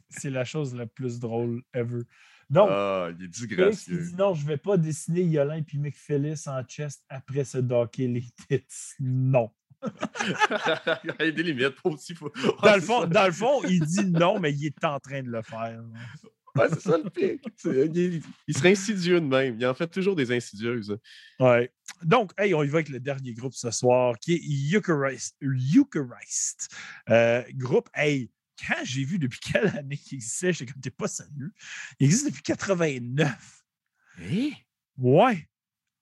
c'est 0.10 0.30
la 0.30 0.46
chose 0.46 0.76
la 0.76 0.88
plus 0.88 1.20
drôle 1.20 1.62
ever. 1.74 2.02
Donc, 2.50 2.70
ah, 2.72 3.10
il 3.18 3.26
est 3.26 3.28
disgracieux. 3.28 3.98
dit 3.98 4.16
non, 4.16 4.34
je 4.34 4.44
ne 4.44 4.48
vais 4.48 4.58
pas 4.58 4.78
dessiner 4.78 5.24
Yolin 5.24 5.58
et 5.58 5.78
Mick 5.78 5.96
Phyllis 5.96 6.44
en 6.48 6.64
chest 6.64 7.04
après 7.10 7.44
se 7.44 7.58
docker 7.58 8.08
les 8.08 8.22
tits. 8.22 8.66
Non. 9.00 9.50
il 11.04 11.14
y 11.20 11.24
a 11.28 11.32
des 11.32 11.44
limites 11.44 11.76
aussi. 11.84 12.14
dans, 12.64 12.76
le 12.76 12.82
fond, 12.82 13.06
dans 13.06 13.26
le 13.26 13.32
fond, 13.32 13.64
il 13.68 13.82
dit 13.82 14.06
non, 14.06 14.40
mais 14.40 14.54
il 14.54 14.68
est 14.68 14.84
en 14.86 15.00
train 15.00 15.22
de 15.24 15.30
le 15.30 15.42
faire. 15.42 15.82
Ouais, 16.56 16.70
c'est 16.70 16.82
ça 16.82 16.98
le 16.98 17.10
pire. 17.10 17.38
Il, 18.48 18.58
serait 18.58 18.72
insidieux 18.72 19.20
de 19.20 19.26
même. 19.26 19.58
Il 19.60 19.68
en 19.68 19.74
fait 19.74 19.88
toujours 19.88 20.16
des 20.16 20.32
insidieuses. 20.32 20.98
Ouais. 21.40 21.70
Donc, 22.02 22.32
hey, 22.38 22.54
on 22.54 22.64
y 22.64 22.68
va 22.68 22.78
avec 22.78 22.90
le 22.90 23.00
dernier 23.00 23.34
groupe 23.34 23.54
ce 23.54 23.72
soir, 23.72 24.16
qui 24.20 24.34
est 24.34 24.76
Eucharist. 24.76 25.36
Eucharist. 25.42 26.74
Euh, 27.10 27.44
groupe, 27.56 27.90
hey, 27.94 28.32
quand 28.68 28.84
j'ai 28.84 29.04
vu 29.04 29.20
depuis 29.20 29.40
quelle 29.52 29.68
année 29.76 29.98
qu'il 29.98 30.16
existait, 30.16 30.54
j'étais 30.54 30.72
comme, 30.72 30.82
t'es 30.82 30.92
pas 30.92 31.08
sérieux? 31.08 31.54
Il 32.00 32.06
existe 32.06 32.28
depuis 32.28 32.44
89. 32.44 33.64
Eh? 34.22 34.54
Ouais. 34.98 35.48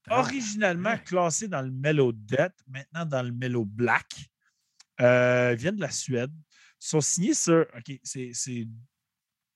Originalement 0.09 0.97
classé 0.97 1.47
dans 1.47 1.61
le 1.61 1.71
Mellow 1.71 2.11
Death, 2.11 2.53
maintenant 2.67 3.05
dans 3.05 3.23
le 3.23 3.31
Mellow 3.31 3.65
Black. 3.65 4.29
Euh, 5.01 5.55
viennent 5.55 5.77
de 5.77 5.81
la 5.81 5.91
Suède. 5.91 6.31
Ils 6.33 6.87
sont 6.87 7.01
signés 7.01 7.33
sur. 7.33 7.65
OK, 7.75 7.99
c'est 8.03 8.67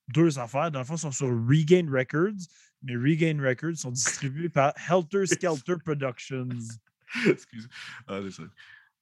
deux 0.07 0.39
affaires. 0.39 0.71
Dans 0.71 0.79
le 0.79 0.85
fond, 0.85 0.95
ils 0.95 0.99
sont 0.99 1.11
sur 1.11 1.27
Regain 1.27 1.87
Records, 1.91 2.47
mais 2.81 2.95
Regain 2.95 3.39
Records 3.41 3.77
sont 3.77 3.91
distribués 3.91 4.49
par 4.49 4.73
Helter 4.89 5.25
Skelter 5.25 5.75
Productions. 5.85 6.47
Excuse. 7.25 7.67
Ah, 8.07 8.19
c'est 8.23 8.31
ça. 8.31 8.43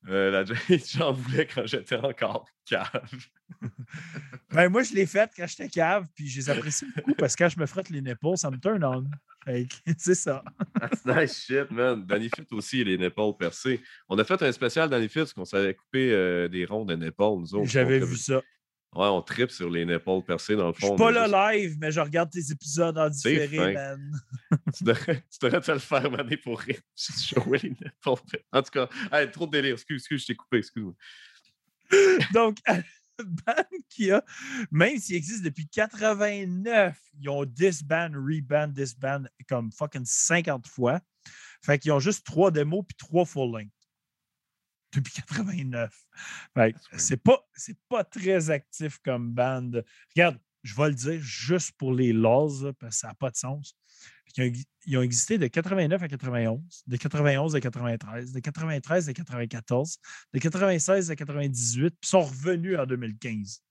Euh, 0.07 0.45
j'en 0.95 1.13
voulais 1.13 1.47
quand 1.47 1.65
j'étais 1.65 1.95
encore 1.95 2.45
cave. 2.65 2.89
ben, 4.51 4.69
moi, 4.69 4.83
je 4.83 4.93
l'ai 4.93 5.05
faite 5.05 5.31
quand 5.35 5.47
j'étais 5.47 5.69
cave, 5.69 6.07
puis 6.15 6.27
je 6.27 6.37
les 6.37 6.49
apprécie 6.49 6.85
beaucoup 6.95 7.15
parce 7.15 7.35
que 7.35 7.43
quand 7.43 7.49
je 7.49 7.59
me 7.59 7.65
frotte 7.65 7.89
les 7.89 8.01
nipples, 8.01 8.37
ça 8.37 8.51
me 8.51 8.57
turn 8.57 8.83
on. 8.83 9.05
C'est 9.97 10.15
ça. 10.15 10.43
That's 10.79 11.05
nice 11.05 11.45
shit, 11.45 11.71
man. 11.71 12.05
Danny 12.05 12.29
Fit 12.29 12.47
aussi, 12.51 12.83
les 12.83 12.97
nipples 12.97 13.33
percés. 13.37 13.81
On 14.09 14.17
a 14.17 14.23
fait 14.23 14.41
un 14.41 14.51
spécial 14.51 14.89
Danny 14.89 15.07
Fit 15.07 15.19
parce 15.19 15.33
qu'on 15.33 15.45
savait 15.45 15.73
couper 15.73 16.11
euh, 16.11 16.47
des 16.47 16.65
ronds 16.65 16.85
de 16.85 16.95
nipples, 16.95 17.23
nous 17.39 17.55
autres. 17.55 17.69
J'avais 17.69 17.99
vu 17.99 18.15
ça. 18.15 18.41
Ouais, 18.95 19.07
on 19.07 19.21
tripe 19.21 19.51
sur 19.51 19.69
les 19.69 19.85
nipples 19.85 20.21
percés 20.25 20.55
dans 20.55 20.67
le 20.67 20.73
fond. 20.73 20.79
Je 20.79 20.85
suis 20.87 20.95
pas 20.95 21.11
là 21.11 21.51
live, 21.51 21.75
mais 21.81 21.91
je 21.91 21.99
regarde 21.99 22.29
tes 22.29 22.49
épisodes 22.49 22.97
en 22.97 23.09
différé, 23.09 23.73
man. 23.73 24.11
tu, 24.77 24.85
devrais, 24.85 25.21
te 25.29 25.71
le 25.71 25.79
faire, 25.79 26.09
maner 26.09 26.37
pour 26.37 26.61
rire. 26.61 26.79
Je 26.95 27.35
les 27.61 27.69
nipples. 27.71 27.91
En 28.05 28.61
tout 28.61 28.71
cas, 28.71 28.87
trop 29.27 29.47
de 29.47 29.51
délire. 29.51 29.73
Excuse, 29.73 30.01
excuse, 30.01 30.21
je 30.21 30.27
t'ai 30.27 30.35
coupé, 30.35 30.59
excuse-moi. 30.59 30.93
Donc, 32.33 32.59
band 33.19 33.63
qui 33.89 34.11
a, 34.11 34.23
même 34.71 34.97
s'il 34.97 35.17
existe 35.17 35.43
depuis 35.43 35.67
89, 35.67 36.97
ils 37.19 37.29
ont 37.29 37.43
disband, 37.43 38.11
reband, 38.13 38.69
disband 38.69 39.25
comme 39.49 39.73
fucking 39.73 40.05
50 40.05 40.67
fois. 40.67 41.01
Fait 41.65 41.79
qu'ils 41.79 41.91
ont 41.91 41.99
juste 41.99 42.25
trois 42.25 42.49
démos 42.49 42.85
puis 42.87 42.95
trois 42.95 43.25
full 43.25 43.51
length 43.51 43.71
depuis 44.95 45.13
89. 45.27 45.91
c'est 46.97 47.17
pas, 47.17 47.47
pas 47.89 48.03
très 48.03 48.49
actif 48.49 48.99
comme 48.99 49.31
band. 49.31 49.71
Regarde, 50.15 50.39
je 50.63 50.75
vais 50.75 50.89
le 50.89 50.95
dire 50.95 51.19
juste 51.21 51.73
pour 51.77 51.93
les 51.93 52.11
laws, 52.11 52.73
parce 52.79 52.95
que 52.95 52.99
ça 53.01 53.07
n'a 53.09 53.13
pas 53.13 53.29
de 53.29 53.35
sens. 53.35 53.77
Ils 54.37 54.97
ont, 54.97 55.01
existé 55.01 55.37
de 55.37 55.47
89 55.47 56.01
à 56.01 56.07
91, 56.09 56.83
de 56.87 56.97
91 56.97 57.55
à 57.55 57.61
93, 57.61 58.33
de 58.33 58.39
93 58.39 59.09
à 59.09 59.13
94, 59.13 59.97
de 60.33 60.39
96 60.39 61.11
à 61.11 61.15
98, 61.15 61.95
puis 62.01 62.09
sont 62.09 62.21
revenus 62.21 62.77
en 62.77 62.85
2015. 62.85 63.61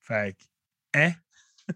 Fait 0.00 0.36
hein? 0.94 1.12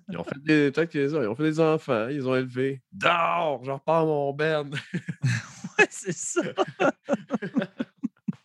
Ils 0.08 0.16
ont 0.16 0.24
fait 0.24 0.42
des, 0.42 0.72
ils 0.94 1.16
ont 1.16 1.34
fait 1.34 1.42
des 1.42 1.60
enfants, 1.60 2.08
ils 2.08 2.26
ont 2.26 2.34
élevé. 2.34 2.82
Dors, 2.90 3.62
je 3.62 3.70
repars 3.70 4.06
mon 4.06 4.32
band. 4.32 4.70
ouais, 5.78 5.88
c'est 5.90 6.16
ça. 6.16 6.42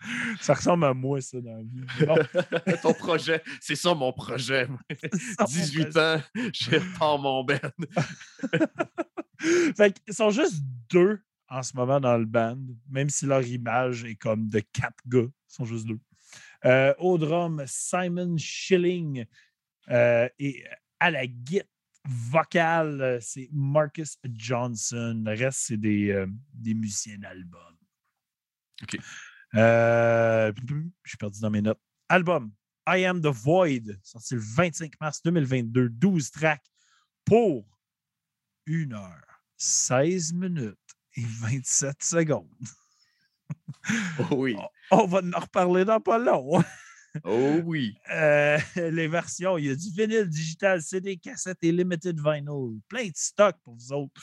ça 0.42 0.54
ressemble 0.54 0.86
à 0.86 0.94
moi, 0.94 1.22
ça, 1.22 1.40
dans 1.42 1.58
la 1.58 1.64
vie. 1.64 2.78
Ton 2.82 2.94
projet, 2.94 3.42
c'est 3.62 3.76
ça 3.76 3.94
mon 3.94 4.14
projet. 4.14 4.68
18 5.48 5.98
ans, 5.98 6.22
je 6.36 6.72
repars 6.72 7.20
mon 7.20 7.44
band. 7.44 7.58
fait 9.76 10.02
ils 10.08 10.14
sont 10.14 10.30
juste 10.30 10.64
deux 10.90 11.22
en 11.50 11.64
ce 11.64 11.76
moment 11.76 12.00
dans 12.00 12.18
le 12.18 12.26
band, 12.26 12.60
même 12.90 13.10
si 13.10 13.26
leur 13.26 13.46
image 13.46 14.04
est 14.04 14.16
comme 14.16 14.50
de 14.50 14.60
quatre 14.60 15.02
gars. 15.08 15.20
Ils 15.22 15.54
sont 15.54 15.66
juste 15.66 15.88
deux. 15.88 16.00
Euh, 16.66 16.94
au 16.98 17.18
drum, 17.18 17.64
Simon 17.66 18.38
Schilling. 18.38 19.26
Euh, 19.90 20.28
et 20.40 20.66
à 21.00 21.12
la 21.12 21.28
guitare 21.28 21.68
vocale, 22.08 23.20
c'est 23.22 23.50
Marcus 23.52 24.18
Johnson. 24.24 25.22
Le 25.26 25.38
reste, 25.38 25.60
c'est 25.60 25.78
des, 25.78 26.10
euh, 26.10 26.28
des 26.54 26.74
musiciens 26.74 27.18
d'album. 27.18 27.78
OK. 28.82 28.98
Euh, 29.56 30.52
je 31.04 31.10
suis 31.10 31.18
perdu 31.18 31.40
dans 31.40 31.50
mes 31.50 31.62
notes. 31.62 31.80
Album 32.10 32.52
I 32.88 33.06
Am 33.06 33.22
the 33.22 33.28
Void, 33.28 34.00
sorti 34.02 34.36
le 34.36 34.42
25 34.42 34.94
mars 35.02 35.22
2022, 35.24 35.90
12 35.90 36.32
tracks 36.32 36.66
pour 37.26 37.66
1 38.68 38.92
heure, 38.94 39.42
16 39.58 40.34
minutes 40.34 40.78
et 41.16 41.24
27 41.24 42.04
secondes. 42.04 42.48
Oh 44.30 44.36
oui. 44.36 44.58
On 44.92 45.08
va 45.08 45.20
en 45.20 45.40
reparler 45.40 45.86
dans 45.86 46.02
pas 46.02 46.18
long. 46.18 46.62
Oh 47.24 47.62
oui. 47.64 47.96
Euh, 48.12 48.60
les 48.76 49.08
versions, 49.08 49.58
il 49.58 49.66
y 49.66 49.70
a 49.72 49.76
du 49.76 49.90
vinyle 49.90 50.28
digital, 50.28 50.82
CD, 50.82 51.18
cassette 51.18 51.58
et 51.62 51.72
limited 51.72 52.20
vinyl. 52.20 52.80
Plein 52.88 53.08
de 53.08 53.16
stock 53.16 53.56
pour 53.64 53.76
vous 53.76 53.94
autres. 53.94 54.22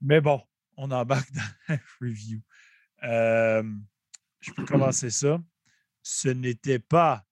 Mais 0.00 0.20
bon, 0.20 0.42
on 0.76 0.90
embarque 0.90 1.32
dans 1.32 1.40
la 1.68 1.78
review. 2.00 2.40
Euh, 3.04 3.62
je 4.42 4.52
peux 4.52 4.64
commencer 4.64 5.08
ça. 5.10 5.40
Ce 6.02 6.28
n'était 6.28 6.80
pas 6.80 7.24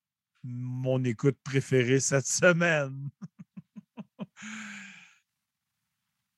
mon 0.43 1.05
écoute 1.05 1.39
préférée 1.45 2.01
cette 2.01 2.27
semaine. 2.27 3.11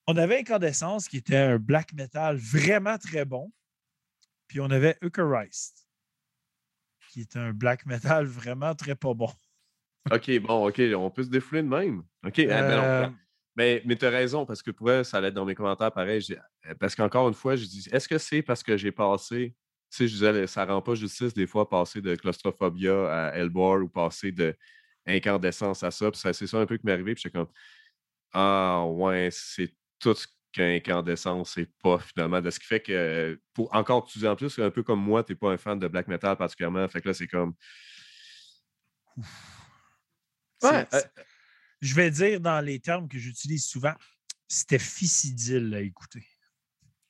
on 0.09 0.16
avait 0.16 0.41
Incandescence 0.41 1.07
qui 1.09 1.18
était 1.18 1.37
un 1.37 1.59
black 1.59 1.93
metal 1.93 2.37
vraiment 2.37 2.99
très 2.99 3.25
bon. 3.25 3.53
Puis 4.49 4.61
on 4.61 4.70
avait 4.70 4.99
Eucharist 5.03 5.87
qui 7.11 7.20
était 7.20 7.39
un 7.39 7.53
black 7.53 7.85
metal 7.85 8.25
vraiment 8.25 8.75
très 8.75 8.95
pas 8.95 9.12
bon. 9.12 9.29
OK, 10.11 10.39
bon, 10.41 10.68
OK, 10.68 10.81
on 10.97 11.11
peut 11.11 11.23
se 11.23 11.29
défouler 11.29 11.62
de 11.62 11.68
même. 11.68 12.03
OK, 12.27 12.39
eh, 12.39 12.47
ben 12.47 12.62
euh, 12.64 13.09
mais, 13.55 13.83
mais 13.85 13.97
tu 13.97 14.07
as 14.07 14.11
raison, 14.11 14.47
parce 14.47 14.62
que 14.62 14.70
pour 14.70 14.89
ça 15.05 15.18
allait 15.18 15.29
être 15.29 15.35
dans 15.35 15.45
mes 15.45 15.55
commentaires 15.55 15.93
pareil. 15.93 16.25
Parce 16.81 16.95
qu'encore 16.95 17.29
une 17.29 17.35
fois, 17.35 17.55
je 17.55 17.66
dis 17.66 17.87
est-ce 17.93 18.09
que 18.09 18.16
c'est 18.16 18.41
parce 18.43 18.62
que 18.62 18.79
j'ai 18.79 18.93
passé 18.93 19.55
sais, 19.97 20.09
je 20.09 20.12
disais, 20.14 20.47
ça 20.47 20.64
rend 20.64 20.82
pas 20.82 20.95
justice 20.95 21.34
des 21.34 21.47
fois 21.47 21.68
passer 21.68 22.01
de 22.01 22.14
claustrophobia 22.14 23.28
à 23.30 23.36
Elbor 23.36 23.82
ou 23.82 23.88
passer 23.88 24.32
de 24.32 24.57
incandescence 25.07 25.82
à 25.82 25.90
ça. 25.90 26.11
Puis 26.11 26.20
c'est 26.20 26.47
ça 26.47 26.59
un 26.59 26.66
peu 26.66 26.76
qui 26.76 26.86
m'est 26.86 26.93
arrivé. 26.93 27.14
Puis 27.14 27.22
j'étais 27.22 27.38
comme 27.38 27.51
Ah 28.32 28.84
ouais, 28.86 29.28
c'est 29.32 29.74
tout 29.99 30.16
qu'incandescence, 30.53 31.53
c'est 31.55 31.70
pas 31.82 31.99
finalement. 31.99 32.40
De 32.40 32.51
ce 32.51 32.61
qui 32.61 32.66
fait 32.66 32.80
que, 32.80 33.40
pour 33.55 33.74
encore 33.74 34.05
tu 34.05 34.18
dis 34.18 34.28
en 34.28 34.36
plus, 34.36 34.59
un 34.59 34.70
peu 34.70 34.82
comme 34.82 35.01
moi, 35.01 35.24
tu 35.24 35.32
n'es 35.32 35.36
pas 35.36 35.51
un 35.51 35.57
fan 35.57 35.78
de 35.78 35.88
black 35.88 36.09
metal 36.09 36.36
particulièrement. 36.36 36.86
Fait 36.88 37.01
que 37.01 37.09
là, 37.09 37.14
c'est 37.14 37.28
comme. 37.28 37.55
Ouais, 40.62 40.86
euh, 40.95 41.01
je 41.80 41.95
vais 41.95 42.11
dire 42.11 42.40
dans 42.40 42.61
les 42.61 42.78
termes 42.78 43.09
que 43.09 43.18
j'utilise 43.18 43.66
souvent, 43.66 43.95
c'était 44.47 44.78
ficcidile 44.78 45.74
à 45.74 45.80
écouter. 45.80 46.24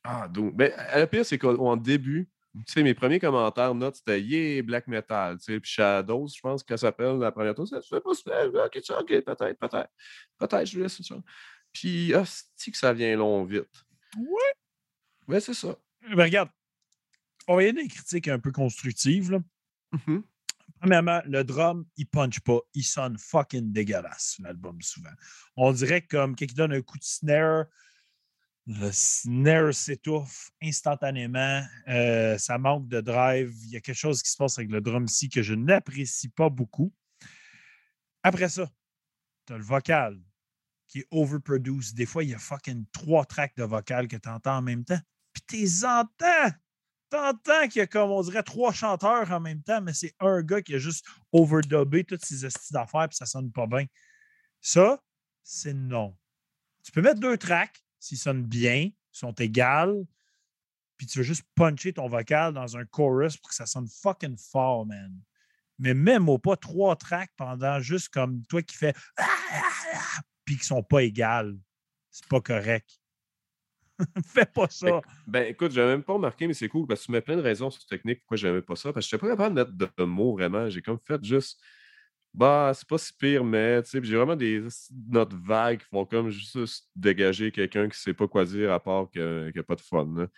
Ah, 0.04 0.26
donc, 0.26 0.56
ben, 0.56 0.72
le 0.96 1.04
pire, 1.06 1.24
c'est 1.24 1.38
qu'en 1.38 1.76
début, 1.76 2.28
tu 2.54 2.72
sais, 2.72 2.82
mes 2.82 2.94
premiers 2.94 3.18
commentaires, 3.18 3.74
notes, 3.74 3.96
c'était 3.96 4.20
Yeah, 4.20 4.62
Black 4.62 4.86
Metal. 4.86 5.38
Tu 5.38 5.44
sais, 5.44 5.60
puis 5.60 5.70
Shadows, 5.70 6.28
je 6.28 6.40
pense 6.40 6.62
qu'elle 6.62 6.78
s'appelle 6.78 7.18
la 7.18 7.32
première 7.32 7.54
tour. 7.54 7.66
C'est 7.66 8.02
pas 8.02 8.10
Ok, 8.64 8.78
ok, 8.90 9.06
peut-être, 9.06 9.58
peut-être. 9.58 9.90
Peut-être, 10.38 10.66
je 10.66 10.80
laisse 10.80 11.00
ça. 11.00 11.16
Puis, 11.72 12.12
ah, 12.14 12.24
que 12.24 12.76
ça 12.76 12.92
vient 12.92 13.16
long 13.16 13.44
vite. 13.44 13.84
Ouais. 14.18 14.52
Ouais, 15.26 15.40
c'est 15.40 15.54
ça. 15.54 15.74
Mais 16.14 16.24
regarde, 16.24 16.50
on 17.48 17.56
va 17.56 17.62
y 17.62 17.68
aller 17.68 17.82
des 17.82 17.88
critiques 17.88 18.28
un 18.28 18.38
peu 18.38 18.52
constructives. 18.52 19.32
Là. 19.32 19.38
Mm-hmm. 19.94 20.22
Premièrement, 20.80 21.22
le 21.26 21.44
drum, 21.44 21.86
il 21.96 22.06
punch 22.06 22.40
pas. 22.40 22.58
Il 22.74 22.82
sonne 22.82 23.16
fucking 23.16 23.72
dégueulasse, 23.72 24.36
l'album, 24.40 24.82
souvent. 24.82 25.12
On 25.56 25.72
dirait 25.72 26.02
comme 26.02 26.34
quelqu'un 26.34 26.54
donne 26.54 26.72
un 26.72 26.82
coup 26.82 26.98
de 26.98 27.04
snare, 27.04 27.66
le 28.66 28.90
snare 28.92 29.74
s'étouffe 29.74 30.50
instantanément. 30.62 31.64
Euh, 31.88 32.38
ça 32.38 32.58
manque 32.58 32.88
de 32.88 33.00
drive. 33.00 33.52
Il 33.64 33.70
y 33.70 33.76
a 33.76 33.80
quelque 33.80 33.96
chose 33.96 34.22
qui 34.22 34.30
se 34.30 34.36
passe 34.36 34.58
avec 34.58 34.70
le 34.70 34.80
drum 34.80 35.04
ici 35.04 35.28
que 35.28 35.42
je 35.42 35.54
n'apprécie 35.54 36.28
pas 36.28 36.48
beaucoup. 36.48 36.92
Après 38.22 38.48
ça, 38.48 38.70
tu 39.46 39.52
as 39.52 39.58
le 39.58 39.64
vocal 39.64 40.20
qui 40.86 41.00
est 41.00 41.06
overproduced. 41.10 41.96
Des 41.96 42.06
fois, 42.06 42.22
il 42.22 42.30
y 42.30 42.34
a 42.34 42.38
fucking 42.38 42.84
trois 42.92 43.24
tracks 43.24 43.56
de 43.56 43.64
vocal 43.64 44.06
que 44.06 44.16
tu 44.16 44.28
entends 44.28 44.58
en 44.58 44.62
même 44.62 44.84
temps. 44.84 45.00
Puis 45.32 45.42
tu 45.66 45.86
entends. 45.86 46.50
Tu 47.10 47.18
entends 47.18 47.68
qu'il 47.68 47.80
y 47.80 47.82
a, 47.82 47.86
comme 47.86 48.10
on 48.10 48.22
dirait, 48.22 48.42
trois 48.42 48.72
chanteurs 48.72 49.30
en 49.32 49.40
même 49.40 49.62
temps, 49.62 49.82
mais 49.82 49.92
c'est 49.92 50.14
un 50.20 50.40
gars 50.42 50.62
qui 50.62 50.74
a 50.74 50.78
juste 50.78 51.04
overdubé 51.32 52.04
toutes 52.04 52.24
ses 52.24 52.44
astuces 52.44 52.72
d'affaires 52.72 53.08
puis 53.08 53.16
ça 53.16 53.26
sonne 53.26 53.52
pas 53.52 53.66
bien. 53.66 53.84
Ça, 54.60 55.02
c'est 55.42 55.74
non. 55.74 56.16
Tu 56.82 56.92
peux 56.92 57.02
mettre 57.02 57.20
deux 57.20 57.36
tracks, 57.36 57.84
s'ils 58.02 58.18
sonnent 58.18 58.42
bien, 58.42 58.90
sont 59.12 59.32
égales, 59.34 60.04
puis 60.96 61.06
tu 61.06 61.18
veux 61.18 61.24
juste 61.24 61.44
puncher 61.54 61.92
ton 61.92 62.08
vocal 62.08 62.52
dans 62.52 62.76
un 62.76 62.84
chorus 62.84 63.36
pour 63.36 63.50
que 63.50 63.54
ça 63.54 63.64
sonne 63.64 63.86
fucking 63.86 64.36
fort, 64.36 64.86
man. 64.86 65.14
Mais 65.78 65.94
même 65.94 66.28
au 66.28 66.38
pas 66.38 66.56
trois 66.56 66.96
tracks 66.96 67.30
pendant 67.36 67.78
juste 67.80 68.08
comme 68.08 68.44
toi 68.46 68.60
qui 68.62 68.76
fais 68.76 68.92
puis 70.44 70.56
qui 70.58 70.64
sont 70.64 70.82
pas 70.82 71.02
égales. 71.04 71.56
C'est 72.10 72.26
pas 72.26 72.40
correct. 72.40 72.98
Fais 74.26 74.46
pas 74.46 74.68
ça. 74.68 75.00
Ben, 75.26 75.46
écoute, 75.46 75.70
je 75.70 75.80
même 75.80 76.02
pas 76.02 76.14
remarqué, 76.14 76.48
mais 76.48 76.54
c'est 76.54 76.68
cool 76.68 76.86
parce 76.88 77.02
que 77.02 77.06
tu 77.06 77.12
mets 77.12 77.20
plein 77.20 77.36
de 77.36 77.42
raisons 77.42 77.70
sur 77.70 77.86
technique 77.86 78.20
pourquoi 78.20 78.36
j'aimais 78.36 78.62
pas 78.62 78.74
ça. 78.74 78.92
Parce 78.92 79.06
que 79.06 79.10
je 79.10 79.16
n'étais 79.16 79.26
pas 79.28 79.36
capable 79.36 79.54
de 79.54 79.60
mettre 79.62 79.94
de 79.96 80.04
mots 80.04 80.32
vraiment. 80.32 80.68
J'ai 80.68 80.82
comme 80.82 80.98
fait 80.98 81.22
juste 81.24 81.60
bah, 82.34 82.72
c'est 82.74 82.88
pas 82.88 82.96
si 82.96 83.12
pire, 83.12 83.44
mais 83.44 83.82
j'ai 83.84 84.16
vraiment 84.16 84.36
des 84.36 84.64
notes 85.08 85.34
vagues 85.34 85.80
qui 85.80 85.86
vont 85.92 86.06
comme 86.06 86.30
juste 86.30 86.88
dégager 86.96 87.52
quelqu'un 87.52 87.88
qui 87.88 87.98
sait 87.98 88.14
pas 88.14 88.26
quoi 88.26 88.44
dire 88.44 88.72
à 88.72 88.80
part 88.80 89.10
qu'il 89.10 89.52
n'y 89.54 89.58
a 89.58 89.62
pas 89.62 89.74
de 89.74 89.82
fun. 89.82 90.28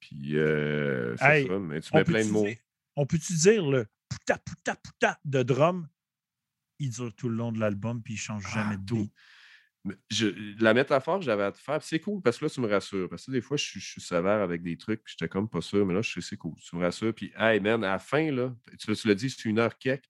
Puis, 0.00 0.36
euh, 0.36 1.14
c'est 1.16 1.46
ça, 1.46 1.58
mais 1.58 1.80
tu 1.80 1.94
mets 1.94 2.04
plein 2.04 2.24
de 2.24 2.30
mots. 2.30 2.48
on 2.96 3.06
peut-tu 3.06 3.34
dire 3.34 3.64
le 3.64 3.86
puta, 4.08 4.38
puta, 4.38 4.74
puta 4.74 5.20
de 5.24 5.42
drum? 5.42 5.88
Il 6.80 6.90
dure 6.90 7.14
tout 7.14 7.28
le 7.28 7.36
long 7.36 7.52
de 7.52 7.60
l'album, 7.60 8.02
puis 8.02 8.14
il 8.14 8.16
change 8.16 8.42
ah, 8.46 8.54
jamais 8.54 8.78
de 8.78 8.86
tout. 8.86 9.08
la 10.60 10.74
métaphore 10.74 11.20
que 11.20 11.26
j'avais 11.26 11.44
à 11.44 11.52
te 11.52 11.58
faire, 11.58 11.80
c'est 11.82 12.00
cool 12.00 12.22
parce 12.22 12.38
que 12.38 12.46
là, 12.46 12.50
tu 12.50 12.60
me 12.60 12.66
rassures. 12.66 13.08
Parce 13.08 13.26
que 13.26 13.30
des 13.30 13.42
fois, 13.42 13.56
je, 13.56 13.78
suis 13.78 14.00
sévère 14.00 14.40
avec 14.40 14.62
des 14.62 14.76
trucs, 14.76 15.04
puis 15.04 15.14
j'étais 15.16 15.28
comme 15.28 15.48
pas 15.48 15.60
sûr, 15.60 15.86
mais 15.86 15.94
là, 15.94 16.02
je 16.02 16.14
sais, 16.14 16.20
c'est 16.22 16.36
cool. 16.38 16.56
Tu 16.56 16.74
me 16.74 16.82
rassures. 16.82 17.14
Puis, 17.14 17.32
hey, 17.36 17.60
man, 17.60 17.84
à 17.84 17.92
la 17.92 17.98
fin, 18.00 18.32
là, 18.32 18.52
tu, 18.78 18.92
tu 18.96 19.06
l'as 19.06 19.14
dit, 19.14 19.30
c'est 19.30 19.44
une 19.44 19.60
heure 19.60 19.78
quelque 19.78 20.08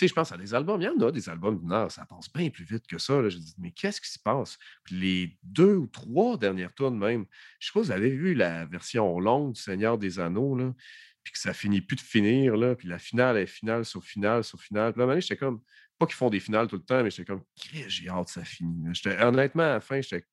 je 0.00 0.12
pense 0.12 0.32
à 0.32 0.36
des 0.36 0.54
albums. 0.54 0.80
Il 0.80 0.84
y 0.84 0.88
en 0.88 1.06
a 1.06 1.12
des 1.12 1.28
albums 1.28 1.58
d'une 1.58 1.88
ça 1.88 2.04
passe 2.06 2.32
bien 2.32 2.50
plus 2.50 2.64
vite 2.64 2.86
que 2.86 2.98
ça. 2.98 3.20
Là. 3.20 3.28
Je 3.28 3.38
dis, 3.38 3.54
mais 3.58 3.70
qu'est-ce 3.70 4.00
qui 4.00 4.10
se 4.10 4.18
passe? 4.18 4.58
Puis 4.84 4.96
les 4.96 5.38
deux 5.42 5.76
ou 5.76 5.86
trois 5.86 6.36
dernières 6.36 6.74
tournes 6.74 6.98
même, 6.98 7.26
je 7.58 7.66
sais 7.66 7.72
pas 7.72 7.80
vous 7.80 7.90
avez 7.90 8.10
vu 8.10 8.34
la 8.34 8.66
version 8.66 9.18
longue 9.20 9.52
du 9.52 9.60
Seigneur 9.60 9.98
des 9.98 10.18
Anneaux, 10.18 10.56
là, 10.56 10.74
puis 11.22 11.32
que 11.32 11.38
ça 11.38 11.54
finit 11.54 11.80
plus 11.80 11.96
de 11.96 12.00
finir, 12.00 12.56
là, 12.56 12.74
puis 12.74 12.88
la 12.88 12.98
finale 12.98 13.38
est 13.38 13.46
finale 13.46 13.84
sur 13.84 14.04
finale 14.04 14.44
sur 14.44 14.60
finale. 14.60 14.92
Puis 14.92 15.06
là, 15.06 15.20
j'étais 15.20 15.36
comme, 15.36 15.60
pas 15.98 16.06
qu'ils 16.06 16.16
font 16.16 16.30
des 16.30 16.40
finales 16.40 16.66
tout 16.66 16.76
le 16.76 16.82
temps, 16.82 17.02
mais 17.02 17.10
j'étais 17.10 17.24
comme, 17.24 17.44
j'ai 17.86 18.08
hâte 18.08 18.28
ça 18.28 18.44
finisse. 18.44 19.00
Honnêtement, 19.06 19.62
à 19.62 19.74
la 19.74 19.80
fin, 19.80 20.00
j'étais 20.00 20.26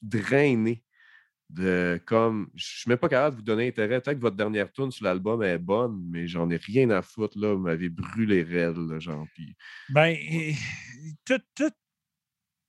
drainé 0.00 0.82
de 1.52 2.00
comme 2.06 2.48
je 2.54 2.64
suis 2.64 2.88
même 2.88 2.98
pas 2.98 3.08
capable 3.08 3.36
de 3.36 3.40
vous 3.40 3.46
donner 3.46 3.68
intérêt. 3.68 4.00
Peut-être 4.00 4.16
que 4.16 4.22
votre 4.22 4.36
dernière 4.36 4.72
tune 4.72 4.90
sur 4.90 5.04
l'album 5.04 5.42
est 5.42 5.58
bonne, 5.58 6.02
mais 6.10 6.26
j'en 6.26 6.48
ai 6.50 6.56
rien 6.56 6.90
à 6.90 7.02
foutre. 7.02 7.38
Là. 7.38 7.54
Vous 7.54 7.60
m'avez 7.60 7.90
brûlé 7.90 8.42
raide, 8.42 8.76
là, 8.76 8.98
genre. 8.98 9.26
Puis... 9.34 9.54
Ben, 9.90 10.16
tout, 11.24 11.40
tout 11.54 11.72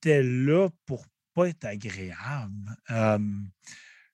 est 0.05 0.23
là 0.23 0.69
pour 0.85 1.05
pas 1.33 1.49
être 1.49 1.65
agréable. 1.65 2.75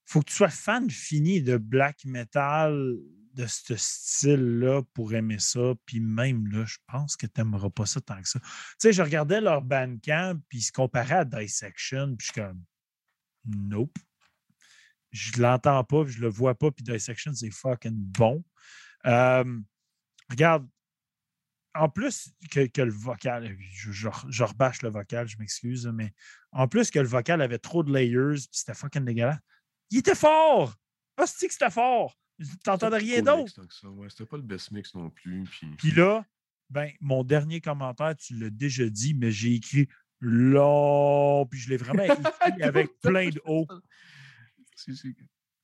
faut 0.05 0.21
que 0.21 0.29
tu 0.29 0.35
sois 0.35 0.49
fan 0.49 0.89
fini 0.89 1.41
de 1.41 1.57
black 1.57 2.05
metal 2.05 2.95
de 3.33 3.45
ce 3.45 3.75
style-là 3.75 4.83
pour 4.93 5.13
aimer 5.13 5.39
ça. 5.39 5.73
Puis 5.85 5.99
même 5.99 6.47
là, 6.47 6.65
je 6.65 6.77
pense 6.87 7.15
que 7.15 7.25
tu 7.25 7.41
n'aimeras 7.41 7.69
pas 7.69 7.85
ça 7.85 8.01
tant 8.01 8.21
que 8.21 8.27
ça. 8.27 8.39
Tu 8.39 8.47
sais, 8.79 8.93
je 8.93 9.01
regardais 9.01 9.41
leur 9.41 9.61
bandcamp, 9.61 10.39
puis 10.47 10.59
ils 10.59 10.63
se 10.63 10.71
comparaient 10.71 11.15
à 11.15 11.25
Dissection, 11.25 12.15
puis 12.15 12.27
je 12.27 12.33
suis 12.33 12.41
comme, 12.41 12.63
nope 13.45 13.97
je 15.11 15.41
l'entends 15.41 15.83
pas, 15.83 16.05
je 16.05 16.19
le 16.19 16.29
vois 16.29 16.55
pas, 16.55 16.71
puis 16.71 16.83
Dissection, 16.83 17.33
c'est 17.33 17.51
fucking 17.51 17.95
bon. 17.95 18.43
regarde, 19.03 20.67
en 21.75 21.89
plus 21.89 22.31
que, 22.51 22.81
le 22.81 22.91
vocal, 22.91 23.55
je, 23.71 23.91
je, 23.91 24.43
rebâche 24.43 24.81
le 24.81 24.89
vocal, 24.89 25.27
je 25.27 25.37
m'excuse, 25.37 25.87
mais 25.93 26.13
en 26.51 26.67
plus 26.67 26.91
que 26.91 26.99
le 26.99 27.07
vocal 27.07 27.41
avait 27.41 27.59
trop 27.59 27.83
de 27.83 27.93
layers, 27.93 28.35
puis 28.35 28.49
c'était 28.51 28.73
fucking 28.73 29.05
dégueulasse, 29.05 29.39
il 29.91 29.99
était 29.99 30.15
fort! 30.15 30.75
Ah, 31.17 31.25
c'est 31.25 31.47
que 31.47 31.53
c'était 31.53 31.69
fort! 31.69 32.17
T'entendais 32.63 32.97
rien 32.97 33.21
d'autre. 33.21 33.51
c'était 34.09 34.25
pas 34.25 34.37
le 34.37 34.43
best 34.43 34.71
mix 34.71 34.95
non 34.95 35.09
plus. 35.09 35.43
Puis, 35.43 35.67
puis 35.77 35.91
là, 35.91 36.25
ben, 36.69 36.89
mon 37.01 37.23
dernier 37.23 37.59
commentaire, 37.59 38.15
tu 38.15 38.35
l'as 38.35 38.49
déjà 38.49 38.87
dit, 38.89 39.13
mais 39.13 39.31
j'ai 39.31 39.55
écrit 39.55 39.87
long, 40.21 41.45
puis 41.45 41.59
je 41.59 41.69
l'ai 41.69 41.77
vraiment 41.77 42.03
écrit 42.03 42.63
avec 42.63 42.99
plein 43.01 43.29
de 43.29 43.41
hauts. 43.45 43.67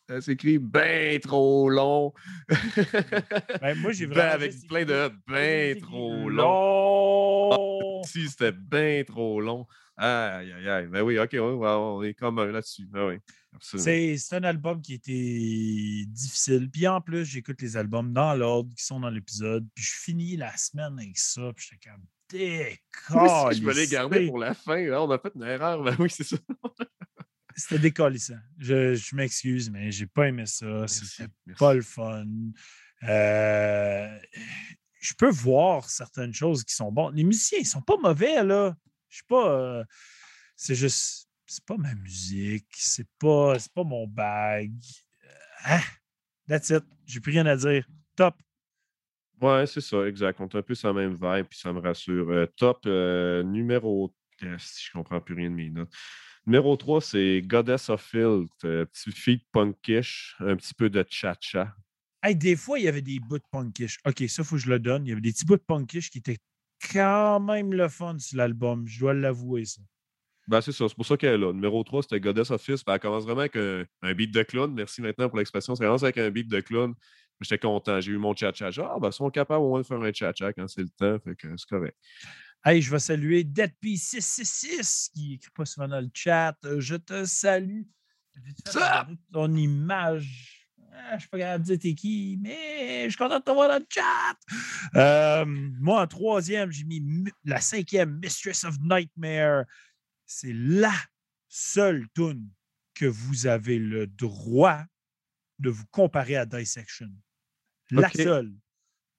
Ça 0.08 0.22
s'écrit 0.22 0.60
bien 0.60 1.18
trop 1.20 1.68
long. 1.68 2.14
ben, 3.62 3.76
moi, 3.80 3.92
j'ai 3.92 4.06
vraiment. 4.06 4.34
avec 4.34 4.54
plein 4.68 4.86
de 4.86 5.12
bien 5.28 5.74
trop 5.82 6.30
long. 6.30 7.50
long. 7.50 8.04
si, 8.06 8.30
c'était 8.30 8.52
bien 8.52 9.04
trop 9.04 9.42
long. 9.42 9.66
Aïe, 9.98 10.52
aïe, 10.52 10.70
aïe. 10.70 10.88
Ben 10.88 11.02
oui, 11.02 11.18
OK, 11.18 11.36
on, 11.40 12.04
est 12.04 12.14
comme 12.14 12.44
là-dessus. 12.44 12.86
Ben 12.86 13.08
oui, 13.08 13.20
c'est 13.62 14.36
un 14.36 14.44
album 14.44 14.80
qui 14.80 14.94
était 14.94 16.06
difficile. 16.08 16.70
Puis 16.70 16.88
en 16.88 17.02
plus, 17.02 17.26
j'écoute 17.26 17.62
les 17.62 17.76
albums 17.76 18.14
dans 18.14 18.36
l'ordre 18.36 18.70
qui 18.76 18.84
sont 18.84 19.00
dans 19.00 19.10
l'épisode. 19.10 19.66
Puis 19.74 19.86
je 19.86 19.94
finis 20.02 20.38
la 20.38 20.56
semaine 20.56 21.00
avec 21.00 21.18
ça. 21.18 21.52
Puis 21.56 21.70
j'étais 21.72 21.90
comme 21.90 22.04
décolle. 22.30 23.56
je 23.56 23.62
me 23.62 23.74
l'ai 23.74 23.88
gardé 23.88 24.28
pour 24.28 24.38
la 24.38 24.54
fin. 24.54 24.88
on 25.00 25.10
a 25.10 25.18
fait 25.18 25.32
une 25.34 25.44
erreur. 25.44 25.82
Ben 25.82 25.96
oui, 25.98 26.10
c'est 26.12 26.26
ça. 26.26 26.38
C'était 27.56 27.80
décollissant. 27.80 28.40
Je, 28.58 28.96
je 28.96 29.16
m'excuse, 29.16 29.70
mais 29.70 29.90
j'ai 29.90 30.08
pas 30.08 30.28
aimé 30.28 30.46
ça. 30.46 30.88
C'était 30.88 31.32
pas 31.58 31.74
le 31.74 31.82
fun. 31.82 32.26
Euh, 33.04 34.20
je 35.00 35.14
peux 35.14 35.30
voir 35.30 35.90
certaines 35.90 36.34
choses 36.34 36.64
qui 36.66 36.76
sont 36.76 36.92
bonnes. 36.92 37.16
Les 37.16 37.24
musiciens, 37.24 37.60
ils 37.60 37.66
sont 37.66 37.82
pas 37.82 37.98
mauvais, 37.98 38.44
là. 38.44 38.76
Je 39.08 39.18
suis 39.18 39.26
pas. 39.26 39.50
Euh, 39.50 39.84
c'est 40.56 40.76
juste. 40.76 41.30
C'est 41.46 41.64
pas 41.64 41.78
ma 41.78 41.94
musique. 41.96 42.68
C'est 42.76 43.08
pas, 43.20 43.56
pas 43.74 43.84
mon 43.84 44.08
bag. 44.08 44.74
Ah, 45.64 45.84
that's 46.48 46.72
it. 46.72 46.84
J'ai 47.06 47.22
plus 47.22 47.32
rien 47.32 47.46
à 47.46 47.56
dire. 47.56 47.88
Top. 48.16 48.36
Ouais, 49.40 49.66
c'est 49.68 49.82
ça, 49.82 50.06
exact. 50.08 50.40
On 50.42 50.48
est 50.48 50.56
un 50.56 50.62
peu 50.62 50.76
sur 50.76 50.94
la 50.94 50.94
même 50.94 51.14
vibe, 51.14 51.46
puis 51.46 51.60
ça 51.60 51.72
me 51.72 51.80
rassure. 51.80 52.48
top 52.58 52.86
numéro. 53.46 54.14
Si 54.58 54.88
je 54.88 54.92
comprends 54.92 55.22
plus 55.22 55.36
rien 55.36 55.50
de 55.50 55.56
mes 55.56 55.70
notes. 55.70 55.94
Numéro 56.48 56.76
3, 56.76 57.02
c'est 57.02 57.42
Goddess 57.42 57.90
of 57.90 58.04
Filth. 58.04 58.52
Petit 58.62 59.12
fille 59.12 59.42
punkish, 59.52 60.36
un 60.40 60.56
petit 60.56 60.76
peu 60.76 60.90
de 60.90 61.04
cha-cha. 61.10 61.76
Hey, 62.22 62.36
des 62.36 62.56
fois, 62.56 62.78
il 62.78 62.86
y 62.86 62.88
avait 62.88 63.02
des 63.02 63.20
bouts 63.20 63.40
de 63.40 63.44
punkish. 63.52 63.98
OK, 64.06 64.24
ça, 64.28 64.42
il 64.42 64.46
faut 64.46 64.56
que 64.56 64.62
je 64.62 64.70
le 64.70 64.80
donne. 64.80 65.06
Il 65.06 65.10
y 65.10 65.12
avait 65.12 65.22
des 65.22 65.32
petits 65.32 65.46
bouts 65.46 65.58
de 65.58 65.64
punkish 65.68 66.10
qui 66.10 66.20
étaient 66.20 66.38
quand 66.94 67.40
même 67.40 67.74
le 67.74 67.88
fun 67.88 68.18
sur 68.20 68.38
l'album. 68.38 68.88
Je 68.88 69.00
dois 69.00 69.14
l'avouer, 69.14 69.66
ça. 69.66 69.82
Ben, 70.48 70.62
c'est 70.62 70.72
ça, 70.72 70.88
c'est 70.88 70.96
pour 70.96 71.06
ça 71.08 71.18
qu'elle 71.18 71.34
est 71.34 71.38
là. 71.40 71.52
Numéro 71.52 71.84
3, 71.84 72.04
c'était 72.04 72.20
Goddess 72.20 72.52
of 72.52 72.62
Filth. 72.62 72.84
Ben, 72.86 72.94
elle 72.94 73.00
commence 73.00 73.24
vraiment 73.24 73.40
avec 73.40 73.56
un, 73.56 74.14
beat 74.14 74.32
de 74.32 74.44
clown. 74.44 74.72
Merci 74.72 75.02
maintenant 75.02 75.30
pour 75.30 75.40
l'expression. 75.40 75.76
Ça 75.76 75.84
commence 75.84 76.04
avec 76.04 76.20
un 76.20 76.30
beat 76.30 76.48
de 76.48 76.60
clown. 76.62 76.94
J'étais 77.42 77.58
content. 77.58 78.00
J'ai 78.00 78.12
eu 78.12 78.18
mon 78.18 78.36
cha-cha. 78.36 78.70
Ah, 78.78 79.00
ben, 79.00 79.10
ils 79.10 79.14
sont 79.14 79.30
capables 79.32 79.64
au 79.64 79.70
moins 79.70 79.82
de 79.82 79.86
faire 79.86 80.00
un 80.00 80.14
cha-cha 80.14 80.54
quand 80.54 80.68
c'est 80.68 80.84
le 80.84 80.90
temps. 80.90 81.18
Fait 81.24 81.36
que 81.36 81.48
c'est 81.58 81.68
correct. 81.68 81.98
Hey, 82.68 82.82
je 82.82 82.90
vais 82.90 82.98
saluer 82.98 83.44
DeadP666 83.44 85.12
qui 85.14 85.36
écrit 85.36 85.52
pas 85.52 85.66
souvent 85.66 85.88
dans 85.88 86.02
le 86.02 86.10
chat. 86.12 86.58
Euh, 86.66 86.80
je 86.80 86.96
te 86.96 87.24
salue. 87.24 87.84
Ça! 88.66 89.08
Ton 89.32 89.54
image? 89.54 90.68
Ah, 90.92 91.10
je 91.10 91.14
ne 91.14 91.20
suis 91.20 91.30
pas 91.30 91.38
capable 91.38 91.64
de 91.64 91.76
dire 91.76 91.80
t'es 91.80 91.94
qui, 91.94 92.40
mais 92.42 93.04
je 93.04 93.10
suis 93.10 93.18
content 93.18 93.38
de 93.38 93.44
te 93.44 93.52
voir 93.52 93.70
dans 93.70 93.78
le 93.78 93.86
chat. 93.88 94.36
Euh, 94.96 95.46
moi, 95.46 96.02
en 96.02 96.08
troisième, 96.08 96.72
j'ai 96.72 96.86
mis 96.86 97.04
la 97.44 97.62
cinquième, 97.62 98.18
Mistress 98.18 98.64
of 98.64 98.80
Nightmare. 98.82 99.66
C'est 100.26 100.54
la 100.54 100.96
seule 101.48 102.08
tune 102.16 102.50
que 102.96 103.06
vous 103.06 103.46
avez 103.46 103.78
le 103.78 104.08
droit 104.08 104.82
de 105.60 105.70
vous 105.70 105.86
comparer 105.92 106.36
à 106.36 106.48
Dissection. 106.48 107.12
La 107.92 108.10
seule. 108.10 108.52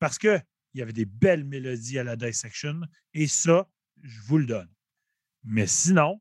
Parce 0.01 0.19
qu'il 0.77 0.81
y 0.81 0.83
avait 0.83 0.93
des 0.93 1.07
belles 1.07 1.45
mélodies 1.45 1.99
à 1.99 2.05
la 2.05 2.17
Dissection 2.17 2.83
et 3.15 3.27
ça, 3.27 3.67
je 4.03 4.21
vous 4.27 4.37
le 4.37 4.45
donne. 4.45 4.69
Mais 5.43 5.67
sinon, 5.67 6.21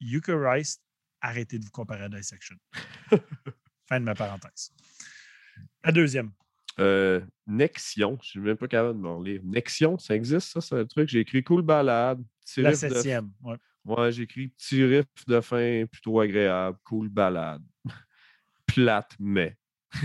Eucharist, 0.00 0.80
arrêtez 1.20 1.58
de 1.58 1.64
vous 1.64 1.72
comparer 1.72 2.04
à 2.04 2.08
Dissection. 2.08 2.54
fin 3.88 3.98
de 3.98 4.04
ma 4.04 4.14
parenthèse. 4.14 4.70
La 5.82 5.90
deuxième. 5.90 6.30
Euh, 6.78 7.20
Nexion, 7.48 8.18
je 8.22 8.28
ne 8.28 8.30
suis 8.30 8.40
même 8.40 8.56
pas 8.56 8.68
capable 8.68 8.98
de 8.98 9.02
m'en 9.02 9.20
lire. 9.20 9.40
Nexion, 9.42 9.98
ça 9.98 10.14
existe, 10.14 10.52
ça, 10.52 10.60
c'est 10.60 10.78
un 10.78 10.86
truc. 10.86 11.08
J'ai 11.08 11.18
écrit 11.18 11.42
Cool 11.42 11.62
Balade. 11.62 12.22
La 12.58 12.76
septième, 12.76 13.32
ouais. 13.42 13.56
Ouais, 13.84 14.12
j'ai 14.12 14.22
écrit 14.22 14.46
petit 14.46 14.84
riff 14.84 15.06
de 15.26 15.40
fin 15.40 15.86
plutôt 15.90 16.20
agréable, 16.20 16.78
cool 16.84 17.08
balade. 17.08 17.64
Plate, 18.66 19.16
mais. 19.18 19.56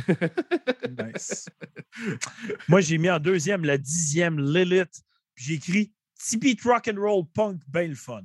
nice. 0.98 1.48
Moi, 2.68 2.82
j'ai 2.82 2.98
mis 2.98 3.10
en 3.10 3.20
deuxième 3.20 3.66
la 3.66 3.78
dixième 3.78 4.40
Lilith. 4.40 5.04
J'ai 5.36 5.56
écrit 5.56 5.94
petit 6.18 6.58
rock 6.64 6.90
and 6.92 7.00
roll 7.00 7.26
punk, 7.34 7.62
bien 7.68 7.88
le 7.88 7.96
fun. 7.96 8.24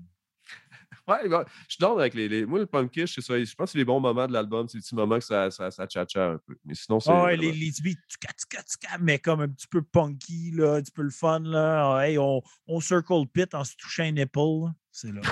Ouais, 1.13 1.29
bah, 1.29 1.45
je 1.69 1.77
dors 1.79 1.99
avec 1.99 2.15
les, 2.15 2.47
Moi, 2.47 2.61
le 2.61 2.67
punkish, 2.67 3.15
c'est 3.15 3.21
ça. 3.21 3.39
Je 3.39 3.55
pense 3.55 3.67
que 3.67 3.73
c'est 3.73 3.79
les 3.79 3.85
bons 3.85 4.01
moments 4.01 4.27
de 4.27 4.33
l'album. 4.33 4.69
C'est 4.69 4.79
les 4.79 4.83
petits 4.83 4.95
moments 4.95 5.19
que 5.19 5.25
ça, 5.25 5.51
ça, 5.51 5.71
ça 5.71 5.85
un 5.85 6.39
peu. 6.47 6.57
Mais 6.65 6.75
sinon, 6.75 7.01
c'est. 7.01 7.13
ouais, 7.13 7.37
les, 7.37 7.53
les 7.53 7.73
beats, 7.83 8.99
mais 9.01 9.19
comme 9.19 9.41
un 9.41 9.49
petit 9.49 9.67
peu 9.69 9.83
punky, 9.83 10.53
là, 10.53 10.75
un 10.75 10.83
petit 10.83 10.93
peu 10.93 11.03
le 11.03 11.11
fun. 11.11 11.41
Là. 11.41 11.97
Ah, 11.97 12.09
hey, 12.09 12.19
on, 12.19 12.43
on 12.67 12.81
circle 12.81 13.27
pit 13.33 13.53
en 13.55 13.65
se 13.65 13.77
touchant 13.77 14.05
un 14.05 14.17
épaule. 14.17 14.71
C'est 14.91 15.11
là. 15.11 15.23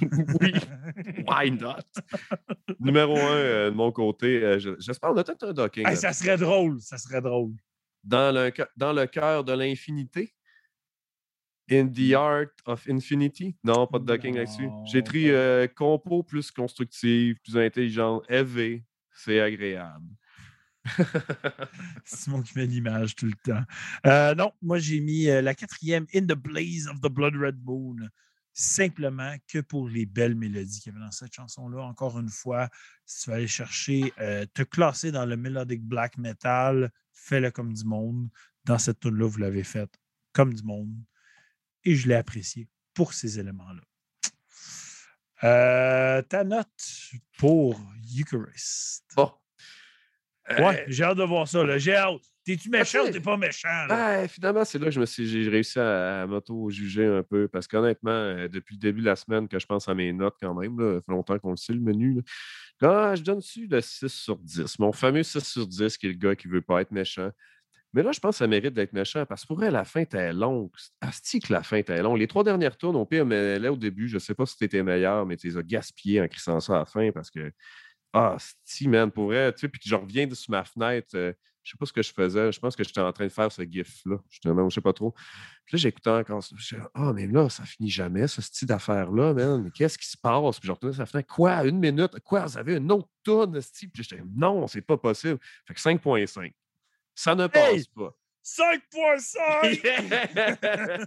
oui. 0.40 0.54
Why 1.26 1.50
not? 1.50 1.82
Numéro 2.80 3.16
un, 3.16 3.34
euh, 3.34 3.70
de 3.70 3.74
mon 3.74 3.90
côté, 3.90 4.42
euh, 4.42 4.58
j'espère 4.78 5.10
qu'on 5.10 5.16
a 5.16 5.24
peut-être 5.24 5.48
un 5.48 5.52
docking. 5.52 5.94
ça 5.96 6.12
serait 6.12 6.36
drôle. 6.36 6.80
Ça 6.80 6.96
serait 6.96 7.20
drôle. 7.20 7.54
Dans 8.04 8.32
le, 8.32 8.52
dans 8.76 8.92
le 8.92 9.06
cœur 9.06 9.42
de 9.42 9.52
l'infinité. 9.52 10.32
In 11.68 11.88
the 11.88 12.14
Art 12.14 12.52
of 12.64 12.86
Infinity? 12.88 13.56
Non, 13.64 13.88
pas 13.88 13.98
de 13.98 14.04
docking 14.04 14.36
là-dessus. 14.36 14.68
J'ai 14.84 14.98
écrit 14.98 15.30
euh, 15.30 15.66
compo 15.66 16.22
plus 16.22 16.52
constructive, 16.52 17.40
plus 17.42 17.56
intelligente, 17.56 18.22
élevé. 18.28 18.84
C'est 19.12 19.40
agréable. 19.40 20.06
C'est 20.84 21.04
Simon 22.04 22.42
qui 22.42 22.56
met 22.56 22.66
l'image 22.66 23.16
tout 23.16 23.26
le 23.26 23.52
temps. 23.52 23.64
Euh, 24.06 24.36
non, 24.36 24.52
moi 24.62 24.78
j'ai 24.78 25.00
mis 25.00 25.28
euh, 25.28 25.42
la 25.42 25.54
quatrième 25.54 26.06
In 26.14 26.22
the 26.22 26.34
Blaze 26.34 26.86
of 26.86 27.00
the 27.00 27.08
Blood 27.08 27.34
Red 27.34 27.58
Moon. 27.64 27.96
Simplement 28.52 29.34
que 29.48 29.58
pour 29.58 29.88
les 29.88 30.06
belles 30.06 30.36
mélodies 30.36 30.80
qu'il 30.80 30.92
y 30.92 30.96
avait 30.96 31.04
dans 31.04 31.10
cette 31.10 31.34
chanson-là. 31.34 31.82
Encore 31.82 32.18
une 32.20 32.28
fois, 32.28 32.68
si 33.04 33.24
tu 33.24 33.30
vas 33.30 33.36
aller 33.36 33.48
chercher, 33.48 34.12
te 34.54 34.62
classer 34.62 35.12
dans 35.12 35.26
le 35.26 35.36
melodic 35.36 35.82
black 35.82 36.16
metal, 36.16 36.90
fais-le 37.12 37.50
comme 37.50 37.74
du 37.74 37.84
monde. 37.84 38.28
Dans 38.64 38.78
cette 38.78 39.00
tune-là, 39.00 39.26
vous 39.26 39.38
l'avez 39.40 39.62
fait 39.62 39.90
comme 40.32 40.54
du 40.54 40.62
monde 40.62 40.94
et 41.86 41.94
je 41.94 42.08
l'ai 42.08 42.14
apprécié 42.14 42.68
pour 42.92 43.14
ces 43.14 43.38
éléments-là. 43.38 43.80
Euh, 45.44 46.22
ta 46.22 46.44
note 46.44 46.66
pour 47.38 47.78
Eucharist. 48.18 49.04
Bon. 49.16 49.30
ouais, 50.48 50.80
euh, 50.80 50.84
j'ai 50.88 51.04
hâte 51.04 51.18
de 51.18 51.22
voir 51.22 51.46
ça. 51.46 51.78
J'ai 51.78 51.94
hâte. 51.94 52.22
T'es-tu 52.44 52.70
méchant 52.70 53.06
ou 53.06 53.10
t'es 53.10 53.20
pas 53.20 53.36
méchant? 53.36 53.86
Ben, 53.88 54.26
finalement, 54.28 54.64
c'est 54.64 54.78
là 54.78 54.86
que 54.86 54.92
je 54.92 55.00
me 55.00 55.06
suis, 55.06 55.26
j'ai 55.26 55.48
réussi 55.48 55.78
à, 55.78 56.26
m'auto-juger 56.26 57.06
un 57.06 57.22
peu 57.22 57.48
parce 57.48 57.66
qu'honnêtement, 57.66 58.10
euh, 58.10 58.48
depuis 58.48 58.76
le 58.76 58.80
début 58.80 59.00
de 59.00 59.06
la 59.06 59.16
semaine 59.16 59.48
que 59.48 59.58
je 59.58 59.66
pense 59.66 59.88
à 59.88 59.94
mes 59.94 60.12
notes 60.12 60.36
quand 60.40 60.54
même, 60.54 60.78
là, 60.78 60.94
ça 60.94 61.00
fait 61.06 61.12
longtemps 61.12 61.38
qu'on 61.38 61.50
le 61.50 61.56
sait, 61.56 61.72
le 61.72 61.80
menu. 61.80 62.22
Ah, 62.80 63.14
je 63.14 63.22
donne 63.22 63.38
dessus 63.38 63.66
le 63.66 63.80
6 63.80 64.08
sur 64.08 64.36
10. 64.38 64.78
Mon 64.78 64.92
fameux 64.92 65.22
6 65.22 65.44
sur 65.44 65.66
10 65.66 65.96
qui 65.98 66.06
est 66.06 66.10
le 66.10 66.14
gars 66.16 66.36
qui 66.36 66.48
veut 66.48 66.62
pas 66.62 66.80
être 66.80 66.92
méchant. 66.92 67.30
Mais 67.96 68.02
là, 68.02 68.12
je 68.12 68.20
pense 68.20 68.34
que 68.34 68.38
ça 68.40 68.46
mérite 68.46 68.74
d'être 68.74 68.92
méchant 68.92 69.24
parce 69.24 69.40
que 69.40 69.46
pour 69.46 69.64
elle, 69.64 69.72
la 69.72 69.86
fin 69.86 70.00
était 70.00 70.30
longue. 70.30 70.70
Asti 71.00 71.40
que 71.40 71.50
la 71.50 71.62
fin 71.62 71.78
était 71.78 72.02
longue. 72.02 72.18
Les 72.18 72.26
trois 72.26 72.44
dernières 72.44 72.76
tours, 72.76 72.94
on 72.94 73.06
pire, 73.06 73.24
mais 73.24 73.58
là, 73.58 73.72
au 73.72 73.76
début, 73.76 74.06
je 74.06 74.16
ne 74.16 74.18
sais 74.18 74.34
pas 74.34 74.44
si 74.44 74.54
c'était 74.58 74.82
meilleur, 74.82 75.24
mais 75.24 75.38
tu 75.38 75.46
les 75.46 75.56
as 75.56 75.62
gaspillés 75.62 76.20
en 76.20 76.28
crissant 76.28 76.60
ça 76.60 76.74
à 76.74 76.78
la 76.80 76.84
fin 76.84 77.10
parce 77.10 77.30
que. 77.30 77.50
Ah, 78.12 78.36
Sti, 78.38 78.88
man, 78.88 79.10
pour 79.10 79.32
elle, 79.32 79.54
tu 79.54 79.60
sais, 79.60 79.68
puis 79.68 79.80
je 79.82 79.94
reviens 79.94 80.28
sur 80.34 80.50
ma 80.50 80.62
fenêtre. 80.64 81.08
je 81.12 81.18
euh, 81.18 81.32
je 81.62 81.70
sais 81.70 81.78
pas 81.78 81.86
ce 81.86 81.92
que 81.94 82.02
je 82.02 82.12
faisais. 82.12 82.52
Je 82.52 82.60
pense 82.60 82.76
que 82.76 82.84
j'étais 82.84 83.00
en 83.00 83.12
train 83.14 83.24
de 83.24 83.32
faire 83.32 83.50
ce 83.50 83.62
gif-là, 83.62 84.18
justement, 84.28 84.68
je 84.68 84.74
sais 84.74 84.82
pas 84.82 84.92
trop. 84.92 85.12
Puis 85.64 85.76
là, 85.76 85.78
j'écoutais 85.78 86.10
encore 86.10 86.42
ça. 86.44 86.54
Je 86.58 86.76
ah, 86.92 87.12
mais 87.14 87.26
là, 87.26 87.48
ça 87.48 87.64
finit 87.64 87.88
jamais, 87.88 88.26
ce 88.28 88.42
style 88.42 88.68
d'affaire-là, 88.68 89.32
man. 89.32 89.62
Mais 89.62 89.70
qu'est-ce 89.70 89.96
qui 89.96 90.06
se 90.06 90.18
passe? 90.18 90.60
Puis 90.60 90.66
je 90.66 90.72
retournais 90.72 90.96
la 90.98 91.06
fenêtre. 91.06 91.34
Quoi? 91.34 91.64
Une 91.64 91.78
minute? 91.78 92.20
Quoi? 92.20 92.44
Vous 92.44 92.58
avez 92.58 92.76
une 92.76 92.92
autre 92.92 93.08
tonne, 93.22 93.58
Puis 93.58 93.90
j'étais, 93.94 94.22
non, 94.34 94.66
c'est 94.66 94.82
pas 94.82 94.98
possible. 94.98 95.38
Fait 95.66 95.72
que 95.72 95.80
5.5. 95.80 96.52
Ça 97.16 97.34
ne 97.34 97.48
passe 97.48 97.88
pas. 97.88 98.14
5.5! 98.44 101.04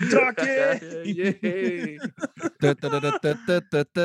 Docking! 0.10 1.98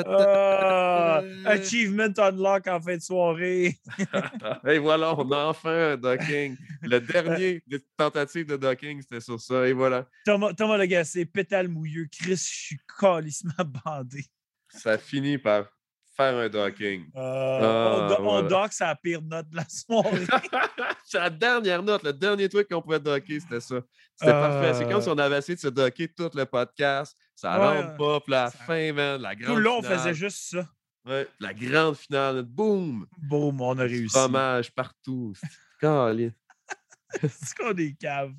Ah, 0.08 1.22
achievement 1.46 2.14
unlock 2.18 2.68
en 2.68 2.82
fin 2.82 2.98
de 2.98 3.02
soirée. 3.02 3.78
et 4.68 4.80
voilà, 4.80 5.18
on 5.18 5.32
a 5.32 5.46
enfin 5.46 5.94
un 5.94 5.98
docking. 5.98 6.58
Le 6.82 7.00
dernier 7.00 7.64
des 7.68 7.80
tentatives 7.98 8.48
de 8.48 8.58
docking, 8.58 9.02
c'était 9.02 9.22
sur 9.22 9.40
ça. 9.40 9.66
Et 9.68 9.74
voilà. 9.74 10.08
Thomas, 10.26 10.54
Thomas 10.54 10.78
Lagacé, 10.78 11.26
pétale 11.26 11.70
mouilleux. 11.70 12.08
Chris, 12.12 12.32
je 12.32 12.36
suis 12.36 12.78
calissement 13.00 13.54
bandé. 13.86 14.26
Ça 14.70 14.98
finit 14.98 15.38
par 15.38 15.68
faire 16.16 16.36
un 16.36 16.50
docking. 16.50 17.06
Euh, 17.16 17.60
ah, 17.62 18.18
on, 18.20 18.42
dock, 18.44 18.72
c'est 18.72 18.86
la 18.86 18.96
pire 18.96 19.22
note 19.22 19.50
de 19.50 19.56
la 19.58 19.66
soirée. 19.68 20.26
c'est 21.06 21.20
la 21.20 21.30
dernière 21.30 21.84
note, 21.84 22.04
le 22.04 22.14
dernier 22.14 22.48
truc 22.50 22.70
qu'on 22.70 22.82
pouvait 22.82 23.00
docker, 23.00 23.40
c'était 23.42 23.60
ça. 23.60 23.82
C'était 24.16 24.32
parfait. 24.32 24.74
C'est 24.74 24.90
comme 24.90 25.02
si 25.02 25.10
on 25.10 25.18
avait 25.18 25.38
essayé 25.38 25.56
de 25.56 25.62
se 25.62 25.68
docker 25.68 26.08
tout 26.16 26.30
le 26.34 26.46
podcast. 26.46 27.18
Ça 27.36 27.58
ne 27.58 27.60
rentre 27.60 27.98
pas. 27.98 28.20
Puis 28.22 28.32
la 28.32 28.52
fin, 28.52 28.94
man, 28.94 29.22
la 29.22 29.36
grande. 29.36 29.50
Tout 29.50 29.56
le 29.58 29.64
long, 29.64 29.80
on 29.80 29.84
faisait 29.84 30.14
juste 30.14 30.52
ça. 30.52 30.68
Ouais, 31.06 31.28
la 31.40 31.54
grande 31.54 31.96
finale, 31.96 32.42
boum! 32.42 33.06
Boum, 33.18 33.62
on 33.62 33.78
a 33.78 33.84
réussi. 33.84 34.18
Fromage 34.18 34.72
partout. 34.72 35.34
C'est 35.82 37.58
qu'on 37.58 37.76
est 37.78 37.96
cave. 38.00 38.32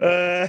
Euh... 0.00 0.46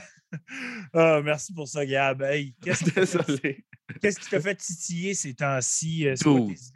Ah, 0.93 1.22
merci 1.23 1.53
pour 1.53 1.68
ça, 1.68 1.85
Gab. 1.85 2.22
Hey, 2.22 2.56
qu'est-ce 2.64 2.85
Désolé. 2.91 3.65
Qu'est-ce 4.01 4.19
qui 4.19 4.30
t'a 4.30 4.39
fait 4.39 4.56
titiller 4.56 5.14
ces 5.14 5.34
temps-ci? 5.34 6.07
Euh, 6.07 6.15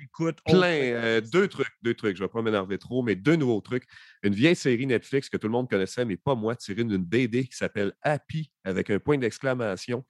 écoutes? 0.02 0.40
Plein. 0.46 0.94
Euh, 0.94 1.22
deux 1.22 1.48
trucs. 1.48 1.72
Deux 1.84 1.94
trucs. 1.94 2.18
Je 2.18 2.24
ne 2.24 2.28
vais 2.28 2.32
pas 2.32 2.42
m'énerver 2.42 2.78
trop, 2.78 3.04
mais 3.04 3.16
deux 3.16 3.36
nouveaux 3.36 3.62
trucs. 3.62 3.86
Une 4.24 4.34
vieille 4.34 4.56
série 4.56 4.88
Netflix 4.88 5.30
que 5.30 5.38
tout 5.38 5.48
le 5.48 5.52
monde 5.52 5.70
connaissait, 5.70 6.06
mais 6.06 6.18
pas 6.18 6.36
moi, 6.36 6.56
tirée 6.56 6.84
d'une 6.84 7.04
BD 7.04 7.46
qui 7.46 7.56
s'appelle 7.56 7.94
Happy 8.02 8.52
avec 8.64 8.90
un 8.90 9.00
point 9.00 9.18
d'exclamation. 9.18 10.04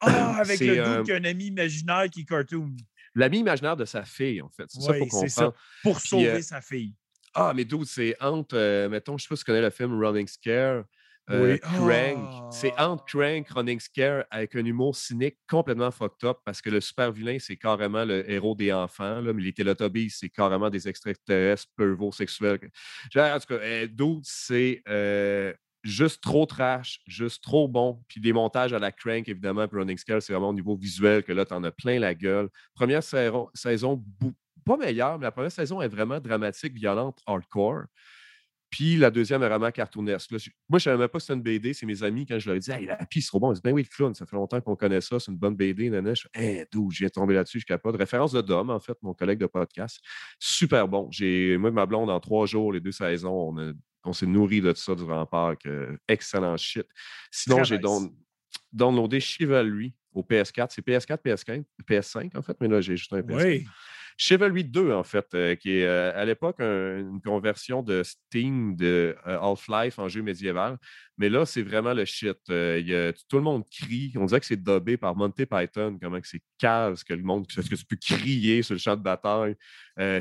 Ah, 0.00 0.36
avec 0.40 0.60
le 0.60 0.76
doute 0.76 0.78
euh, 0.78 1.02
qu'il 1.02 1.14
y 1.14 1.16
a 1.16 1.20
un 1.20 1.24
ami 1.24 1.46
imaginaire 1.46 2.08
qui 2.10 2.24
cartoon. 2.24 2.76
L'ami 3.14 3.40
imaginaire 3.40 3.76
de 3.76 3.84
sa 3.84 4.04
fille, 4.04 4.42
en 4.42 4.50
fait. 4.50 4.66
C'est 4.68 4.80
ça 4.80 4.94
pour 4.94 5.08
comprendre. 5.08 5.54
Pour 5.82 6.00
sauver 6.00 6.42
sa 6.42 6.60
fille. 6.60 6.94
Ah, 7.34 7.52
mais 7.54 7.64
d'où 7.64 7.84
c'est 7.84 8.14
entre, 8.20 8.86
mettons, 8.88 9.18
je 9.18 9.24
ne 9.24 9.26
sais 9.26 9.28
pas 9.28 9.36
si 9.36 9.42
tu 9.42 9.46
connais 9.46 9.60
le 9.60 9.70
film 9.70 10.00
Running 10.00 10.28
Scare. 10.28 10.84
Euh, 11.30 11.56
Crank. 11.58 12.52
C'est 12.52 12.72
ah! 12.76 12.90
entre 12.90 13.04
Crank, 13.06 13.48
Running 13.48 13.80
Scare 13.80 14.24
avec 14.30 14.54
un 14.56 14.64
humour 14.64 14.94
cynique 14.94 15.38
complètement 15.48 15.90
fucked 15.90 16.28
up 16.28 16.38
parce 16.44 16.60
que 16.60 16.68
le 16.68 16.80
super 16.80 17.10
vilain, 17.12 17.38
c'est 17.40 17.56
carrément 17.56 18.04
le 18.04 18.30
héros 18.30 18.54
des 18.54 18.72
enfants. 18.72 19.20
Là, 19.20 19.32
mais 19.32 19.42
les 19.42 19.52
Teletubbies, 19.52 20.10
c'est 20.10 20.28
carrément 20.28 20.68
des 20.68 20.86
extraterrestres 20.86 21.66
pervos-sexuels. 21.76 22.70
En 23.16 23.38
tout 23.38 23.46
cas, 23.48 23.58
eh, 23.62 23.88
d'autres, 23.88 24.20
c'est 24.24 24.82
euh, 24.88 25.54
juste 25.82 26.22
trop 26.22 26.44
trash, 26.44 27.00
juste 27.06 27.42
trop 27.42 27.68
bon. 27.68 28.02
Puis 28.06 28.20
des 28.20 28.34
montages 28.34 28.74
à 28.74 28.78
la 28.78 28.92
Crank, 28.92 29.26
évidemment, 29.26 29.66
puis 29.66 29.78
Running 29.78 29.98
Scare, 29.98 30.20
c'est 30.20 30.34
vraiment 30.34 30.50
au 30.50 30.54
niveau 30.54 30.76
visuel 30.76 31.22
que 31.22 31.32
là, 31.32 31.46
tu 31.46 31.54
en 31.54 31.64
as 31.64 31.72
plein 31.72 31.98
la 31.98 32.14
gueule. 32.14 32.50
Première 32.74 33.02
saison, 33.02 33.48
saison 33.54 34.04
pas 34.64 34.76
meilleure, 34.76 35.18
mais 35.18 35.24
la 35.24 35.32
première 35.32 35.52
saison 35.52 35.80
est 35.80 35.88
vraiment 35.88 36.20
dramatique, 36.20 36.74
violente, 36.74 37.20
hardcore. 37.26 37.84
Puis 38.74 38.96
la 38.96 39.12
deuxième 39.12 39.40
est 39.44 39.48
vraiment 39.48 39.70
cartoonesque. 39.70 40.32
moi, 40.32 40.40
je 40.40 40.74
ne 40.74 40.78
savais 40.80 40.96
même 40.98 41.06
pas 41.06 41.18
que 41.18 41.22
c'était 41.22 41.34
une 41.34 41.42
BD. 41.42 41.72
C'est 41.74 41.86
mes 41.86 42.02
amis, 42.02 42.26
quand 42.26 42.40
je 42.40 42.48
leur 42.48 42.56
ai 42.56 42.58
dit, 42.58 42.72
hey, 42.72 42.86
la 42.86 42.96
piste, 43.06 43.26
c'est 43.26 43.28
trop 43.28 43.38
bon. 43.38 43.52
Ils 43.52 43.54
disent, 43.54 43.62
ben 43.62 43.72
oui, 43.72 43.82
le 43.82 43.88
clown, 43.88 44.12
ça 44.16 44.26
fait 44.26 44.34
longtemps 44.34 44.60
qu'on 44.60 44.74
connaît 44.74 45.00
ça. 45.00 45.20
C'est 45.20 45.30
une 45.30 45.38
bonne 45.38 45.54
BD. 45.54 45.90
Nana. 45.90 46.12
Je 46.12 46.26
hey, 46.34 46.64
d'où? 46.72 46.90
Je 46.90 46.98
viens 46.98 47.06
de 47.06 47.12
tomber 47.12 47.34
là-dessus, 47.34 47.60
je 47.60 47.66
capote. 47.66 47.94
Référence 47.94 48.32
de 48.32 48.40
Dom, 48.40 48.70
en 48.70 48.80
fait, 48.80 48.98
mon 49.00 49.14
collègue 49.14 49.38
de 49.38 49.46
podcast. 49.46 50.00
Super 50.40 50.88
bon. 50.88 51.08
J'ai, 51.12 51.56
moi, 51.56 51.70
ma 51.70 51.86
blonde, 51.86 52.10
en 52.10 52.18
trois 52.18 52.46
jours, 52.46 52.72
les 52.72 52.80
deux 52.80 52.90
saisons, 52.90 53.54
on, 54.04 54.12
s'est 54.12 54.26
nourri 54.26 54.60
de 54.60 54.74
ça 54.74 54.96
durant 54.96 55.20
le 55.20 55.26
parc. 55.26 55.68
excellent 56.08 56.56
shit. 56.56 56.88
Sinon, 57.30 57.62
j'ai 57.62 57.78
downloadé 58.72 59.20
Chivalry 59.20 59.94
au 60.12 60.22
PS4. 60.22 60.66
C'est 60.70 60.84
PS4, 60.84 61.18
PS5, 61.24 61.64
PS5 61.88 62.36
en 62.36 62.42
fait, 62.42 62.56
mais 62.60 62.66
là, 62.66 62.80
j'ai 62.80 62.96
juste 62.96 63.12
un 63.12 63.20
PS4. 63.20 63.44
Oui. 63.44 63.66
Chivalry 64.16 64.64
2, 64.64 64.92
en 64.92 65.02
fait, 65.02 65.26
euh, 65.34 65.54
qui 65.56 65.78
est 65.78 65.86
euh, 65.86 66.12
à 66.14 66.24
l'époque 66.24 66.60
un- 66.60 66.98
une 67.00 67.20
conversion 67.20 67.82
de 67.82 68.02
Steam 68.02 68.76
de 68.76 69.16
euh, 69.26 69.38
Half-Life 69.40 69.98
en 69.98 70.08
jeu 70.08 70.22
médiéval. 70.22 70.78
Mais 71.18 71.28
là, 71.28 71.44
c'est 71.46 71.62
vraiment 71.62 71.94
le 71.94 72.04
shit. 72.04 72.36
Y 72.48 72.94
a- 72.94 73.12
tout 73.28 73.36
le 73.36 73.42
monde 73.42 73.64
crie. 73.70 74.12
On 74.16 74.26
dirait 74.26 74.40
que 74.40 74.46
c'est 74.46 74.62
dubbé 74.62 74.96
par 74.96 75.16
Monty 75.16 75.46
Python, 75.46 75.98
comment 76.00 76.18
c'est 76.22 76.42
cave 76.58 76.94
ce 76.96 77.04
que 77.04 77.14
le 77.14 77.22
monde. 77.22 77.46
ce 77.50 77.60
que 77.60 77.74
tu 77.74 77.84
peux 77.84 77.96
crier 77.96 78.62
sur 78.62 78.74
le 78.74 78.78
champ 78.80 78.96
de 78.96 79.02
bataille. 79.02 79.56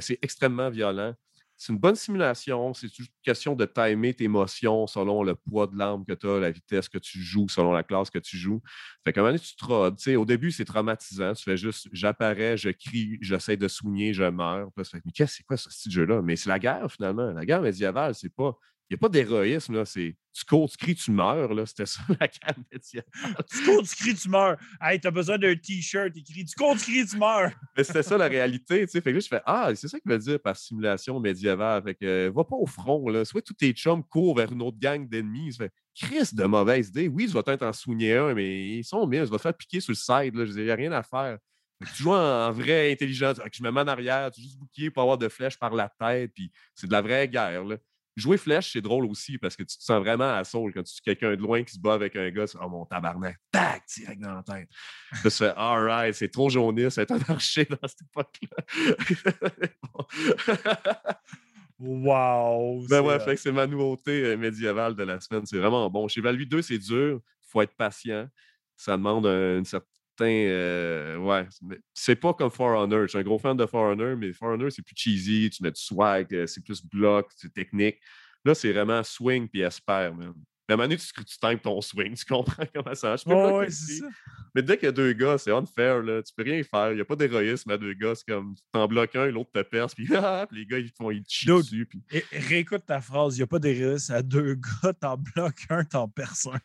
C'est 0.02 0.20
extrêmement 0.22 0.70
violent. 0.70 1.14
C'est 1.58 1.72
une 1.72 1.80
bonne 1.80 1.96
simulation. 1.96 2.74
C'est 2.74 2.88
juste 2.94 3.12
une 3.12 3.22
question 3.24 3.56
de 3.56 3.66
timer 3.66 4.14
tes 4.14 4.26
émotions 4.26 4.88
selon 4.88 5.24
le 5.24 5.36
poids 5.36 5.68
de 5.68 5.78
l'arme 5.78 6.06
que 6.06 6.14
tu 6.14 6.28
as, 6.28 6.40
la 6.40 6.52
vitesse 6.52 6.90
que 6.90 6.98
tu 6.98 7.20
joues, 7.22 7.48
selon 7.48 7.72
la 7.72 7.84
classe 7.84 8.10
que 8.10 8.20
tu 8.20 8.38
joues. 8.38 8.62
Fait 9.06 9.14
donné, 9.14 9.40
tu 9.40 9.56
te 9.56 10.16
Au 10.16 10.26
début, 10.26 10.52
c'est 10.52 10.66
traumatisant. 10.66 11.34
Tu 11.34 11.44
fais 11.44 11.58
juste, 11.58 11.88
j'apparais, 11.92 12.58
je 12.58 12.70
crie, 12.70 13.18
j'essaie 13.22 13.58
de 13.58 13.68
soigner, 13.68 14.14
je 14.14 14.24
meurs. 14.24 14.72
Puis 14.76 14.86
fais, 14.86 15.02
mais 15.06 15.12
qu'est-ce 15.12 15.32
que 15.32 15.38
c'est 15.38 15.44
quoi 15.44 15.58
ce 15.58 15.70
petit 15.70 15.92
jeu-là? 15.92 16.22
Mais 16.22 16.36
c'est 16.36 16.50
la 16.50 16.60
guerre, 16.60 16.92
finalement. 16.92 17.32
La 17.32 17.46
guerre 17.46 17.62
médiévale, 17.62 18.16
c'est 18.16 18.34
pas. 18.34 18.58
Il 18.94 18.98
n'y 18.98 19.00
a 19.00 19.10
pas 19.10 19.10
d'héroïsme, 19.10 19.74
là. 19.74 19.86
C'est 19.86 20.16
tu 20.34 20.46
cours, 20.46 20.70
tu 20.70 20.78
cries, 20.78 20.94
tu 20.94 21.10
meurs, 21.10 21.52
là. 21.52 21.66
C'était 21.66 21.88
ça, 21.88 22.04
la 22.20 22.28
guerre 22.28 22.56
médiévale. 22.72 23.10
Tu 23.50 23.66
cours, 23.66 23.82
tu 23.82 23.96
cries, 23.96 24.14
tu 24.14 24.30
meurs. 24.30 24.56
Hey, 24.80 25.00
t'as 25.00 25.10
besoin 25.10 25.40
d'un 25.40 25.56
t-shirt 25.56 26.16
écrit 26.16 26.46
Tu 26.46 26.54
cours, 26.56 26.78
tu 26.78 26.92
cries, 26.92 27.08
tu 27.08 27.18
meurs. 27.18 27.52
Mais 27.76 27.84
c'était 27.84 28.04
ça 28.04 28.20
la 28.20 28.28
réalité, 28.28 28.86
tu 28.86 28.92
sais. 28.92 29.02
Fait 29.02 29.10
que 29.10 29.16
là, 29.16 29.20
je 29.20 29.28
fais 29.28 29.42
Ah, 29.48 29.72
c'est 29.74 29.88
ça 29.88 30.00
qu'il 30.00 30.12
veut 30.12 30.20
dire 30.20 30.40
par 30.40 30.56
simulation 30.56 31.20
médiévale. 31.20 31.82
Fait 31.82 31.96
que 31.96 32.06
euh, 32.06 32.32
va 32.36 32.44
pas 32.44 32.56
au 32.56 32.68
front, 32.68 33.10
là. 33.10 33.26
Soit 33.26 33.42
tous 33.42 33.56
tes 33.56 33.72
chums 33.72 34.04
courent 34.04 34.36
vers 34.36 34.52
une 34.52 34.62
autre 34.62 34.78
gang 34.78 35.10
d'ennemis. 35.10 35.54
Ça 35.54 35.64
fait 35.64 35.74
Chris 35.96 36.30
de 36.36 36.44
mauvaise 36.44 36.90
idée. 36.90 37.08
Oui, 37.08 37.28
je 37.28 37.34
vais 37.34 37.42
peut-être 37.42 37.64
en 37.64 37.74
soigner 37.74 38.16
un, 38.16 38.36
mais 38.36 38.78
ils 38.78 38.84
sont 38.84 39.08
bien. 39.08 39.26
Je 39.26 39.32
vais 39.32 39.38
te 39.38 39.42
faire 39.42 39.58
piquer 39.58 39.80
sur 39.80 39.92
le 39.92 39.96
side, 39.96 40.36
là. 40.36 40.46
Je 40.46 40.52
n'y 40.52 40.70
a 40.70 40.76
rien 40.76 40.92
à 40.92 41.02
faire. 41.02 41.40
Tu 41.96 42.04
joues 42.04 42.14
en, 42.14 42.52
vraie 42.52 42.92
intelligence. 42.92 43.38
Je 43.52 43.64
me 43.64 43.72
mets 43.72 43.82
en 43.82 43.88
arrière, 43.88 44.30
tu 44.30 44.40
juste 44.40 44.60
bouclier 44.60 44.92
pour 44.92 45.02
avoir 45.02 45.18
de 45.18 45.28
flèches 45.30 45.58
par 45.58 45.74
la 45.74 45.90
tête, 45.90 46.32
puis 46.34 46.52
c'est 46.76 46.88
de 46.88 46.92
la 46.92 47.02
vraie 47.02 47.28
guerre, 47.28 47.66
là. 47.66 47.78
Jouer 48.16 48.38
flèche, 48.38 48.74
c'est 48.74 48.82
drôle 48.82 49.06
aussi 49.06 49.38
parce 49.38 49.56
que 49.56 49.64
tu 49.64 49.76
te 49.78 49.84
sens 49.84 50.00
vraiment 50.00 50.36
à 50.36 50.44
saule 50.44 50.72
quand 50.72 50.84
tu 50.84 50.94
es 50.94 51.02
quelqu'un 51.02 51.36
de 51.36 51.42
loin 51.42 51.64
qui 51.64 51.74
se 51.74 51.80
bat 51.80 51.94
avec 51.94 52.16
un 52.16 52.30
gars. 52.30 52.46
c'est, 52.46 52.60
Oh 52.62 52.70
mon 52.70 52.86
tabarnak, 52.86 53.38
tac, 53.52 53.84
direct 53.96 54.22
dans 54.22 54.36
la 54.36 54.44
tête. 54.44 54.70
Tu 55.24 55.30
fais, 55.32 55.54
alright, 55.56 56.14
c'est 56.14 56.30
trop 56.30 56.50
jaunisse, 56.50 56.98
être 56.98 57.12
un 57.12 57.20
archer 57.34 57.66
dans 57.66 57.88
cette 57.88 58.02
époque-là. 58.04 58.64
Wow. 61.80 62.86
ben 62.88 63.02
ouais, 63.02 63.20
c'est, 63.20 63.26
fait 63.26 63.36
que 63.36 63.42
c'est 63.42 63.52
ma 63.52 63.68
nouveauté 63.68 64.24
euh, 64.24 64.38
médiévale 64.38 64.96
de 64.96 65.04
la 65.04 65.20
semaine. 65.20 65.46
C'est 65.46 65.58
vraiment 65.58 65.90
bon. 65.90 66.08
Chez 66.08 66.22
Value 66.22 66.44
2, 66.44 66.62
c'est 66.62 66.78
dur. 66.78 67.20
Il 67.42 67.50
faut 67.50 67.62
être 67.62 67.76
patient. 67.76 68.28
Ça 68.78 68.94
demande 68.96 69.26
un, 69.26 69.58
une 69.58 69.66
certain. 69.66 69.88
Euh, 70.22 71.18
ouais, 71.18 71.48
c'est 71.94 72.16
pas 72.16 72.34
comme 72.34 72.52
For 72.52 72.80
Honor. 72.80 73.04
Je 73.04 73.08
suis 73.08 73.18
un 73.18 73.24
gros 73.24 73.40
fan 73.40 73.58
de 73.58 73.66
For 73.66 73.92
Honor, 73.92 74.16
mais 74.18 74.34
For 74.34 74.50
Honor, 74.50 74.72
c'est 74.72 74.84
plus 74.84 74.96
cheesy. 74.96 75.50
Tu 75.50 75.64
mets 75.64 75.72
du 75.72 75.82
swag, 75.82 76.34
euh, 76.34 76.48
c'est 76.48 76.64
plus 76.64 76.86
bloc, 76.86 77.32
c'est 77.36 77.54
technique. 77.54 78.00
Là, 78.46 78.54
c'est 78.54 78.72
vraiment 78.72 79.02
swing 79.04 79.48
puis 79.48 79.62
espère, 79.62 80.14
man. 80.14 80.34
Mais 80.68 80.74
à 80.74 80.76
un 80.76 80.78
moment 80.78 80.88
donné, 80.88 80.98
tu, 80.98 81.26
tu 81.26 81.40
times 81.40 81.60
ton 81.60 81.82
swing, 81.82 82.16
tu 82.16 82.24
comprends 82.26 82.64
comment 82.74 82.96
ça 82.96 83.10
marche. 83.10 83.26
Ouais, 83.26 83.70
ça. 83.70 84.06
Mais 84.56 84.62
dès 84.62 84.78
qu'il 84.78 84.86
y 84.86 84.90
a 84.90 84.94
deux 84.94 85.12
gars, 85.12 85.38
c'est 85.38 85.52
unfair, 85.52 86.02
là. 86.02 86.24
Tu 86.24 86.34
peux 86.34 86.44
rien 86.44 86.64
faire. 86.64 86.92
Il 86.92 86.96
n'y 86.96 87.02
a 87.02 87.06
pas 87.06 87.18
d'héroïsme 87.18 87.70
à 87.72 87.78
deux 87.78 87.94
gars. 87.94 88.16
C'est 88.16 88.26
comme, 88.26 88.56
tu 88.56 88.62
t'en 88.72 88.88
bloques 88.88 89.16
un, 89.16 89.26
l'autre 89.26 89.52
te 89.52 89.62
perce, 89.62 89.94
puis 89.94 90.08
ah, 90.16 90.46
puis 90.50 90.60
les 90.60 90.66
gars, 90.66 90.80
ils 90.80 90.92
te 90.92 90.96
font, 90.96 91.12
ils 91.12 91.24
te 91.24 91.52
dessus. 91.58 91.86
Puis... 91.86 92.02
Et, 92.12 92.24
réécoute 92.32 92.86
ta 92.86 93.02
phrase. 93.02 93.36
Il 93.36 93.40
n'y 93.40 93.44
a 93.44 93.48
pas 93.48 93.60
risque. 93.62 94.10
À 94.12 94.22
deux 94.22 94.56
gars, 94.84 94.94
t'en 94.94 95.18
bloques 95.18 95.66
un, 95.70 95.84
t'en 95.84 96.08
perces 96.08 96.48
un. 96.48 96.60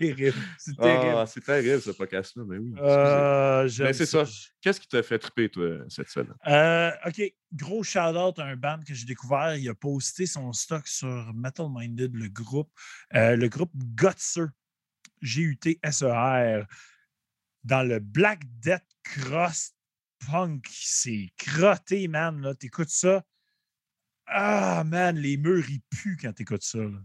C'est 0.00 0.14
terrible. 0.14 0.36
C'est 0.58 0.76
terrible. 0.76 1.16
ah, 1.18 1.26
c'est 1.26 1.44
terrible, 1.44 1.82
ce 1.82 1.90
podcast-là. 1.90 2.44
Mais 2.46 2.58
oui. 2.58 2.70
excusez. 2.70 2.90
Euh, 2.90 3.68
j'aime 3.68 3.86
Mais 3.86 3.92
c'est 3.92 4.06
ça. 4.06 4.24
Qu'est-ce 4.60 4.80
qui 4.80 4.88
t'a 4.88 5.02
fait 5.02 5.18
triper, 5.18 5.48
toi, 5.50 5.78
cette 5.88 6.08
semaine? 6.08 6.34
Euh, 6.46 6.90
OK, 7.06 7.22
gros 7.52 7.82
shout-out 7.82 8.38
à 8.38 8.44
un 8.44 8.56
band 8.56 8.80
que 8.86 8.94
j'ai 8.94 9.04
découvert. 9.06 9.56
Il 9.56 9.68
a 9.68 9.74
posté 9.74 10.26
son 10.26 10.52
stock 10.52 10.86
sur 10.86 11.32
Metal 11.34 11.66
Minded, 11.70 12.14
le 12.14 12.28
groupe. 12.28 12.70
Euh, 13.14 13.36
le 13.36 13.48
groupe 13.48 13.72
Gutser, 13.76 14.46
G-U-T-S-E-R, 15.22 16.66
dans 17.64 17.82
le 17.82 17.98
Black 17.98 18.40
Death 18.60 18.86
Cross 19.04 19.72
Punk. 20.26 20.66
C'est 20.70 21.28
crotté, 21.36 22.08
man. 22.08 22.40
Là. 22.40 22.54
T'écoutes 22.54 22.90
ça? 22.90 23.22
Ah, 24.26 24.84
man, 24.84 25.16
les 25.16 25.36
murs, 25.36 25.68
ils 25.68 25.82
puent 25.90 26.16
quand 26.20 26.32
t'écoutes 26.32 26.62
ça. 26.62 26.78
là. 26.78 26.98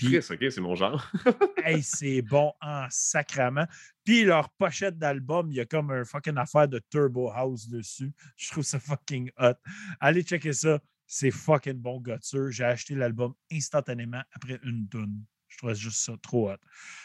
Puis- 0.00 0.18
Chris, 0.18 0.26
ok, 0.34 0.50
c'est 0.50 0.60
mon 0.60 0.74
genre. 0.74 1.10
Hey, 1.64 1.82
c'est 1.82 2.22
bon 2.22 2.54
en 2.62 2.86
sacrament. 2.88 3.66
Puis 4.02 4.24
leur 4.24 4.48
pochette 4.50 4.96
d'album, 4.98 5.50
il 5.52 5.56
y 5.56 5.60
a 5.60 5.66
comme 5.66 5.90
un 5.90 6.04
fucking 6.04 6.38
affaire 6.38 6.66
de 6.68 6.80
Turbo 6.90 7.30
House 7.30 7.68
dessus. 7.68 8.12
Je 8.36 8.50
trouve 8.50 8.64
ça 8.64 8.80
fucking 8.80 9.30
hot. 9.38 9.54
Allez 10.00 10.22
checker 10.22 10.54
ça. 10.54 10.80
C'est 11.06 11.30
fucking 11.30 11.74
bon, 11.74 12.00
Gutser. 12.00 12.50
J'ai 12.50 12.64
acheté 12.64 12.94
l'album 12.94 13.34
instantanément 13.52 14.22
après 14.32 14.58
une 14.62 14.88
tonne. 14.88 15.22
Je 15.48 15.58
trouve 15.58 15.74
juste 15.74 15.98
ça 16.00 16.14
trop 16.22 16.50
hot. 16.50 16.56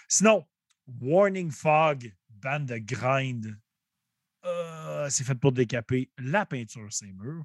Sinon, 0.07 0.45
Warning 0.87 1.51
Fog, 1.51 2.13
bande 2.29 2.67
de 2.67 2.77
grind. 2.77 3.59
Euh, 4.45 5.09
c'est 5.09 5.23
fait 5.23 5.35
pour 5.35 5.51
décaper 5.51 6.11
la 6.17 6.45
peinture, 6.45 6.91
ces 6.93 7.11
murs. 7.11 7.43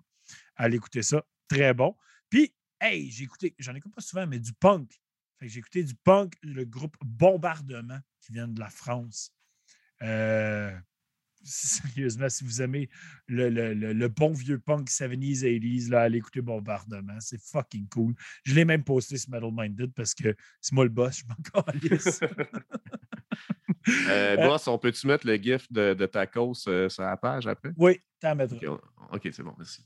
Allez 0.56 0.76
écouter 0.76 1.02
ça. 1.02 1.24
Très 1.48 1.74
bon. 1.74 1.96
Puis, 2.28 2.54
hey, 2.80 3.10
j'ai 3.10 3.24
écouté, 3.24 3.54
j'en 3.58 3.74
écoute 3.74 3.94
pas 3.94 4.02
souvent, 4.02 4.26
mais 4.26 4.38
du 4.38 4.52
punk. 4.52 5.00
J'ai 5.42 5.58
écouté 5.60 5.82
du 5.84 5.94
punk, 5.94 6.34
le 6.42 6.64
groupe 6.64 6.96
Bombardement, 7.04 7.98
qui 8.20 8.32
vient 8.32 8.48
de 8.48 8.60
la 8.60 8.68
France. 8.70 9.32
Euh, 10.02 10.76
sérieusement, 11.42 12.28
si 12.28 12.44
vous 12.44 12.60
aimez 12.60 12.90
le, 13.26 13.48
le- 13.48 13.72
le- 13.72 13.92
le 13.94 14.08
bon 14.08 14.32
vieux 14.32 14.58
punk 14.58 14.88
70s, 14.90 15.42
80s, 15.42 15.88
là, 15.90 16.02
allez 16.02 16.18
écouter 16.18 16.42
Bombardement. 16.42 17.18
C'est 17.20 17.40
fucking 17.42 17.88
cool. 17.88 18.14
Je 18.44 18.54
l'ai 18.54 18.64
même 18.66 18.84
posté 18.84 19.16
sur 19.16 19.30
Metal 19.30 19.50
Minded 19.50 19.92
parce 19.94 20.14
que 20.14 20.34
c'est 20.60 20.72
moi 20.74 20.84
le 20.84 20.90
boss, 20.90 21.20
je 21.20 21.24
m'en 21.26 21.62
calisse. 21.80 22.20
Euh, 24.08 24.36
boss, 24.36 24.68
on 24.68 24.78
peut-tu 24.78 25.06
mettre 25.06 25.26
le 25.26 25.36
gif 25.36 25.70
de, 25.72 25.94
de 25.94 26.06
tacos 26.06 26.52
euh, 26.68 26.88
sur 26.88 27.02
la 27.02 27.16
page 27.16 27.46
après? 27.46 27.70
Oui, 27.76 27.98
t'en 28.20 28.34
mettras. 28.34 28.58
Ok, 29.12 29.28
c'est 29.32 29.42
bon, 29.42 29.54
merci. 29.56 29.82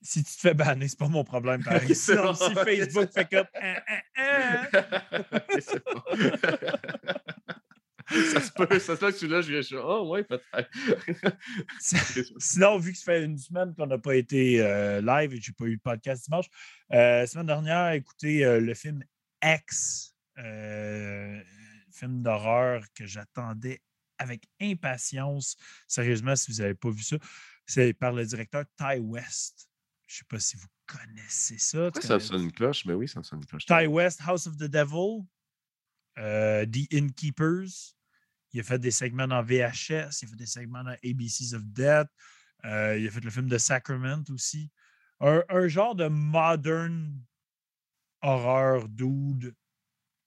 Si 0.00 0.22
tu 0.22 0.32
te 0.32 0.40
fais 0.40 0.54
banner, 0.54 0.86
c'est 0.88 0.98
pas 0.98 1.08
mon 1.08 1.24
problème. 1.24 1.62
Sinon, 1.92 2.24
bon. 2.26 2.34
si 2.34 2.54
Facebook 2.54 3.10
fait 3.12 3.28
comme. 3.28 3.46
Ok, 5.32 5.60
c'est 5.60 5.84
bon. 5.84 6.02
ça 8.32 8.40
se 8.40 8.52
peut, 8.52 8.78
ça 8.78 8.94
se 8.94 9.00
peut 9.00 9.12
que 9.12 9.18
tu 9.18 9.28
l'as, 9.28 9.42
je 9.42 9.60
suis 9.60 9.76
Oh, 9.76 10.08
ouais, 10.08 10.24
peut-être. 10.24 10.70
Sinon, 12.38 12.78
vu 12.78 12.92
que 12.92 12.98
ça 12.98 13.04
fait 13.04 13.24
une 13.24 13.36
semaine 13.38 13.74
qu'on 13.74 13.86
n'a 13.86 13.98
pas 13.98 14.16
été 14.16 14.62
euh, 14.62 15.00
live 15.00 15.34
et 15.34 15.38
que 15.38 15.44
je 15.44 15.50
n'ai 15.50 15.54
pas 15.54 15.64
eu 15.66 15.76
de 15.76 15.82
podcast 15.82 16.24
dimanche, 16.24 16.46
euh, 16.92 17.26
semaine 17.26 17.46
dernière, 17.46 17.92
écoutez 17.92 18.44
euh, 18.44 18.60
le 18.60 18.74
film 18.74 19.02
X, 19.42 20.14
film 20.36 22.22
d'horreur 22.22 22.82
que 22.94 23.06
j'attendais 23.06 23.80
avec 24.18 24.44
impatience. 24.60 25.56
Sérieusement, 25.86 26.36
si 26.36 26.50
vous 26.50 26.58
n'avez 26.58 26.74
pas 26.74 26.90
vu 26.90 27.02
ça, 27.02 27.16
c'est 27.66 27.92
par 27.92 28.12
le 28.12 28.24
directeur 28.24 28.64
Ty 28.76 28.98
West. 29.00 29.67
Je 30.08 30.14
ne 30.14 30.18
sais 30.20 30.24
pas 30.28 30.40
si 30.40 30.56
vous 30.56 30.66
connaissez 30.86 31.58
ça. 31.58 31.90
Pourquoi 31.92 32.02
ça 32.02 32.18
sonne 32.18 32.42
une 32.44 32.52
cloche? 32.52 32.84
Mais 32.86 32.94
oui, 32.94 33.06
ça 33.06 33.18
me 33.20 33.24
sonne 33.24 33.40
une 33.40 33.46
cloche. 33.46 33.66
Ty 33.66 33.86
West, 33.86 34.20
House 34.26 34.46
of 34.46 34.56
the 34.56 34.64
Devil, 34.64 35.26
euh, 36.18 36.64
The 36.66 36.92
Innkeepers. 36.94 37.94
Il 38.54 38.60
a 38.60 38.62
fait 38.62 38.78
des 38.78 38.90
segments 38.90 39.28
dans 39.28 39.42
VHS, 39.42 39.90
il 39.90 40.24
a 40.24 40.28
fait 40.30 40.36
des 40.36 40.46
segments 40.46 40.82
dans 40.82 40.96
ABCs 41.04 41.52
of 41.54 41.62
Death. 41.66 42.08
euh, 42.64 42.98
il 42.98 43.06
a 43.06 43.10
fait 43.10 43.20
le 43.20 43.30
film 43.30 43.48
de 43.48 43.58
Sacrament 43.58 44.24
aussi. 44.30 44.72
Un, 45.20 45.42
un 45.50 45.68
genre 45.68 45.94
de 45.94 46.08
modern 46.08 47.22
horreur 48.22 48.88
dude 48.88 49.54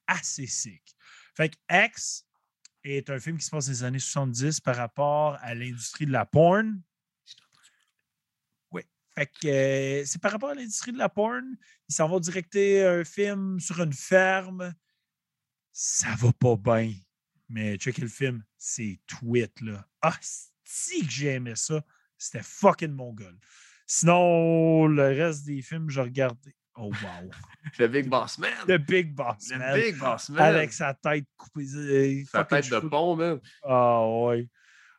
assez 0.06 0.45
sick. 0.45 0.84
Fait 1.36 1.49
que 1.49 1.58
X 1.88 2.26
est 2.84 3.10
un 3.10 3.20
film 3.20 3.38
qui 3.38 3.45
se 3.45 3.49
passe 3.49 3.66
dans 3.66 3.72
les 3.72 3.84
années 3.84 3.99
70 3.99 4.60
par 4.62 4.76
rapport 4.76 5.36
à 5.41 5.56
l'industrie 5.56 6.06
de 6.06 6.12
la 6.12 6.26
porn. 6.26 6.82
Fait 9.16 9.26
que 9.28 9.48
euh, 9.48 10.06
c'est 10.06 10.22
par 10.22 10.32
rapport 10.32 10.50
à 10.52 10.54
l'industrie 10.56 10.92
de 10.94 10.98
la 10.98 11.10
porn. 11.10 11.56
Ils 11.90 11.94
s'en 11.96 12.08
vont 12.08 12.20
directer 12.20 12.86
un 12.86 13.04
film 13.04 13.60
sur 13.60 13.82
une 13.82 13.94
ferme. 13.94 14.74
Ça 15.72 16.10
va 16.18 16.32
pas 16.34 16.56
bien. 16.56 16.94
Mais 17.50 17.76
checker 17.78 18.02
le 18.04 18.08
film, 18.08 18.44
c'est 18.58 19.00
tweet, 19.08 19.60
là. 19.62 19.86
Ah, 20.02 20.16
si 20.64 21.06
que 21.06 21.12
j'aimais 21.12 21.56
ça. 21.56 21.84
C'était 22.18 22.44
fucking 22.44 22.92
mongol. 22.92 23.38
Sinon, 23.88 24.88
le 24.88 25.04
reste 25.08 25.46
des 25.46 25.62
films, 25.62 25.90
je 25.90 26.00
regardais. 26.00 26.56
Oh, 26.76 26.90
wow. 27.04 27.30
Le 27.80 27.88
Big 27.88 28.08
Boss 28.08 28.38
Man. 28.38 28.54
The 28.66 28.78
Big 28.78 29.14
Boss, 29.14 29.50
Le 29.52 29.58
man. 29.58 29.74
Big 29.80 29.98
Boss 29.98 30.30
Man. 30.30 30.42
Avec 30.42 30.72
sa 30.72 30.94
tête 30.94 31.26
coupée. 31.36 31.66
euh, 31.76 32.24
sa 32.32 32.46
tête 32.46 32.70
de 32.70 32.80
pont, 32.80 33.18
man. 33.18 33.42
Ah, 33.64 34.08
ouais. 34.08 34.48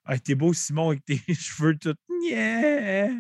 Ah, 0.04 0.18
t'es 0.18 0.34
beau, 0.34 0.52
Simon, 0.52 0.90
avec 0.90 1.04
tes 1.06 1.16
cheveux 1.34 1.78
tout. 1.78 1.94
Yeah. 2.22 3.12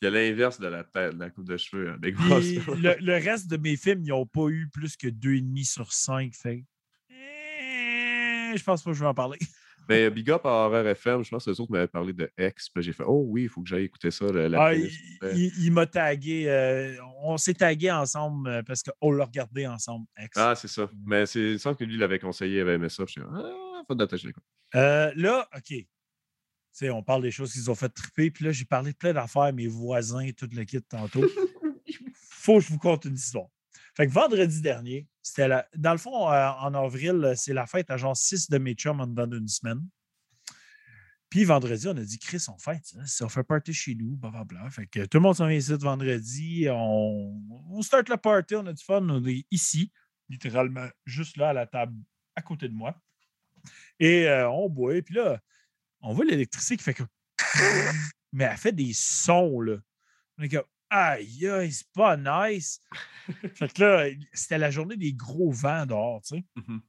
Il 0.00 0.04
y 0.04 0.08
a 0.08 0.10
l'inverse 0.10 0.60
de 0.60 0.68
la 0.68 0.84
tête, 0.84 1.14
de 1.14 1.18
la 1.18 1.30
coupe 1.30 1.44
de 1.46 1.56
cheveux. 1.56 1.96
Puis 2.00 2.12
le, 2.82 2.96
le 3.00 3.14
reste 3.14 3.48
de 3.50 3.56
mes 3.56 3.76
films, 3.76 4.02
ils 4.04 4.10
n'ont 4.10 4.26
pas 4.26 4.48
eu 4.48 4.68
plus 4.72 4.96
que 4.96 5.08
2,5 5.08 5.64
sur 5.64 5.92
5. 5.92 6.32
Fait 6.34 6.64
eh, 7.10 8.56
je 8.56 8.62
pense 8.64 8.82
pas 8.82 8.90
que 8.90 8.96
je 8.96 9.00
vais 9.02 9.08
en 9.08 9.14
parler. 9.14 9.38
Mais 9.88 10.10
Big 10.10 10.30
Up 10.30 10.44
à 10.44 10.50
Horror 10.50 10.86
FM, 10.86 11.24
je 11.24 11.30
pense 11.30 11.46
que 11.46 11.50
les 11.50 11.58
autres 11.62 11.72
m'avaient 11.72 11.86
parlé 11.88 12.12
de 12.12 12.30
X. 12.38 12.68
Puis 12.68 12.82
j'ai 12.82 12.92
fait 12.92 13.04
Oh 13.06 13.24
oui, 13.26 13.44
il 13.44 13.48
faut 13.48 13.62
que 13.62 13.68
j'aille 13.68 13.84
écouter 13.84 14.10
ça. 14.10 14.26
la 14.26 14.62
Ah, 14.62 14.74
il 14.74 14.90
il- 15.34 15.52
il 15.64 15.72
m'a 15.72 15.86
tagué. 15.86 16.44
euh, 16.46 16.94
on 17.22 17.38
s'est 17.38 17.54
tagué 17.54 17.90
ensemble 17.90 18.48
euh, 18.50 18.62
parce 18.62 18.82
qu'on 18.82 19.10
l'a 19.12 19.24
regardé 19.24 19.66
ensemble. 19.66 20.04
Ex. 20.22 20.36
Ah, 20.36 20.54
c'est 20.54 20.68
ça. 20.68 20.90
Mais 21.06 21.24
c'est 21.24 21.56
semble 21.56 21.76
que 21.76 21.84
lui, 21.84 21.96
l'avait 21.96 22.18
conseillé, 22.18 22.56
il 22.58 22.60
avait 22.60 22.74
aimé 22.74 22.90
ça. 22.90 23.04
J'ai 23.08 23.22
dit, 23.22 23.26
Ah, 23.32 23.82
faut 23.88 23.94
d'attacher 23.94 24.28
Euh, 24.74 25.10
là, 25.16 25.48
OK. 25.56 25.74
On 26.82 27.02
parle 27.02 27.22
des 27.22 27.30
choses 27.30 27.52
qu'ils 27.52 27.70
ont 27.70 27.74
fait 27.74 27.88
triper. 27.88 28.30
Puis 28.30 28.44
là, 28.44 28.52
j'ai 28.52 28.64
parlé 28.64 28.92
de 28.92 28.96
plein 28.96 29.12
d'affaires, 29.12 29.52
mes 29.52 29.66
voisins, 29.66 30.30
tout 30.36 30.48
le 30.52 30.64
kit 30.64 30.82
tantôt. 30.82 31.24
Faut 32.14 32.58
que 32.58 32.64
je 32.64 32.68
vous 32.68 32.78
conte 32.78 33.04
une 33.04 33.14
histoire. 33.14 33.48
Fait 33.94 34.06
que 34.06 34.12
vendredi 34.12 34.62
dernier, 34.62 35.08
c'était 35.22 35.48
la... 35.48 35.68
dans 35.76 35.90
le 35.92 35.98
fond, 35.98 36.30
euh, 36.30 36.48
en 36.60 36.72
avril, 36.74 37.32
c'est 37.36 37.52
la 37.52 37.66
fête 37.66 37.90
à 37.90 37.96
genre 37.96 38.16
6 38.16 38.48
de 38.48 38.58
mes 38.58 38.74
chums 38.74 39.00
en 39.00 39.08
dedans 39.08 39.26
d'une 39.26 39.48
semaine. 39.48 39.80
Puis 41.30 41.44
vendredi, 41.44 41.86
on 41.88 41.96
a 41.96 42.04
dit, 42.04 42.18
Chris, 42.18 42.44
on 42.48 42.56
fête 42.56 42.86
ça. 42.86 43.04
Si 43.04 43.22
on 43.22 43.28
fait 43.28 43.42
party 43.42 43.74
chez 43.74 43.94
nous, 43.94 44.16
blablabla. 44.16 44.70
Fait 44.70 44.86
que 44.86 45.04
tout 45.04 45.18
le 45.18 45.22
monde 45.22 45.34
s'en 45.34 45.46
vient 45.46 45.58
ici 45.58 45.74
vendredi. 45.74 46.68
On... 46.70 47.42
on 47.70 47.82
start 47.82 48.08
le 48.08 48.16
party, 48.16 48.54
on 48.54 48.66
a 48.66 48.72
du 48.72 48.82
fun. 48.82 49.06
On 49.08 49.24
est 49.26 49.44
ici, 49.50 49.92
littéralement, 50.28 50.88
juste 51.04 51.36
là 51.36 51.50
à 51.50 51.52
la 51.52 51.66
table 51.66 51.94
à 52.34 52.42
côté 52.42 52.68
de 52.68 52.74
moi. 52.74 52.94
Et 53.98 54.28
euh, 54.28 54.48
on 54.48 54.70
boit. 54.70 55.02
Puis 55.02 55.16
là, 55.16 55.40
on 56.00 56.12
voit 56.12 56.24
l'électricité 56.24 56.76
qui 56.76 56.84
fait 56.84 56.94
que. 56.94 57.02
Mais 58.32 58.44
elle 58.44 58.56
fait 58.56 58.72
des 58.72 58.92
sons, 58.92 59.60
là. 59.60 59.76
On 60.36 60.42
est 60.42 60.48
comme, 60.48 60.64
aïe, 60.90 61.48
aïe, 61.48 61.72
c'est 61.72 61.90
pas 61.92 62.16
nice. 62.16 62.80
fait 63.54 63.72
que 63.72 63.82
là, 63.82 64.10
c'était 64.32 64.58
la 64.58 64.70
journée 64.70 64.96
des 64.96 65.12
gros 65.12 65.50
vents 65.50 65.86
dehors, 65.86 66.22
tu 66.22 66.36
sais. 66.36 66.44
Mhm. 66.56 66.80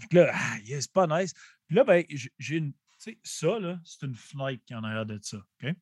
Fait 0.00 0.08
que 0.08 0.16
là, 0.16 0.32
aïe, 0.52 0.76
c'est 0.80 0.92
pas 0.92 1.06
nice. 1.06 1.32
Puis 1.66 1.76
là, 1.76 1.84
ben, 1.84 2.04
j'ai 2.38 2.56
une. 2.56 2.72
Tu 2.72 3.12
sais, 3.12 3.18
ça, 3.22 3.58
là, 3.58 3.78
c'est 3.84 4.06
une 4.06 4.14
fenêtre 4.14 4.62
qui 4.64 4.74
en 4.74 4.82
a 4.82 4.92
l'air 4.92 5.06
de 5.06 5.18
ça. 5.22 5.36
OK? 5.36 5.74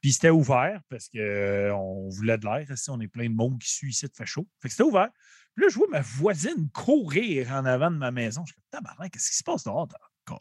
Puis 0.00 0.12
c'était 0.12 0.30
ouvert 0.30 0.82
parce 0.88 1.08
qu'on 1.08 2.08
voulait 2.10 2.36
de 2.36 2.44
l'air. 2.44 2.66
On 2.88 3.00
est 3.00 3.08
plein 3.08 3.28
de 3.28 3.34
monde 3.34 3.58
qui 3.58 3.70
suit 3.70 3.90
ici, 3.90 4.06
il 4.06 4.14
fait 4.14 4.26
chaud. 4.26 4.46
Fait 4.60 4.68
que 4.68 4.72
c'était 4.72 4.84
ouvert. 4.84 5.08
Puis 5.54 5.64
là, 5.64 5.70
je 5.70 5.76
vois 5.76 5.88
ma 5.88 6.00
voisine 6.00 6.68
courir 6.70 7.50
en 7.52 7.64
avant 7.64 7.90
de 7.90 7.96
ma 7.96 8.10
maison. 8.10 8.44
Je 8.44 8.52
suis 8.52 8.60
comme, 8.60 8.82
tabarnak, 8.82 9.12
qu'est-ce 9.12 9.30
qui 9.30 9.36
se 9.36 9.44
passe 9.44 9.64
dehors? 9.64 9.86
dans? 9.86 10.38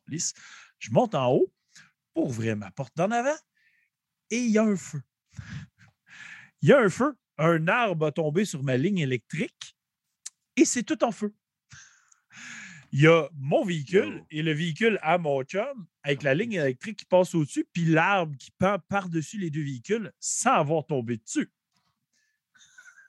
Je 0.83 0.91
monte 0.91 1.15
en 1.15 1.31
haut 1.31 1.49
pour 2.13 2.25
ouvrir 2.25 2.57
ma 2.57 2.69
porte 2.69 2.91
d'en 2.97 3.09
avant 3.09 3.37
et 4.29 4.37
il 4.37 4.51
y 4.51 4.57
a 4.57 4.63
un 4.63 4.75
feu. 4.75 5.01
Il 6.61 6.69
y 6.69 6.73
a 6.73 6.79
un 6.79 6.89
feu. 6.89 7.17
Un 7.37 7.67
arbre 7.69 8.07
a 8.07 8.11
tombé 8.11 8.43
sur 8.43 8.61
ma 8.63 8.75
ligne 8.75 8.99
électrique 8.99 9.77
et 10.57 10.65
c'est 10.65 10.83
tout 10.83 11.01
en 11.05 11.13
feu. 11.13 11.33
Il 12.91 13.01
y 13.01 13.07
a 13.07 13.29
mon 13.33 13.63
véhicule 13.63 14.25
et 14.29 14.41
le 14.41 14.51
véhicule 14.51 14.99
à 15.01 15.17
mon 15.17 15.41
chum 15.43 15.87
avec 16.03 16.21
la 16.21 16.35
ligne 16.35 16.53
électrique 16.53 16.99
qui 16.99 17.05
passe 17.05 17.33
au-dessus, 17.33 17.65
puis 17.71 17.85
l'arbre 17.85 18.35
qui 18.37 18.51
pend 18.51 18.77
par-dessus 18.89 19.37
les 19.37 19.49
deux 19.49 19.63
véhicules 19.63 20.11
sans 20.19 20.55
avoir 20.55 20.85
tombé 20.85 21.17
dessus. 21.17 21.49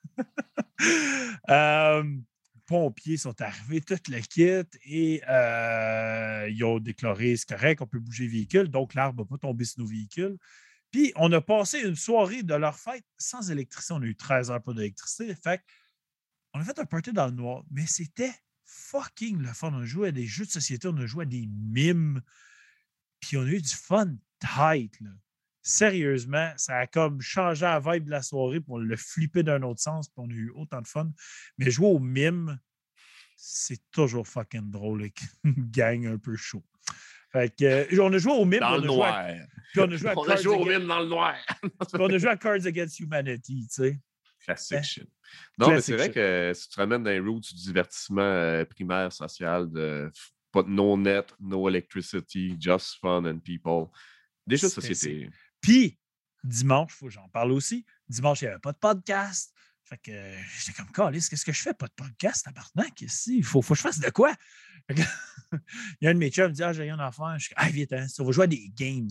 Euh, 1.48 2.04
pompiers 2.66 3.16
sont 3.16 3.40
arrivés, 3.40 3.80
tout 3.80 3.98
le 4.08 4.20
kit, 4.20 4.78
et 4.84 5.22
euh, 5.28 6.48
ils 6.50 6.64
ont 6.64 6.78
déclaré 6.78 7.36
c'est 7.36 7.48
correct, 7.48 7.82
on 7.82 7.86
peut 7.86 7.98
bouger 7.98 8.24
le 8.24 8.30
véhicule, 8.30 8.68
donc 8.68 8.94
l'arbre 8.94 9.24
n'a 9.24 9.28
pas 9.28 9.38
tombé 9.38 9.64
sur 9.64 9.80
nos 9.80 9.86
véhicules. 9.86 10.36
Puis 10.90 11.12
on 11.16 11.32
a 11.32 11.40
passé 11.40 11.80
une 11.80 11.96
soirée 11.96 12.42
de 12.42 12.54
leur 12.54 12.78
fête 12.78 13.04
sans 13.18 13.50
électricité. 13.50 13.94
On 13.94 14.02
a 14.02 14.06
eu 14.06 14.14
13 14.14 14.52
heures 14.52 14.62
pas 14.62 14.72
d'électricité. 14.72 15.34
Fait 15.34 15.60
on 16.52 16.60
a 16.60 16.64
fait 16.64 16.78
un 16.78 16.84
party 16.84 17.12
dans 17.12 17.26
le 17.26 17.32
noir, 17.32 17.64
mais 17.70 17.84
c'était 17.84 18.32
fucking 18.64 19.38
le 19.38 19.52
fun. 19.52 19.72
On 19.74 19.80
a 19.80 19.84
joué 19.84 20.08
à 20.08 20.12
des 20.12 20.26
jeux 20.26 20.46
de 20.46 20.50
société, 20.50 20.86
on 20.86 20.96
a 20.98 21.06
joué 21.06 21.24
à 21.24 21.26
des 21.26 21.48
mimes, 21.48 22.22
puis 23.18 23.36
on 23.36 23.42
a 23.42 23.48
eu 23.48 23.60
du 23.60 23.74
fun 23.74 24.14
tight. 24.38 25.00
Là. 25.00 25.10
Sérieusement, 25.66 26.52
ça 26.58 26.76
a 26.76 26.86
comme 26.86 27.22
changé 27.22 27.62
la 27.64 27.80
vibe 27.80 28.04
de 28.04 28.10
la 28.10 28.20
soirée, 28.22 28.60
puis 28.60 28.68
on 28.70 28.78
l'a 28.78 28.96
flippé 28.98 29.42
d'un 29.42 29.62
autre 29.62 29.80
sens, 29.80 30.08
puis 30.08 30.16
on 30.18 30.28
a 30.28 30.32
eu 30.34 30.50
autant 30.54 30.82
de 30.82 30.86
fun. 30.86 31.10
Mais 31.56 31.70
jouer 31.70 31.86
au 31.88 31.98
mime, 31.98 32.58
c'est 33.34 33.80
toujours 33.90 34.28
fucking 34.28 34.70
drôle 34.70 35.00
avec 35.00 35.20
une 35.42 35.54
gang 35.70 36.06
un 36.06 36.18
peu 36.18 36.36
chaud. 36.36 36.62
Fait 37.32 37.52
que, 37.56 37.64
euh, 37.64 38.02
on 38.02 38.12
a 38.12 38.18
joué 38.18 38.32
au 38.32 38.44
mime, 38.44 38.60
Dans 38.60 38.76
le 38.76 38.82
à, 38.82 38.86
noir. 38.86 39.24
puis 39.72 39.80
on 39.80 39.90
a 39.90 39.96
joué 39.96 40.10
à 40.10 40.14
On 40.18 40.22
a 40.24 40.26
Cards 40.28 40.42
joué 40.42 40.54
au 40.54 40.62
Against- 40.66 40.78
mime 40.80 40.86
dans 40.88 41.00
le 41.00 41.08
noir. 41.08 41.34
puis 41.62 41.70
on 41.98 42.06
a 42.12 42.18
joué 42.18 42.28
à 42.30 42.36
Cards 42.36 42.66
Against 42.66 43.00
Humanity, 43.00 43.66
tu 43.68 43.74
sais. 43.74 44.00
Classic 44.44 44.76
Hein? 44.76 44.82
shit. 44.82 45.08
Non, 45.58 45.70
mais 45.70 45.80
c'est 45.80 45.94
vrai 45.96 46.04
shit. 46.04 46.14
que 46.14 46.52
si 46.54 46.68
tu 46.68 46.74
te 46.74 46.80
ramènes 46.80 47.02
dans 47.02 47.10
les 47.10 47.18
roots 47.20 47.40
du 47.40 47.54
divertissement 47.54 48.20
euh, 48.20 48.66
primaire, 48.66 49.10
social, 49.10 49.70
de 49.70 50.12
pas 50.52 50.62
no 50.66 50.96
net, 50.98 51.34
no 51.40 51.66
electricity, 51.70 52.54
just 52.60 52.98
fun 53.00 53.24
and 53.24 53.38
people. 53.38 53.86
Des 54.46 54.58
jeux 54.58 54.68
de 54.68 54.72
société. 54.74 55.30
Puis, 55.64 55.98
dimanche, 56.42 56.92
faut 56.92 57.06
que 57.06 57.12
j'en 57.12 57.26
parle 57.30 57.50
aussi. 57.52 57.86
Dimanche, 58.06 58.42
il 58.42 58.44
n'y 58.44 58.50
avait 58.50 58.60
pas 58.60 58.74
de 58.74 58.78
podcast. 58.78 59.54
Fait 59.82 59.96
que 59.96 60.10
euh, 60.10 60.38
j'étais 60.58 60.74
comme, 60.74 60.92
Calice, 60.92 61.30
qu'est-ce 61.30 61.44
que 61.46 61.52
je 61.52 61.62
fais? 61.62 61.72
Pas 61.72 61.86
de 61.86 61.94
podcast, 61.94 62.44
tabarnak, 62.44 63.00
ici. 63.00 63.38
Il 63.38 63.44
faut, 63.44 63.62
faut 63.62 63.72
que 63.72 63.78
je 63.78 63.82
fasse 63.82 63.98
de 63.98 64.10
quoi? 64.10 64.34
Il 64.90 64.98
y 66.02 66.06
a 66.06 66.10
un 66.10 66.14
de 66.14 66.18
mes 66.18 66.30
chums 66.30 66.48
qui 66.48 66.50
me 66.50 66.56
dit, 66.56 66.62
ah, 66.62 66.74
j'ai 66.74 66.82
rien 66.82 66.98
à 66.98 67.10
faire. 67.10 67.38
Je 67.38 67.46
suis 67.46 67.54
ah, 67.56 67.70
viens, 67.70 67.86
t'en, 67.86 68.04
on 68.18 68.24
va 68.24 68.32
jouer 68.32 68.44
à 68.44 68.46
des 68.46 68.68
games. 68.74 69.08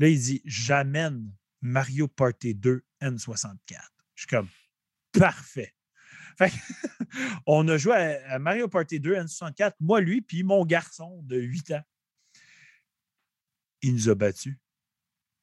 Là, 0.00 0.08
il 0.08 0.20
dit, 0.20 0.42
j'amène 0.44 1.30
Mario 1.60 2.08
Party 2.08 2.56
2 2.56 2.84
N64. 3.00 3.54
Je 4.16 4.22
suis 4.22 4.26
comme, 4.26 4.48
parfait. 5.12 5.76
Fait 6.36 6.50
que, 6.50 6.56
on 7.46 7.68
a 7.68 7.76
joué 7.76 7.94
à, 7.94 8.34
à 8.34 8.38
Mario 8.40 8.66
Party 8.66 8.98
2 8.98 9.14
N64, 9.14 9.74
moi, 9.78 10.00
lui, 10.00 10.22
puis 10.22 10.42
mon 10.42 10.64
garçon 10.64 11.22
de 11.22 11.38
8 11.38 11.70
ans. 11.70 11.84
Il 13.82 13.92
nous 13.92 14.08
a 14.08 14.16
battus. 14.16 14.58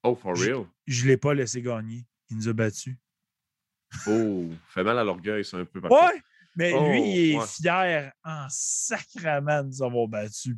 Oh, 0.04 0.16
for 0.16 0.36
real? 0.38 0.66
Je 0.88 1.04
ne 1.04 1.10
l'ai 1.10 1.18
pas 1.18 1.34
laissé 1.34 1.62
gagner. 1.62 2.06
Il 2.30 2.38
nous 2.38 2.48
a 2.50 2.54
battus. 2.54 2.96
Oh, 4.08 4.50
fait 4.70 4.84
mal 4.84 4.98
à 4.98 5.04
l'orgueil, 5.04 5.44
c'est 5.44 5.58
un 5.58 5.66
peu. 5.66 5.82
par 5.82 5.90
contre. 5.90 6.14
Ouais, 6.14 6.22
mais 6.56 6.72
Oh, 6.74 6.90
lui, 6.90 7.02
il 7.02 7.32
est 7.32 7.38
ouais. 7.38 7.46
fier 7.48 8.12
en 8.24 8.48
sacrament 8.50 9.64
de 9.64 9.68
nous 9.68 9.84
avoir 9.84 10.08
battus. 10.08 10.56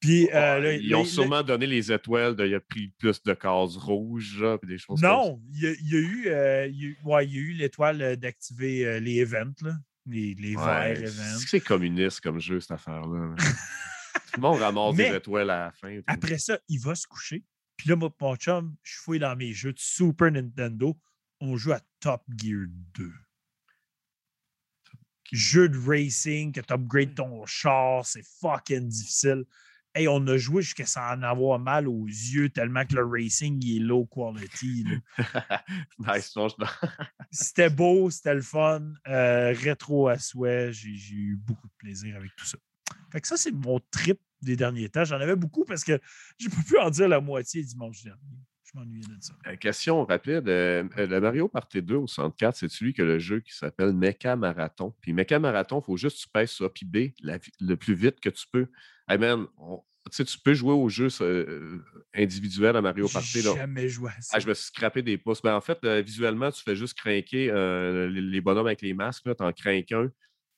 Puis, 0.00 0.28
euh, 0.32 0.60
là, 0.60 0.72
ils 0.74 0.94
ont 0.94 1.00
là- 1.02 1.04
sûrement 1.08 1.42
donné 1.42 1.66
les 1.66 1.90
étoiles 1.90 2.36
de 2.36 2.46
il 2.46 2.54
a 2.54 2.60
pris 2.60 2.88
plus 2.98 3.20
de 3.22 3.34
cases 3.34 3.76
rouges, 3.76 4.44
des 4.62 4.78
choses 4.78 5.00
comme 5.00 5.10
ça. 5.10 5.16
non, 5.16 5.42
il 5.52 5.60
y 5.62 5.66
a, 5.96 5.98
eu, 5.98 6.28
euh, 6.28 6.66
il 6.68 6.76
y 6.80 6.84
a 6.84 6.88
eu- 6.90 6.98
ouais, 7.04 7.26
il 7.26 7.34
y 7.34 7.38
a 7.38 7.40
eu 7.40 7.52
l'étoile 7.54 8.00
euh, 8.02 8.14
d'activer 8.16 8.86
euh, 8.86 9.00
les 9.00 9.16
events, 9.18 9.54
là, 9.62 9.72
les, 10.06 10.34
les 10.34 10.54
Ouais, 10.54 10.94
verts 10.94 10.96
c'est- 10.98 11.02
events. 11.20 11.38
C'est 11.48 11.60
communiste 11.60 12.20
comme 12.20 12.38
jeu, 12.38 12.60
cette 12.60 12.70
affaire-là. 12.70 13.34
Tout 14.32 14.36
le 14.36 14.42
monde 14.42 14.60
ramasse 14.60 14.94
Mais- 14.94 15.10
des 15.10 15.16
étoiles 15.16 15.50
à 15.50 15.64
la 15.66 15.72
fin. 15.72 15.98
Après 16.06 16.38
ça, 16.38 16.60
il 16.68 16.78
va 16.78 16.94
se 16.94 17.06
coucher. 17.08 17.42
Puis 17.78 17.88
là, 17.88 17.96
moi, 17.96 18.12
mon 18.20 18.36
chum, 18.36 18.76
je 18.82 18.96
fouille 18.96 19.20
dans 19.20 19.36
mes 19.36 19.52
jeux 19.52 19.72
de 19.72 19.78
Super 19.78 20.30
Nintendo. 20.32 20.98
On 21.40 21.56
joue 21.56 21.72
à 21.72 21.80
Top 22.00 22.24
Gear 22.36 22.66
2. 22.94 23.10
Jeu 25.30 25.68
de 25.68 25.78
racing, 25.78 26.52
que 26.52 26.60
tu 26.60 26.72
upgrades 26.72 27.14
ton 27.14 27.46
char, 27.46 28.04
c'est 28.04 28.24
fucking 28.40 28.88
difficile. 28.88 29.44
Hey, 29.94 30.08
on 30.08 30.26
a 30.26 30.36
joué 30.36 30.62
jusqu'à 30.62 30.86
s'en 30.86 31.22
avoir 31.22 31.58
mal 31.58 31.86
aux 31.86 32.06
yeux 32.06 32.48
tellement 32.50 32.84
que 32.84 32.94
le 32.94 33.04
racing 33.04 33.62
il 33.62 33.76
est 33.76 33.80
low 33.80 34.06
quality. 34.06 34.84
nice, 35.98 36.34
C'était 37.30 37.70
beau, 37.70 38.10
c'était 38.10 38.34
le 38.34 38.42
fun. 38.42 38.92
euh, 39.06 39.54
rétro 39.56 40.08
à 40.08 40.18
souhait. 40.18 40.72
J'ai 40.72 40.94
j'ai 40.94 41.14
eu 41.14 41.36
beaucoup 41.36 41.66
de 41.66 41.72
plaisir 41.78 42.16
avec 42.16 42.34
tout 42.36 42.46
ça. 42.46 42.58
Fait 43.12 43.20
que 43.20 43.28
ça, 43.28 43.36
c'est 43.36 43.52
mon 43.52 43.80
trip 43.90 44.20
des 44.42 44.56
derniers 44.56 44.88
temps. 44.88 45.04
J'en 45.04 45.20
avais 45.20 45.36
beaucoup 45.36 45.64
parce 45.64 45.84
que 45.84 45.98
j'ai 46.38 46.48
pas 46.48 46.62
pu 46.66 46.78
en 46.78 46.90
dire 46.90 47.08
la 47.08 47.20
moitié 47.20 47.62
dimanche 47.62 48.02
dernier. 48.04 48.20
Je 48.64 48.78
m'ennuyais 48.78 49.00
de 49.06 49.16
ça. 49.22 49.32
Euh, 49.46 49.56
Question 49.56 50.04
rapide. 50.04 50.46
euh, 50.48 50.84
euh, 50.98 51.06
le 51.06 51.20
Mario 51.22 51.48
Party 51.48 51.80
2 51.80 51.94
au 51.94 52.06
64, 52.06 52.54
c'est 52.56 52.68
celui 52.68 52.92
que 52.92 53.00
le 53.02 53.18
jeu 53.18 53.40
qui 53.40 53.56
s'appelle 53.56 53.94
Mecha 53.94 54.36
Marathon? 54.36 54.94
Puis 55.00 55.14
Mecha 55.14 55.38
Marathon, 55.38 55.80
il 55.80 55.84
faut 55.86 55.96
juste 55.96 56.18
que 56.18 56.22
tu 56.24 56.28
pèses 56.28 56.50
sur 56.50 56.66
A 56.66 56.70
puis 56.72 56.84
B 56.84 57.12
la 57.22 57.38
vi- 57.38 57.50
le 57.60 57.76
plus 57.76 57.94
vite 57.94 58.20
que 58.20 58.28
tu 58.28 58.44
peux. 58.52 58.66
Hey 59.08 59.16
man, 59.16 59.46
on- 59.56 59.82
tu 60.10 60.16
sais, 60.16 60.24
tu 60.24 60.38
peux 60.38 60.52
jouer 60.54 60.72
au 60.74 60.88
jeu 60.88 61.08
euh, 61.22 61.78
individuel 62.14 62.76
à 62.76 62.82
Mario 62.82 63.08
Party. 63.08 63.40
J'ai 63.40 63.42
jamais 63.42 63.88
joué 63.88 64.10
à 64.16 64.20
ça. 64.20 64.36
Ah, 64.36 64.40
je 64.40 64.46
me 64.48 64.54
suis 64.54 64.66
scrappé 64.66 65.02
des 65.02 65.18
pouces. 65.18 65.40
Ben, 65.42 65.54
en 65.54 65.60
fait, 65.60 65.78
euh, 65.84 66.00
visuellement, 66.02 66.50
tu 66.50 66.62
fais 66.62 66.76
juste 66.76 66.94
craquer 66.94 67.46
les, 68.10 68.20
les 68.20 68.40
bonhommes 68.40 68.66
avec 68.66 68.80
les 68.82 68.94
masques. 68.94 69.24
Tu 69.24 69.42
en 69.42 69.52
craques 69.52 69.92
un, 69.92 70.10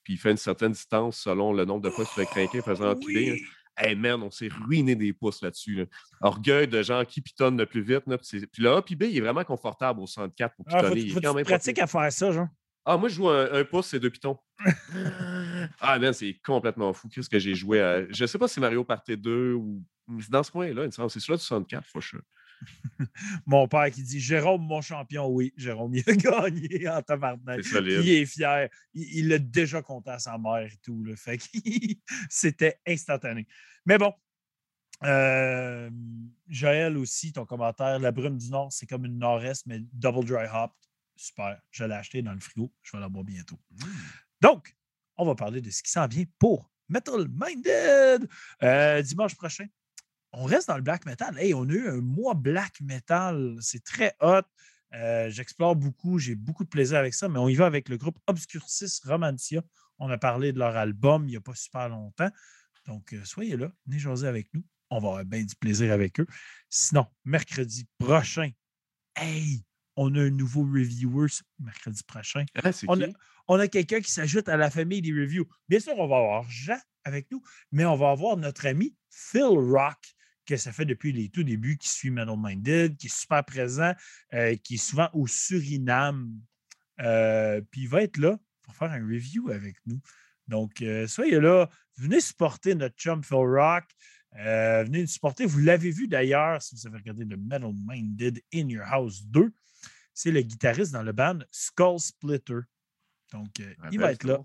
puis 0.04 0.14
il 0.14 0.18
fait 0.18 0.30
une 0.32 0.36
certaine 0.36 0.72
distance 0.72 1.18
selon 1.20 1.52
le 1.52 1.64
nombre 1.64 1.82
de 1.82 1.90
fois 1.90 2.04
que 2.04 2.10
tu 2.10 2.14
fais 2.16 2.26
craquer 2.26 2.60
faisant 2.62 2.90
empiler. 2.90 3.32
Oui. 3.32 3.42
Hey 3.82 3.94
man, 3.96 4.22
on 4.22 4.30
s'est 4.30 4.48
ruiné 4.48 4.94
des 4.94 5.12
pouces 5.12 5.40
là-dessus. 5.42 5.74
là. 5.76 5.84
Orgueil 6.20 6.68
de 6.68 6.82
gens 6.82 7.04
qui 7.04 7.20
pitonnent 7.22 7.56
le 7.56 7.66
plus 7.66 7.80
vite. 7.82 8.02
Là, 8.06 8.18
puis 8.18 8.46
le 8.62 8.70
A 8.72 8.82
puis 8.82 8.94
B, 8.96 9.04
il 9.04 9.16
est 9.16 9.20
vraiment 9.20 9.44
confortable 9.44 10.00
au 10.00 10.06
64 10.06 10.54
pour 10.54 10.66
Ah, 10.68 10.82
faut, 10.84 10.94
pitonner. 10.94 11.00
il 11.00 11.06
est 11.06 11.10
faut 11.14 11.20
quand 11.20 11.28
que 11.28 11.30
tu 11.30 11.36
même 11.36 11.74
pire. 11.74 11.84
à 11.84 11.86
faire 11.86 12.12
ça, 12.12 12.32
genre? 12.32 12.48
Ah, 12.84 12.96
moi, 12.96 13.08
je 13.08 13.14
joue 13.14 13.28
un, 13.28 13.52
un 13.52 13.64
pouce, 13.64 13.86
c'est 13.88 14.00
deux 14.00 14.10
pitons. 14.10 14.38
ah, 15.80 15.98
man, 15.98 16.12
c'est 16.12 16.38
complètement 16.44 16.92
fou. 16.92 17.08
Qu'est-ce 17.08 17.28
que 17.28 17.38
j'ai 17.38 17.54
joué 17.54 17.80
à. 17.80 18.10
Je 18.10 18.26
sais 18.26 18.38
pas 18.38 18.48
si 18.48 18.60
Mario 18.60 18.84
Party 18.84 19.16
2 19.16 19.52
ou. 19.54 19.82
C'est 20.20 20.30
dans 20.30 20.42
ce 20.42 20.50
coin-là, 20.50 20.82
il 20.82 20.86
me 20.86 20.90
semble. 20.90 21.10
C'est 21.10 21.20
celui-là 21.20 21.36
du 21.36 21.44
64, 21.44 21.86
for 21.86 22.02
sure. 22.02 22.20
mon 23.46 23.66
père 23.68 23.90
qui 23.90 24.02
dit 24.02 24.20
Jérôme, 24.20 24.62
mon 24.62 24.80
champion, 24.80 25.26
oui, 25.28 25.52
Jérôme, 25.56 25.94
il 25.94 26.08
a 26.08 26.12
gagné 26.16 26.88
en 26.88 27.02
tabarnak. 27.02 27.60
Il 27.64 28.08
est 28.08 28.26
fier. 28.26 28.68
Il 28.94 29.28
l'a 29.28 29.38
déjà 29.38 29.82
compté 29.82 30.10
à 30.10 30.18
sa 30.18 30.36
mère 30.38 30.66
et 30.66 30.78
tout. 30.82 31.02
Là. 31.04 31.16
Fait 31.16 31.38
que 31.38 31.44
c'était 32.28 32.78
instantané. 32.86 33.46
Mais 33.86 33.98
bon. 33.98 34.12
euh, 35.04 35.90
Joël 36.48 36.96
aussi, 36.98 37.32
ton 37.32 37.46
commentaire, 37.46 37.98
la 37.98 38.12
brume 38.12 38.36
du 38.36 38.50
Nord, 38.50 38.72
c'est 38.72 38.86
comme 38.86 39.06
une 39.06 39.18
Nord-Est, 39.18 39.66
mais 39.66 39.80
double 39.92 40.24
dry 40.24 40.46
hop. 40.52 40.72
Super. 41.16 41.60
Je 41.70 41.84
l'ai 41.84 41.94
acheté 41.94 42.22
dans 42.22 42.32
le 42.32 42.40
frigo. 42.40 42.72
Je 42.82 42.92
vais 42.96 43.00
la 43.00 43.08
boire 43.08 43.24
bientôt. 43.24 43.58
Donc, 44.40 44.74
on 45.16 45.26
va 45.26 45.34
parler 45.34 45.60
de 45.60 45.70
ce 45.70 45.82
qui 45.82 45.90
s'en 45.90 46.06
vient 46.06 46.24
pour 46.38 46.70
Metal 46.88 47.26
Minded. 47.28 48.28
Euh, 48.62 49.02
dimanche 49.02 49.34
prochain, 49.36 49.66
on 50.32 50.44
reste 50.44 50.68
dans 50.68 50.76
le 50.76 50.82
black 50.82 51.06
metal. 51.06 51.38
Hey, 51.38 51.54
on 51.54 51.68
a 51.68 51.72
eu 51.72 51.88
un 51.88 52.00
mois 52.00 52.34
black 52.34 52.80
metal. 52.80 53.56
C'est 53.60 53.82
très 53.84 54.14
hot. 54.20 54.42
Euh, 54.94 55.30
J'explore 55.30 55.76
beaucoup. 55.76 56.18
J'ai 56.18 56.34
beaucoup 56.34 56.64
de 56.64 56.68
plaisir 56.68 56.98
avec 56.98 57.14
ça, 57.14 57.28
mais 57.28 57.38
on 57.38 57.48
y 57.48 57.54
va 57.54 57.66
avec 57.66 57.88
le 57.88 57.96
groupe 57.96 58.18
Obscurcis 58.26 59.00
Romantia. 59.04 59.62
On 59.98 60.08
a 60.10 60.18
parlé 60.18 60.52
de 60.52 60.58
leur 60.58 60.76
album 60.76 61.24
il 61.24 61.32
n'y 61.32 61.36
a 61.36 61.40
pas 61.40 61.54
super 61.54 61.88
longtemps. 61.88 62.30
Donc, 62.86 63.12
euh, 63.12 63.24
soyez 63.24 63.56
là, 63.56 63.70
venez 63.86 63.98
jaser 63.98 64.26
avec 64.26 64.48
nous. 64.54 64.64
On 64.90 64.98
va 64.98 65.08
avoir 65.08 65.24
bien 65.24 65.44
du 65.44 65.54
plaisir 65.56 65.92
avec 65.92 66.18
eux. 66.18 66.26
Sinon, 66.68 67.06
mercredi 67.24 67.86
prochain, 67.98 68.50
hey, 69.16 69.62
on 69.96 70.14
a 70.14 70.22
un 70.22 70.30
nouveau 70.30 70.62
reviewer 70.62 71.28
mercredi 71.58 72.02
prochain. 72.04 72.44
Ah, 72.54 72.68
a, 72.68 72.96
on 73.48 73.58
a 73.58 73.68
quelqu'un 73.68 74.00
qui 74.00 74.10
s'ajoute 74.10 74.48
à 74.48 74.56
la 74.56 74.70
famille 74.70 75.02
des 75.02 75.12
reviews. 75.12 75.46
Bien 75.68 75.78
sûr, 75.78 75.92
on 75.98 76.08
va 76.08 76.16
avoir 76.16 76.50
Jean 76.50 76.78
avec 77.04 77.30
nous, 77.30 77.42
mais 77.70 77.84
on 77.84 77.96
va 77.96 78.10
avoir 78.10 78.36
notre 78.36 78.66
ami 78.66 78.94
Phil 79.10 79.42
Rock, 79.42 79.98
que 80.50 80.56
ça 80.56 80.72
fait 80.72 80.84
depuis 80.84 81.12
les 81.12 81.28
tout 81.28 81.44
débuts, 81.44 81.78
qui 81.78 81.88
suit 81.88 82.10
Metal 82.10 82.34
Minded, 82.36 82.96
qui 82.96 83.06
est 83.06 83.16
super 83.16 83.44
présent, 83.44 83.92
euh, 84.34 84.56
qui 84.56 84.74
est 84.74 84.84
souvent 84.84 85.08
au 85.12 85.28
Suriname. 85.28 86.28
Euh, 87.00 87.60
puis 87.70 87.82
il 87.82 87.88
va 87.88 88.02
être 88.02 88.16
là 88.16 88.36
pour 88.62 88.74
faire 88.74 88.90
un 88.90 89.00
review 89.00 89.50
avec 89.50 89.76
nous. 89.86 90.00
Donc, 90.48 90.82
euh, 90.82 91.06
soyez 91.06 91.38
là, 91.38 91.70
venez 91.96 92.20
supporter 92.20 92.74
notre 92.74 92.96
chum 92.96 93.22
Phil 93.22 93.36
Rock. 93.36 93.84
Venez 94.32 95.02
nous 95.02 95.06
supporter. 95.06 95.46
Vous 95.46 95.60
l'avez 95.60 95.92
vu 95.92 96.08
d'ailleurs, 96.08 96.60
si 96.60 96.74
vous 96.74 96.86
avez 96.88 96.98
regardé 96.98 97.24
le 97.24 97.36
Metal 97.36 97.72
Minded 97.86 98.42
In 98.52 98.68
Your 98.68 98.84
House 98.86 99.24
2. 99.26 99.52
C'est 100.12 100.32
le 100.32 100.42
guitariste 100.42 100.92
dans 100.92 101.04
le 101.04 101.12
band 101.12 101.38
Skull 101.52 102.00
Splitter. 102.00 102.60
Donc, 103.32 103.62
il 103.92 104.00
va 104.00 104.12
être 104.12 104.24
là. 104.24 104.40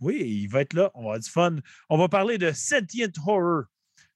Oui, 0.00 0.22
il 0.42 0.48
va 0.48 0.62
être 0.62 0.72
là. 0.72 0.90
On 0.94 1.00
va 1.00 1.04
avoir 1.04 1.20
du 1.20 1.30
fun. 1.30 1.56
On 1.90 1.98
va 1.98 2.08
parler 2.08 2.38
de 2.38 2.50
Sentient 2.52 3.12
Horror, 3.26 3.64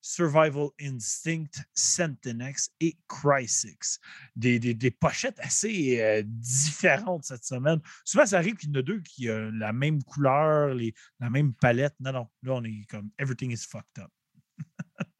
Survival 0.00 0.68
Instinct, 0.80 1.50
Sentinex 1.74 2.70
et 2.80 2.96
Crysis. 3.08 3.98
Des, 4.36 4.58
des- 4.58 4.74
des 4.74 4.90
pochettes 4.90 5.38
assez 5.40 6.00
euh, 6.00 6.22
différentes 6.24 7.24
cette 7.24 7.44
semaine. 7.44 7.80
Souvent, 8.04 8.26
ça 8.26 8.38
arrive 8.38 8.54
qu'il 8.56 8.70
y 8.70 8.72
en 8.76 8.80
a 8.80 8.82
deux 8.82 9.00
qui 9.00 9.28
ont 9.30 9.50
la 9.54 9.72
même 9.72 10.02
couleur, 10.02 10.74
les- 10.74 10.94
la 11.20 11.30
même 11.30 11.52
palette. 11.54 11.94
Non, 12.00 12.12
non. 12.12 12.28
Là, 12.42 12.54
on 12.54 12.64
est 12.64 12.86
comme 12.88 13.10
everything 13.18 13.50
is 13.52 13.64
fucked 13.68 13.98
up. 13.98 14.10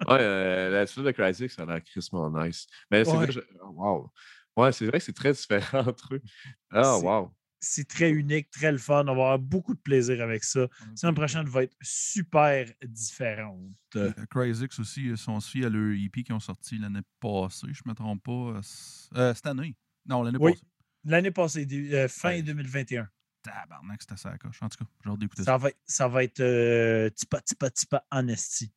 Ouais, 0.09 0.19
euh, 0.21 0.71
la 0.71 0.87
suite 0.87 1.05
de 1.05 1.11
Crysis, 1.11 1.49
ça 1.51 1.63
a 1.63 1.67
l'air 1.67 1.83
crissement 1.85 2.31
nice. 2.31 2.67
Mais 2.91 3.05
c'est 3.05 3.11
Ouais. 3.11 3.17
vrai, 3.27 3.33
je- 3.33 3.41
oh, 3.63 3.71
wow. 3.75 4.13
Ouais, 4.57 4.73
c'est 4.73 4.87
vrai 4.87 4.99
que 4.99 5.05
c'est 5.05 5.13
très 5.13 5.33
différent 5.33 5.87
entre 5.87 6.15
eux. 6.15 6.23
Ah, 6.71 6.97
C'est- 6.99 7.05
wow. 7.07 7.35
C'est 7.61 7.89
très 7.89 8.11
unique, 8.11 8.51
très 8.51 8.71
le 8.71 8.79
fun. 8.79 9.01
On 9.03 9.05
va 9.07 9.11
avoir 9.11 9.39
beaucoup 9.39 9.75
de 9.75 9.81
plaisir 9.81 10.23
avec 10.23 10.45
ça. 10.45 10.61
La 10.61 10.97
semaine 10.97 11.15
prochaine 11.15 11.47
va 11.49 11.65
être 11.65 11.77
super 11.83 12.67
différente. 12.87 13.73
Euh, 13.97 14.13
Cryzix 14.31 14.79
aussi, 14.79 15.17
si 15.17 15.29
on 15.29 15.41
se 15.41 15.51
fie 15.51 15.65
à 15.65 15.69
leur 15.69 15.93
EP 15.93 16.23
qui 16.23 16.33
ont 16.33 16.39
sorti 16.41 16.79
l'année 16.79 17.01
passée, 17.21 17.67
je 17.73 17.83
ne 17.85 17.91
me 17.91 17.95
trompe 17.95 18.23
pas. 18.23 18.33
euh, 18.33 18.61
euh, 19.17 19.35
cette 19.35 19.47
année. 19.47 19.77
Non, 20.07 20.23
l'année 20.23 20.39
Oui. 20.41 20.53
passée. 20.53 20.65
L'année 21.05 21.31
passée, 21.31 21.67
euh, 21.93 22.07
fin 22.09 22.29
Ouais. 22.31 22.43
2021. 22.43 23.09
Tabarnak, 23.43 24.03
c'était 24.03 24.17
ça 24.17 24.31
la 24.31 24.39
coche. 24.39 24.63
En 24.63 24.69
tout 24.69 24.85
cas, 24.85 24.91
j'ai 25.05 25.11
hâte 25.11 25.19
d'écouter 25.19 25.43
ça. 25.43 25.53
Ça 25.53 25.59
va 25.59 25.69
être, 25.71 25.79
ça 25.87 26.09
va 26.09 26.25
être 26.25 26.41
euh, 26.41 27.11
tipa, 27.11 27.41
tipa, 27.41 27.71
tipa 27.71 28.05
en 28.11 28.29
esti. 28.29 28.73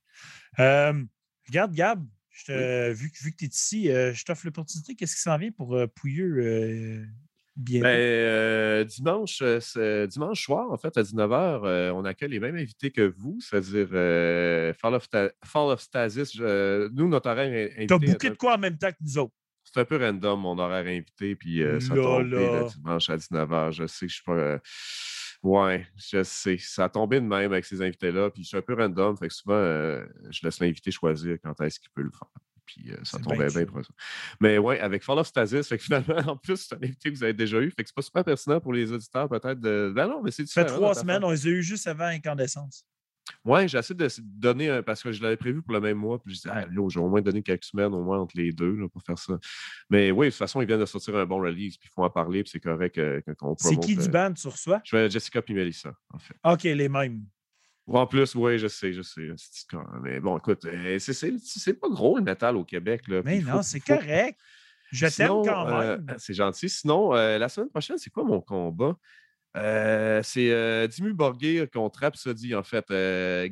Regarde, 0.58 1.74
Gab, 1.74 2.08
je 2.30 2.46
te- 2.46 2.92
vu, 2.94 3.12
que- 3.12 3.24
vu 3.24 3.32
que 3.32 3.38
tu 3.38 3.46
es 3.46 3.48
ici, 3.50 3.84
je 3.88 4.24
t'offre 4.24 4.46
l'opportunité. 4.46 4.96
Qu'est-ce 4.96 5.16
qui 5.16 5.22
s'en 5.22 5.38
vient 5.38 5.52
pour 5.52 5.78
Pouilleux 5.96 7.08
bientôt? 7.56 7.84
Ben, 7.84 7.98
euh, 7.98 8.84
dimanche, 8.84 9.42
euh, 9.42 10.08
dimanche 10.08 10.44
soir, 10.44 10.72
en 10.72 10.78
fait, 10.78 10.98
à 10.98 11.04
19h, 11.04 11.62
euh, 11.64 11.92
on 11.92 12.06
accueille 12.06 12.30
les 12.30 12.40
mêmes 12.40 12.56
invités 12.56 12.92
que 12.92 13.14
vous, 13.18 13.40
c'est-à-dire 13.42 13.90
euh, 13.94 14.74
Fall, 14.74 14.96
of 14.96 15.08
Fall 15.44 15.72
of 15.72 15.82
Stasis. 15.82 16.40
Nous, 16.40 17.08
notre 17.08 17.30
horaire 17.30 17.54
est 17.54 17.88
T'as 17.88 17.96
invité. 17.96 18.12
bouqué 18.14 18.30
de 18.30 18.36
quoi 18.36 18.56
en 18.56 18.58
même 18.58 18.78
temps 18.78 18.92
que 18.92 18.98
nous 19.02 19.18
autres? 19.18 19.34
C'est 19.64 19.80
un 19.80 19.86
peu 19.86 19.98
random, 19.98 20.40
mon 20.42 20.58
horaire 20.58 20.86
invité, 20.88 21.36
puis 21.36 21.62
ça 21.80 21.96
là. 21.96 22.20
le 22.22 22.68
dimanche 22.70 23.10
à 23.10 23.18
19h. 23.18 23.72
Je 23.72 23.88
sais 23.88 24.06
que 24.08 24.12
je 24.12 24.16
suis 24.16 24.24
pas. 24.26 24.60
Ouais, 25.44 25.88
je 25.96 26.24
sais. 26.24 26.58
Ça 26.60 26.86
a 26.86 26.90
tombé 26.90 27.20
de 27.20 27.26
même 27.26 27.52
avec 27.52 27.66
ces 27.66 27.82
invités-là, 27.82 28.30
puis 28.32 28.44
je 28.44 28.50
suis 28.50 28.58
un 28.58 28.62
peu 28.62 28.74
random, 28.74 29.16
fait 29.18 29.28
que 29.28 29.34
souvent, 29.34 29.62
je 30.30 30.40
laisse 30.44 30.60
l'invité 30.60 30.92
choisir 30.92 31.38
quand 31.44 31.60
est-ce 31.62 31.80
qu'il 31.80 31.90
peut 31.94 32.02
le 32.02 32.12
faire. 32.12 32.28
Puis 32.66 32.92
euh, 32.92 32.98
ça 33.04 33.20
tombait 33.20 33.48
bien 33.48 33.64
bien 33.64 33.84
ça. 33.84 33.94
Mais 34.40 34.58
ouais, 34.58 34.80
avec 34.80 35.04
Fall 35.04 35.20
of 35.20 35.28
Stasis, 35.28 35.68
fait 35.68 35.78
que 35.78 35.84
finalement, 35.84 36.16
en 36.28 36.38
plus, 36.38 36.58
c'est 36.58 36.76
un 36.76 36.78
invité 36.78 37.12
que 37.12 37.18
vous 37.18 37.24
avez 37.24 37.34
déjà 37.34 37.60
eu, 37.60 37.72
fait 37.72 37.84
que 37.84 37.90
c'est 37.90 37.96
pas 37.96 38.02
super 38.02 38.24
pertinent 38.24 38.60
pour 38.60 38.74
les 38.74 38.92
auditeurs, 38.92 39.30
peut-être. 39.30 39.60
De... 39.60 39.92
Ben 39.96 40.08
non, 40.08 40.22
mais 40.22 40.32
c'est 40.32 40.48
Ça 40.48 40.66
fait 40.66 40.72
trois 40.72 40.96
semaines, 40.96 41.24
on 41.24 41.32
les 41.32 41.48
a 41.48 41.50
eu 41.50 41.64
juste 41.64 41.88
avant 41.88 42.06
Incandescence. 42.06 42.86
Ouais, 43.46 43.68
j'ai 43.68 43.78
essayé 43.78 43.96
de 43.96 44.08
donner 44.20 44.70
un, 44.70 44.84
parce 44.84 45.02
que 45.02 45.12
je 45.12 45.22
l'avais 45.22 45.38
prévu 45.38 45.62
pour 45.62 45.74
le 45.74 45.80
même 45.80 45.98
mois. 45.98 46.22
Puis 46.22 46.34
je 46.34 46.42
disais, 46.42 46.50
ah, 46.52 46.66
là, 46.66 46.90
j'ai 46.90 47.00
au 47.00 47.10
moins 47.10 47.22
donné 47.22 47.42
quelques 47.42 47.64
semaines 47.64 47.94
au 47.94 48.04
moins 48.04 48.20
entre 48.20 48.36
les 48.38 48.52
deux 48.52 48.76
là, 48.76 48.90
pour 48.90 49.02
faire 49.04 49.18
ça. 49.18 49.38
Mais 49.90 50.12
oui, 50.12 50.28
de 50.28 50.32
toute 50.32 50.40
façon, 50.40 50.62
ils 50.62 50.68
viennent 50.68 50.80
de 50.80 50.86
sortir 50.86 51.16
un 51.16 51.26
bon 51.26 51.40
release, 51.40 51.78
puis 51.78 51.90
il 51.90 51.94
faut 51.94 52.04
en 52.04 52.10
parler, 52.10 52.44
puis 52.44 52.52
c'est 52.52 52.60
correct 52.60 52.98
euh, 52.98 53.22
qu'on 53.38 53.56
C'est 53.58 53.78
qui 53.78 53.96
du 53.96 54.10
band 54.10 54.34
tu 54.34 54.48
reçois? 54.48 54.82
Je 54.84 54.92
fais 54.92 55.10
Jessica 55.10 55.42
puis 55.42 55.54
Melissa, 55.54 55.94
en 56.10 56.20
fait. 56.20 56.36
OK, 56.44 56.64
les 56.64 56.90
mêmes. 56.90 57.26
En 57.88 58.06
plus, 58.08 58.36
oui, 58.36 58.58
je 58.58 58.68
sais, 58.68 58.94
je 58.94 59.02
sais. 59.02 59.30
Mais 60.04 60.20
bon, 60.20 60.38
écoute, 60.38 60.64
euh, 60.66 60.98
c'est- 61.00 61.74
pas 61.80 61.90
gros 61.90 62.18
le 62.18 62.24
métal 62.24 62.56
au 62.56 62.64
Québec. 62.64 63.08
Là, 63.08 63.22
Mais 63.26 63.40
non, 63.40 63.62
c'est 63.62 63.80
faut- 63.80 63.96
correct. 63.96 64.40
Je 64.92 65.08
t'aime 65.08 65.28
quand 65.46 65.68
euh, 65.68 65.98
même. 65.98 66.16
c'est 66.18 66.34
gentil. 66.34 66.70
Sinon, 66.70 67.16
euh, 67.16 67.38
la 67.38 67.50
semaine 67.50 67.70
prochaine, 67.70 67.98
c'est 67.98 68.10
quoi 68.10 68.24
mon 68.24 68.42
combat? 68.42 68.96
Euh, 69.58 70.22
c'est 70.24 70.88
Dimmu 70.90 71.14
Borgir 71.14 71.70
contre 71.70 72.00
Rhapsody, 72.02 72.56
en 72.56 72.64
fait. 72.64 72.86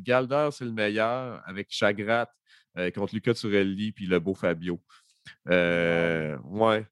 Galder, 0.01 0.49
c'est 0.51 0.65
le 0.65 0.71
meilleur, 0.73 1.41
avec 1.45 1.67
Chagrat 1.69 2.29
contre 2.95 3.15
Luca 3.15 3.33
Turelli 3.33 3.91
puis 3.91 4.05
le 4.05 4.19
beau 4.19 4.33
Fabio. 4.35 4.81
Ouais. 5.45 6.85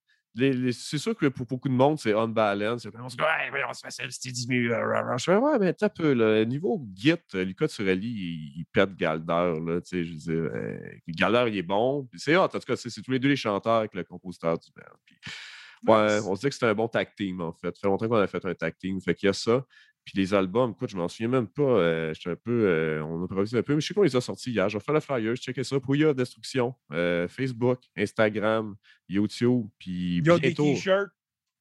C'est 0.72 0.98
sûr 0.98 1.16
que 1.16 1.28
pour 1.28 1.46
beaucoup 1.46 1.68
de 1.70 1.74
monde, 1.74 1.98
c'est 2.00 2.14
on 2.14 2.28
balance. 2.28 2.88
On 3.00 3.10
se 3.10 3.16
dit, 3.16 3.22
ouais, 3.22 3.50
voyons, 3.50 3.68
c'est 3.74 3.82
facile, 3.88 4.12
c'était 4.12 4.30
euh. 4.52 5.18
Je 5.18 5.24
fais, 5.24 5.36
ouais, 5.36 5.60
mais 5.60 5.74
t'as 5.74 5.90
peu. 5.90 6.14
Là. 6.14 6.46
Niveau 6.46 6.86
Git, 6.96 7.16
euh, 7.36 7.44
Luca 7.44 7.68
Turelli, 7.68 8.08
il, 8.08 8.60
il 8.60 8.66
pète 8.72 8.96
Galder. 8.96 9.60
Là, 9.66 9.82
tu 9.82 9.88
sais, 9.90 10.04
je 10.06 10.12
veux 10.14 10.18
dire, 10.18 10.52
euh, 10.54 10.78
Galder, 11.08 11.46
il 11.52 11.58
est 11.58 11.64
bon. 11.64 12.08
C'est 12.16 12.36
hot, 12.36 12.42
en 12.44 12.48
tout 12.50 12.60
cas, 12.60 12.76
c'est 12.76 12.90
c'est 12.90 13.02
tous 13.02 13.12
les 13.12 13.20
deux 13.20 13.30
les 13.30 13.36
chanteurs 13.36 13.76
avec 13.76 13.94
le 13.94 14.04
compositeur 14.04 14.58
du 14.60 14.70
band. 14.76 14.84
Puis 15.06 15.18
Ouais, 15.86 16.16
Nice. 16.18 16.26
on 16.28 16.36
se 16.36 16.42
dit 16.42 16.48
que 16.48 16.54
c'était 16.54 16.66
un 16.66 16.74
bon 16.74 16.88
tag 16.88 17.10
team, 17.16 17.40
en 17.42 17.54
fait. 17.54 17.76
Ça 17.76 17.82
fait 17.82 17.88
longtemps 17.88 18.08
qu'on 18.08 18.16
a 18.16 18.28
fait 18.28 18.44
un 18.46 18.54
tag 18.56 18.76
team. 18.78 19.00
Fait 19.02 19.14
qu'il 19.14 19.28
y 19.28 19.30
a 19.30 19.34
ça. 19.34 19.64
Puis 20.08 20.18
les 20.22 20.34
albums, 20.34 20.72
écoute, 20.72 20.90
je 20.90 20.96
m'en 20.96 21.10
souviens 21.10 21.28
même 21.28 21.48
pas. 21.48 21.64
euh, 21.64 22.14
J'étais 22.14 22.30
un 22.30 22.36
peu. 22.38 22.66
euh, 22.66 23.04
on 23.04 23.22
improvise 23.24 23.54
un 23.56 23.62
peu, 23.62 23.76
mais 23.76 23.82
je 23.82 23.88
sais 23.88 23.94
qu'on 23.94 24.04
les 24.04 24.16
a 24.16 24.22
sortis 24.22 24.52
hier. 24.52 24.70
Je 24.70 24.78
vais 24.78 24.84
faire 24.84 24.94
le 24.94 25.02
flyer, 25.02 25.36
je 25.36 25.42
checkais 25.42 25.66
ça. 25.66 25.78
Pouya 25.82 26.14
Destruction, 26.14 26.74
euh, 26.94 27.28
Facebook, 27.28 27.82
Instagram, 27.98 28.76
YouTube, 29.10 29.66
puis 29.78 30.22
ont 30.30 30.36
des 30.36 30.40
bientôt. 30.40 30.64
t-shirts. 30.64 31.10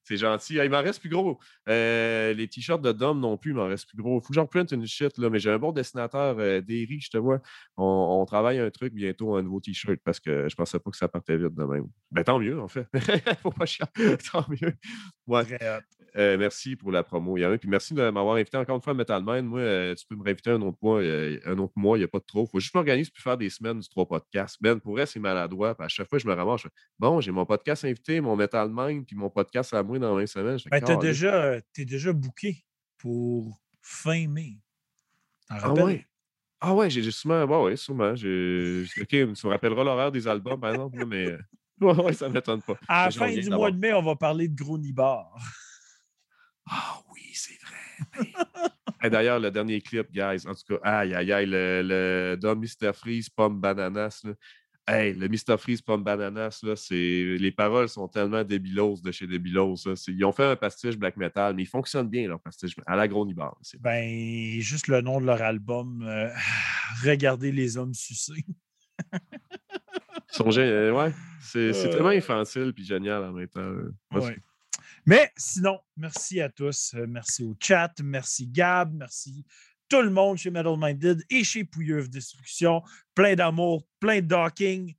C'est 0.04 0.18
gentil. 0.18 0.60
Ah, 0.60 0.64
il 0.64 0.70
m'en 0.70 0.82
reste 0.82 1.00
plus 1.00 1.08
gros. 1.08 1.40
Euh, 1.68 2.32
les 2.34 2.46
t-shirts 2.46 2.80
de 2.80 2.92
Dom 2.92 3.18
non 3.18 3.36
plus, 3.36 3.50
il 3.50 3.54
m'en 3.54 3.66
reste 3.66 3.88
plus 3.88 3.96
gros. 4.00 4.20
Il 4.20 4.22
faut 4.22 4.28
que 4.28 4.34
j'en 4.34 4.46
prenne 4.46 4.68
une 4.70 4.86
shit, 4.86 5.18
là. 5.18 5.28
Mais 5.28 5.40
j'ai 5.40 5.50
un 5.50 5.58
bon 5.58 5.72
dessinateur, 5.72 6.36
Derry, 6.36 7.00
je 7.00 7.10
te 7.10 7.18
vois. 7.18 7.40
On, 7.76 8.20
on 8.20 8.24
travaille 8.24 8.60
un 8.60 8.70
truc 8.70 8.94
bientôt, 8.94 9.34
un 9.34 9.42
nouveau 9.42 9.58
t-shirt, 9.58 9.98
parce 10.04 10.20
que 10.20 10.48
je 10.48 10.54
pensais 10.54 10.78
pas 10.78 10.92
que 10.92 10.96
ça 10.96 11.08
partait 11.08 11.36
vite 11.36 11.52
de 11.56 11.64
même. 11.64 11.86
Ben 12.12 12.22
tant 12.22 12.38
mieux, 12.38 12.60
en 12.60 12.68
fait. 12.68 12.86
faut 13.42 13.50
pas 13.50 13.66
chier. 13.66 13.84
tant 14.32 14.46
mieux. 14.48 14.74
Ouais. 15.26 15.44
Très 15.44 15.76
hot. 15.78 15.80
Euh, 16.16 16.38
merci 16.38 16.76
pour 16.76 16.90
la 16.90 17.02
promo, 17.02 17.36
Yann. 17.36 17.58
Puis 17.58 17.68
merci 17.68 17.92
de 17.92 18.08
m'avoir 18.08 18.36
invité 18.36 18.56
encore 18.56 18.76
une 18.76 18.82
fois 18.82 18.92
à 18.92 18.96
Metal 18.96 19.22
Man. 19.22 19.44
Moi, 19.44 19.60
euh, 19.60 19.94
tu 19.94 20.06
peux 20.06 20.16
me 20.16 20.22
réinviter 20.22 20.50
un 20.50 20.62
autre 20.62 20.78
mois, 20.80 21.00
euh, 21.02 21.38
un 21.44 21.58
autre 21.58 21.74
mois, 21.76 21.98
il 21.98 22.00
n'y 22.00 22.04
a 22.04 22.08
pas 22.08 22.20
de 22.20 22.24
trop. 22.24 22.44
Il 22.44 22.50
faut 22.50 22.60
juste 22.60 22.74
m'organiser 22.74 23.10
pour 23.14 23.22
faire 23.22 23.36
des 23.36 23.50
semaines 23.50 23.80
du 23.80 23.88
trois 23.88 24.06
podcasts. 24.06 24.56
Ben, 24.62 24.80
pour 24.80 24.92
vrai, 24.92 25.04
c'est 25.04 25.20
maladroit. 25.20 25.74
Puis 25.74 25.84
à 25.84 25.88
chaque 25.88 26.08
fois, 26.08 26.18
je 26.18 26.26
me 26.26 26.32
ramasse. 26.32 26.62
je 26.62 26.68
fais, 26.68 26.74
bon, 26.98 27.20
j'ai 27.20 27.32
mon 27.32 27.44
podcast 27.44 27.84
invité, 27.84 28.20
mon 28.22 28.34
Metal 28.34 28.70
Man, 28.70 29.04
puis 29.04 29.14
mon 29.14 29.28
podcast 29.28 29.74
à 29.74 29.82
moi 29.82 29.98
dans 29.98 30.12
la 30.12 30.18
même 30.18 30.26
semaine. 30.26 30.58
Ben, 30.70 30.80
t'as 30.80 30.96
Caliste. 30.96 31.02
déjà, 31.02 31.60
déjà 31.76 32.12
booké 32.14 32.64
pour 32.96 33.60
fin 33.82 34.26
mai. 34.26 34.58
Ah 35.50 35.72
ouais? 35.74 36.06
Ah 36.60 36.74
ouais, 36.74 36.88
j'ai 36.88 37.02
j'ai 37.02 37.10
sûrement. 37.10 37.44
Ouais, 37.62 37.76
sûrement. 37.76 38.12
OK, 38.12 38.18
tu 38.18 39.26
me 39.26 39.48
rappelleras 39.48 39.84
l'horaire 39.84 40.10
des 40.10 40.26
albums, 40.26 40.58
par 40.58 40.70
exemple, 40.70 41.04
mais. 41.06 41.36
Ouais, 41.78 41.92
ouais, 41.92 42.14
ça 42.14 42.26
ne 42.26 42.32
m'étonne 42.32 42.62
pas. 42.62 42.72
À 42.88 43.04
la 43.04 43.10
fin 43.10 43.30
du 43.30 43.50
mois 43.50 43.70
de 43.70 43.76
mai, 43.76 43.92
on 43.92 44.00
va 44.00 44.16
parler 44.16 44.48
de 44.48 44.56
Gros 44.56 44.78
Nibar. 44.78 45.36
Ah 46.70 47.00
oui, 47.12 47.22
c'est 47.32 47.58
vrai. 47.60 48.32
Hey, 49.02 49.10
D'ailleurs, 49.10 49.38
le 49.38 49.50
dernier 49.50 49.82
clip, 49.82 50.10
guys, 50.10 50.46
en 50.48 50.54
tout 50.54 50.74
cas, 50.74 50.80
aïe, 50.82 51.14
aïe, 51.14 51.30
aïe, 51.30 51.46
le, 51.46 51.82
le 51.84 52.36
Dom 52.40 52.58
Mr. 52.58 52.94
Freeze, 52.94 53.28
Pomme 53.28 53.60
Bananas, 53.60 54.22
là. 54.24 54.32
Hey, 54.88 55.14
le 55.14 55.28
Mr. 55.28 55.58
Freeze 55.58 55.82
Pomme 55.82 56.04
Bananas, 56.04 56.60
là, 56.62 56.76
c'est... 56.76 57.36
les 57.38 57.50
paroles 57.50 57.88
sont 57.88 58.06
tellement 58.06 58.44
débilos 58.44 59.00
de 59.02 59.10
chez 59.10 59.26
débilos. 59.26 59.76
Ça. 59.76 59.90
Ils 60.06 60.24
ont 60.24 60.32
fait 60.32 60.44
un 60.44 60.56
pastiche 60.56 60.96
black 60.96 61.16
metal, 61.16 61.54
mais 61.54 61.64
ils 61.64 61.68
fonctionnent 61.68 62.08
bien, 62.08 62.28
leur 62.28 62.40
pastiche, 62.40 62.74
à 62.86 62.94
la 62.94 63.08
gros 63.08 63.26
Nibar. 63.26 63.58
Ben, 63.80 64.60
juste 64.60 64.86
le 64.86 65.00
nom 65.00 65.20
de 65.20 65.26
leur 65.26 65.42
album, 65.42 66.02
euh, 66.02 66.30
Regardez 67.04 67.52
les 67.52 67.76
hommes 67.76 67.94
sucés. 67.94 68.44
Euh, 70.40 70.92
ouais, 70.92 71.12
c'est, 71.40 71.72
tellement 71.72 72.08
infantile 72.08 72.72
et 72.76 72.82
génial 72.82 73.24
en 73.24 73.32
même 73.32 73.48
temps. 73.48 73.72
Mais 75.06 75.30
sinon, 75.36 75.78
merci 75.96 76.40
à 76.40 76.48
tous. 76.48 76.94
Merci 77.08 77.44
au 77.44 77.54
chat. 77.60 77.92
Merci 78.02 78.48
Gab. 78.48 78.92
Merci 78.92 79.44
tout 79.88 80.02
le 80.02 80.10
monde 80.10 80.36
chez 80.36 80.50
Metal 80.50 80.74
Minded 80.76 81.24
et 81.30 81.44
chez 81.44 81.64
Pouilleuse 81.64 82.10
Destruction. 82.10 82.82
Plein 83.14 83.36
d'amour, 83.36 83.86
plein 84.00 84.20
de 84.20 84.26
docking, 84.26 84.94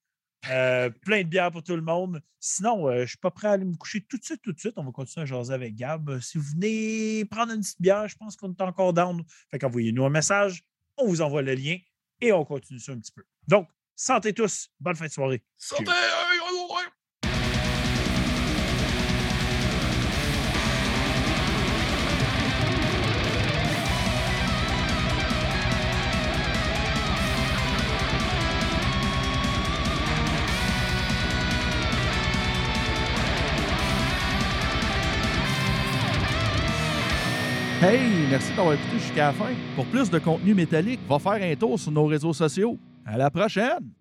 euh, 0.49 0.89
plein 1.05 1.23
de 1.23 1.27
bière 1.27 1.51
pour 1.51 1.61
tout 1.61 1.75
le 1.75 1.81
monde. 1.81 2.21
Sinon, 2.39 2.87
euh, 2.87 2.95
je 2.97 3.01
ne 3.01 3.05
suis 3.07 3.17
pas 3.17 3.31
prêt 3.31 3.49
à 3.49 3.51
aller 3.51 3.65
me 3.65 3.75
coucher 3.75 4.05
tout 4.07 4.17
de 4.17 4.23
suite, 4.23 4.41
tout 4.41 4.53
de 4.53 4.59
suite. 4.59 4.73
On 4.77 4.85
va 4.85 4.91
continuer 4.91 5.23
à 5.23 5.25
jaser 5.25 5.53
avec 5.53 5.75
Gab. 5.75 6.19
Si 6.21 6.37
vous 6.37 6.45
venez 6.53 7.25
prendre 7.25 7.51
une 7.51 7.61
petite 7.61 7.81
bière, 7.81 8.07
je 8.07 8.15
pense 8.15 8.37
qu'on 8.37 8.53
est 8.53 8.61
encore 8.61 8.93
down. 8.93 9.21
Fait 9.51 9.59
qu'envoyez-nous 9.59 10.05
un 10.05 10.09
message, 10.09 10.63
on 10.95 11.07
vous 11.07 11.21
envoie 11.21 11.41
le 11.41 11.53
lien 11.53 11.77
et 12.21 12.31
on 12.31 12.45
continue 12.45 12.79
ça 12.79 12.93
un 12.93 12.99
petit 12.99 13.11
peu. 13.11 13.23
Donc, 13.47 13.67
santé 13.95 14.33
tous. 14.33 14.69
Bonne 14.79 14.95
fin 14.95 15.07
de 15.07 15.11
soirée. 15.11 15.43
Santé! 15.57 15.91
Hey, 37.89 38.27
merci 38.29 38.53
d'avoir 38.53 38.73
écouté 38.73 38.99
jusqu'à 38.99 39.27
la 39.27 39.31
fin. 39.31 39.45
Pour 39.73 39.85
plus 39.85 40.09
de 40.09 40.19
contenu 40.19 40.53
métallique, 40.53 40.99
va 41.07 41.19
faire 41.19 41.41
un 41.41 41.55
tour 41.55 41.79
sur 41.79 41.89
nos 41.89 42.05
réseaux 42.05 42.33
sociaux. 42.33 42.77
À 43.05 43.15
la 43.17 43.29
prochaine! 43.29 43.96